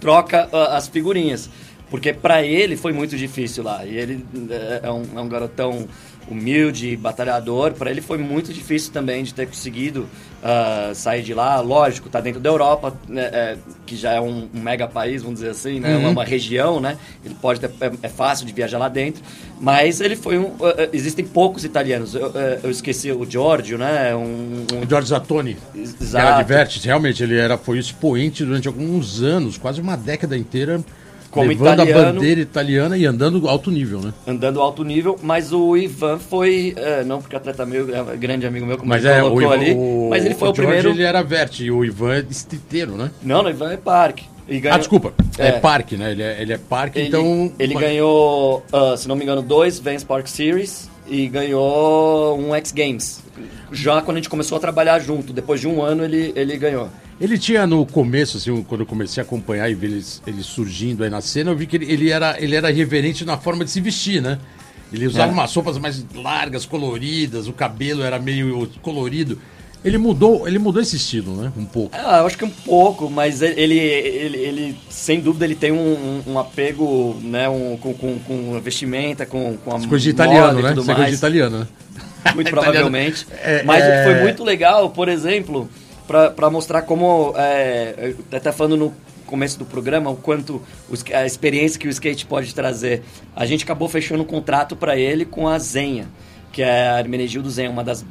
troca 0.00 0.48
as 0.70 0.88
figurinhas. 0.88 1.50
Porque 1.90 2.12
para 2.12 2.42
ele 2.42 2.76
foi 2.76 2.92
muito 2.92 3.16
difícil 3.16 3.62
lá. 3.62 3.84
E 3.84 3.96
ele 3.96 4.24
é, 4.50 4.80
é 4.84 4.90
um, 4.90 5.02
é 5.16 5.20
um 5.20 5.28
garotão 5.28 5.86
humilde, 6.28 6.96
batalhador. 6.96 7.72
Para 7.72 7.90
ele 7.90 8.00
foi 8.00 8.18
muito 8.18 8.52
difícil 8.52 8.92
também 8.92 9.22
de 9.22 9.34
ter 9.34 9.46
conseguido 9.46 10.08
uh, 10.42 10.94
sair 10.94 11.22
de 11.22 11.34
lá. 11.34 11.60
Lógico, 11.60 12.08
tá 12.08 12.20
dentro 12.20 12.40
da 12.40 12.48
Europa, 12.48 12.94
né, 13.08 13.22
é, 13.32 13.56
que 13.86 13.96
já 13.96 14.12
é 14.12 14.20
um, 14.20 14.48
um, 14.54 14.60
mega 14.60 14.86
país, 14.86 15.22
vamos 15.22 15.40
dizer 15.40 15.50
assim, 15.50 15.80
né? 15.80 15.96
Uhum. 15.96 16.10
Uma 16.10 16.24
região, 16.24 16.80
né? 16.80 16.96
Ele 17.24 17.34
pode 17.34 17.60
ter, 17.60 17.70
é, 17.80 17.92
é, 18.02 18.08
fácil 18.08 18.46
de 18.46 18.52
viajar 18.52 18.78
lá 18.78 18.88
dentro. 18.88 19.22
Mas 19.60 20.00
ele 20.00 20.16
foi 20.16 20.38
um. 20.38 20.46
Uh, 20.46 20.88
existem 20.92 21.24
poucos 21.24 21.64
italianos. 21.64 22.14
Eu, 22.14 22.28
uh, 22.28 22.60
eu, 22.62 22.70
esqueci 22.70 23.12
o 23.12 23.28
Giorgio, 23.28 23.78
né? 23.78 24.14
Um, 24.14 24.66
um... 24.72 24.88
Giorgio 24.88 25.08
Zattoni. 25.08 25.56
Exato. 25.74 26.52
Era 26.52 26.64
de 26.64 26.86
realmente, 26.86 27.22
ele 27.22 27.36
era, 27.36 27.58
foi 27.58 27.78
expoente 27.78 28.44
durante 28.44 28.68
alguns 28.68 29.22
anos, 29.22 29.58
quase 29.58 29.80
uma 29.80 29.96
década 29.96 30.36
inteira 30.36 30.80
como 31.34 31.48
Levando 31.48 31.82
italiano, 31.82 32.00
a 32.00 32.12
bandeira 32.12 32.40
italiana 32.40 32.96
e 32.96 33.04
andando 33.04 33.48
alto 33.48 33.68
nível, 33.68 34.00
né? 34.00 34.14
Andando 34.24 34.60
alto 34.60 34.84
nível, 34.84 35.18
mas 35.20 35.52
o 35.52 35.76
Ivan 35.76 36.20
foi, 36.20 36.74
é, 36.76 37.02
não 37.02 37.20
porque 37.20 37.34
atleta 37.34 37.66
meu, 37.66 37.92
é 37.92 38.16
grande 38.16 38.46
amigo 38.46 38.64
meu, 38.64 38.78
como 38.78 38.88
mas 38.88 39.04
ele 39.04 39.14
é, 39.14 39.20
colocou 39.20 39.38
o 39.38 39.42
Ivan, 39.42 39.52
ali, 39.54 39.74
o, 39.74 40.06
mas 40.10 40.24
ele 40.24 40.34
foi 40.34 40.48
o, 40.48 40.50
o 40.52 40.54
primeiro... 40.54 40.90
ele 40.90 41.02
era 41.02 41.22
vert 41.22 41.58
e 41.58 41.72
o 41.72 41.84
Ivan 41.84 42.14
é 42.14 42.24
estriteiro, 42.30 42.92
né? 42.92 43.10
Não, 43.20 43.42
o 43.42 43.50
Ivan 43.50 43.72
é 43.72 43.76
parque. 43.76 44.26
Ganhou... 44.46 44.74
Ah, 44.74 44.78
desculpa. 44.78 45.12
É, 45.36 45.48
é 45.48 45.52
parque, 45.52 45.96
né? 45.96 46.12
Ele 46.12 46.22
é, 46.22 46.40
ele 46.40 46.52
é 46.52 46.58
parque, 46.58 46.98
ele, 47.00 47.08
então... 47.08 47.52
Ele 47.58 47.74
ganhou, 47.74 48.64
uh, 48.72 48.96
se 48.96 49.08
não 49.08 49.16
me 49.16 49.24
engano, 49.24 49.42
dois 49.42 49.80
Vans 49.80 50.04
Park 50.04 50.28
Series 50.28 50.88
e 51.08 51.26
ganhou 51.26 52.38
um 52.38 52.54
X 52.54 52.70
Games. 52.70 53.22
Já 53.72 54.00
quando 54.02 54.18
a 54.18 54.20
gente 54.20 54.30
começou 54.30 54.56
a 54.56 54.60
trabalhar 54.60 55.00
junto, 55.00 55.32
depois 55.32 55.60
de 55.60 55.66
um 55.66 55.82
ano 55.82 56.04
ele, 56.04 56.32
ele 56.36 56.56
ganhou. 56.56 56.88
Ele 57.20 57.38
tinha 57.38 57.66
no 57.66 57.86
começo, 57.86 58.36
assim, 58.36 58.62
quando 58.64 58.80
eu 58.80 58.86
comecei 58.86 59.22
a 59.22 59.24
acompanhar 59.24 59.70
e 59.70 59.74
ver 59.74 59.86
ele, 59.86 60.04
ele 60.26 60.42
surgindo 60.42 61.04
aí 61.04 61.10
na 61.10 61.20
cena, 61.20 61.50
eu 61.50 61.56
vi 61.56 61.66
que 61.66 61.76
ele, 61.76 61.90
ele, 61.90 62.10
era, 62.10 62.36
ele 62.42 62.56
era 62.56 62.72
reverente 62.72 63.24
na 63.24 63.38
forma 63.38 63.64
de 63.64 63.70
se 63.70 63.80
vestir, 63.80 64.20
né? 64.20 64.38
Ele 64.92 65.06
usava 65.06 65.30
é. 65.30 65.32
umas 65.32 65.54
roupas 65.54 65.78
mais 65.78 66.04
largas, 66.14 66.66
coloridas, 66.66 67.48
o 67.48 67.52
cabelo 67.52 68.02
era 68.02 68.18
meio 68.18 68.68
colorido. 68.82 69.38
Ele 69.84 69.98
mudou, 69.98 70.48
ele 70.48 70.58
mudou 70.58 70.80
esse 70.80 70.96
estilo, 70.96 71.36
né? 71.36 71.52
Um 71.56 71.66
pouco. 71.66 71.94
Ah, 71.94 72.18
eu 72.18 72.26
acho 72.26 72.38
que 72.38 72.44
um 72.44 72.50
pouco, 72.50 73.10
mas 73.10 73.42
ele, 73.42 73.76
ele, 73.76 74.38
ele 74.38 74.76
sem 74.88 75.20
dúvida, 75.20 75.44
ele 75.44 75.54
tem 75.54 75.72
um, 75.72 76.22
um 76.26 76.38
apego, 76.38 77.14
né? 77.22 77.48
Um, 77.50 77.76
com, 77.76 77.92
com, 77.92 78.18
com 78.20 78.56
a 78.56 78.60
vestimenta, 78.60 79.26
com, 79.26 79.58
com 79.58 79.76
a 79.76 79.86
Coisa 79.86 80.04
de 80.04 80.10
italiano, 80.10 80.62
né? 80.62 80.74
Coisa 80.74 81.04
de 81.04 81.14
italiano, 81.14 81.58
né? 81.60 81.66
Muito 82.34 82.48
provavelmente. 82.50 83.26
É, 83.42 83.62
mas 83.62 83.84
é... 83.84 83.88
o 83.88 83.90
que 83.90 84.14
foi 84.14 84.22
muito 84.22 84.42
legal, 84.42 84.88
por 84.88 85.08
exemplo, 85.08 85.68
para 86.06 86.50
mostrar 86.50 86.82
como. 86.82 87.34
É, 87.36 88.14
até 88.32 88.52
falando 88.52 88.76
no 88.76 88.94
começo 89.26 89.58
do 89.58 89.64
programa, 89.64 90.10
o 90.10 90.16
quanto 90.16 90.62
a 91.12 91.24
experiência 91.24 91.78
que 91.78 91.88
o 91.88 91.90
skate 91.90 92.26
pode 92.26 92.54
trazer. 92.54 93.02
A 93.34 93.46
gente 93.46 93.64
acabou 93.64 93.88
fechando 93.88 94.22
um 94.22 94.26
contrato 94.26 94.76
para 94.76 94.96
ele 94.96 95.24
com 95.24 95.48
a 95.48 95.58
Zenha, 95.58 96.08
que 96.52 96.62
é 96.62 96.88
a 96.90 97.00
Hermenegildo 97.00 97.50
Zenha, 97.50 97.70
uma 97.70 97.82
das 97.82 98.04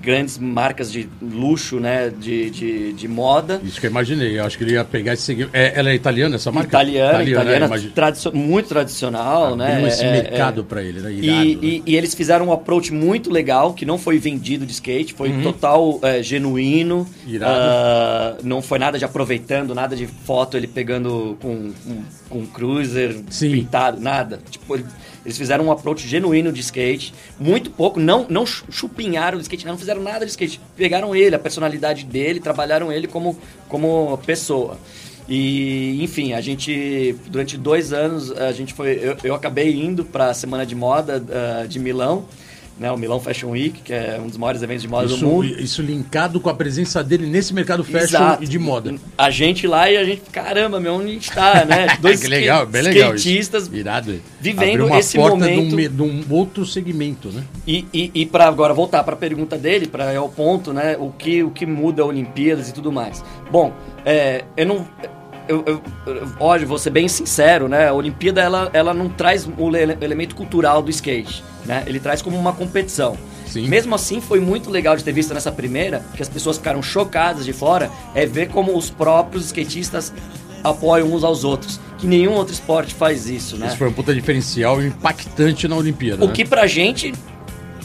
grandes 0.00 0.38
marcas 0.38 0.90
de 0.90 1.08
luxo, 1.20 1.78
né, 1.78 2.10
de, 2.10 2.50
de, 2.50 2.92
de, 2.94 3.08
moda. 3.08 3.60
Isso 3.62 3.78
que 3.78 3.86
eu 3.86 3.90
imaginei, 3.90 4.38
eu 4.38 4.44
acho 4.44 4.56
que 4.56 4.64
ele 4.64 4.72
ia 4.72 4.84
pegar 4.84 5.12
esse. 5.12 5.48
É, 5.52 5.78
ela 5.78 5.90
é 5.90 5.94
italiana, 5.94 6.36
essa 6.36 6.50
marca? 6.50 6.68
Italiana, 6.68 7.22
italiana, 7.22 7.66
italiana 7.66 7.90
tradicio 7.94 8.34
muito 8.34 8.68
tradicional, 8.68 9.52
ah, 9.52 9.56
né? 9.56 9.86
esse 9.86 10.02
é, 10.02 10.12
mercado 10.12 10.62
é, 10.62 10.64
para 10.64 10.82
ele, 10.82 11.00
né? 11.00 11.12
Irado, 11.12 11.44
e, 11.44 11.54
né? 11.54 11.58
E, 11.62 11.82
e, 11.86 11.96
eles 11.96 12.14
fizeram 12.14 12.46
um 12.46 12.52
approach 12.52 12.92
muito 12.92 13.30
legal, 13.30 13.74
que 13.74 13.84
não 13.84 13.98
foi 13.98 14.18
vendido 14.18 14.64
de 14.64 14.72
skate, 14.72 15.12
foi 15.12 15.30
uhum. 15.30 15.42
total 15.42 15.98
é, 16.02 16.22
genuíno. 16.22 17.06
Irado. 17.26 18.40
Uh, 18.40 18.46
não 18.46 18.62
foi 18.62 18.78
nada 18.78 18.98
de 18.98 19.04
aproveitando, 19.04 19.74
nada 19.74 19.94
de 19.94 20.06
foto 20.06 20.56
ele 20.56 20.66
pegando 20.66 21.36
com, 21.40 21.72
com, 21.84 22.02
com 22.28 22.38
um 22.38 22.46
cruiser 22.46 23.16
Sim. 23.28 23.52
pintado, 23.52 24.00
nada. 24.00 24.40
Tipo, 24.50 24.76
ele, 24.76 24.86
eles 25.24 25.36
fizeram 25.36 25.66
um 25.66 25.72
approach 25.72 26.06
genuíno 26.06 26.52
de 26.52 26.60
skate, 26.60 27.12
muito 27.38 27.70
pouco, 27.70 28.00
não, 28.00 28.26
não 28.28 28.46
chupinharam 28.46 29.38
de 29.38 29.42
skate, 29.42 29.66
não 29.66 29.76
fizeram 29.76 30.02
nada 30.02 30.24
de 30.24 30.30
skate. 30.30 30.60
Pegaram 30.76 31.14
ele, 31.14 31.34
a 31.34 31.38
personalidade 31.38 32.04
dele, 32.04 32.40
trabalharam 32.40 32.92
ele 32.92 33.06
como, 33.06 33.38
como 33.68 34.18
pessoa. 34.24 34.78
E, 35.28 36.02
enfim, 36.02 36.32
a 36.32 36.40
gente, 36.40 37.14
durante 37.28 37.56
dois 37.56 37.92
anos, 37.92 38.32
a 38.32 38.50
gente 38.50 38.74
foi. 38.74 38.98
Eu, 39.00 39.16
eu 39.22 39.34
acabei 39.34 39.72
indo 39.80 40.04
para 40.04 40.30
a 40.30 40.34
Semana 40.34 40.66
de 40.66 40.74
Moda 40.74 41.22
uh, 41.22 41.68
de 41.68 41.78
Milão 41.78 42.24
né, 42.80 42.90
o 42.90 42.96
Milão 42.96 43.20
Fashion 43.20 43.50
Week, 43.50 43.82
que 43.82 43.92
é 43.92 44.18
um 44.18 44.26
dos 44.26 44.38
maiores 44.38 44.62
eventos 44.62 44.80
de 44.80 44.88
moda 44.88 45.04
isso, 45.04 45.18
do 45.18 45.26
mundo. 45.26 45.44
Isso 45.44 45.82
linkado 45.82 46.40
com 46.40 46.48
a 46.48 46.54
presença 46.54 47.04
dele 47.04 47.26
nesse 47.26 47.52
mercado 47.52 47.84
fashion 47.84 48.04
Exato. 48.04 48.42
e 48.42 48.46
de 48.46 48.58
moda. 48.58 48.94
A 49.18 49.28
gente 49.28 49.66
lá 49.66 49.90
e 49.90 49.98
a 49.98 50.04
gente, 50.04 50.22
caramba, 50.32 50.80
meu, 50.80 50.94
onde 50.94 51.10
a 51.10 51.12
gente 51.12 51.30
tá, 51.30 51.66
né? 51.66 51.88
Dois 52.00 52.22
que 52.22 52.26
legal, 52.26 52.64
bem 52.64 52.80
legal 52.80 53.14
skatistas 53.14 53.68
Irado. 53.70 54.18
vivendo 54.40 54.86
uma 54.86 54.98
esse 54.98 55.18
porta 55.18 55.36
momento. 55.36 55.76
De 55.76 55.86
um, 55.86 55.90
de 55.90 56.02
um 56.02 56.34
outro 56.34 56.64
segmento, 56.64 57.28
né? 57.28 57.44
E, 57.66 57.84
e, 57.92 58.10
e 58.14 58.24
para 58.24 58.46
agora 58.46 58.72
voltar 58.72 59.04
para 59.04 59.12
a 59.12 59.18
pergunta 59.18 59.58
dele, 59.58 59.86
para 59.86 60.10
é 60.10 60.18
o 60.18 60.30
ponto, 60.30 60.72
né? 60.72 60.96
O 60.98 61.10
que, 61.10 61.42
o 61.42 61.50
que 61.50 61.66
muda 61.66 62.00
a 62.02 62.06
Olimpíadas 62.06 62.70
e 62.70 62.72
tudo 62.72 62.90
mais. 62.90 63.22
Bom, 63.50 63.74
é, 64.06 64.42
eu 64.56 64.64
não 64.64 64.86
eu, 65.50 65.82
eu, 66.06 66.28
olha, 66.38 66.64
vou 66.64 66.78
ser 66.78 66.90
bem 66.90 67.08
sincero, 67.08 67.68
né? 67.68 67.88
A 67.88 67.92
Olimpíada 67.92 68.40
ela, 68.40 68.70
ela 68.72 68.94
não 68.94 69.08
traz 69.08 69.46
o 69.46 69.76
elemento 69.76 70.34
cultural 70.36 70.80
do 70.80 70.90
skate, 70.90 71.42
né? 71.66 71.82
Ele 71.86 71.98
traz 71.98 72.22
como 72.22 72.38
uma 72.38 72.52
competição. 72.52 73.16
Sim. 73.46 73.66
Mesmo 73.66 73.94
assim, 73.96 74.20
foi 74.20 74.38
muito 74.38 74.70
legal 74.70 74.96
de 74.96 75.02
ter 75.02 75.12
visto 75.12 75.34
nessa 75.34 75.50
primeira, 75.50 76.04
que 76.14 76.22
as 76.22 76.28
pessoas 76.28 76.56
ficaram 76.56 76.80
chocadas 76.80 77.44
de 77.44 77.52
fora, 77.52 77.90
é 78.14 78.24
ver 78.24 78.48
como 78.48 78.78
os 78.78 78.90
próprios 78.90 79.46
skatistas 79.46 80.12
apoiam 80.62 81.12
uns 81.12 81.24
aos 81.24 81.42
outros. 81.42 81.80
Que 81.98 82.06
nenhum 82.06 82.32
outro 82.34 82.54
esporte 82.54 82.94
faz 82.94 83.28
isso, 83.28 83.56
né? 83.56 83.66
Isso 83.66 83.76
foi 83.76 83.88
um 83.88 83.92
puta 83.92 84.14
diferencial 84.14 84.80
impactante 84.80 85.66
na 85.66 85.76
Olimpíada. 85.76 86.24
O 86.24 86.28
né? 86.28 86.32
que 86.32 86.44
pra 86.44 86.66
gente 86.66 87.12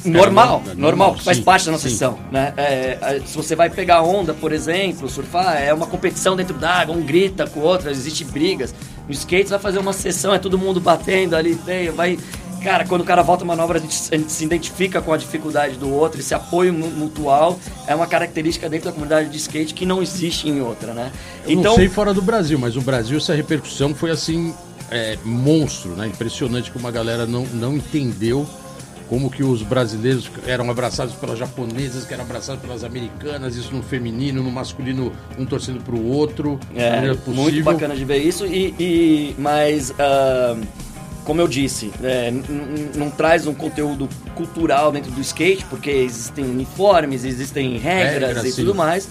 normal, 0.06 0.64
é, 0.70 0.74
normal, 0.76 1.18
faz 1.18 1.38
sim, 1.38 1.44
parte 1.44 1.66
da 1.66 1.72
nossa 1.72 1.88
sim. 1.88 1.94
sessão. 1.94 2.18
Né? 2.32 2.54
É, 2.58 3.22
se 3.26 3.36
você 3.36 3.56
vai 3.56 3.70
pegar 3.70 4.02
onda, 4.02 4.34
por 4.34 4.52
exemplo, 4.52 5.10
surfar, 5.10 5.62
é 5.62 5.74
uma 5.74 5.88
competição 5.88 6.36
dentro 6.36 6.58
d'água, 6.58 6.96
um 6.96 7.02
grita 7.02 7.48
com 7.48 7.60
o 7.60 7.64
outro, 7.64 7.90
existe 7.90 8.24
brigas. 8.24 8.74
No 9.08 9.14
skate, 9.14 9.48
você 9.48 9.52
vai 9.52 9.60
fazer 9.60 9.80
uma 9.80 9.94
sessão, 9.94 10.34
é 10.34 10.40
todo 10.40 10.58
mundo 10.58 10.80
batendo 10.80 11.36
ali, 11.36 11.56
tem, 11.56 11.90
vai. 11.92 12.18
Cara, 12.64 12.84
quando 12.84 13.02
o 13.02 13.04
cara 13.04 13.22
volta 13.22 13.44
a 13.44 13.48
manobra, 13.48 13.78
a 13.78 13.82
gente, 13.82 13.96
a 14.12 14.18
gente, 14.18 14.32
se 14.32 14.44
identifica 14.44 15.00
com 15.00 15.14
a 15.14 15.18
dificuldade 15.18 15.76
do 15.76 15.94
outro, 15.94 16.20
esse 16.20 16.34
apoio 16.34 16.74
mutual 16.74 17.60
é 17.86 17.94
uma 17.94 18.08
característica 18.08 18.68
dentro 18.68 18.86
da 18.86 18.92
comunidade 18.92 19.30
de 19.30 19.38
skate 19.38 19.72
que 19.72 19.86
não 19.86 20.02
existe 20.02 20.50
em 20.50 20.62
outra, 20.62 20.92
né? 20.92 21.12
Eu 21.46 21.52
então, 21.52 21.74
não 21.74 21.76
sei 21.76 21.88
fora 21.88 22.12
do 22.12 22.24
Brasil, 22.24 22.58
mas 22.58 22.76
o 22.76 22.82
Brasil, 22.82 23.18
essa 23.18 23.36
repercussão 23.36 23.94
foi 23.94 24.10
assim, 24.10 24.52
é, 24.90 25.16
monstro, 25.24 25.92
né? 25.92 26.08
Impressionante 26.08 26.72
como 26.72 26.88
a 26.88 26.92
galera 26.92 27.28
não, 27.28 27.46
não 27.46 27.76
entendeu 27.76 28.48
como 29.10 29.30
que 29.30 29.44
os 29.44 29.62
brasileiros 29.62 30.30
eram 30.46 30.70
abraçados 30.70 31.14
pelas 31.16 31.38
japonesas, 31.38 32.06
que 32.06 32.14
eram 32.14 32.24
abraçados 32.24 32.62
pelas 32.62 32.84
americanas, 32.84 33.56
isso 33.56 33.74
no 33.74 33.84
feminino, 33.84 34.42
no 34.42 34.52
masculino, 34.52 35.12
um 35.38 35.46
torcendo 35.46 35.84
para 35.84 35.96
o 35.96 36.08
outro. 36.08 36.60
É, 36.76 37.02
muito 37.28 37.64
bacana 37.64 37.96
de 37.96 38.06
ver 38.06 38.18
isso, 38.18 38.46
e, 38.46 38.74
e 38.80 39.36
mas 39.38 39.92
uh, 39.92 40.60
como 41.26 41.42
eu 41.42 41.48
disse, 41.48 41.92
é, 42.04 42.32
não 42.96 43.10
traz 43.10 43.48
um 43.48 43.54
conteúdo 43.54 44.08
cultural 44.36 44.92
dentro 44.92 45.12
do 45.12 45.22
skate, 45.22 45.66
porque 45.66 45.90
existem 45.90 46.46
uniformes, 46.46 47.26
existem 47.26 47.78
regras 47.78 48.36
Regra, 48.36 48.48
e 48.48 48.52
sim. 48.52 48.62
tudo 48.62 48.76
mais. 48.76 49.10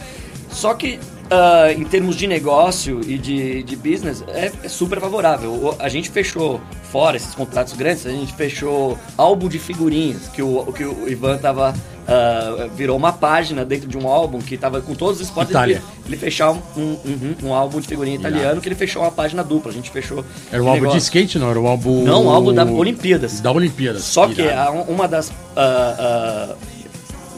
Só 0.51 0.75
que 0.75 1.01
Uh, 1.25 1.81
em 1.81 1.85
termos 1.85 2.17
de 2.17 2.27
negócio 2.27 3.01
e 3.01 3.17
de, 3.17 3.63
de 3.63 3.77
business, 3.77 4.23
é, 4.29 4.53
é, 4.63 4.69
super 4.69 5.01
favorável. 5.01 5.75
A 5.79 5.89
gente 5.89 6.11
fechou, 6.11 6.61
fora 6.93 7.17
esses 7.17 7.35
contratos 7.35 7.73
grandes, 7.73 8.07
a 8.07 8.11
gente 8.11 8.35
fechou 8.35 8.99
álbum 9.17 9.49
de 9.49 9.59
figurinhas, 9.59 10.29
que 10.29 10.43
o, 10.43 10.71
que 10.73 10.85
o 10.85 11.09
Ivan 11.09 11.39
tava. 11.39 11.75
Uh, 12.05 12.69
virou 12.77 12.99
uma 12.99 13.15
página 13.15 13.65
dentro 13.65 13.89
de 13.89 13.97
um 13.97 14.07
álbum 14.07 14.39
que 14.39 14.59
tava 14.59 14.79
com 14.83 14.95
todos 14.95 15.23
os 15.23 15.27
esportes. 15.27 15.53
Itália. 15.53 15.77
Ele, 15.77 16.09
ele 16.09 16.17
fechar 16.19 16.51
um, 16.51 16.61
um, 16.77 17.35
um, 17.45 17.55
álbum 17.55 17.81
de 17.81 17.89
figurinha 17.89 18.17
italiano 18.17 18.61
que 18.61 18.69
ele 18.69 18.75
fechou 18.75 19.01
uma 19.01 19.11
página 19.11 19.43
dupla. 19.43 19.71
A 19.71 19.75
gente 19.75 19.91
fechou. 19.91 20.23
Era 20.53 20.63
um 20.63 20.69
álbum 20.69 20.89
de 20.89 20.99
skate, 20.99 21.39
não? 21.39 21.49
Era 21.49 21.59
um 21.59 21.67
álbum. 21.67 22.05
Não, 22.05 22.27
um 22.27 22.31
álbum 22.31 22.53
da 22.53 22.67
Olimpíadas. 22.67 23.41
Da 23.41 23.51
Olimpíadas. 23.51 24.05
Só 24.05 24.29
Irado. 24.29 24.35
que 24.35 24.51
a, 24.51 24.71
uma 24.71 25.09
das. 25.09 25.31
Uh, 25.31 26.53
uh, 26.53 26.74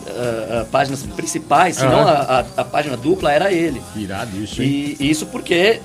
uh, 0.06 0.66
páginas 0.66 1.02
principais, 1.02 1.76
senão 1.76 2.00
uhum. 2.00 2.08
a, 2.08 2.12
a, 2.12 2.60
a, 2.60 2.64
página 2.64 2.96
dupla 2.96 3.32
era 3.32 3.52
ele. 3.52 3.80
Irado 3.94 4.36
isso, 4.36 4.62
hein? 4.62 4.96
E 4.98 5.10
isso 5.10 5.26
porque 5.26 5.80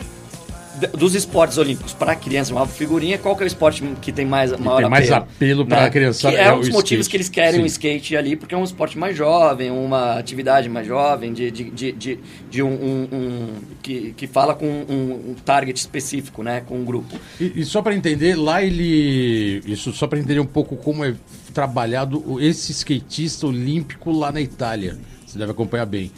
dos 0.98 1.16
esportes 1.16 1.58
olímpicos 1.58 1.94
para 1.94 2.16
criança, 2.16 2.54
uma 2.54 2.66
figurinha, 2.66 3.18
qual 3.18 3.36
que 3.36 3.44
é 3.44 3.46
o 3.46 3.48
esporte 3.48 3.84
que 4.02 4.12
tem 4.12 4.26
mais 4.26 4.52
maior 4.58 4.82
tem 4.82 4.90
mais 4.90 5.12
apelo, 5.12 5.66
para 5.66 5.82
né? 5.82 5.86
a 5.86 5.90
criança? 5.90 6.30
Que 6.30 6.38
é, 6.38 6.44
é 6.46 6.54
um 6.54 6.60
dos 6.60 6.70
motivos 6.70 7.08
que 7.08 7.18
eles 7.18 7.30
querem 7.30 7.60
Sim. 7.60 7.64
o 7.64 7.66
skate 7.66 8.16
ali, 8.16 8.36
porque 8.36 8.56
é 8.56 8.58
um 8.58 8.64
esporte 8.64 8.98
mais 8.98 9.16
jovem, 9.16 9.70
uma 9.70 10.18
atividade 10.18 10.70
mais 10.70 10.88
jovem, 10.88 11.34
de, 11.34 11.52
de, 11.52 11.70
de, 11.70 11.92
de, 11.92 12.20
de 12.50 12.64
um, 12.64 12.70
um, 12.70 13.08
um, 13.12 13.48
que, 13.82 14.14
que 14.16 14.28
fala 14.28 14.56
com 14.56 14.66
um, 14.66 15.32
um, 15.32 15.36
target 15.46 15.78
específico, 15.78 16.42
né, 16.42 16.64
com 16.66 16.78
um 16.78 16.86
grupo. 16.86 17.16
E, 17.40 17.62
e 17.62 17.66
só 17.66 17.82
para 17.82 17.94
entender, 17.94 18.36
lá 18.36 18.64
ele, 18.64 19.62
isso 19.66 19.92
só 19.94 20.08
para 20.08 20.20
entender 20.20 20.40
um 20.40 20.46
pouco 20.46 20.76
como 20.76 21.04
é 21.04 21.14
trabalhado 21.52 22.40
esse 22.40 22.72
skatista 22.72 23.48
olímpico 23.48 24.12
lá 24.12 24.32
na 24.32 24.42
Itália, 24.42 24.98
você 25.26 25.38
deve 25.38 25.52
acompanhar 25.52 25.86
bem 25.86 26.12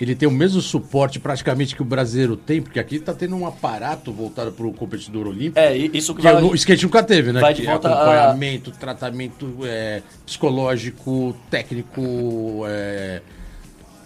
ele 0.00 0.14
tem 0.14 0.26
o 0.26 0.32
mesmo 0.32 0.62
suporte 0.62 1.20
praticamente 1.20 1.76
que 1.76 1.82
o 1.82 1.84
brasileiro 1.84 2.34
tem, 2.34 2.62
porque 2.62 2.80
aqui 2.80 2.96
está 2.96 3.12
tendo 3.12 3.36
um 3.36 3.46
aparato 3.46 4.10
voltado 4.10 4.50
para 4.50 4.66
o 4.66 4.72
competidor 4.72 5.26
olímpico. 5.26 5.58
É, 5.58 5.76
isso 5.76 6.14
que, 6.14 6.22
que 6.22 6.32
vai, 6.32 6.42
o 6.42 6.54
skate 6.54 6.84
nunca 6.84 7.02
teve, 7.02 7.32
né? 7.32 7.40
Vai 7.40 7.52
de 7.52 7.60
que 7.60 7.66
volta 7.66 7.92
acompanhamento, 7.92 8.70
a... 8.70 8.72
tratamento 8.72 9.58
é, 9.62 10.00
psicológico, 10.24 11.36
técnico, 11.50 12.64
é, 12.66 13.20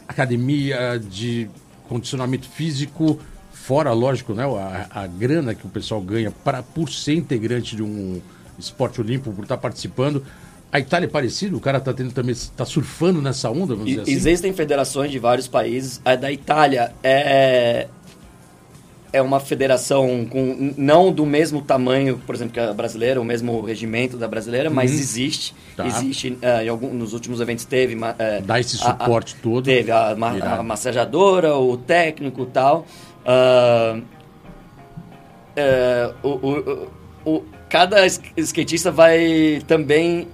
academia 0.08 0.98
de 0.98 1.48
condicionamento 1.88 2.48
físico, 2.48 3.20
fora, 3.52 3.92
lógico, 3.92 4.34
né, 4.34 4.44
a, 4.44 5.02
a 5.02 5.06
grana 5.06 5.54
que 5.54 5.64
o 5.64 5.70
pessoal 5.70 6.00
ganha 6.00 6.32
pra, 6.32 6.60
por 6.60 6.90
ser 6.90 7.14
integrante 7.14 7.76
de 7.76 7.84
um 7.84 8.20
esporte 8.58 9.00
olímpico, 9.00 9.32
por 9.32 9.42
estar 9.42 9.58
participando. 9.58 10.24
A 10.74 10.80
Itália 10.80 11.06
é 11.06 11.08
parecido? 11.08 11.56
O 11.56 11.60
cara 11.60 11.78
está 11.78 11.92
tendo 11.92 12.12
também 12.12 12.32
está 12.32 12.64
surfando 12.64 13.22
nessa 13.22 13.48
onda, 13.48 13.76
vamos 13.76 13.86
dizer 13.86 14.00
assim? 14.00 14.10
Existem 14.10 14.52
federações 14.52 15.08
de 15.12 15.20
vários 15.20 15.46
países. 15.46 16.00
A 16.04 16.16
da 16.16 16.32
Itália 16.32 16.92
é 17.00 17.86
é 19.12 19.22
uma 19.22 19.38
federação 19.38 20.26
com 20.28 20.74
não 20.76 21.12
do 21.12 21.24
mesmo 21.24 21.62
tamanho, 21.62 22.20
por 22.26 22.34
exemplo, 22.34 22.54
que 22.54 22.58
a 22.58 22.74
brasileira, 22.74 23.20
o 23.20 23.24
mesmo 23.24 23.60
regimento 23.60 24.16
da 24.16 24.26
brasileira, 24.26 24.68
uhum. 24.68 24.74
mas 24.74 24.90
existe. 24.92 25.54
Tá. 25.76 25.86
Existe, 25.86 26.30
uh, 26.30 26.64
em 26.64 26.68
algum, 26.68 26.92
nos 26.92 27.12
últimos 27.12 27.40
eventos 27.40 27.64
teve... 27.64 27.94
Uh, 27.94 28.42
Dá 28.44 28.58
esse 28.58 28.76
suporte 28.76 29.36
a, 29.36 29.38
a, 29.38 29.42
todo. 29.42 29.64
Teve 29.66 29.92
a, 29.92 30.08
a, 30.08 30.62
massajadora, 30.64 31.54
o 31.54 31.76
técnico 31.76 32.42
e 32.42 32.46
tal. 32.46 32.84
Uh, 33.24 34.02
o, 36.24 36.28
o, 36.28 36.88
o, 37.24 37.44
cada 37.74 38.06
skatista 38.06 38.92
vai 38.92 39.60
também 39.66 40.28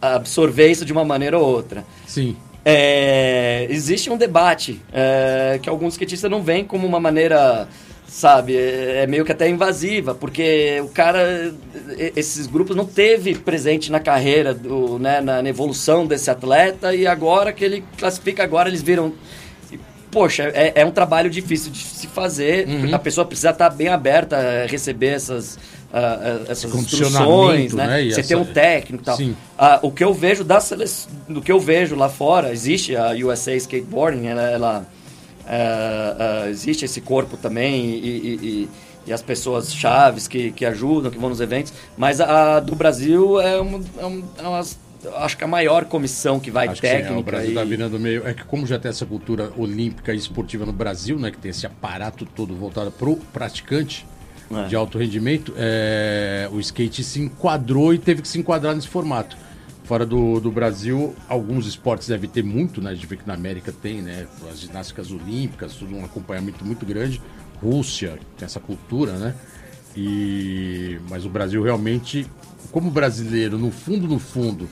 absorver 0.00 0.70
isso 0.70 0.82
de 0.82 0.94
uma 0.94 1.04
maneira 1.04 1.38
ou 1.38 1.46
outra. 1.46 1.84
Sim. 2.06 2.34
É, 2.64 3.66
existe 3.68 4.08
um 4.08 4.16
debate 4.16 4.80
é, 4.90 5.60
que 5.62 5.68
alguns 5.68 5.92
skatistas 5.92 6.30
não 6.30 6.42
veem 6.42 6.64
como 6.64 6.86
uma 6.86 6.98
maneira, 6.98 7.68
sabe, 8.06 8.56
é, 8.56 9.02
é 9.02 9.06
meio 9.06 9.26
que 9.26 9.32
até 9.32 9.46
invasiva, 9.46 10.14
porque 10.14 10.80
o 10.82 10.88
cara, 10.88 11.54
esses 12.16 12.46
grupos 12.46 12.74
não 12.74 12.86
teve 12.86 13.34
presente 13.34 13.92
na 13.92 14.00
carreira, 14.00 14.54
do, 14.54 14.98
né, 14.98 15.20
na, 15.20 15.42
na 15.42 15.48
evolução 15.50 16.06
desse 16.06 16.30
atleta 16.30 16.94
e 16.94 17.06
agora 17.06 17.52
que 17.52 17.62
ele 17.62 17.84
classifica, 17.98 18.42
agora 18.42 18.70
eles 18.70 18.80
viram 18.80 19.12
poxa, 20.10 20.44
é, 20.54 20.72
é, 20.76 20.84
um 20.84 20.90
trabalho 20.90 21.30
difícil 21.30 21.70
de 21.70 21.78
se 21.78 22.06
fazer. 22.06 22.66
Uhum. 22.68 22.94
A 22.94 22.98
pessoa 22.98 23.24
precisa 23.24 23.50
estar 23.50 23.70
bem 23.70 23.88
aberta 23.88 24.36
a 24.36 24.66
receber 24.66 25.08
essas, 25.08 25.56
uh, 25.56 26.50
essas 26.50 26.74
instruções, 26.74 27.74
né? 27.74 27.86
né? 27.86 28.10
Você 28.10 28.20
essa... 28.20 28.28
tem 28.28 28.36
um 28.36 28.44
técnico 28.44 29.02
e 29.02 29.06
tal. 29.06 29.18
Uh, 29.18 29.34
o 29.82 29.90
que 29.90 30.04
eu 30.04 30.12
vejo 30.12 30.44
da 30.44 30.60
seleção, 30.60 31.10
do 31.28 31.40
que 31.40 31.52
eu 31.52 31.60
vejo 31.60 31.94
lá 31.94 32.08
fora, 32.08 32.52
existe 32.52 32.96
a 32.96 33.12
USA 33.12 33.54
Skateboarding, 33.54 34.26
ela, 34.26 34.50
ela 34.50 34.86
uh, 35.48 36.48
existe 36.48 36.84
esse 36.84 37.00
corpo 37.00 37.36
também 37.36 37.86
e, 37.86 37.98
e, 37.98 38.34
e, 38.42 38.68
e, 39.06 39.12
as 39.12 39.22
pessoas 39.22 39.74
chaves 39.74 40.28
que, 40.28 40.52
que 40.52 40.64
ajudam, 40.64 41.10
que 41.10 41.18
vão 41.18 41.30
nos 41.30 41.40
eventos, 41.40 41.72
mas 41.96 42.20
a, 42.20 42.56
a 42.56 42.60
do 42.60 42.74
Brasil 42.74 43.40
é, 43.40 43.60
um, 43.60 43.82
é, 43.98 44.06
um, 44.06 44.24
é 44.38 44.48
umas 44.48 44.78
acho 45.16 45.36
que 45.36 45.44
a 45.44 45.46
maior 45.46 45.84
comissão 45.84 46.40
que 46.40 46.50
vai 46.50 46.68
acho 46.68 46.80
técnica. 46.80 47.08
Que 47.08 47.12
sim, 47.12 47.16
é, 47.16 47.20
o 47.20 47.22
Brasil 47.22 47.48
está 47.50 47.64
virando 47.64 47.98
meio. 47.98 48.26
É 48.26 48.34
que 48.34 48.44
como 48.44 48.66
já 48.66 48.78
tem 48.78 48.88
essa 48.88 49.06
cultura 49.06 49.52
olímpica 49.56 50.12
e 50.12 50.16
esportiva 50.16 50.66
no 50.66 50.72
Brasil, 50.72 51.18
né? 51.18 51.30
Que 51.30 51.38
tem 51.38 51.50
esse 51.50 51.66
aparato 51.66 52.26
todo 52.26 52.54
voltado 52.54 52.90
para 52.90 53.08
o 53.08 53.16
praticante, 53.16 54.06
é. 54.50 54.64
de 54.68 54.76
alto 54.76 54.98
rendimento, 54.98 55.52
é, 55.56 56.48
o 56.50 56.58
skate 56.60 57.04
se 57.04 57.20
enquadrou 57.20 57.92
e 57.92 57.98
teve 57.98 58.22
que 58.22 58.28
se 58.28 58.38
enquadrar 58.38 58.74
nesse 58.74 58.88
formato. 58.88 59.36
Fora 59.84 60.04
do, 60.04 60.38
do 60.38 60.50
Brasil, 60.50 61.14
alguns 61.28 61.66
esportes 61.66 62.08
devem 62.08 62.28
ter 62.28 62.42
muito, 62.42 62.82
né? 62.82 62.90
A 62.90 62.94
gente 62.94 63.06
vê 63.06 63.16
que 63.16 63.26
na 63.26 63.34
América 63.34 63.72
tem, 63.72 64.02
né? 64.02 64.26
As 64.50 64.60
ginásticas 64.60 65.10
olímpicas, 65.10 65.74
tudo 65.74 65.96
um 65.96 66.04
acompanhamento 66.04 66.64
muito 66.64 66.84
grande. 66.84 67.22
Rússia 67.62 68.18
tem 68.36 68.44
essa 68.44 68.60
cultura, 68.60 69.12
né? 69.12 69.34
E... 69.96 70.98
Mas 71.08 71.24
o 71.24 71.30
Brasil 71.30 71.62
realmente, 71.62 72.26
como 72.70 72.90
brasileiro, 72.90 73.58
no 73.58 73.70
fundo, 73.70 74.06
no 74.06 74.18
fundo, 74.18 74.68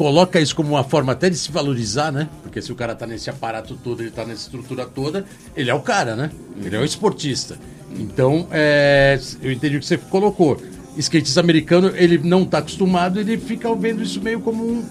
coloca 0.00 0.40
isso 0.40 0.56
como 0.56 0.70
uma 0.70 0.82
forma 0.82 1.12
até 1.12 1.28
de 1.28 1.36
se 1.36 1.52
valorizar, 1.52 2.10
né? 2.10 2.26
Porque 2.42 2.62
se 2.62 2.72
o 2.72 2.74
cara 2.74 2.94
tá 2.94 3.06
nesse 3.06 3.28
aparato 3.28 3.78
todo, 3.84 4.00
ele 4.00 4.10
tá 4.10 4.24
nessa 4.24 4.44
estrutura 4.44 4.86
toda, 4.86 5.26
ele 5.54 5.68
é 5.68 5.74
o 5.74 5.80
cara, 5.80 6.16
né? 6.16 6.30
Ele 6.64 6.74
é 6.74 6.78
o 6.78 6.84
esportista. 6.86 7.58
Então, 7.98 8.46
é, 8.50 9.20
eu 9.42 9.52
entendi 9.52 9.76
o 9.76 9.78
que 9.78 9.84
você 9.84 9.98
colocou. 9.98 10.56
Skatista 10.96 11.40
americano, 11.40 11.92
ele 11.94 12.16
não 12.16 12.44
está 12.44 12.58
acostumado, 12.58 13.20
ele 13.20 13.36
fica 13.36 13.74
vendo 13.74 14.02
isso 14.02 14.22
meio 14.22 14.40
como 14.40 14.64
um. 14.64 14.82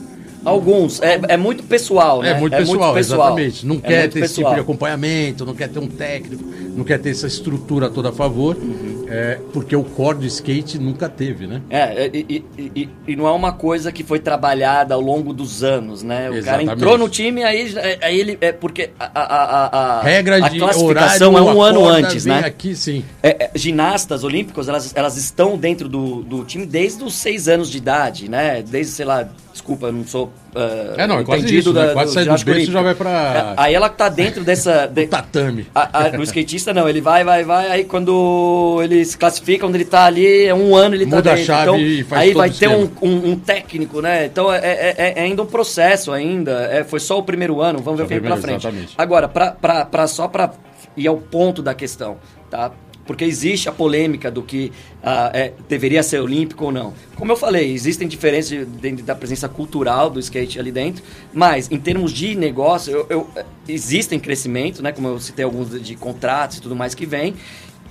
Alguns. 0.45 1.01
É, 1.01 1.19
é 1.29 1.37
muito 1.37 1.63
pessoal, 1.63 2.23
é 2.23 2.27
né? 2.27 2.37
É 2.37 2.39
muito, 2.39 2.53
é 2.53 2.59
pessoal, 2.59 2.77
muito 2.77 2.93
pessoal, 2.93 3.19
exatamente. 3.21 3.65
Não 3.65 3.77
é 3.77 3.79
quer 3.79 4.09
ter 4.09 4.19
pessoal. 4.19 4.25
esse 4.25 4.35
tipo 4.35 4.53
de 4.53 4.59
acompanhamento, 4.59 5.43
não 5.43 5.55
quer 5.55 5.69
ter 5.69 5.79
um 5.79 5.87
técnico, 5.87 6.43
não 6.77 6.83
quer 6.83 6.99
ter 6.99 7.09
essa 7.09 7.25
estrutura 7.25 7.89
toda 7.89 8.09
a 8.09 8.13
favor. 8.13 8.55
Uhum. 8.55 8.98
É, 9.09 9.39
porque 9.51 9.75
o 9.75 9.83
core 9.83 10.19
do 10.19 10.25
skate 10.27 10.77
nunca 10.77 11.09
teve, 11.09 11.47
né? 11.47 11.61
É, 11.69 12.09
e, 12.13 12.43
e, 12.57 12.71
e, 12.75 12.89
e, 13.07 13.15
não 13.15 13.27
é 13.27 13.31
uma 13.31 13.51
coisa 13.51 13.91
que 13.91 14.03
foi 14.03 14.19
trabalhada 14.19 14.93
ao 14.93 15.01
longo 15.01 15.33
dos 15.33 15.63
anos, 15.63 16.03
né? 16.03 16.29
O 16.29 16.35
Exatamente. 16.35 16.67
cara 16.67 16.77
entrou 16.77 16.97
no 16.97 17.09
time, 17.09 17.43
aí, 17.43 17.73
aí 18.01 18.19
ele. 18.19 18.37
É 18.39 18.51
porque 18.51 18.91
a, 18.99 19.05
a, 19.05 19.23
a, 19.23 19.99
a 19.99 20.01
Regra 20.03 20.35
a 20.45 20.49
de 20.49 20.59
classificação 20.59 21.33
horário, 21.33 21.49
é 21.49 21.53
um 21.53 21.61
ano 21.61 21.87
antes, 21.87 22.25
né? 22.25 22.39
Aqui, 22.45 22.75
sim. 22.75 23.03
É, 23.23 23.45
é, 23.45 23.51
ginastas 23.55 24.23
olímpicos, 24.23 24.69
elas, 24.69 24.93
elas 24.95 25.17
estão 25.17 25.57
dentro 25.57 25.89
do, 25.89 26.21
do 26.21 26.45
time 26.45 26.65
desde 26.65 27.03
os 27.03 27.15
seis 27.15 27.47
anos 27.47 27.69
de 27.69 27.77
idade, 27.77 28.29
né? 28.29 28.61
Desde, 28.61 28.93
sei 28.93 29.05
lá, 29.05 29.27
desculpa, 29.59 29.87
eu 29.87 29.93
não 29.93 30.05
sou 30.05 30.31
Uh, 30.49 30.97
é, 30.97 31.05
não, 31.05 31.19
é 31.19 31.23
quase 31.23 31.55
isso, 31.55 31.71
da, 31.71 31.87
né? 31.87 31.93
quase 31.93 32.25
do 32.25 32.43
berço 32.43 32.71
já 32.71 32.81
vai 32.81 32.95
pra... 32.95 33.55
É, 33.55 33.61
aí 33.61 33.75
ela 33.75 33.87
tá 33.87 34.09
dentro 34.09 34.43
dessa... 34.43 34.87
De... 34.91 35.05
Tatame. 35.05 35.67
A, 35.75 36.07
a, 36.07 36.17
o 36.17 36.23
skatista 36.23 36.73
não, 36.73 36.89
ele 36.89 36.99
vai, 37.01 37.23
vai, 37.23 37.43
vai, 37.43 37.69
aí 37.69 37.83
quando 37.83 38.79
ele 38.81 39.05
se 39.05 39.15
classifica, 39.15 39.67
onde 39.67 39.77
ele 39.77 39.85
tá 39.85 40.05
ali, 40.05 40.45
é 40.45 40.55
um 40.55 40.75
ano 40.75 40.95
ele 40.95 41.05
Muda 41.05 41.21
tá 41.21 41.35
dentro. 41.35 41.43
a 41.43 41.45
chave 41.45 41.61
então, 41.61 41.79
e 41.79 42.03
faz 42.03 42.21
Aí 42.21 42.33
vai 42.33 42.49
ter 42.49 42.67
um, 42.67 42.89
um, 42.99 43.31
um, 43.31 43.35
técnico, 43.39 44.01
né? 44.01 44.25
Então 44.25 44.51
é, 44.51 44.57
é, 44.57 44.95
é, 44.97 45.13
é, 45.17 45.21
ainda 45.21 45.43
um 45.43 45.45
processo 45.45 46.11
ainda, 46.11 46.67
é, 46.71 46.83
foi 46.83 46.99
só 46.99 47.19
o 47.19 47.23
primeiro 47.23 47.61
ano, 47.61 47.77
vamos 47.79 47.99
ver 47.99 48.05
o 48.05 48.07
que 48.07 48.19
vem 48.19 48.31
pra 48.31 48.37
frente. 48.37 48.65
Exatamente. 48.65 48.95
Agora, 48.97 49.27
pra, 49.27 49.51
pra, 49.51 49.85
pra, 49.85 50.07
só 50.07 50.27
pra 50.27 50.51
ir 50.97 51.07
ao 51.07 51.17
ponto 51.17 51.61
da 51.61 51.75
questão, 51.75 52.17
tá? 52.49 52.71
Porque 53.09 53.25
existe 53.25 53.67
a 53.67 53.71
polêmica 53.71 54.29
do 54.29 54.43
que 54.43 54.71
uh, 55.01 55.33
é, 55.33 55.51
deveria 55.67 56.03
ser 56.03 56.19
olímpico 56.19 56.65
ou 56.65 56.71
não. 56.71 56.93
Como 57.15 57.31
eu 57.31 57.35
falei, 57.35 57.73
existem 57.73 58.07
diferenças 58.07 58.67
dentro 58.67 59.03
da 59.03 59.15
presença 59.15 59.49
cultural 59.49 60.11
do 60.11 60.19
skate 60.19 60.59
ali 60.59 60.71
dentro, 60.71 61.03
mas 61.33 61.71
em 61.71 61.79
termos 61.79 62.11
de 62.13 62.35
negócio, 62.35 62.93
eu, 62.93 63.07
eu, 63.09 63.29
existem 63.67 64.19
crescimento, 64.19 64.83
né, 64.83 64.91
como 64.91 65.07
eu 65.07 65.19
citei 65.19 65.43
alguns 65.43 65.71
de, 65.71 65.79
de 65.79 65.95
contratos 65.95 66.57
e 66.57 66.61
tudo 66.61 66.75
mais 66.75 66.93
que 66.93 67.03
vem, 67.03 67.33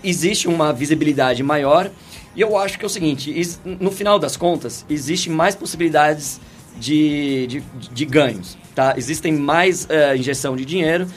existe 0.05 0.47
uma 0.47 0.73
visibilidade 0.73 1.43
maior, 1.43 1.91
e 2.37 2.41
eu 2.41 2.57
acho 2.57 2.79
que 2.79 2.85
é 2.85 2.87
o 2.87 2.89
seguinte, 2.89 3.35
no 3.65 3.91
final 3.91 4.21
das 4.21 4.37
contas, 4.37 4.87
existe 4.89 5.29
mais 5.29 5.57
possibilidades 5.57 6.41
de, 6.79 7.49
de, 7.49 7.63
de 7.93 8.05
ganhos, 8.05 8.57
tá? 8.73 8.95
Existem 8.97 9.33
mais 9.33 9.85
uh, 9.87 10.17
injeção 10.17 10.55
de 10.55 10.65
dinheiro, 10.65 11.09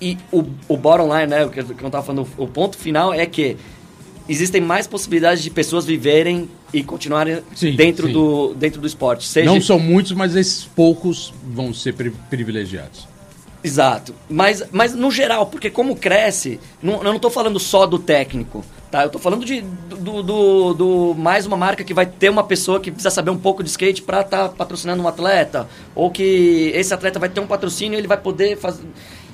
e 0.00 0.16
o, 0.30 0.44
o 0.68 0.76
bottom 0.76 1.14
line, 1.14 1.26
né, 1.28 1.44
o 1.44 1.50
que 1.50 1.60
eu 1.60 1.64
estava 1.72 2.02
falando, 2.02 2.26
o 2.36 2.46
ponto 2.46 2.76
final 2.76 3.12
é 3.12 3.26
que 3.26 3.56
existem 4.28 4.60
mais 4.60 4.86
possibilidades 4.86 5.42
de 5.42 5.50
pessoas 5.50 5.84
viverem 5.84 6.48
e 6.72 6.82
continuarem 6.82 7.42
sim, 7.54 7.74
dentro, 7.74 8.06
sim. 8.06 8.12
Do, 8.12 8.54
dentro 8.54 8.80
do 8.80 8.86
esporte. 8.86 9.26
Seja... 9.26 9.50
Não 9.50 9.60
são 9.60 9.78
muitos, 9.78 10.12
mas 10.12 10.36
esses 10.36 10.64
poucos 10.64 11.32
vão 11.42 11.72
ser 11.72 11.94
privilegiados. 12.28 13.08
Exato. 13.64 14.14
Mas, 14.28 14.62
mas 14.70 14.94
no 14.94 15.10
geral, 15.10 15.46
porque 15.46 15.70
como 15.70 15.96
cresce, 15.96 16.60
não, 16.82 16.98
eu 16.98 17.04
não 17.04 17.16
estou 17.16 17.30
falando 17.30 17.58
só 17.58 17.86
do 17.86 17.98
técnico, 17.98 18.64
tá? 18.90 19.02
Eu 19.02 19.06
estou 19.06 19.20
falando 19.20 19.44
de, 19.44 19.62
do, 19.62 20.22
do, 20.22 20.74
do, 20.74 21.14
mais 21.16 21.44
uma 21.44 21.56
marca 21.56 21.82
que 21.82 21.92
vai 21.92 22.06
ter 22.06 22.28
uma 22.28 22.44
pessoa 22.44 22.78
que 22.78 22.90
precisa 22.90 23.10
saber 23.10 23.30
um 23.30 23.38
pouco 23.38 23.64
de 23.64 23.70
skate 23.70 24.02
para 24.02 24.20
estar 24.20 24.48
tá 24.48 24.54
patrocinando 24.54 25.02
um 25.02 25.08
atleta, 25.08 25.68
ou 25.94 26.10
que 26.10 26.70
esse 26.74 26.94
atleta 26.94 27.18
vai 27.18 27.28
ter 27.28 27.40
um 27.40 27.46
patrocínio 27.46 27.96
e 27.96 28.00
ele 28.00 28.06
vai 28.06 28.18
poder 28.18 28.56
fazer 28.56 28.84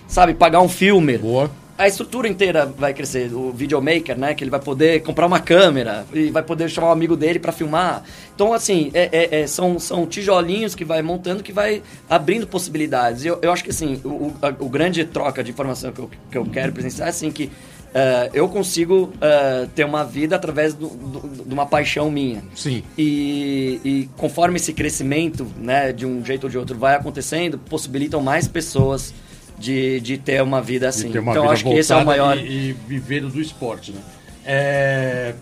sabe, 0.07 0.35
pagar 0.35 0.61
um 0.61 0.69
filme. 0.69 1.19
Boa. 1.19 1.51
A 1.77 1.89
estrutura 1.89 2.29
inteira 2.29 2.67
vai 2.67 2.95
crescer. 2.95 3.33
O 3.35 3.51
videomaker, 3.51 4.17
né? 4.17 4.33
Que 4.33 4.45
ele 4.45 4.51
vai 4.51 4.61
poder 4.61 5.03
comprar 5.03 5.27
uma 5.27 5.41
câmera 5.41 6.07
e 6.13 6.31
vai 6.31 6.43
poder 6.43 6.71
chamar 6.71 6.89
um 6.89 6.93
amigo 6.93 7.17
dele 7.17 7.41
para 7.41 7.51
filmar. 7.51 8.05
Então, 8.33 8.53
assim, 8.53 8.93
é, 8.95 9.09
é, 9.11 9.41
é, 9.41 9.47
são, 9.49 9.79
são 9.81 10.07
tijolinhos 10.07 10.77
que 10.77 10.85
vai 10.85 11.03
montando 11.03 11.43
que 11.43 11.53
vai 11.53 11.83
abrindo 12.09 12.47
possibilidades. 12.47 13.25
Eu, 13.25 13.41
eu 13.43 13.51
acho 13.53 13.65
que, 13.65 13.71
assim, 13.71 14.01
o, 14.05 14.33
a, 14.41 14.55
o 14.61 14.69
grande 14.69 15.05
troca 15.05 15.43
de 15.43 15.51
informação 15.51 15.91
que 15.91 16.01
eu, 16.01 16.11
que 16.31 16.39
eu 16.39 16.47
quero 16.47 16.73
presenciar 16.73 17.09
é, 17.09 17.11
assim, 17.11 17.31
que 17.31 17.51
Uh, 17.95 18.27
eu 18.35 18.49
consigo 18.49 19.05
uh, 19.05 19.69
ter 19.73 19.85
uma 19.85 20.05
vida 20.05 20.35
através 20.35 20.75
do, 20.75 20.89
do, 20.89 21.45
de 21.45 21.55
uma 21.55 21.65
paixão 21.65 22.11
minha. 22.11 22.43
Sim. 22.53 22.83
E, 22.99 23.81
e, 23.85 24.11
conforme 24.17 24.57
esse 24.57 24.73
crescimento, 24.73 25.47
né, 25.57 25.93
de 25.93 26.05
um 26.05 26.25
jeito 26.25 26.43
ou 26.43 26.51
de 26.51 26.59
outro, 26.59 26.77
vai 26.77 26.97
acontecendo, 26.97 27.57
possibilitam 27.57 28.21
mais 28.21 28.49
pessoas 28.49 29.15
de, 29.59 30.01
de 30.01 30.19
ter 30.19 30.43
uma 30.43 30.61
vida 30.61 30.89
assim. 30.89 31.09
Uma 31.19 31.33
então 31.33 31.43
vida 31.43 31.55
acho 31.55 31.65
que 31.65 31.75
esse 31.75 31.93
é 31.93 31.97
o 31.97 32.05
maior. 32.05 32.37
E, 32.37 32.71
e 32.71 32.73
viver 32.73 33.21
do 33.23 33.41
esporte, 33.41 33.93
né? 33.93 34.01
É... 34.45 35.35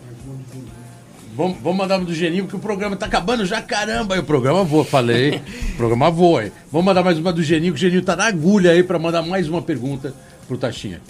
Vamos, 1.35 1.57
vamos 1.61 1.77
mandar 1.77 1.97
uma 1.97 2.05
do 2.05 2.13
Geninho, 2.13 2.43
porque 2.43 2.55
o 2.55 2.59
programa 2.59 2.95
tá 2.95 3.07
acabando 3.07 3.43
já, 3.43 3.59
caramba. 3.59 4.13
Aí 4.13 4.19
o 4.19 4.23
programa 4.23 4.63
voa, 4.63 4.85
falei. 4.85 5.41
o 5.73 5.77
programa 5.77 6.11
voa. 6.11 6.41
aí. 6.41 6.51
Vamos 6.71 6.85
mandar 6.85 7.03
mais 7.03 7.17
uma 7.17 7.33
do 7.33 7.41
Geninho, 7.41 7.73
que 7.73 7.79
o 7.79 7.81
Geninho 7.81 8.03
tá 8.03 8.15
na 8.15 8.25
agulha 8.25 8.71
aí 8.71 8.83
pra 8.83 8.99
mandar 8.99 9.23
mais 9.23 9.49
uma 9.49 9.61
pergunta 9.61 10.13
pro 10.47 10.57
Taxinha. 10.57 11.01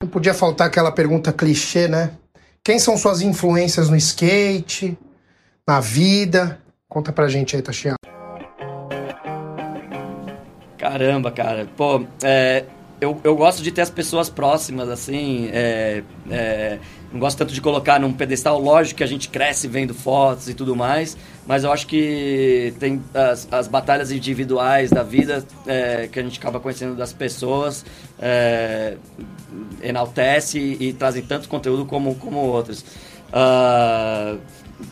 Não 0.00 0.08
podia 0.08 0.32
faltar 0.32 0.68
aquela 0.68 0.92
pergunta 0.92 1.32
clichê, 1.32 1.88
né? 1.88 2.12
Quem 2.62 2.78
são 2.78 2.96
suas 2.96 3.22
influências 3.22 3.90
no 3.90 3.96
skate, 3.96 4.96
na 5.66 5.80
vida? 5.80 6.60
Conta 6.88 7.12
pra 7.12 7.28
gente 7.28 7.56
aí, 7.56 7.62
Tachiano. 7.62 7.99
Caramba, 10.90 11.30
cara. 11.30 11.68
Pô, 11.76 12.04
é, 12.22 12.64
eu, 13.00 13.20
eu 13.22 13.36
gosto 13.36 13.62
de 13.62 13.70
ter 13.70 13.80
as 13.82 13.90
pessoas 13.90 14.28
próximas, 14.28 14.88
assim. 14.88 15.48
é, 15.52 16.02
é, 16.28 16.78
não 17.12 17.20
gosto 17.20 17.38
tanto 17.38 17.52
de 17.54 17.60
colocar 17.60 18.00
num 18.00 18.12
pedestal. 18.12 18.58
Lógico 18.60 18.98
que 18.98 19.04
a 19.04 19.06
gente 19.06 19.28
cresce 19.28 19.68
vendo 19.68 19.94
fotos 19.94 20.48
e 20.48 20.54
tudo 20.54 20.74
mais, 20.74 21.16
mas 21.46 21.62
eu 21.62 21.70
acho 21.72 21.86
que 21.86 22.74
tem 22.80 23.00
as, 23.14 23.46
as 23.52 23.68
batalhas 23.68 24.10
individuais 24.10 24.90
da 24.90 25.02
vida 25.04 25.44
é, 25.66 26.08
que 26.10 26.18
a 26.18 26.22
gente 26.24 26.38
acaba 26.40 26.58
conhecendo 26.58 26.96
das 26.96 27.12
pessoas. 27.12 27.84
é, 28.18 28.96
enaltece 29.82 30.58
e, 30.58 30.88
e 30.88 30.92
trazem 30.92 31.22
tanto 31.22 31.48
conteúdo 31.48 31.84
como, 31.86 32.14
como 32.16 32.38
outros. 32.38 32.84
Ah, 33.32 34.36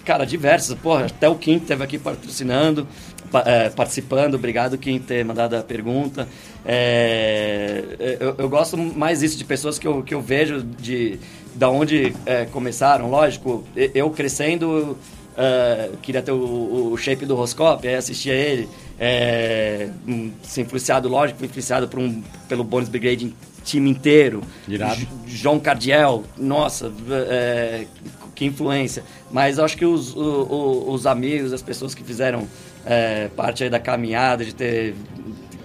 cara, 0.04 0.24
diversos. 0.24 0.74
Porra, 0.78 1.06
até 1.06 1.28
o 1.28 1.34
Kim 1.34 1.56
esteve 1.56 1.82
aqui 1.84 1.98
patrocinando, 1.98 2.86
pa- 2.86 3.17
é, 3.44 3.68
participando. 3.70 4.34
Obrigado, 4.34 4.76
Kim, 4.78 4.98
ter 4.98 5.24
mandado 5.24 5.54
a 5.56 5.62
pergunta. 5.62 6.26
É, 6.64 7.82
eu, 8.20 8.34
eu 8.38 8.48
gosto 8.48 8.76
mais 8.76 9.20
disso, 9.20 9.36
de 9.36 9.44
pessoas 9.44 9.78
que 9.78 9.86
eu, 9.86 10.02
que 10.02 10.14
eu 10.14 10.20
vejo 10.20 10.62
de 10.62 11.18
da 11.54 11.68
onde 11.68 12.14
é, 12.24 12.44
começaram. 12.46 13.10
Lógico, 13.10 13.64
eu 13.76 14.10
crescendo, 14.10 14.96
é, 15.36 15.90
queria 16.02 16.22
ter 16.22 16.30
o, 16.32 16.92
o 16.92 16.96
shape 16.96 17.26
do 17.26 17.34
Roscope, 17.34 17.88
aí 17.88 17.94
assistia 17.96 18.32
ele. 18.34 18.68
É, 19.00 19.88
hum, 20.06 20.30
influenciado, 20.56 21.08
lógico, 21.08 21.44
influenciado 21.44 21.88
por 21.88 21.98
um, 21.98 22.22
pelo 22.48 22.62
Bones 22.64 22.88
Brigade 22.88 23.34
time 23.64 23.90
inteiro. 23.90 24.42
Irado. 24.68 25.06
João 25.26 25.58
Cardiel, 25.58 26.24
nossa, 26.36 26.92
é, 27.28 27.86
que 28.34 28.44
influência. 28.44 29.02
Mas 29.32 29.58
acho 29.58 29.76
que 29.76 29.84
os, 29.84 30.14
o- 30.16 30.20
o- 30.20 30.92
os 30.92 31.06
amigos, 31.06 31.52
as 31.52 31.60
pessoas 31.62 31.94
que 31.94 32.02
fizeram 32.04 32.46
é, 32.84 33.28
parte 33.36 33.64
aí 33.64 33.70
da 33.70 33.78
caminhada, 33.78 34.44
de 34.44 34.54
ter 34.54 34.94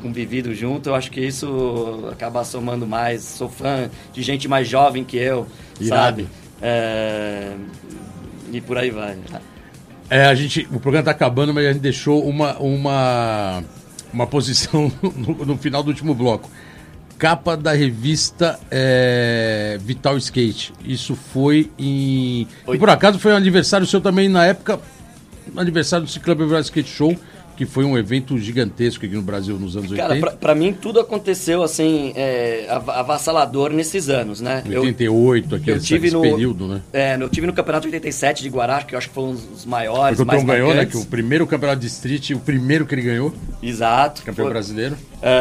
convivido 0.02 0.54
junto, 0.54 0.90
eu 0.90 0.96
acho 0.96 1.10
que 1.10 1.22
isso 1.22 2.10
acaba 2.12 2.44
somando 2.44 2.86
mais. 2.86 3.24
Sou 3.24 3.50
fã 3.50 3.90
de 4.12 4.22
gente 4.22 4.48
mais 4.48 4.68
jovem 4.68 5.04
que 5.04 5.18
eu, 5.18 5.48
Irado. 5.80 5.88
sabe? 5.88 6.28
É, 6.62 7.54
e 8.52 8.62
por 8.62 8.78
aí 8.78 8.92
vai. 8.92 9.18
É, 10.10 10.26
a 10.26 10.36
gente, 10.36 10.68
o 10.72 10.80
programa 10.80 11.06
tá 11.06 11.12
acabando, 11.12 11.54
mas 11.54 11.66
a 11.66 11.72
gente 11.72 11.82
deixou 11.82 12.28
uma, 12.28 12.58
uma, 12.60 13.64
uma 14.14 14.28
posição 14.28 14.92
no, 15.02 15.46
no 15.46 15.58
final 15.58 15.82
do 15.82 15.88
último 15.88 16.14
bloco. 16.14 16.50
Capa 17.18 17.56
da 17.56 17.72
revista 17.74 18.60
é, 18.70 19.78
Vital 19.82 20.18
Skate. 20.18 20.74
Isso 20.84 21.16
foi 21.16 21.72
em. 21.80 22.42
E 22.42 22.48
Oi. 22.68 22.78
por 22.78 22.90
acaso 22.90 23.18
foi 23.18 23.32
um 23.32 23.38
aniversário 23.38 23.88
seu 23.88 24.02
também 24.02 24.28
na 24.28 24.46
época. 24.46 24.80
Aniversário 25.56 26.06
do 26.06 26.12
Ciclub 26.12 26.44
Vital 26.44 26.60
Skate 26.62 26.90
Show, 26.90 27.16
que 27.56 27.68
foi 27.68 27.86
um 27.86 27.96
evento 27.96 28.36
gigantesco 28.40 29.06
aqui 29.06 29.14
no 29.14 29.22
Brasil 29.22 29.60
nos 29.60 29.78
anos 29.78 29.92
Cara, 29.92 30.14
80. 30.16 30.28
pra, 30.28 30.36
pra 30.38 30.56
mim 30.56 30.74
tudo 30.74 31.00
aconteceu 31.00 31.62
assim, 31.62 32.12
é, 32.16 32.66
av- 32.68 32.90
avassalador 32.90 33.72
nesses 33.72 34.10
anos, 34.10 34.42
né? 34.42 34.64
Eu- 34.68 34.82
88, 34.82 35.56
aqui, 35.56 35.70
eu 35.70 35.80
tive 35.80 36.08
esse 36.08 36.16
no- 36.16 36.22
período, 36.24 36.68
né? 36.68 36.82
É, 36.92 37.16
eu 37.16 37.30
tive 37.30 37.46
no 37.46 37.54
campeonato 37.54 37.86
87 37.86 38.42
de 38.42 38.50
Guará, 38.50 38.82
que 38.82 38.96
eu 38.96 38.98
acho 38.98 39.08
que 39.10 39.14
foi 39.14 39.24
um 39.26 39.36
dos 39.36 39.66
maiores, 39.66 40.18
Porque 40.18 40.36
o 40.36 40.40
Tom 40.40 40.46
ganhou, 40.48 40.74
né? 40.74 40.84
Que 40.88 40.98
o 40.98 41.06
primeiro 41.06 41.46
campeonato 41.46 41.80
de 41.82 41.88
street, 41.88 42.32
o 42.32 42.40
primeiro 42.40 42.88
que 42.88 42.96
ele 42.96 43.04
ganhou, 43.04 43.32
Exato. 43.62 44.24
campeão 44.24 44.46
Foi- 44.46 44.54
brasileiro. 44.54 44.98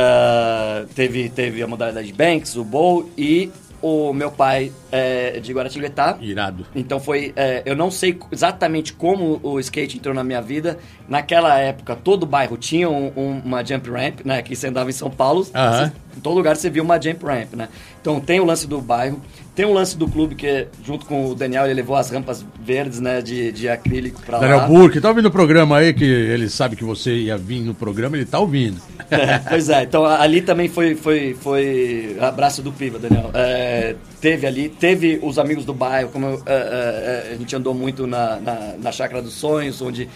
Ah, 0.06 0.84
teve, 0.94 1.28
teve 1.30 1.62
a 1.62 1.66
modalidade 1.66 2.06
de 2.08 2.12
Banks, 2.12 2.56
o 2.56 2.62
Bowl 2.64 3.08
e 3.16 3.50
o 3.82 4.12
meu 4.14 4.30
pai 4.30 4.72
é, 4.90 5.40
de 5.40 5.52
Guaratinguetá. 5.52 6.16
Irado. 6.20 6.64
Então 6.74 7.00
foi. 7.00 7.32
é, 7.36 7.62
eu 7.66 7.74
não 7.76 7.90
sei 7.90 8.16
exatamente 8.30 8.92
como 8.92 9.40
o 9.42 9.58
skate 9.60 9.96
entrou 9.98 10.14
na 10.14 10.22
minha 10.24 10.40
vida. 10.40 10.78
Naquela 11.08 11.58
época, 11.58 11.94
todo 11.96 12.24
bairro 12.24 12.56
tinha 12.56 12.88
um- 12.88 13.12
um- 13.16 13.42
uma 13.44 13.64
jump 13.64 13.90
ramp, 13.90 14.20
né? 14.24 14.40
Que 14.40 14.54
você 14.56 14.68
andava 14.68 14.88
em 14.88 14.92
São 14.92 15.10
Paulo. 15.10 15.46
Aham. 15.54 15.86
você- 15.88 15.92
em 16.16 16.20
todo 16.20 16.34
lugar 16.36 16.56
você 16.56 16.70
via 16.70 16.82
uma 16.82 17.00
jump 17.00 17.24
ramp, 17.24 17.54
né? 17.54 17.68
Então 18.00 18.20
tem 18.20 18.38
o 18.40 18.44
lance 18.44 18.66
do 18.66 18.80
bairro, 18.80 19.20
tem 19.54 19.66
o 19.66 19.72
lance 19.72 19.98
do 19.98 20.08
clube, 20.08 20.34
que 20.34 20.66
junto 20.82 21.04
com 21.04 21.28
o 21.28 21.34
Daniel, 21.34 21.66
ele 21.66 21.74
levou 21.74 21.94
as 21.94 22.08
rampas 22.10 22.44
verdes, 22.60 23.00
né? 23.00 23.20
De, 23.20 23.52
de 23.52 23.68
acrílico 23.68 24.22
pra 24.22 24.38
Daniel 24.38 24.58
lá. 24.58 24.66
Burke, 24.66 25.00
tá 25.00 25.10
ouvindo 25.10 25.26
o 25.26 25.30
programa 25.30 25.76
aí, 25.76 25.92
que 25.92 26.04
ele 26.04 26.48
sabe 26.48 26.74
que 26.74 26.84
você 26.84 27.14
ia 27.14 27.36
vir 27.36 27.60
no 27.60 27.74
programa, 27.74 28.16
ele 28.16 28.24
tá 28.24 28.38
ouvindo. 28.38 28.80
pois 29.48 29.68
é, 29.68 29.82
então 29.82 30.06
ali 30.06 30.40
também 30.40 30.68
foi, 30.68 30.94
foi, 30.94 31.36
foi 31.38 32.16
abraço 32.18 32.62
do 32.62 32.72
Piva, 32.72 32.98
Daniel. 32.98 33.30
É, 33.34 33.94
teve 34.22 34.46
ali, 34.46 34.70
teve 34.70 35.20
os 35.22 35.38
amigos 35.38 35.66
do 35.66 35.74
bairro, 35.74 36.08
como 36.08 36.26
eu, 36.26 36.42
é, 36.46 36.54
é, 36.54 37.30
é, 37.30 37.34
a 37.34 37.36
gente 37.36 37.54
andou 37.54 37.74
muito 37.74 38.06
na, 38.06 38.36
na, 38.36 38.74
na 38.78 38.92
Chácara 38.92 39.20
dos 39.20 39.34
Sonhos, 39.34 39.82
onde 39.82 40.08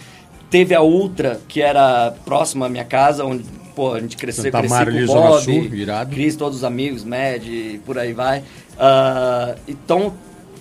teve 0.49 0.73
a 0.73 0.81
Ultra, 0.81 1.39
que 1.47 1.61
era 1.61 2.11
próxima 2.25 2.65
à 2.65 2.69
minha 2.69 2.85
casa, 2.85 3.23
onde 3.23 3.43
pô, 3.75 3.93
a 3.93 3.99
gente 3.99 4.17
cresceu, 4.17 4.45
Santa 4.45 4.57
cresci 4.57 4.73
Amaro, 4.73 4.91
com 4.91 5.03
o 5.03 5.05
Bob, 5.05 5.43
Sul. 5.43 5.69
Cris, 6.09 6.35
todos 6.35 6.57
os 6.57 6.63
amigos, 6.63 7.03
Mad, 7.03 7.45
e 7.45 7.79
por 7.85 7.99
aí 7.99 8.11
vai. 8.11 8.43
Ah, 8.79 9.55
então, 9.67 10.13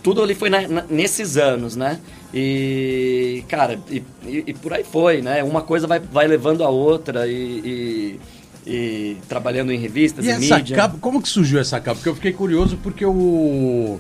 tudo 0.03 0.23
ali 0.23 0.35
foi 0.35 0.49
na- 0.51 0.67
na- 0.69 0.85
nesses 0.89 1.37
anos, 1.37 1.77
né? 1.77 1.99
E, 2.33 3.45
cara, 3.49 3.79
e, 3.91 4.03
e- 4.25 4.45
e 4.49 4.55
por 4.55 4.73
aí 4.73 4.85
foi, 4.85 5.23
né? 5.23 5.43
Uma 5.43 5.63
coisa 5.63 5.87
vai, 5.87 5.99
vai 6.01 6.27
levando 6.27 6.63
a 6.65 6.69
outra 6.69 7.27
e, 7.27 8.19
e- 8.67 9.17
trabalhando 9.29 9.73
em 9.73 9.79
revistas 9.79 10.25
E 10.25 10.29
e, 10.29 10.31
essa 10.33 10.57
mídia. 10.57 10.77
capa, 10.77 10.97
como 11.01 11.23
que 11.23 11.29
surgiu 11.29 11.61
essa 11.61 11.79
capa? 11.81 11.97
Porque 11.97 12.09
eu 12.09 12.15
fiquei 12.15 12.33
curioso 12.33 12.77
porque 12.83 13.05
o. 13.05 13.99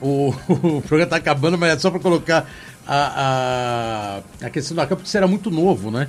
O, 0.00 0.32
o 0.48 0.82
programa 0.82 1.06
tá 1.10 1.16
acabando, 1.16 1.58
mas 1.58 1.74
é 1.74 1.78
só 1.78 1.90
pra 1.90 1.98
colocar 2.00 2.48
a, 2.86 4.22
a, 4.42 4.46
a 4.46 4.50
questão 4.50 4.76
da 4.76 4.82
capa, 4.84 4.96
porque 4.96 5.08
você 5.10 5.18
era 5.18 5.26
muito 5.26 5.50
novo, 5.50 5.90
né? 5.90 6.08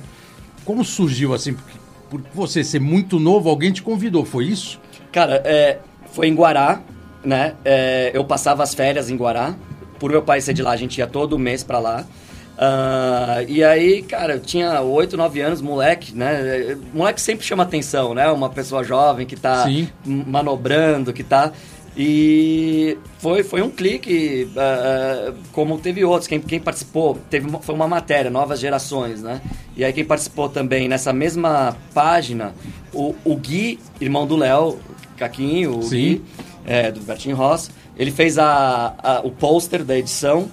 Como 0.64 0.84
surgiu 0.84 1.34
assim? 1.34 1.54
Porque, 1.54 1.78
por 2.08 2.20
você 2.34 2.62
ser 2.62 2.80
muito 2.80 3.18
novo, 3.18 3.48
alguém 3.48 3.72
te 3.72 3.82
convidou, 3.82 4.24
foi 4.24 4.46
isso? 4.46 4.80
Cara, 5.12 5.42
é, 5.44 5.78
foi 6.12 6.28
em 6.28 6.34
Guará, 6.34 6.82
né? 7.24 7.54
É, 7.64 8.10
eu 8.14 8.24
passava 8.24 8.62
as 8.62 8.74
férias 8.74 9.10
em 9.10 9.16
Guará. 9.16 9.54
Por 9.98 10.10
meu 10.10 10.22
pai 10.22 10.40
ser 10.40 10.54
de 10.54 10.62
lá, 10.62 10.70
a 10.72 10.76
gente 10.76 10.98
ia 10.98 11.06
todo 11.06 11.38
mês 11.38 11.62
pra 11.62 11.78
lá. 11.78 12.04
Ah, 12.58 13.42
e 13.48 13.64
aí, 13.64 14.02
cara, 14.02 14.34
eu 14.34 14.40
tinha 14.40 14.80
8, 14.82 15.16
9 15.16 15.40
anos, 15.40 15.60
moleque, 15.62 16.14
né? 16.14 16.76
Moleque 16.92 17.20
sempre 17.20 17.44
chama 17.44 17.62
atenção, 17.62 18.14
né? 18.14 18.28
Uma 18.30 18.50
pessoa 18.50 18.84
jovem 18.84 19.26
que 19.26 19.36
tá 19.36 19.64
Sim. 19.64 19.88
manobrando, 20.04 21.12
que 21.12 21.22
tá. 21.22 21.52
E 21.96 22.96
foi, 23.18 23.42
foi 23.42 23.62
um 23.62 23.70
clique, 23.70 24.48
ah, 24.56 25.32
como 25.52 25.78
teve 25.78 26.04
outros. 26.04 26.26
Quem, 26.28 26.40
quem 26.40 26.60
participou, 26.60 27.18
teve 27.28 27.48
uma- 27.48 27.60
foi 27.60 27.74
uma 27.74 27.88
matéria, 27.88 28.30
Novas 28.30 28.60
Gerações, 28.60 29.22
né? 29.22 29.40
E 29.76 29.84
aí 29.84 29.92
quem 29.92 30.04
participou 30.04 30.48
também 30.48 30.88
nessa 30.88 31.12
mesma 31.12 31.76
página, 31.94 32.54
o, 32.92 33.14
o 33.24 33.36
Gui, 33.36 33.78
irmão 34.00 34.26
do 34.26 34.36
Léo, 34.36 34.78
Caquinho, 35.16 35.78
o 35.78 35.82
Sim. 35.82 35.96
Gui, 35.96 36.22
é, 36.66 36.90
do 36.90 37.00
Bertinho 37.00 37.36
Ross, 37.36 37.70
ele 37.96 38.10
fez 38.10 38.38
a, 38.38 38.94
a- 39.02 39.20
o 39.24 39.30
pôster 39.30 39.84
da 39.84 39.96
edição. 39.96 40.48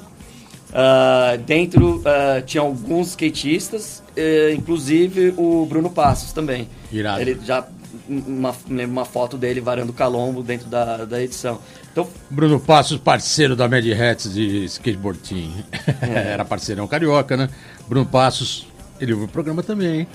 Ah, 0.73 1.37
dentro 1.45 2.01
ah, 2.05 2.41
tinha 2.41 2.61
alguns 2.61 3.09
skatistas, 3.09 4.03
eh, 4.15 4.53
inclusive 4.53 5.33
o 5.37 5.65
Bruno 5.65 5.89
Passos 5.89 6.33
também. 6.33 6.67
Irado. 6.91 7.21
Ele 7.21 7.39
já 7.43 7.65
uma, 8.07 8.53
uma 8.69 9.05
foto 9.05 9.37
dele 9.37 9.61
varando 9.61 9.91
o 9.91 9.95
calombo 9.95 10.43
dentro 10.43 10.67
da, 10.67 11.05
da 11.05 11.21
edição. 11.23 11.59
Então, 11.91 12.07
Bruno 12.29 12.59
Passos, 12.59 12.97
parceiro 12.97 13.55
da 13.55 13.67
Mad 13.67 13.85
Hats 13.91 14.33
de 14.33 14.65
skateboard 14.65 15.19
team. 15.19 15.49
Era 16.01 16.43
parceirão 16.45 16.85
carioca, 16.85 17.35
né? 17.37 17.49
Bruno 17.87 18.05
Passos, 18.05 18.67
ele 18.99 19.13
ouviu 19.13 19.27
o 19.27 19.31
programa 19.31 19.63
também, 19.63 20.01
hein? 20.01 20.07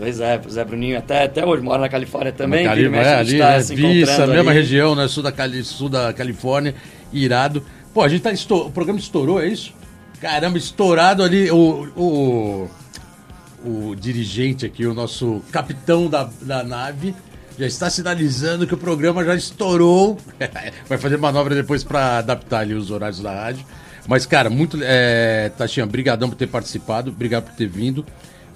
Pois 0.00 0.18
é, 0.18 0.38
pois 0.38 0.56
é, 0.56 0.64
Bruninho, 0.64 0.98
até, 0.98 1.24
até 1.24 1.44
hoje 1.44 1.62
mora 1.62 1.82
na 1.82 1.88
Califórnia 1.88 2.32
também. 2.32 2.64
Cali- 2.64 2.82
vira 2.84 2.88
e 2.88 2.98
mexe, 2.98 3.10
é, 3.10 3.14
ali, 3.14 3.38
tá 3.38 3.50
né? 3.50 3.58
Vista, 3.92 4.26
mesma 4.26 4.52
região, 4.52 4.94
né? 4.94 5.06
Sul 5.06 5.22
da, 5.22 5.30
Cali, 5.30 5.62
sul 5.62 5.88
da 5.90 6.12
Califórnia, 6.12 6.74
irado. 7.12 7.62
Pô, 7.92 8.02
a 8.02 8.08
gente 8.08 8.22
tá. 8.22 8.30
O 8.54 8.70
programa 8.70 8.98
estourou, 8.98 9.40
é 9.40 9.46
isso? 9.46 9.74
Caramba, 10.20 10.56
estourado 10.56 11.22
ali. 11.22 11.50
O, 11.50 11.88
o, 11.96 12.70
o 13.64 13.94
dirigente 13.94 14.64
aqui, 14.64 14.86
o 14.86 14.94
nosso 14.94 15.42
capitão 15.52 16.08
da, 16.08 16.28
da 16.40 16.64
nave, 16.64 17.14
já 17.58 17.66
está 17.66 17.90
sinalizando 17.90 18.66
que 18.66 18.74
o 18.74 18.78
programa 18.78 19.24
já 19.24 19.34
estourou. 19.34 20.18
Vai 20.88 20.98
fazer 20.98 21.18
manobra 21.18 21.54
depois 21.54 21.84
para 21.84 22.18
adaptar 22.18 22.60
ali 22.60 22.74
os 22.74 22.90
horários 22.90 23.20
da 23.20 23.32
rádio. 23.32 23.66
Mas, 24.08 24.24
cara, 24.24 24.48
muito. 24.48 24.78
É, 24.82 25.50
Tachinha, 25.56 25.84
brigadão 25.86 26.28
por 26.28 26.36
ter 26.36 26.46
participado, 26.46 27.10
obrigado 27.10 27.44
por 27.44 27.54
ter 27.54 27.68
vindo. 27.68 28.04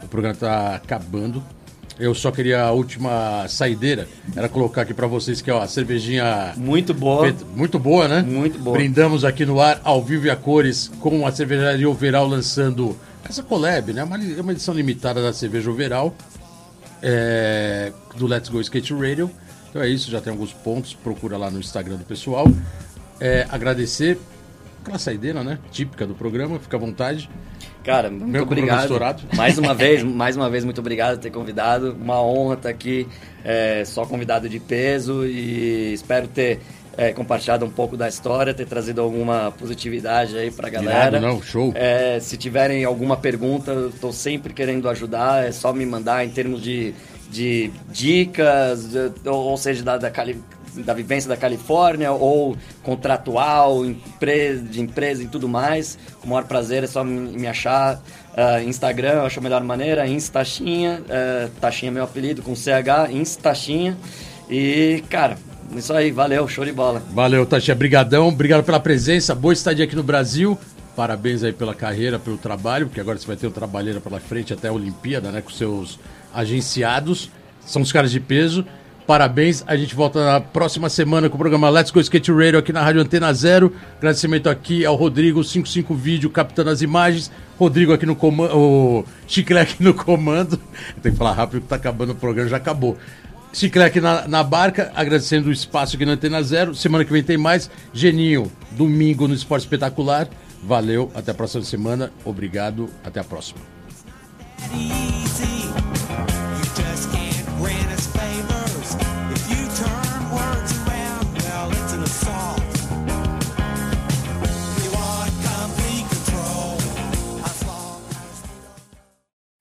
O 0.03 0.09
programa 0.09 0.35
tá 0.37 0.75
acabando. 0.77 1.43
Eu 1.99 2.13
só 2.13 2.33
queria 2.33 2.61
a 2.65 2.73
última 2.73 3.47
saideira, 3.47 4.09
era 4.35 4.49
colocar 4.49 4.83
aqui 4.83 4.93
para 4.93 5.07
vocês 5.07 5.41
que 5.41 5.49
ó, 5.49 5.63
a 5.63 5.69
cervejinha 5.69 6.53
Muito 6.57 6.93
boa. 6.93 7.33
muito 7.55 7.79
boa, 7.79 8.09
né? 8.09 8.21
Muito 8.23 8.59
boa. 8.59 8.77
Brindamos 8.77 9.25
aqui 9.25 9.47
no 9.47 9.61
ar, 9.61 9.81
ao 9.85 10.03
vivo 10.03 10.27
e 10.27 10.31
a 10.31 10.35
cores, 10.35 10.91
com 10.99 11.25
a 11.25 11.31
cervejaria 11.31 11.89
Overal 11.89 12.27
lançando 12.27 12.97
essa 13.29 13.45
collab, 13.45 13.93
né? 13.93 14.03
Uma, 14.03 14.17
li- 14.17 14.35
uma 14.41 14.51
edição 14.51 14.75
limitada 14.75 15.23
da 15.23 15.33
cerveja 15.33 15.71
Overal, 15.71 16.13
é, 17.01 17.93
do 18.17 18.27
Let's 18.27 18.49
Go 18.49 18.61
Skate 18.61 18.93
Radio. 18.93 19.31
Então 19.71 19.81
é 19.83 19.89
isso, 19.89 20.11
já 20.11 20.21
tem 20.21 20.33
alguns 20.33 20.53
pontos, 20.53 20.95
procura 20.95 21.37
lá 21.37 21.51
no 21.51 21.59
Instagram 21.61 21.97
do 21.97 22.05
pessoal. 22.05 22.47
É, 23.21 23.47
agradecer 23.51 24.19
aquela 24.83 24.99
saideira, 24.99 25.43
né? 25.45 25.59
Típica 25.71 26.07
do 26.07 26.15
programa, 26.15 26.59
fica 26.59 26.77
à 26.77 26.81
vontade. 26.81 27.31
Cara, 27.85 28.11
muito 28.11 28.27
Meu 28.27 28.43
obrigado. 28.43 28.99
Mais 29.37 29.59
uma 29.59 29.75
vez, 29.77 30.03
mais 30.03 30.37
uma 30.37 30.49
vez, 30.49 30.65
muito 30.65 30.81
obrigado 30.81 31.17
por 31.17 31.23
ter 31.23 31.31
convidado. 31.31 31.95
Uma 32.01 32.21
honra 32.23 32.55
estar 32.55 32.69
aqui, 32.71 33.07
é, 33.45 33.85
só 33.85 34.07
convidado 34.07 34.49
de 34.49 34.59
peso 34.59 35.27
e 35.27 35.93
espero 35.93 36.27
ter 36.27 36.61
é, 36.97 37.13
compartilhado 37.13 37.67
um 37.67 37.71
pouco 37.71 37.95
da 37.97 38.09
história, 38.09 38.55
ter 38.55 38.67
trazido 38.67 39.03
alguma 39.03 39.53
positividade 39.53 40.37
aí 40.37 40.51
pra 40.51 40.71
galera. 40.71 41.19
Irado, 41.19 41.27
não, 41.27 41.43
show. 41.43 41.73
É, 41.75 42.19
se 42.21 42.39
tiverem 42.39 42.85
alguma 42.85 43.19
pergunta, 43.19 43.71
eu 43.71 43.93
tô 43.93 44.13
sempre 44.13 44.55
querendo 44.55 44.89
ajudar, 44.89 45.45
é 45.45 45.53
só 45.53 45.73
me 45.73 45.85
mandar 45.85 46.25
em 46.25 46.31
termos 46.31 46.63
de, 46.63 46.95
de 47.31 47.71
dicas, 47.91 48.89
ou, 49.27 49.35
ou 49.35 49.57
seja, 49.59 49.83
da, 49.83 49.99
da, 49.99 50.11
da 50.77 50.95
vivência 50.95 51.29
da 51.29 51.37
Califórnia, 51.37 52.13
ou 52.13 52.57
contratual, 52.83 53.85
empresa, 53.85 54.63
de 54.63 54.81
empresa 54.81 55.23
e 55.23 55.27
tudo 55.27 55.49
mais. 55.49 55.99
Com 56.21 56.27
o 56.27 56.31
maior 56.31 56.45
prazer, 56.45 56.85
é 56.85 56.87
só 56.87 57.05
me, 57.05 57.47
achar. 57.47 58.01
ah, 58.37 58.63
Instagram, 58.63 59.13
eu 59.13 59.27
acho 59.27 59.39
a 59.39 59.43
melhor 59.43 59.63
maneira, 59.63 60.07
Instachinha, 60.07 61.03
eh, 61.09 61.49
Taxinha 61.61 61.91
é 61.91 61.95
meu 61.95 62.05
apelido, 62.05 62.43
com 62.43 62.55
CH, 62.55 63.11
Instachinha. 63.13 63.97
E, 64.51 65.03
cara, 65.09 65.39
isso 65.75 65.93
aí, 65.93 66.11
valeu, 66.11 66.47
show 66.47 66.65
de 66.65 66.73
bola. 66.73 67.03
Valeu, 67.11 67.45
Tachia. 67.47 67.75
Brigadão. 67.75 68.29
Obrigado 68.29 68.63
pela 68.63 68.79
presença. 68.79 69.35
Boa 69.35 69.53
estadia 69.53 69.85
aqui 69.85 69.97
no 69.97 70.03
Brasil. 70.03 70.59
Parabéns 70.95 71.43
aí 71.43 71.53
pela 71.53 71.75
carreira, 71.75 72.19
pelo 72.19 72.37
trabalho, 72.39 72.87
porque 72.87 73.01
agora 73.01 73.19
você 73.19 73.27
vai 73.27 73.37
ter 73.37 73.49
um 73.49 73.51
trabalheira 73.51 74.01
pela 74.01 74.21
frente 74.21 74.53
até 74.53 74.69
a 74.69 74.73
Olimpíada, 74.73 75.33
né? 75.33 75.41
Com 75.41 75.51
seus 75.51 75.99
agenciados. 76.33 77.31
São 77.67 77.83
os 77.83 77.91
caras 77.91 78.13
de 78.13 78.21
peso. 78.21 78.65
Parabéns. 79.07 79.63
A 79.67 79.77
gente 79.77 79.95
volta 79.95 80.25
na 80.25 80.41
próxima 80.41 80.89
semana 80.89 81.29
com 81.29 81.37
o 81.37 81.39
programa 81.39 81.69
Let's 81.69 81.91
Go 81.91 82.01
Skate 82.01 82.33
Radio 82.33 82.59
aqui 82.59 82.73
na 82.73 82.83
Rádio 82.83 83.03
Antena 83.03 83.33
Zero. 83.35 83.73
Agradecimento 83.99 84.49
aqui 84.49 84.85
ao 84.85 84.95
Rodrigo 84.95 85.45
55 85.45 85.95
Vídeo, 85.95 86.31
captando 86.31 86.71
as 86.71 86.81
imagens. 86.81 87.31
Rodrigo 87.59 87.93
aqui 87.93 88.07
no 88.07 88.17
comando. 88.17 88.57
O 88.57 89.05
Chiclete 89.29 89.75
aqui 89.75 89.83
no 89.83 89.93
comando. 89.93 90.59
Tem 91.03 91.13
que 91.13 91.19
falar 91.19 91.33
rápido 91.33 91.61
que 91.61 91.69
tá 91.69 91.77
acabando 91.77 92.13
o 92.13 92.15
programa, 92.15 92.49
já 92.49 92.57
acabou. 92.57 92.97
Chiclete 93.53 94.01
na, 94.01 94.27
na 94.27 94.43
barca, 94.43 94.91
agradecendo 94.97 95.49
o 95.49 95.53
espaço 95.53 95.97
aqui 95.97 96.07
na 96.07 96.13
Antena 96.13 96.43
Zero. 96.43 96.75
Semana 96.75 97.05
que 97.05 97.13
vem 97.13 97.23
tem 97.23 97.37
mais. 97.37 97.71
Geninho, 97.93 98.51
domingo 98.73 99.29
no 99.29 99.35
Esporte 99.35 99.63
Espetacular. 99.63 100.29
Valeu, 100.63 101.13
até 101.15 101.31
a 101.31 101.35
próxima 101.35 101.63
semana. 101.63 102.11
Obrigado, 102.25 102.89
até 103.05 103.21
a 103.21 103.25
próxima. 103.25 103.61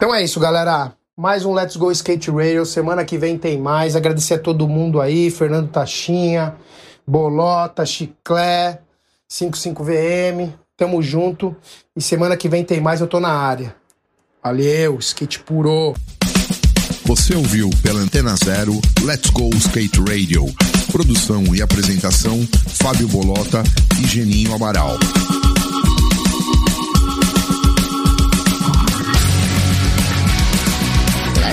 Então 0.04 0.14
é 0.14 0.22
isso, 0.22 0.38
galera. 0.38 0.92
Mais 1.16 1.46
um 1.46 1.54
Let's 1.54 1.78
Go 1.78 1.90
Skate 1.90 2.30
Radio. 2.30 2.66
Semana 2.66 3.06
que 3.06 3.18
vem 3.18 3.38
tem 3.38 3.58
mais. 3.58 3.96
Agradecer 3.96 4.34
a 4.34 4.38
todo 4.38 4.68
mundo 4.68 5.00
aí. 5.00 5.32
Fernando 5.32 5.70
Tachinha, 5.70 6.56
Bolota, 7.08 7.86
Chiclé, 7.86 8.82
55VM. 9.32 10.52
Tamo 10.76 11.02
junto. 11.02 11.56
E 11.96 12.02
semana 12.02 12.36
que 12.36 12.50
vem 12.50 12.66
tem 12.66 12.82
mais. 12.82 13.00
Eu 13.00 13.08
tô 13.08 13.22
na 13.22 13.30
área. 13.30 13.74
Valeu, 14.44 15.00
skate 15.00 15.40
puro. 15.40 15.94
Você 17.06 17.34
ouviu 17.34 17.70
pela 17.82 18.02
Antena 18.02 18.36
Zero 18.36 18.74
Let's 19.04 19.30
Go 19.30 19.50
Skate 19.56 20.02
Radio. 20.02 20.46
Produção 20.92 21.56
e 21.56 21.62
apresentação: 21.62 22.46
Fábio 22.68 23.08
Bolota 23.08 23.64
e 24.02 24.06
Geninho 24.06 24.54
Amaral. 24.54 24.98